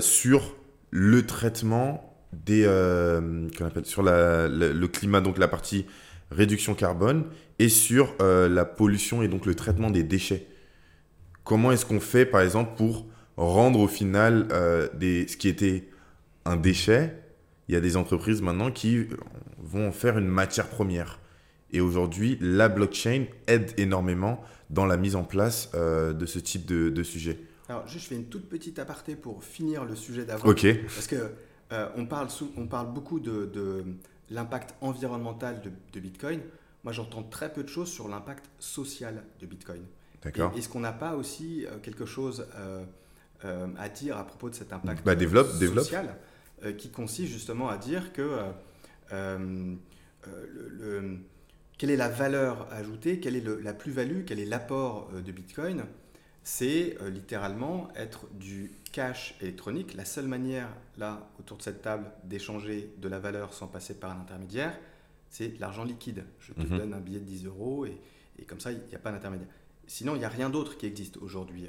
sur 0.00 0.56
le 0.90 1.26
traitement 1.26 2.16
des, 2.32 2.64
appelle, 2.64 3.84
sur 3.84 4.02
le 4.02 4.86
climat, 4.86 5.20
donc 5.20 5.38
la 5.38 5.46
partie 5.46 5.86
réduction 6.30 6.74
carbone, 6.74 7.24
et 7.60 7.68
sur 7.68 8.16
la 8.20 8.64
pollution 8.64 9.22
et 9.22 9.28
donc 9.28 9.46
le 9.46 9.54
traitement 9.54 9.90
des 9.90 10.02
déchets. 10.02 10.46
Comment 11.44 11.70
est-ce 11.70 11.86
qu'on 11.86 12.00
fait, 12.00 12.26
par 12.26 12.40
exemple, 12.40 12.76
pour 12.76 13.06
rendre 13.36 13.78
au 13.78 13.86
final 13.86 14.48
des, 14.94 15.28
ce 15.28 15.36
qui 15.36 15.46
était 15.48 15.88
un 16.44 16.56
déchet 16.56 17.14
il 17.68 17.74
y 17.74 17.76
a 17.76 17.80
des 17.80 17.96
entreprises 17.96 18.42
maintenant 18.42 18.70
qui 18.70 19.06
vont 19.58 19.92
faire 19.92 20.18
une 20.18 20.28
matière 20.28 20.68
première. 20.68 21.18
Et 21.70 21.80
aujourd'hui, 21.80 22.38
la 22.40 22.68
blockchain 22.68 23.26
aide 23.46 23.72
énormément 23.76 24.42
dans 24.70 24.86
la 24.86 24.96
mise 24.96 25.16
en 25.16 25.24
place 25.24 25.70
euh, 25.74 26.12
de 26.12 26.26
ce 26.26 26.38
type 26.38 26.66
de, 26.66 27.02
sujet. 27.02 27.38
Alors, 27.68 27.86
juste, 27.86 28.04
je 28.04 28.08
fais 28.08 28.14
une 28.14 28.28
toute 28.28 28.48
petite 28.48 28.78
aparté 28.78 29.16
pour 29.16 29.44
finir 29.44 29.84
le 29.84 29.94
sujet 29.94 30.24
d'avant. 30.24 30.48
Ok. 30.48 30.66
Parce 30.84 31.06
que 31.06 31.30
euh, 31.72 31.88
on, 31.96 32.06
parle 32.06 32.28
on 32.56 32.66
parle 32.66 32.92
beaucoup 32.92 33.20
de, 33.20 33.84
l'impact 34.30 34.74
environnemental 34.80 35.60
de, 35.92 36.00
Bitcoin. 36.00 36.40
Moi, 36.84 36.92
j'entends 36.92 37.22
très 37.22 37.52
peu 37.52 37.62
de 37.62 37.68
choses 37.68 37.90
sur 37.90 38.08
l'impact 38.08 38.46
social 38.58 39.22
de 39.40 39.46
Bitcoin. 39.46 39.82
D'accord. 40.22 40.52
Est-ce 40.56 40.68
qu'on 40.68 40.80
n'a 40.80 40.92
pas 40.92 41.16
aussi 41.16 41.66
euh, 41.66 41.78
quelque 41.82 42.06
chose 42.06 42.46
à 43.78 43.88
dire 43.88 44.16
à 44.16 44.26
propos 44.26 44.50
de 44.50 44.54
cet 44.54 44.72
impact 44.72 45.04
bah, 45.04 45.14
développe, 45.14 45.46
social 45.46 45.60
développe. 45.60 46.18
Euh, 46.64 46.72
qui 46.72 46.88
consiste 46.90 47.30
justement 47.30 47.68
à 47.68 47.76
dire 47.76 48.12
que 48.12 48.22
euh, 48.22 48.52
euh, 49.12 49.76
le, 50.26 51.18
quelle 51.76 51.90
est 51.90 51.96
la 51.96 52.08
valeur 52.08 52.66
ajoutée, 52.72 53.20
quelle 53.20 53.36
est 53.36 53.62
la 53.62 53.72
plus-value, 53.72 54.24
quel 54.26 54.40
est 54.40 54.44
l'apport 54.44 55.10
de 55.12 55.32
Bitcoin 55.32 55.84
c'est 56.44 56.96
littéralement 57.10 57.88
être 57.94 58.24
du 58.32 58.72
cash 58.92 59.34
électronique. 59.42 59.92
La 59.92 60.06
seule 60.06 60.26
manière, 60.26 60.70
là, 60.96 61.28
autour 61.38 61.58
de 61.58 61.62
cette 61.62 61.82
table, 61.82 62.10
d'échanger 62.24 62.90
de 62.96 63.06
la 63.06 63.18
valeur 63.18 63.52
sans 63.52 63.66
passer 63.66 63.92
par 63.92 64.12
un 64.12 64.20
intermédiaire, 64.22 64.78
c'est 65.28 65.60
l'argent 65.60 65.84
liquide. 65.84 66.24
Je 66.40 66.54
te 66.54 66.60
mhm. 66.62 66.78
donne 66.78 66.94
un 66.94 67.00
billet 67.00 67.20
de 67.20 67.26
10 67.26 67.44
euros 67.44 67.84
et, 67.84 68.00
et 68.38 68.44
comme 68.46 68.60
ça, 68.60 68.72
il 68.72 68.80
n'y 68.88 68.94
a 68.94 68.98
pas 68.98 69.12
d'intermédiaire. 69.12 69.50
Sinon, 69.86 70.14
il 70.14 70.20
n'y 70.20 70.24
a 70.24 70.30
rien 70.30 70.48
d'autre 70.48 70.78
qui 70.78 70.86
existe 70.86 71.18
aujourd'hui 71.18 71.68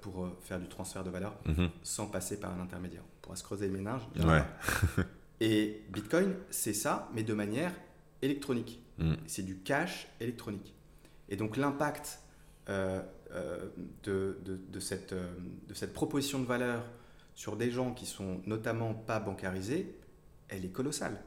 pour 0.00 0.28
faire 0.42 0.60
du 0.60 0.68
transfert 0.68 1.04
de 1.04 1.10
valeur 1.10 1.34
mhm. 1.46 1.70
sans 1.82 2.06
passer 2.06 2.40
par 2.40 2.52
un 2.52 2.60
intermédiaire 2.60 3.02
pourra 3.24 3.36
se 3.36 3.42
creuser 3.42 3.68
les 3.68 3.72
ménages. 3.72 4.06
et 5.40 5.82
Bitcoin, 5.90 6.34
c'est 6.50 6.74
ça, 6.74 7.08
mais 7.14 7.22
de 7.22 7.32
manière 7.32 7.72
électronique. 8.20 8.82
Mm. 8.98 9.14
C'est 9.26 9.42
du 9.42 9.58
cash 9.58 10.08
électronique. 10.20 10.74
Et 11.30 11.36
donc 11.36 11.56
l'impact 11.56 12.20
euh, 12.68 13.02
euh, 13.32 13.70
de, 14.02 14.38
de, 14.44 14.80
cette, 14.80 15.14
euh, 15.14 15.32
de 15.68 15.74
cette 15.74 15.94
proposition 15.94 16.38
de 16.38 16.44
valeur 16.44 16.84
sur 17.34 17.56
des 17.56 17.70
gens 17.70 17.92
qui 17.92 18.06
sont 18.06 18.42
notamment 18.46 18.92
pas 18.92 19.20
bancarisés, 19.20 19.98
elle 20.48 20.64
est 20.64 20.72
colossale. 20.72 21.22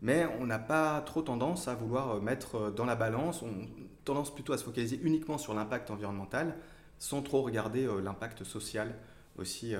Mais 0.00 0.26
on 0.40 0.46
n'a 0.46 0.58
pas 0.58 1.00
trop 1.02 1.22
tendance 1.22 1.68
à 1.68 1.74
vouloir 1.74 2.20
mettre 2.22 2.72
dans 2.72 2.84
la 2.84 2.96
balance, 2.96 3.42
on 3.42 3.68
tendance 4.04 4.32
plutôt 4.34 4.52
à 4.52 4.58
se 4.58 4.64
focaliser 4.64 4.98
uniquement 5.02 5.38
sur 5.38 5.54
l'impact 5.54 5.90
environnemental 5.90 6.56
sans 7.02 7.20
trop 7.20 7.42
regarder 7.42 7.88
l'impact 8.04 8.44
social 8.44 8.94
aussi 9.36 9.74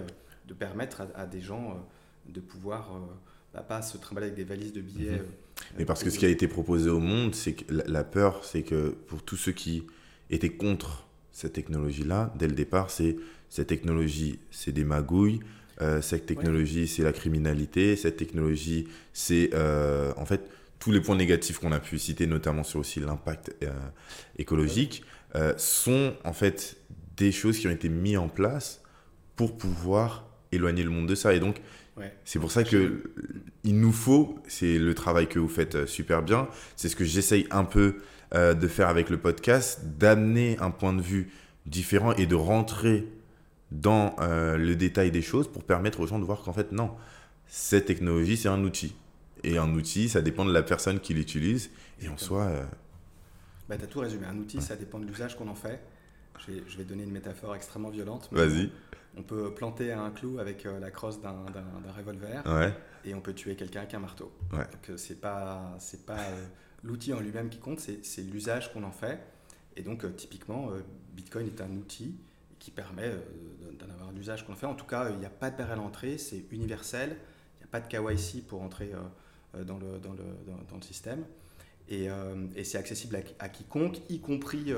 de 0.46 0.54
permettre 0.54 1.02
à, 1.14 1.26
des 1.26 1.40
gens 1.40 1.70
euh, 1.70 2.32
de 2.32 2.40
pouvoir 2.40 2.90
euh, 2.94 2.98
bah, 3.54 3.62
pas 3.62 3.82
se 3.82 3.96
trimballer 3.96 4.26
avec 4.26 4.36
des 4.36 4.44
valises 4.44 4.72
de 4.72 4.80
billets. 4.80 5.20
Euh, 5.20 5.24
Mais 5.78 5.84
parce 5.84 6.02
que 6.02 6.10
ce 6.10 6.18
qui 6.18 6.26
a 6.26 6.28
été 6.28 6.48
proposé 6.48 6.90
au 6.90 6.98
monde, 6.98 7.34
c'est 7.34 7.52
que 7.52 7.72
la 7.86 8.04
peur, 8.04 8.44
c'est 8.44 8.62
que 8.62 8.90
pour 9.06 9.22
tous 9.22 9.36
ceux 9.36 9.52
qui 9.52 9.84
étaient 10.30 10.50
contre 10.50 11.06
cette 11.30 11.52
technologie-là, 11.52 12.32
dès 12.38 12.48
le 12.48 12.54
départ, 12.54 12.90
c'est 12.90 13.16
cette 13.48 13.68
technologie, 13.68 14.38
c'est 14.50 14.72
des 14.72 14.84
magouilles, 14.84 15.40
cette 16.00 16.26
technologie, 16.26 16.86
c'est 16.86 17.02
la 17.02 17.12
criminalité, 17.12 17.96
cette 17.96 18.16
technologie, 18.16 18.86
c'est 19.12 19.50
en 20.16 20.24
fait 20.24 20.48
tous 20.78 20.92
les 20.92 21.00
points 21.00 21.16
négatifs 21.16 21.58
qu'on 21.58 21.72
a 21.72 21.80
pu 21.80 21.98
citer, 21.98 22.26
notamment 22.26 22.62
sur 22.62 22.80
aussi 22.80 23.00
l'impact 23.00 23.54
écologique, 24.38 25.04
sont 25.56 26.14
en 26.24 26.32
fait 26.32 26.76
des 27.24 27.32
choses 27.32 27.58
qui 27.58 27.66
ont 27.66 27.70
été 27.70 27.88
mises 27.88 28.18
en 28.18 28.28
place 28.28 28.82
pour 29.36 29.56
pouvoir 29.56 30.26
éloigner 30.52 30.82
le 30.82 30.90
monde 30.90 31.08
de 31.08 31.14
ça. 31.14 31.34
Et 31.34 31.40
donc, 31.40 31.60
c'est 32.24 32.38
pour 32.38 32.50
ça 32.50 32.64
que 32.64 33.02
il 33.64 33.78
nous 33.78 33.92
faut, 33.92 34.38
c'est 34.48 34.78
le 34.78 34.94
travail 34.94 35.28
que 35.28 35.38
vous 35.38 35.48
faites 35.48 35.74
euh, 35.74 35.86
super 35.86 36.22
bien, 36.22 36.48
c'est 36.74 36.88
ce 36.88 36.96
que 36.96 37.04
j'essaye 37.04 37.46
un 37.50 37.64
peu 37.64 37.98
euh, 38.34 38.54
de 38.54 38.66
faire 38.66 38.88
avec 38.88 39.08
le 39.08 39.18
podcast, 39.18 39.82
d'amener 39.98 40.58
un 40.58 40.70
point 40.70 40.92
de 40.92 41.02
vue 41.02 41.30
différent 41.66 42.12
et 42.14 42.26
de 42.26 42.34
rentrer 42.34 43.06
dans 43.70 44.16
euh, 44.20 44.56
le 44.56 44.74
détail 44.74 45.10
des 45.10 45.22
choses 45.22 45.46
pour 45.50 45.62
permettre 45.62 46.00
aux 46.00 46.06
gens 46.06 46.18
de 46.18 46.24
voir 46.24 46.42
qu'en 46.42 46.52
fait, 46.52 46.72
non, 46.72 46.90
cette 47.46 47.86
technologie, 47.86 48.36
c'est 48.36 48.48
un 48.48 48.64
outil. 48.64 48.96
Et 49.44 49.58
un 49.58 49.72
outil, 49.74 50.08
ça 50.08 50.22
dépend 50.22 50.44
de 50.44 50.52
la 50.52 50.62
personne 50.62 50.98
qui 50.98 51.14
l'utilise. 51.14 51.70
Et 52.00 52.08
en 52.08 52.16
soi... 52.16 52.50
Bah, 53.68 53.76
tu 53.76 53.84
as 53.84 53.86
tout 53.86 54.00
résumé. 54.00 54.26
Un 54.26 54.38
outil, 54.38 54.60
ça 54.60 54.76
dépend 54.76 54.98
de 54.98 55.06
l'usage 55.06 55.36
qu'on 55.36 55.48
en 55.48 55.54
fait. 55.54 55.80
Je 56.38 56.52
vais, 56.52 56.62
je 56.66 56.76
vais, 56.76 56.84
donner 56.84 57.04
une 57.04 57.12
métaphore 57.12 57.54
extrêmement 57.54 57.90
violente. 57.90 58.28
Vas-y 58.32 58.70
on 59.16 59.22
peut 59.22 59.52
planter 59.52 59.92
un 59.92 60.10
clou 60.10 60.38
avec 60.38 60.64
euh, 60.66 60.78
la 60.78 60.90
crosse 60.90 61.20
d'un 61.20 61.44
revolver 61.96 62.42
et 63.04 63.14
on 63.14 63.20
peut 63.20 63.34
tuer 63.34 63.56
quelqu'un 63.56 63.80
avec 63.80 63.94
un 63.94 63.98
marteau. 63.98 64.32
Donc 64.50 64.90
euh, 64.90 64.96
c'est 64.96 65.20
pas 65.20 65.76
pas 66.06 66.18
euh, 66.18 66.46
l'outil 66.82 67.12
en 67.12 67.20
lui-même 67.20 67.48
qui 67.48 67.58
compte, 67.58 67.80
c'est 67.80 68.22
l'usage 68.22 68.72
qu'on 68.72 68.84
en 68.84 68.92
fait. 68.92 69.20
Et 69.76 69.82
donc 69.82 70.04
typiquement, 70.16 70.70
Bitcoin 71.14 71.46
est 71.46 71.60
un 71.60 71.70
outil 71.72 72.16
qui 72.58 72.70
permet 72.70 73.10
d'en 73.78 73.88
avoir 73.88 74.12
l'usage 74.12 74.46
qu'on 74.46 74.52
en 74.52 74.56
fait. 74.56 74.66
En 74.66 74.74
tout 74.74 74.84
cas, 74.84 75.10
il 75.10 75.18
n'y 75.18 75.24
a 75.24 75.30
pas 75.30 75.50
de 75.50 75.56
barrière 75.56 75.74
à 75.74 75.76
l'entrée, 75.76 76.18
c'est 76.18 76.44
universel. 76.50 77.16
Il 77.56 77.58
n'y 77.60 77.64
a 77.64 77.68
pas 77.70 77.80
de 77.80 77.88
KYC 77.88 78.46
pour 78.46 78.60
entrer 78.60 78.92
dans 79.54 79.78
le, 79.78 79.98
dans, 79.98 80.12
le, 80.12 80.24
dans, 80.46 80.76
le 80.76 80.82
système. 80.82 81.24
Et, 81.88 82.08
et 82.54 82.64
c'est 82.64 82.76
accessible 82.76 83.16
à, 83.16 83.44
à, 83.44 83.48
quiconque, 83.48 83.98
y 84.10 84.20
compris 84.20 84.74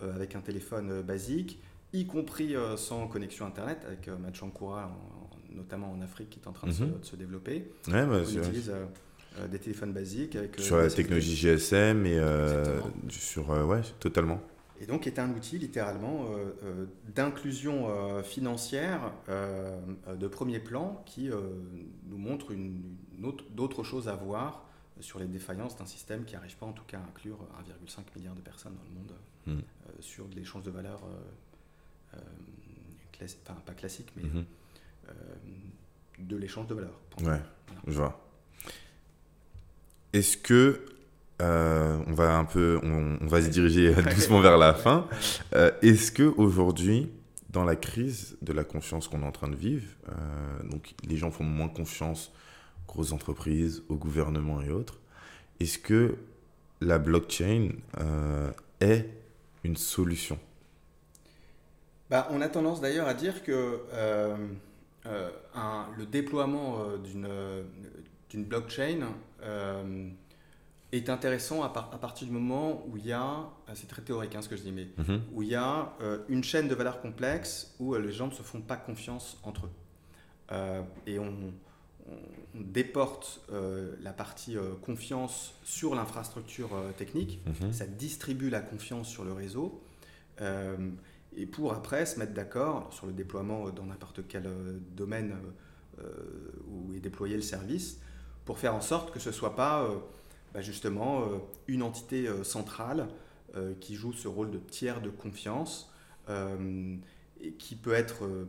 avec 0.00 0.34
un 0.34 0.40
téléphone 0.40 1.02
basique 1.02 1.60
y 1.94 2.06
compris 2.06 2.54
euh, 2.54 2.76
sans 2.76 3.06
connexion 3.06 3.46
Internet, 3.46 3.78
avec 3.86 4.08
euh, 4.08 4.18
Machankura, 4.18 4.90
notamment 5.50 5.90
en 5.90 6.02
Afrique, 6.02 6.30
qui 6.30 6.40
est 6.40 6.48
en 6.48 6.52
train 6.52 6.66
de, 6.66 6.72
se, 6.72 6.82
mhm. 6.82 7.18
développer. 7.18 7.70
Ouais, 7.86 8.04
bah, 8.04 8.20
on 8.20 8.22
utilise 8.22 8.70
euh, 8.70 9.48
des 9.48 9.58
téléphones 9.58 9.92
basiques. 9.92 10.36
Avec, 10.36 10.58
sur 10.60 10.76
la 10.76 10.90
technologie 10.90 11.36
GSM 11.36 12.04
et 12.04 12.20
sur... 13.08 13.48
ouais, 13.48 13.82
totalement. 14.00 14.40
Et 14.80 14.86
donc 14.86 15.06
est 15.06 15.20
un 15.20 15.30
outil 15.30 15.56
littéralement 15.56 16.26
d'inclusion 17.14 17.88
financière 18.24 19.12
de 19.28 20.26
premier 20.26 20.58
plan 20.58 21.00
qui 21.06 21.30
nous 22.08 22.18
montre 22.18 22.50
une, 22.50 22.82
d'autres 23.54 23.84
choses 23.84 24.08
à 24.08 24.16
voir 24.16 24.66
sur 24.98 25.20
les 25.20 25.26
défaillances 25.26 25.76
d'un 25.76 25.86
système 25.86 26.24
qui 26.24 26.34
n'arrive 26.34 26.56
pas 26.56 26.66
en 26.66 26.72
tout 26.72 26.84
cas 26.86 26.98
à 26.98 27.08
inclure 27.08 27.38
1,5 27.86 28.16
milliard 28.16 28.34
de 28.34 28.40
personnes 28.40 28.74
dans 28.74 28.90
le 28.90 28.96
monde 28.96 29.12
hmm. 29.46 29.60
sur 30.00 30.26
l'échange 30.34 30.62
de 30.62 30.70
valeurs 30.70 31.02
euh, 33.22 33.26
enfin, 33.46 33.60
pas 33.64 33.72
classique, 33.72 34.12
mais 34.16 34.24
mhm. 34.24 34.44
euh, 35.08 35.12
de 36.18 36.36
l'échange 36.36 36.66
de 36.66 36.74
valeur. 36.74 36.98
Ouais, 37.22 37.40
je 37.86 37.92
vois. 37.92 38.20
Est-ce 40.12 40.36
que 40.36 40.84
euh, 41.42 42.00
on 42.06 42.12
va 42.12 42.36
un 42.36 42.44
peu, 42.44 42.80
on, 42.82 43.26
va 43.26 43.42
se 43.42 43.48
diriger 43.48 43.94
doucement 44.14 44.40
vers 44.40 44.58
la 44.58 44.74
fin. 44.74 45.08
Est-ce 45.82 46.12
que 46.12 46.22
aujourd'hui, 46.22 47.10
dans 47.50 47.64
la 47.64 47.76
crise 47.76 48.36
de 48.42 48.52
la 48.52 48.64
confiance 48.64 49.08
qu'on 49.08 49.22
est 49.22 49.26
en 49.26 49.32
train 49.32 49.48
de 49.48 49.56
vivre, 49.56 49.88
donc 50.70 50.94
les 51.08 51.16
gens 51.16 51.30
font 51.30 51.44
moins 51.44 51.68
confiance 51.68 52.32
aux 52.94 53.12
entreprises, 53.12 53.82
au 53.88 53.96
gouvernement 53.96 54.62
et 54.62 54.70
autres, 54.70 55.00
est-ce 55.58 55.80
que 55.80 56.14
la 56.80 56.98
blockchain 56.98 57.70
est 58.80 59.08
une 59.64 59.76
solution 59.76 60.38
bah, 62.10 62.28
on 62.30 62.40
a 62.40 62.48
tendance 62.48 62.80
d'ailleurs 62.80 63.08
à 63.08 63.14
dire 63.14 63.42
que 63.42 63.80
euh, 63.92 64.36
euh, 65.06 65.30
le 65.96 66.06
déploiement 66.06 66.78
euh, 66.80 67.64
d'une 68.30 68.44
blockchain 68.44 69.00
est 70.92 71.08
intéressant 71.08 71.64
à, 71.64 71.70
partir 71.70 72.28
du 72.28 72.32
moment 72.32 72.84
où 72.86 72.96
il 72.96 73.06
y 73.06 73.12
a, 73.12 73.48
c'est 73.74 73.88
très 73.88 74.02
théorique 74.02 74.36
hein, 74.36 74.42
ce 74.42 74.48
que 74.48 74.56
je 74.56 74.62
dis, 74.62 74.70
mais 74.70 74.86
mhm. 74.96 75.22
où 75.32 75.42
il 75.42 75.48
y 75.48 75.56
a 75.56 75.92
une 76.28 76.44
chaîne 76.44 76.68
de 76.68 76.74
valeurs 76.76 77.00
complexe 77.00 77.74
où 77.80 77.96
les 77.96 78.12
gens 78.12 78.28
ne 78.28 78.32
se 78.32 78.42
font 78.42 78.60
pas 78.60 78.76
confiance 78.76 79.38
entre 79.42 79.66
eux. 79.66 80.84
et 81.06 81.18
on, 81.18 81.26
on 81.26 81.52
déporte 82.54 83.40
la 84.02 84.12
partie 84.12 84.56
confiance 84.82 85.54
sur 85.64 85.94
l'infrastructure 85.94 86.70
technique, 86.96 87.40
mhm. 87.46 87.72
ça 87.72 87.86
distribue 87.86 88.50
la 88.50 88.60
confiance 88.60 89.08
sur 89.08 89.24
le 89.24 89.32
réseau, 89.32 89.82
et 91.36 91.46
pour 91.46 91.72
après 91.72 92.06
se 92.06 92.18
mettre 92.18 92.32
d'accord 92.32 92.92
sur 92.92 93.06
le 93.06 93.12
déploiement 93.12 93.70
dans 93.70 93.86
n'importe 93.86 94.20
quel 94.28 94.48
domaine 94.94 95.34
où 96.68 96.92
est 96.94 97.00
déployé 97.00 97.36
le 97.36 97.42
service, 97.42 98.00
pour 98.44 98.58
faire 98.58 98.74
en 98.74 98.80
sorte 98.80 99.12
que 99.12 99.18
ce 99.18 99.30
ne 99.30 99.34
soit 99.34 99.56
pas 99.56 99.88
bah, 100.52 100.60
justement 100.60 101.24
une 101.66 101.82
entité 101.82 102.28
centrale 102.44 103.08
qui 103.80 103.94
joue 103.94 104.12
ce 104.12 104.28
rôle 104.28 104.50
de 104.50 104.58
tiers 104.58 105.00
de 105.00 105.10
confiance 105.10 105.90
et 107.44 107.52
qui 107.52 107.76
peut 107.76 107.92
être 107.92 108.24
euh, 108.24 108.48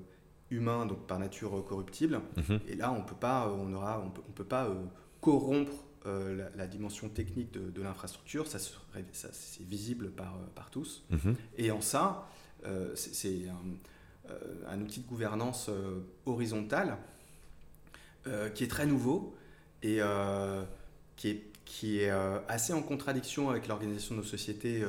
humain, 0.51 0.85
donc 0.85 1.07
par 1.07 1.19
nature 1.19 1.57
euh, 1.57 1.61
corruptible. 1.61 2.21
Mhm. 2.37 2.59
Et 2.67 2.75
là, 2.75 2.91
on 2.91 3.01
peut 3.01 3.15
pas, 3.15 3.47
euh, 3.47 3.55
on 3.57 3.73
aura, 3.73 4.01
on 4.01 4.09
peut, 4.09 4.21
on 4.27 4.31
peut 4.31 4.43
pas 4.43 4.69
corrompre 5.21 5.73
la, 6.55 6.67
dimension 6.67 7.09
technique 7.09 7.51
de, 7.51 7.81
l'infrastructure. 7.81 8.45
Ça, 8.45 8.59
ça 8.59 9.29
c'est 9.31 9.65
visible 9.65 10.11
par, 10.11 10.37
par 10.53 10.69
tous. 10.69 11.03
Mhm. 11.09 11.35
Et 11.57 11.71
en 11.71 11.81
ça, 11.81 12.29
c'est 12.93 13.47
un, 13.49 14.29
un, 14.67 14.81
outil 14.81 14.99
de 14.99 15.07
gouvernance 15.07 15.69
horizontale 16.27 16.97
qui 18.53 18.63
est 18.63 18.67
très 18.67 18.85
nouveau 18.85 19.35
et 19.81 19.99
qui 21.15 21.29
est, 21.29 21.43
qui 21.65 22.01
est 22.01 22.11
assez 22.47 22.73
en 22.73 22.83
contradiction 22.83 23.49
avec 23.49 23.67
l'organisation 23.67 24.13
de 24.13 24.19
nos 24.19 24.27
sociétés 24.27 24.83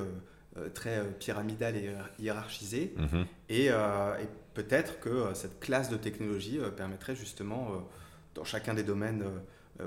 euh, 0.59 0.71
très 0.71 0.99
euh, 0.99 1.11
pyramidale 1.19 1.77
et 1.77 1.91
hiérarchisée. 2.19 2.95
Mhm. 2.97 3.27
Euh, 3.51 4.19
et, 4.19 4.29
peut-être 4.57 4.99
que 5.01 5.35
cette 5.35 5.61
classe 5.61 5.91
de 5.91 5.97
technologie 5.97 6.59
permettrait 6.77 7.15
justement, 7.15 7.87
dans 8.35 8.45
chacun 8.45 8.75
des 8.75 8.83
domaines 8.83 9.25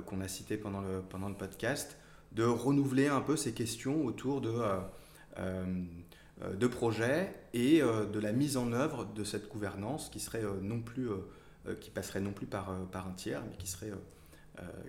qu'on 0.05 0.21
a 0.21 0.27
cités 0.27 0.57
pendant 0.57 0.81
le, 0.81 1.01
pendant 1.01 1.27
le 1.27 1.35
podcast, 1.35 1.97
de 2.31 2.43
renouveler 2.43 3.07
un 3.07 3.21
peu 3.21 3.35
ces 3.35 3.53
questions 3.53 4.05
autour 4.05 4.41
de, 4.41 4.53
de 6.53 6.67
projets 6.67 7.33
et 7.53 7.81
de 7.81 8.19
la 8.19 8.31
mise 8.31 8.57
en 8.57 8.71
œuvre 8.71 9.05
de 9.05 9.23
cette 9.23 9.49
gouvernance 9.49 10.09
qui 10.09 10.19
serait 10.19 10.43
non 10.61 10.81
plus 10.81 11.09
qui 11.81 11.89
passerait 11.89 12.21
non 12.21 12.31
plus 12.31 12.45
par, 12.45 12.71
par 12.91 13.07
un 13.07 13.13
tiers, 13.13 13.41
mais 13.49 13.57
qui, 13.57 13.67
serait, 13.67 13.91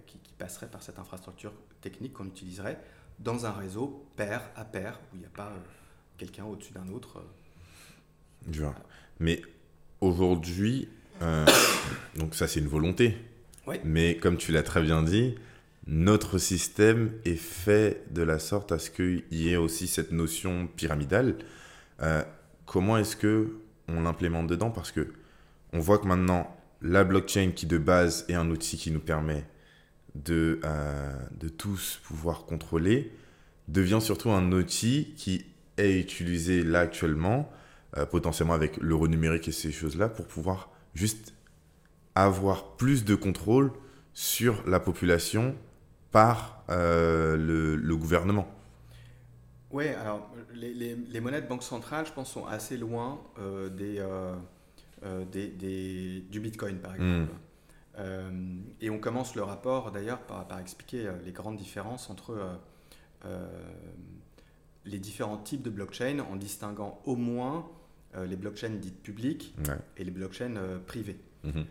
qui, 0.06 0.18
passerait 0.38 0.68
par 0.68 0.82
cette 0.82 0.98
infrastructure 0.98 1.52
technique 1.80 2.12
qu'on 2.12 2.26
utiliserait 2.26 2.78
dans 3.20 3.46
un 3.46 3.52
réseau 3.52 4.06
pair 4.16 4.50
à 4.56 4.64
pair, 4.64 4.98
où 5.12 5.16
il 5.16 5.20
n'y 5.20 5.26
a 5.26 5.30
pas 5.30 5.48
euh, 5.48 5.58
quelqu'un 6.16 6.44
au-dessus 6.44 6.72
d'un 6.72 6.88
autre. 6.88 7.18
Euh. 7.18 7.22
Mais 9.20 9.42
aujourd'hui, 10.00 10.88
euh, 11.22 11.46
donc 12.16 12.34
ça 12.34 12.48
c'est 12.48 12.60
une 12.60 12.68
volonté. 12.68 13.16
Mais 13.84 14.16
comme 14.16 14.36
tu 14.36 14.50
l'as 14.50 14.64
très 14.64 14.82
bien 14.82 15.02
dit, 15.02 15.36
notre 15.86 16.38
système 16.38 17.12
est 17.24 17.36
fait 17.36 18.02
de 18.12 18.22
la 18.22 18.40
sorte 18.40 18.72
à 18.72 18.80
ce 18.80 18.90
qu'il 18.90 19.22
y 19.30 19.50
ait 19.50 19.56
aussi 19.56 19.86
cette 19.86 20.10
notion 20.10 20.68
pyramidale. 20.74 21.36
comment 22.66 22.98
est-ce 22.98 23.14
que 23.14 23.58
on 23.86 24.00
l'implémente 24.00 24.48
dedans? 24.48 24.70
Parce 24.70 24.90
que 24.90 25.12
on 25.72 25.78
voit 25.78 25.98
que 25.98 26.06
maintenant 26.08 26.56
la 26.82 27.04
blockchain 27.04 27.52
qui 27.54 27.66
de 27.66 27.78
base 27.78 28.24
est 28.28 28.34
un 28.34 28.50
outil 28.50 28.76
qui 28.76 28.90
nous 28.90 29.00
permet 29.00 29.44
de, 30.14 30.60
euh, 30.64 31.12
de 31.38 31.48
tous 31.48 32.00
pouvoir 32.04 32.46
contrôler 32.46 33.12
devient 33.68 34.00
surtout 34.00 34.30
un 34.30 34.50
outil 34.52 35.14
qui 35.16 35.44
est 35.76 35.98
utilisé 35.98 36.62
là 36.64 36.80
actuellement, 36.80 37.50
euh, 37.96 38.06
potentiellement 38.06 38.54
avec 38.54 38.76
l'euro 38.78 39.08
numérique 39.08 39.48
et 39.48 39.52
ces 39.52 39.72
choses-là, 39.72 40.08
pour 40.08 40.26
pouvoir 40.26 40.70
juste 40.94 41.34
avoir 42.14 42.76
plus 42.76 43.04
de 43.04 43.14
contrôle 43.14 43.72
sur 44.12 44.62
la 44.66 44.80
population 44.80 45.54
par 46.10 46.64
euh, 46.70 47.36
le, 47.36 47.96
gouvernement. 47.96 48.48
Oui, 49.70 49.88
alors 49.88 50.28
les, 50.52 50.74
les, 50.74 51.20
monnaies 51.20 51.40
de 51.40 51.46
banque 51.46 51.62
centrale, 51.62 52.06
je 52.06 52.12
pense, 52.12 52.32
sont 52.32 52.44
assez 52.46 52.76
loin 52.76 53.20
des, 53.76 54.02
des, 55.30 56.24
du 56.28 56.40
Bitcoin, 56.40 56.78
par 56.78 56.94
exemple. 56.94 57.32
Hmm. 57.32 57.36
Euh, 58.00 58.30
et 58.80 58.88
on 58.88 58.98
commence 58.98 59.34
le 59.34 59.42
rapport 59.42 59.90
d'ailleurs 59.90 60.20
par, 60.20 60.46
par, 60.46 60.58
expliquer 60.58 61.06
euh, 61.06 61.12
les 61.24 61.32
grandes 61.32 61.56
différences 61.56 62.08
entre 62.08 62.58
euh, 63.24 63.62
les 64.84 64.98
différents 64.98 65.36
types 65.36 65.62
de 65.62 65.70
blockchain 65.70 66.20
en 66.20 66.36
distinguant 66.36 67.00
au 67.04 67.16
moins 67.16 67.68
les 68.16 68.36
blockchains 68.36 68.70
dites 68.70 69.02
publiques 69.02 69.54
et 69.96 70.04
les 70.04 70.10
blockchains 70.10 70.54
privées. 70.86 71.18
Mhm. 71.44 71.64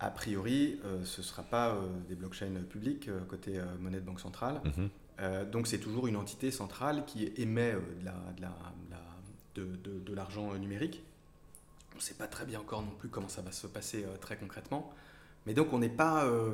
A 0.00 0.10
priori, 0.10 0.78
ce 1.04 1.20
ne 1.20 1.24
sera 1.24 1.42
pas 1.42 1.78
des 2.08 2.16
blockchains 2.16 2.52
publiques 2.68 3.08
côté 3.28 3.60
monnaie 3.80 4.00
de 4.00 4.04
banque 4.04 4.20
centrale. 4.20 4.60
Mhm. 4.64 5.50
donc 5.50 5.66
c'est 5.66 5.78
toujours 5.78 6.06
une 6.06 6.16
entité 6.16 6.50
centrale 6.50 7.04
qui 7.06 7.32
émet 7.36 7.74
de, 9.54 9.64
de, 9.64 9.98
de 10.00 10.14
l'argent 10.14 10.54
numérique. 10.56 11.02
On 11.94 11.96
ne 11.98 12.02
sait 12.02 12.14
pas 12.14 12.26
très 12.26 12.44
bien 12.44 12.60
encore 12.60 12.82
non 12.82 12.92
plus 12.98 13.08
comment 13.08 13.28
ça 13.28 13.42
va 13.42 13.52
se 13.52 13.66
passer 13.66 14.04
très 14.20 14.36
concrètement. 14.36 14.92
Mais 15.46 15.54
donc 15.54 15.72
on 15.72 15.78
n'est 15.78 15.88
pas, 15.88 16.24
euh, 16.24 16.52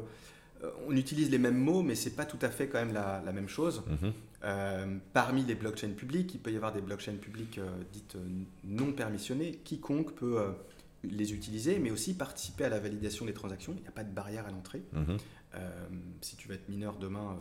euh, 0.62 0.70
on 0.86 0.94
utilise 0.94 1.30
les 1.30 1.38
mêmes 1.38 1.58
mots, 1.58 1.82
mais 1.82 1.94
c'est 1.94 2.14
pas 2.14 2.24
tout 2.24 2.38
à 2.42 2.50
fait 2.50 2.68
quand 2.68 2.78
même 2.78 2.92
la, 2.92 3.20
même 3.32 3.48
chose. 3.48 3.82
Mhm. 3.86 4.12
Euh, 4.44 4.98
parmi 5.12 5.44
les 5.44 5.54
blockchains 5.54 5.90
publiques, 5.90 6.34
il 6.34 6.40
peut 6.40 6.52
y 6.52 6.56
avoir 6.56 6.72
des 6.72 6.80
blockchains 6.80 7.16
publiques 7.16 7.60
dites 7.92 8.16
non 8.64 8.92
permissionnées. 8.92 9.60
Quiconque 9.64 10.14
peut 10.14 10.38
les 11.04 11.32
utiliser, 11.32 11.78
mais 11.78 11.90
aussi 11.90 12.14
participer 12.14 12.64
à 12.64 12.68
la 12.68 12.80
validation 12.80 13.24
des 13.24 13.34
transactions. 13.34 13.72
Il 13.76 13.82
n'y 13.82 13.88
a 13.88 13.92
pas 13.92 14.04
de 14.04 14.12
barrière 14.12 14.46
à 14.46 14.50
l'entrée. 14.50 14.82
Mhm. 14.92 15.16
si 16.20 16.36
tu 16.36 16.48
veux 16.48 16.54
être 16.54 16.68
mineur 16.68 16.96
demain, 16.96 17.38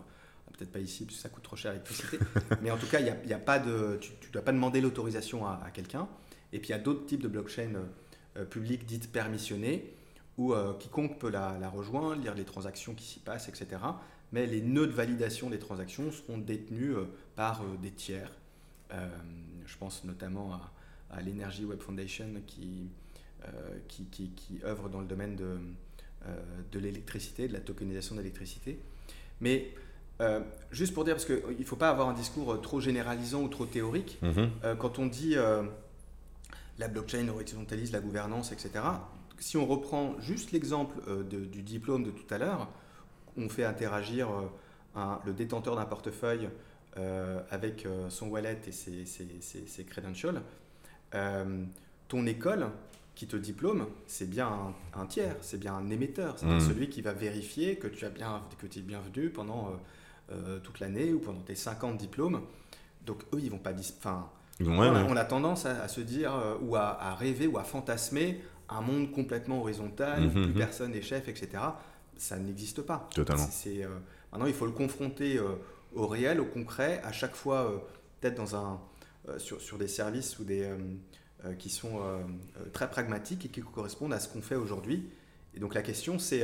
peut-être 0.57 0.71
pas 0.71 0.79
ici 0.79 1.05
parce 1.05 1.15
que 1.15 1.21
ça 1.21 1.29
coûte 1.29 1.43
trop 1.43 1.55
cher 1.55 1.71
l'électricité, 1.71 2.19
mais 2.61 2.69
en 2.69 2.77
tout 2.77 2.87
cas, 2.87 2.99
il 2.99 3.07
y 3.07 3.33
a, 3.33 3.39
pas 3.39 3.57
de, 3.57 3.97
tu 3.99 4.11
ne 4.27 4.33
dois 4.33 4.43
pas 4.43 4.51
demander 4.51 4.81
l'autorisation 4.81 5.47
à, 5.47 5.69
quelqu'un. 5.73 6.07
Et 6.53 6.59
puis 6.59 6.69
il 6.69 6.71
y 6.71 6.75
a 6.75 6.79
d'autres 6.79 7.05
types 7.05 7.21
de 7.21 7.27
blockchains 7.27 7.73
publiques 8.49 8.85
dites 8.85 9.11
permissionnées 9.11 9.95
où 10.37 10.53
euh, 10.53 10.73
quiconque 10.73 11.19
peut 11.19 11.29
la, 11.29 11.69
rejoindre, 11.69 12.21
lire 12.21 12.35
les 12.35 12.45
transactions 12.45 12.93
qui 12.93 13.05
s'y 13.05 13.19
passent, 13.19 13.47
etc. 13.47 13.81
Mais 14.31 14.45
les 14.45 14.61
nœuds 14.61 14.87
de 14.87 14.91
validation 14.91 15.49
des 15.49 15.59
transactions 15.59 16.11
seront 16.11 16.37
détenus 16.37 16.95
euh, 16.95 17.05
par 17.35 17.61
euh, 17.61 17.77
des 17.81 17.91
tiers. 17.91 18.31
je 19.65 19.77
pense 19.77 20.03
notamment 20.03 20.59
à, 21.09 21.21
l'Energy 21.21 21.65
Web 21.65 21.79
Foundation 21.79 22.27
qui, 22.47 22.89
qui, 23.87 24.29
qui, 24.29 24.59
œuvre 24.63 24.89
dans 24.89 24.99
le 24.99 25.07
domaine 25.07 25.35
de, 25.35 25.57
de 26.71 26.79
l'électricité, 26.79 27.47
de 27.47 27.53
la 27.53 27.59
tokenisation 27.59 28.15
de 28.15 28.21
l'électricité. 28.21 28.79
Mais 29.39 29.73
juste 30.71 30.93
pour 30.93 31.05
dire, 31.05 31.15
parce 31.15 31.25
qu'il 31.25 31.57
ne 31.57 31.63
faut 31.63 31.77
pas 31.77 31.89
avoir 31.89 32.09
un 32.09 32.13
discours 32.13 32.61
trop 32.61 32.81
généralisant 32.81 33.41
ou 33.43 33.47
trop 33.47 33.65
théorique, 33.65 34.19
mm-hmm. 34.21 34.77
quand 34.77 34.99
on 34.99 35.07
dit 35.07 35.35
la 36.77 36.87
blockchain 36.87 37.27
horizontalise 37.29 37.91
la 37.91 38.01
gouvernance, 38.01 38.51
etc., 38.51 38.83
si 39.41 39.57
on 39.57 39.65
reprend 39.65 40.15
juste 40.19 40.51
l'exemple 40.51 40.95
euh, 41.07 41.23
du 41.23 41.63
diplôme 41.63 42.03
de 42.03 42.11
tout 42.11 42.31
à 42.31 42.37
l'heure, 42.37 42.69
on 43.37 43.49
fait 43.49 43.65
interagir 43.65 44.29
euh, 44.29 45.15
le 45.25 45.33
détenteur 45.33 45.75
d'un 45.75 45.85
portefeuille 45.85 46.49
euh, 46.97 47.39
avec 47.49 47.87
son 48.09 48.27
wallet 48.27 48.59
et 48.67 48.71
ses, 48.71 49.85
credentials, 49.85 50.41
ton 52.07 52.25
école 52.25 52.67
qui 53.15 53.27
te 53.27 53.35
diplôme, 53.35 53.87
c'est 54.07 54.29
bien 54.29 54.73
un, 54.93 55.05
tiers, 55.05 55.35
c'est 55.41 55.59
bien 55.59 55.75
un 55.75 55.89
émetteur, 55.89 56.37
c'est 56.37 56.45
mmh. 56.45 56.59
celui 56.61 56.89
qui 56.89 57.01
va 57.01 57.13
vérifier 57.13 57.75
que 57.77 57.87
tu 57.87 58.05
as 58.05 58.09
bien, 58.09 58.41
que 58.59 58.65
es 58.65 58.81
bienvenu 58.81 59.29
pendant 59.29 59.73
toute 60.63 60.79
l'année 60.79 61.13
ou 61.13 61.19
pendant 61.19 61.41
tes 61.41 61.55
50 61.55 61.97
diplômes. 61.97 62.41
Donc 63.05 63.23
eux, 63.33 63.39
ils 63.41 63.51
vont 63.51 63.57
pas... 63.57 63.71
Enfin, 63.99 64.29
on, 64.59 65.15
a 65.15 65.25
tendance 65.25 65.65
à, 65.65 65.87
se 65.87 66.01
dire 66.01 66.33
ou 66.61 66.75
à, 66.75 67.15
rêver 67.15 67.47
ou 67.47 67.57
à 67.57 67.63
fantasmer 67.63 68.41
un 68.71 68.81
monde 68.81 69.11
complètement 69.11 69.59
horizontal, 69.61 70.21
où 70.21 70.25
mhm, 70.25 70.31
plus 70.31 70.45
mhm. 70.47 70.53
personne 70.53 70.91
n'est 70.91 71.01
chef, 71.01 71.27
etc. 71.27 71.63
Ça 72.21 72.37
n'existe 72.37 72.83
pas. 72.83 73.09
Totalement. 73.15 73.47
C'est, 73.49 73.83
euh, 73.83 73.89
maintenant, 74.31 74.45
il 74.45 74.53
faut 74.53 74.67
le 74.67 74.71
confronter 74.71 75.39
euh, 75.39 75.55
au 75.95 76.05
réel, 76.05 76.39
au 76.39 76.45
concret, 76.45 77.01
à 77.03 77.11
chaque 77.11 77.35
fois, 77.35 77.65
euh, 77.65 77.77
peut-être 78.19 78.35
dans 78.35 78.55
un, 78.55 78.79
sur, 79.39 79.59
sur, 79.59 79.79
des 79.79 79.87
services 79.87 80.37
ou 80.37 80.43
des, 80.43 80.69
qui 81.57 81.69
sont 81.69 81.99
très 82.73 82.89
pragmatiques 82.89 83.45
et 83.45 83.49
qui 83.49 83.61
correspondent 83.61 84.13
à 84.13 84.19
ce 84.19 84.27
qu'on 84.27 84.41
fait 84.41 84.55
aujourd'hui. 84.55 85.09
Et 85.55 85.59
donc 85.59 85.73
la 85.73 85.81
question, 85.81 86.19
c'est 86.19 86.43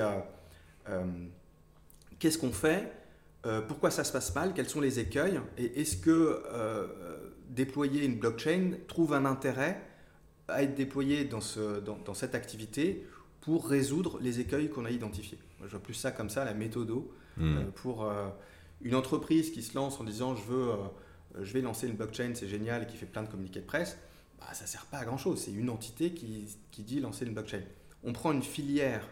qu'est-ce 2.20 2.38
qu'on 2.38 2.52
fait 2.52 2.92
Pourquoi 3.68 3.90
ça 3.90 4.04
se 4.04 4.12
passe 4.12 4.34
mal 4.36 4.54
Quels 4.54 4.70
sont 4.70 4.82
les 4.82 5.00
écueils 5.00 5.40
Et 5.58 5.82
est-ce 5.82 5.98
que 5.98 6.44
déployer 7.50 8.06
une 8.06 8.20
blockchain 8.20 8.74
trouve 8.88 9.14
un 9.14 9.26
intérêt 9.26 9.82
à 10.48 10.62
être 10.62 10.76
déployé 10.76 11.26
dans, 11.26 11.42
ce, 11.42 11.80
dans, 11.80 11.98
dans, 11.98 12.14
cette 12.14 12.36
activité 12.36 13.08
pour 13.42 13.68
résoudre 13.68 14.20
les 14.20 14.40
écueils 14.40 14.70
qu'on 14.70 14.86
a 14.86 14.92
identifiés? 14.92 15.40
Je 15.64 15.72
vois 15.72 15.82
plus 15.82 15.94
ça 15.94 16.12
comme 16.12 16.30
ça, 16.30 16.46
la 16.46 16.54
méthodo, 16.54 17.12
hmm. 17.38 17.58
euh, 17.58 17.64
pour 17.76 18.04
euh, 18.04 18.30
une 18.82 18.96
entreprise 18.96 19.52
qui 19.52 19.64
se 19.64 19.76
lance 19.76 20.00
en 20.00 20.04
disant 20.04 20.36
je, 20.36 20.44
veux, 20.44 20.70
euh, 20.70 20.76
je 21.42 21.54
vais 21.54 21.62
lancer 21.62 21.88
une 21.88 21.96
blockchain, 21.96 22.32
c'est 22.36 22.48
génial, 22.48 22.84
et 22.84 22.88
qui 22.88 22.98
fait 22.98 23.06
plein 23.06 23.24
de 23.24 23.30
communiqués 23.30 23.62
de 23.62 23.66
presse, 23.66 23.98
bah, 24.40 24.54
ça 24.54 24.66
ne 24.66 24.70
sert 24.70 24.86
pas 24.86 25.00
à 25.00 25.06
grand-chose. 25.06 25.42
C'est 25.42 25.52
une 25.52 25.70
entité 25.70 26.12
qui, 26.14 26.48
qui, 26.72 26.84
dit 26.84 27.00
lancer 27.00 27.26
une 27.26 27.34
blockchain. 27.34 27.62
On 28.04 28.14
prend 28.14 28.32
une 28.32 28.44
filière 28.44 29.08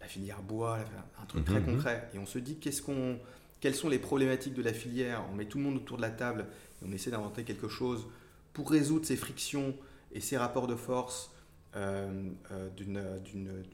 la 0.00 0.06
filière 0.06 0.42
bois, 0.42 0.78
un 1.20 1.26
truc 1.26 1.44
très 1.44 1.60
mhm, 1.60 1.66
concret. 1.66 2.08
Et 2.14 2.18
on 2.18 2.26
se 2.26 2.38
dit 2.38 2.56
qu'est-ce 2.56 2.80
qu'on, 2.82 3.18
quelles 3.60 3.74
sont 3.74 3.88
les 3.88 3.98
problématiques 3.98 4.54
de 4.54 4.62
la 4.62 4.72
filière? 4.72 5.24
On 5.32 5.34
met 5.34 5.46
tout 5.46 5.58
le 5.58 5.64
monde 5.64 5.76
autour 5.76 5.96
de 5.96 6.02
la 6.02 6.10
table 6.10 6.46
et 6.80 6.86
on 6.86 6.92
essaie 6.92 7.10
d'inventer 7.10 7.42
quelque 7.42 7.68
chose 7.68 8.06
pour 8.52 8.70
résoudre 8.70 9.04
ces 9.04 9.16
frictions 9.16 9.74
et 10.12 10.20
ces 10.20 10.36
rapports 10.36 10.66
de 10.66 10.76
force 10.76 11.32
euh, 11.74 12.30
euh, 12.52 12.68
d'une, 12.70 13.64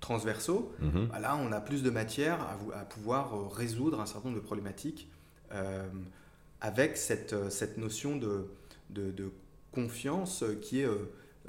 transversaux. 0.00 0.72
Mhm. 0.80 1.06
Bah 1.06 1.18
là, 1.18 1.36
on 1.36 1.52
a 1.52 1.60
plus 1.60 1.82
de 1.82 1.90
matière 1.90 2.40
à, 2.74 2.84
pouvoir 2.84 3.50
résoudre 3.50 4.00
un 4.00 4.06
certain 4.06 4.28
nombre 4.28 4.40
de 4.40 4.46
problématiques 4.46 5.08
avec 6.60 6.96
cette, 6.96 7.34
cette 7.50 7.78
notion 7.78 8.16
de, 8.16 8.48
de, 8.90 9.30
confiance 9.72 10.44
qui 10.62 10.80
est 10.80 10.88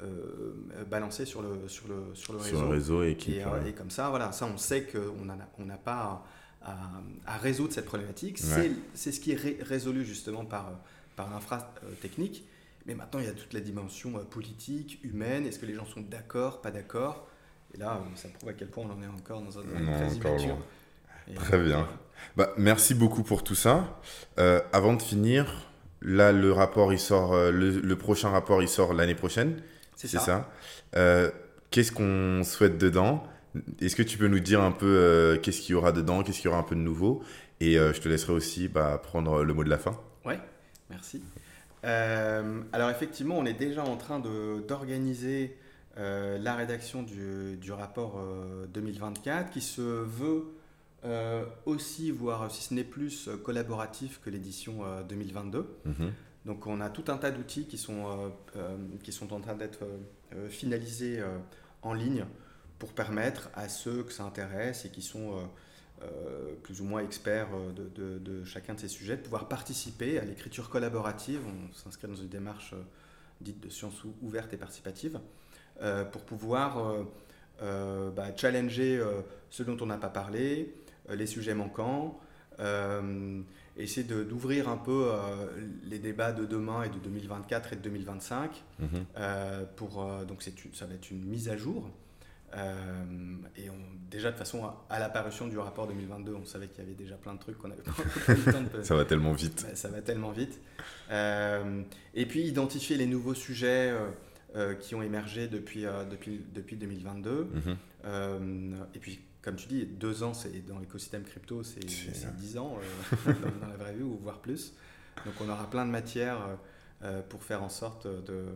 euh, 0.02 0.54
balancer 0.88 1.26
sur 1.26 1.42
le, 1.42 1.68
sur 1.68 1.88
le, 1.88 2.14
sur 2.14 2.32
le 2.32 2.38
réseau. 2.38 2.56
Sur 2.56 2.66
le 2.66 2.72
réseau 2.72 3.02
et, 3.02 3.16
qui, 3.16 3.36
et, 3.36 3.72
comme 3.76 3.90
ça, 3.90 4.08
voilà, 4.08 4.32
ça 4.32 4.46
on 4.46 4.56
sait 4.56 4.84
qu'on 4.84 5.24
n'a 5.24 5.36
on 5.58 5.66
pas 5.76 6.24
à, 6.62 7.38
résoudre 7.38 7.72
cette 7.72 7.86
problématique. 7.86 8.38
C'est 8.38 9.12
ce 9.12 9.20
qui 9.20 9.32
est 9.32 9.62
résolu 9.62 10.04
justement 10.04 10.44
par, 10.44 10.72
par 11.16 11.30
l'infra 11.30 11.74
technique. 12.00 12.44
Mais 12.86 12.94
maintenant, 12.94 13.20
il 13.20 13.26
y 13.26 13.28
a 13.28 13.32
toute 13.32 13.52
la 13.52 13.60
dimension 13.60 14.16
euh, 14.16 14.22
politique, 14.22 14.98
humaine. 15.04 15.46
Est-ce 15.46 15.58
que 15.58 15.66
les 15.66 15.74
gens 15.74 15.84
sont 15.84 16.00
d'accord, 16.00 16.62
pas 16.62 16.70
d'accord? 16.70 17.28
Et 17.74 17.78
là, 17.78 18.00
ça 18.14 18.28
prouve 18.28 18.48
à 18.48 18.52
quel 18.52 18.68
point 18.68 18.84
on 18.84 18.92
en 18.92 19.02
est 19.02 19.06
encore 19.06 19.42
dans 19.42 19.58
un 19.58 19.62
domaine 19.62 19.86
très 19.86 20.14
immature. 20.14 20.58
Très 21.34 21.62
bien. 21.62 21.88
Bah, 22.36 22.52
merci 22.56 22.94
beaucoup 22.94 23.22
pour 23.22 23.44
tout 23.44 23.54
ça. 23.54 24.00
Euh, 24.38 24.60
avant 24.72 24.94
de 24.94 25.02
finir, 25.02 25.70
là, 26.02 26.32
le 26.32 26.52
rapport, 26.52 26.92
il 26.92 26.98
sort, 26.98 27.34
le, 27.34 27.80
le 27.80 27.96
prochain 27.96 28.30
rapport, 28.30 28.62
il 28.62 28.68
sort 28.68 28.92
l'année 28.92 29.14
prochaine. 29.14 29.62
C'est 30.08 30.18
ça. 30.18 30.50
Euh, 30.96 31.30
qu'est-ce 31.70 31.92
qu'on 31.92 32.42
souhaite 32.44 32.78
dedans? 32.78 33.22
Est-ce 33.80 33.96
que 33.96 34.02
tu 34.02 34.16
peux 34.16 34.28
nous 34.28 34.40
dire 34.40 34.62
un 34.62 34.72
peu 34.72 34.86
euh, 34.86 35.36
qu'est-ce 35.36 35.60
qu'il 35.60 35.72
y 35.72 35.74
aura 35.74 35.92
dedans, 35.92 36.22
qu'est-ce 36.22 36.38
qu'il 36.38 36.46
y 36.46 36.48
aura 36.48 36.60
un 36.60 36.64
peu 36.64 36.74
de 36.74 36.80
nouveau? 36.80 37.22
Et 37.60 37.78
euh, 37.78 37.92
je 37.92 38.00
te 38.00 38.08
laisserai 38.08 38.32
aussi 38.32 38.68
bah, 38.68 38.98
prendre 39.02 39.42
le 39.42 39.52
mot 39.52 39.64
de 39.64 39.68
la 39.68 39.78
fin. 39.78 40.00
Ouais, 40.24 40.38
merci. 40.88 41.22
alors 41.82 42.90
effectivement, 42.90 43.38
on 43.38 43.44
est 43.44 43.54
déjà 43.54 43.84
en 43.84 43.96
train 43.96 44.20
d'organiser 44.20 45.56
la 46.00 46.54
rédaction 46.54 47.02
du, 47.02 47.56
du 47.56 47.72
rapport 47.72 48.18
2024 48.72 49.50
qui 49.50 49.60
se 49.60 49.82
veut 49.82 50.46
aussi, 51.66 52.10
voire 52.10 52.50
si 52.50 52.62
ce 52.62 52.74
n'est 52.74 52.84
plus, 52.84 53.28
collaboratif 53.42 54.20
que 54.22 54.30
l'édition 54.30 54.82
2022. 55.08 55.66
Donc 56.46 56.66
on 56.66 56.80
a 56.80 56.88
tout 56.88 57.04
un 57.08 57.16
tas 57.16 57.30
d'outils 57.30 57.66
qui, 57.66 57.78
sont, 57.78 58.06
euh, 58.06 58.28
euh, 58.56 58.76
qui 59.02 59.12
sont 59.12 59.32
en 59.32 59.40
train 59.40 59.54
d'être 59.54 59.84
euh, 60.34 60.48
finalisés 60.48 61.22
en 61.82 61.92
ligne 61.92 62.24
pour 62.78 62.92
permettre 62.92 63.50
à 63.54 63.68
ceux 63.68 64.02
que 64.02 64.12
ça 64.12 64.24
intéresse 64.24 64.84
et 64.84 64.90
qui 64.90 65.02
sont 65.02 65.48
plus 66.62 66.80
ou 66.80 66.84
moins 66.84 67.02
experts 67.02 67.48
de, 67.76 68.18
de, 68.18 68.44
chacun 68.44 68.72
de 68.72 68.80
ces 68.80 68.88
sujets 68.88 69.18
de 69.18 69.22
pouvoir 69.22 69.48
participer 69.48 70.18
à 70.18 70.24
l'écriture 70.24 70.70
collaborative. 70.70 71.40
On 71.46 71.74
s'inscrit 71.74 72.08
dans 72.08 72.14
une 72.14 72.28
démarche 72.28 72.74
dite 73.42 73.60
de 73.60 73.68
sciences 73.68 74.02
ouvertes 74.22 74.52
et 74.54 74.56
participative 74.56 75.20
pour 76.12 76.22
pouvoir 76.22 76.94
bah, 77.60 78.36
challenger 78.36 79.02
ce 79.50 79.62
dont 79.62 79.76
on 79.80 79.86
n'a 79.86 79.96
pas 79.96 80.08
parlé, 80.08 80.74
les 81.08 81.26
sujets 81.26 81.54
manquants 81.54 82.20
essayer 83.82 84.06
d'ouvrir 84.06 84.68
un 84.68 84.76
peu 84.76 85.08
euh, 85.08 85.46
les 85.84 85.98
débats 85.98 86.32
de 86.32 86.44
demain 86.44 86.82
et 86.82 86.88
de 86.88 86.98
2024 86.98 87.72
et 87.72 87.76
de 87.76 87.82
2025. 87.82 88.62
Mhm. 88.78 88.88
Euh, 89.16 89.64
pour, 89.76 90.02
euh, 90.02 90.24
donc 90.24 90.42
ça 90.42 90.86
va 90.86 90.94
être 90.94 91.10
une 91.10 91.24
mise 91.24 91.48
à 91.48 91.56
jour. 91.56 91.90
et 92.52 93.70
on, 93.70 93.78
déjà 94.10 94.32
de 94.32 94.36
façon 94.36 94.68
à, 94.88 94.98
l'apparition 94.98 95.46
du 95.46 95.58
rapport 95.58 95.86
2022, 95.86 96.34
on 96.34 96.44
savait 96.44 96.66
qu'il 96.68 96.82
y 96.82 96.86
avait 96.86 96.96
déjà 96.96 97.14
plein 97.14 97.34
de 97.34 97.38
trucs 97.38 97.58
qu'on 97.58 97.70
avait 97.70 97.82
pas 98.26 98.32
eu 98.32 98.36
le 98.46 98.52
temps 98.52 98.78
de... 98.78 98.82
ça 98.82 98.96
va 98.96 99.04
tellement 99.04 99.32
vite. 99.32 99.66
ça 99.74 99.88
va 99.88 100.02
tellement 100.02 100.32
vite. 100.32 100.60
et 101.10 102.26
puis 102.26 102.42
identifier 102.42 102.96
les 102.96 103.06
nouveaux 103.06 103.34
sujets 103.34 103.92
qui 104.80 104.94
ont 104.94 105.02
émergé 105.02 105.46
depuis, 105.48 105.84
depuis, 106.10 106.40
depuis 106.52 106.76
2022. 106.76 107.48
Mhm. 108.04 108.86
et 108.94 108.98
puis 108.98 109.20
comme 109.42 109.56
tu 109.56 109.68
dis, 109.68 109.86
deux 109.86 110.22
ans, 110.22 110.34
c'est 110.34 110.64
dans 110.66 110.78
l'écosystème 110.78 111.22
crypto, 111.24 111.62
c'est 111.62 111.80
dix 112.36 112.58
ans 112.58 112.78
euh, 113.26 113.32
dans, 113.60 113.68
la 113.68 113.76
vraie 113.76 113.94
vie, 113.94 114.02
ou 114.02 114.18
voire 114.22 114.40
plus. 114.40 114.74
Donc 115.24 115.34
on 115.40 115.48
aura 115.48 115.68
plein 115.70 115.86
de 115.86 115.90
matières 115.90 116.42
euh, 116.42 116.54
euh, 117.02 117.22
pour 117.22 117.42
faire 117.42 117.62
en 117.62 117.68
sorte 117.68 118.06
de 118.06 118.46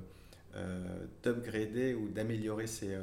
d'upgrader 1.25 1.95
ou 1.95 2.09
d'améliorer 2.09 2.69
ses, 2.69 2.97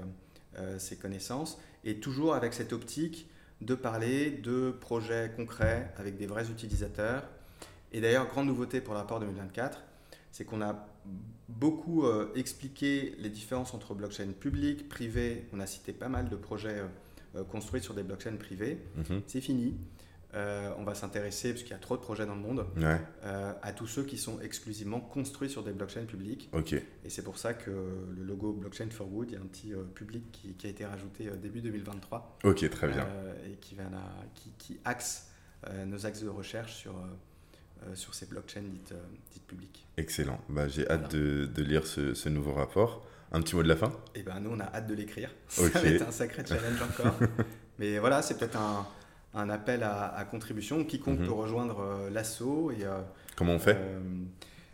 ses, 0.77 0.95
connaissances, 0.95 1.59
et 1.84 1.99
toujours 1.99 2.34
avec 2.34 2.53
cette 2.53 2.72
optique 2.72 3.30
de 3.59 3.76
parler 3.76 4.31
de 4.31 4.72
projets 4.72 5.34
concrets 5.35 5.91
avec 5.97 6.15
des 6.15 6.27
vrais 6.27 6.49
utilisateurs. 6.49 7.27
Et 7.91 7.99
d'ailleurs, 7.99 8.30
grande 8.30 8.47
nouveauté 8.47 8.80
pour 8.80 8.93
le 8.93 9.01
rapport 9.01 9.19
2024, 9.19 9.84
c'est 10.31 10.45
qu'on 10.45 10.61
a 10.61 10.88
beaucoup 11.57 12.06
expliqué 12.36 13.15
les 13.19 13.30
différences 13.30 13.73
entre 13.73 13.94
blockchain 13.94 14.32
public, 14.40 14.90
privé. 14.90 15.48
On 15.53 15.60
a 15.60 15.68
cité 15.68 15.94
pas 15.94 16.10
mal 16.10 16.30
de 16.30 16.36
projets 16.36 16.82
euh, 17.36 17.45
construites 17.45 17.84
sur 17.84 17.94
des 17.94 18.03
blockchains 18.03 18.36
privées. 18.36 18.78
Mhm. 18.95 19.22
C'est 19.28 19.40
fini. 19.40 19.78
Euh, 20.34 20.73
on 20.78 20.84
va 20.84 20.95
s'intéresser, 20.95 21.52
parce 21.52 21.64
qu'il 21.64 21.72
y 21.72 21.76
a 21.76 21.80
trop 21.80 21.95
de 21.98 22.02
projets 22.02 22.26
dans 22.26 22.36
le 22.36 22.41
monde, 22.41 22.65
euh, 22.78 23.53
à 23.61 23.73
tous 23.73 23.88
ceux 23.88 24.03
qui 24.03 24.18
sont 24.18 24.40
exclusivement 24.41 24.99
construits 25.02 25.49
sur 25.49 25.64
des 25.64 25.72
blockchains 25.73 26.06
publiques. 26.06 26.49
Et 27.03 27.10
c'est 27.10 27.23
pour 27.23 27.38
ça 27.38 27.53
que 27.53 27.69
le 27.69 28.23
logo 28.23 28.53
Blockchain 28.53 28.90
for 28.90 29.07
Good, 29.07 29.32
il 29.32 29.34
y 29.34 29.38
a 29.38 29.41
un 29.41 29.45
petit 29.45 29.73
public 29.94 30.23
qui, 30.32 30.68
a 30.68 30.69
été 30.69 30.86
rajouté 30.86 31.30
début 31.41 31.61
2023. 31.61 32.40
Ok, 32.45 32.69
très 32.69 32.88
bien. 32.88 33.07
et 33.45 33.56
qui, 33.57 33.76
va 33.76 33.84
qui, 34.36 34.52
qui, 34.57 34.80
axe 34.86 35.30
nos 35.86 36.06
axes 36.06 36.23
de 36.23 36.30
recherche 36.30 36.76
sur, 36.76 36.95
sur 37.94 38.14
ces 38.14 38.26
blockchains 38.26 38.62
dites, 38.62 38.94
dites 39.32 39.45
publiques. 39.48 39.86
Excellent. 39.98 40.40
Bah, 40.49 40.68
J'ai 40.68 40.90
hâte 40.90 41.14
de, 41.16 41.45
de, 41.45 41.64
lire 41.64 41.86
ce, 41.86 42.14
ce 42.14 42.30
nouveau 42.30 42.53
rapport. 42.53 43.06
Un 43.34 43.41
petit 43.41 43.56
mot 43.56 43.64
de 43.64 43.68
la 43.68 43.78
fin? 43.78 43.91
Eh 44.14 44.24
ben, 44.24 44.40
nous, 44.41 44.52
on 44.52 44.60
a 44.60 44.66
hâte 44.66 44.88
de 44.88 44.94
l'écrire. 44.94 45.30
Ça 45.48 45.68
va 45.68 45.88
être 45.88 46.08
un 46.08 46.12
sacré 46.12 46.44
challenge 46.45 46.82
encore. 46.82 47.16
Mais 47.80 47.98
voilà, 47.98 48.22
c'est 48.22 48.38
peut-être 48.38 48.58
un, 48.58 48.86
un, 49.34 49.49
appel 49.49 49.84
à, 49.84 50.26
contribution. 50.30 50.84
Quiconque 50.84 51.20
mhm. 51.20 51.26
peut 51.26 51.32
rejoindre 51.32 51.80
euh, 51.80 52.10
l'assaut. 52.10 52.72
Et, 52.72 52.84
euh, 52.84 53.02
Comment 53.38 53.53
on 53.53 53.60
fait? 53.60 53.78
euh, 53.78 54.02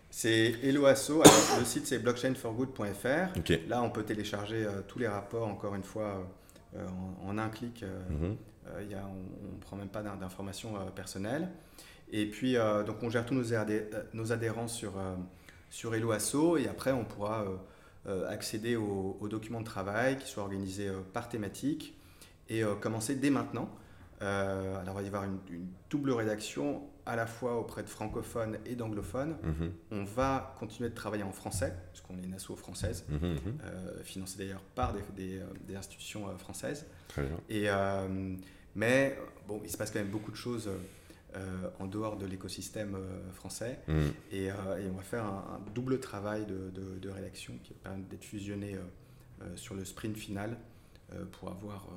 C'est 0.10 0.56
Hello 0.64 0.88
Asso. 0.88 1.22
le 1.60 1.66
site, 1.66 1.86
c'est 1.86 2.00
blockchainforgood.fr. 2.00 3.68
Là, 3.70 3.84
on 3.84 3.92
peut 3.92 4.04
télécharger 4.04 4.66
tous 4.88 4.98
les 4.98 5.08
rapports, 5.08 5.48
encore 5.48 5.76
une 5.76 5.84
fois, 5.84 6.28
en, 7.24 7.38
un 7.38 7.50
clic. 7.50 7.86
Mhm. 8.10 8.36
y 8.90 8.96
a, 8.96 9.06
on 9.08 9.56
ne 9.56 9.62
prend 9.62 9.78
même 9.78 9.90
pas 9.90 10.02
d'informations 10.02 10.74
personnelles. 10.96 11.48
Et 12.12 12.26
puis, 12.26 12.56
donc, 12.86 13.04
on 13.04 13.10
gère 13.10 13.26
tous 13.26 13.34
nos, 13.34 13.44
nos 14.14 14.32
adhérents 14.32 14.68
sur, 14.68 14.94
sur 15.70 15.94
Hello 15.94 16.12
Asso. 16.12 16.58
Et 16.58 16.68
après, 16.68 16.92
on 16.92 17.04
pourra 17.04 17.46
euh, 18.08 18.26
accéder 18.30 18.78
aux, 18.78 19.28
documents 19.30 19.60
de 19.60 19.66
travail 19.66 20.18
qui 20.18 20.30
soient 20.30 20.44
organisés 20.44 20.88
euh, 20.88 21.02
par 21.12 21.28
thématique 21.28 21.94
et 22.48 22.64
euh, 22.64 22.74
commencer 22.76 23.16
dès 23.16 23.30
maintenant. 23.30 23.70
alors, 24.22 24.80
il 24.86 24.94
va 24.94 25.02
y 25.02 25.08
avoir 25.08 25.24
une, 25.26 25.40
double 25.90 26.12
rédaction 26.12 26.84
à 27.06 27.18
la 27.18 27.26
fois 27.26 27.60
auprès 27.60 27.84
de 27.84 27.90
francophones 27.90 28.60
et 28.66 28.76
d'anglophones. 28.76 29.36
Mhm. 29.44 29.72
On 29.92 30.04
va 30.06 30.56
continuer 30.58 30.90
de 30.90 30.96
travailler 30.96 31.24
en 31.24 31.34
français, 31.34 31.74
puisqu'on 31.92 32.18
est 32.18 32.24
une 32.24 32.34
asso 32.34 32.56
française, 32.56 33.04
mhm, 33.10 33.20
mhm. 33.20 33.40
financée 34.04 34.38
d'ailleurs 34.38 34.64
par 34.74 34.94
des, 34.94 35.42
des, 35.68 35.76
institutions 35.76 36.26
françaises. 36.38 36.86
Très 37.10 37.24
bien. 37.24 37.40
Et, 37.50 37.68
mais 38.74 39.20
bon, 39.50 39.60
il 39.66 39.70
se 39.70 39.76
passe 39.76 39.92
quand 39.92 40.00
même 40.00 40.12
beaucoup 40.12 40.32
de 40.32 40.38
choses 40.38 40.70
euh, 41.36 41.70
en 41.80 41.88
dehors 41.88 42.16
de 42.16 42.26
l'écosystème 42.26 42.96
euh, 42.96 43.32
français. 43.34 43.80
Mm. 43.88 43.92
Euh, 44.34 44.78
et, 44.78 44.90
on 44.90 44.96
va 44.96 45.04
faire 45.04 45.26
un, 45.26 45.60
double 45.76 46.00
travail 46.00 46.46
de, 46.46 47.10
rédaction 47.10 47.54
qui 47.64 47.74
va 47.74 47.80
permettre 47.84 48.08
d'être 48.08 48.24
fusionné 48.24 48.78
sur 49.56 49.76
le 49.76 49.86
sprint 49.86 50.18
final 50.18 50.58
pour 51.32 51.50
avoir 51.50 51.88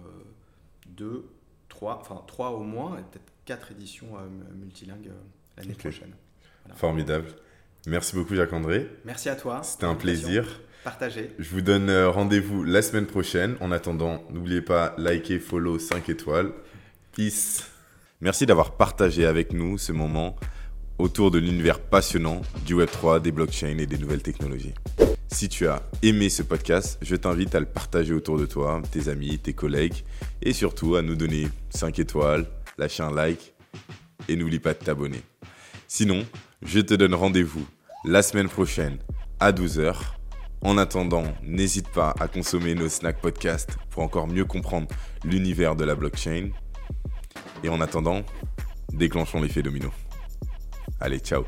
deux, 0.87 1.27
trois, 1.69 1.99
enfin 2.01 2.23
trois 2.27 2.51
au 2.51 2.63
moins, 2.63 2.99
et 2.99 3.03
peut-être 3.03 3.33
quatre 3.45 3.73
éditions 3.73 4.09
multilingues 4.55 5.11
l'année 5.57 5.75
prochaine. 5.75 6.15
Formidable. 6.75 7.29
Merci 7.87 8.15
beaucoup 8.15 8.35
Jacques-André. 8.35 8.89
Merci 9.05 9.29
à 9.29 9.37
toi. 9.37 9.63
C'était 9.63 9.87
un 9.87 9.95
plaisir. 9.95 10.61
Partagé. 10.85 11.33
Je 11.39 11.51
vous 11.51 11.61
donne 11.61 11.91
rendez-vous 11.91 12.63
la 12.63 12.83
semaine 12.83 13.07
prochaine. 13.07 13.57
En 13.61 13.73
attendant, 13.73 14.25
n'oubliez 14.31 14.63
pas, 14.63 14.95
liker, 14.99 15.39
follow 15.39 15.79
5 15.79 16.09
étoiles. 16.09 16.53
Peace. 17.13 17.70
Merci 18.23 18.45
d'avoir 18.45 18.77
partagé 18.77 19.25
avec 19.25 19.55
nous 19.55 19.79
ce 19.79 19.93
moment 19.93 20.37
autour 20.99 21.31
de 21.31 21.39
l'univers 21.39 21.81
passionnant 21.81 22.43
du 22.67 22.77
Web3, 22.77 23.23
des 23.23 23.33
blockchains 23.33 23.79
et 23.79 23.87
des 23.87 23.97
nouvelles 23.97 24.23
technologies. 24.23 24.75
Si 25.29 25.49
tu 25.49 25.67
as 25.67 25.83
aimé 26.03 26.29
ce 26.29 26.43
podcast, 26.43 26.99
je 27.01 27.17
t'invite 27.17 27.55
à 27.55 27.61
le 27.61 27.67
partager 27.67 28.13
autour 28.13 28.39
de 28.39 28.45
toi, 28.45 28.83
tes 28.93 29.09
amis, 29.09 29.39
tes 29.39 29.55
collègues, 29.55 30.05
et 30.43 30.53
surtout 30.53 30.97
à 30.97 31.03
nous 31.03 31.17
donner 31.17 31.49
5 31.71 31.99
étoiles, 31.99 32.47
lâcher 32.77 33.03
un 33.03 33.15
like, 33.15 33.55
et 34.29 34.37
n'oublie 34.37 34.59
pas 34.59 34.75
de 34.75 34.81
t'abonner. 34.81 35.23
Sinon, 35.89 36.27
je 36.61 36.81
te 36.81 36.93
donne 36.93 37.15
rendez-vous 37.15 37.67
la 38.05 38.23
semaine 38.23 38.51
prochaine 38.51 38.99
à 39.39 39.53
12h 39.53 39.95
En 40.61 40.77
attendant, 40.77 41.25
n'hésite 41.43 41.89
pas 41.89 42.15
à 42.21 42.29
consommer 42.29 42.75
nos 42.75 42.91
snack 42.91 43.19
podcasts 43.23 43.79
pour 43.89 44.03
encore 44.03 44.29
mieux 44.29 44.45
comprendre 44.45 44.89
l'univers 45.25 45.75
de 45.75 45.85
la 45.85 45.95
blockchain. 45.95 46.51
Et 47.63 47.69
en 47.69 47.81
attendant, 47.81 48.23
déclenchons 48.93 49.41
l'effet 49.41 49.63
domino. 49.63 49.91
Allez, 51.01 51.19
ciao 51.19 51.45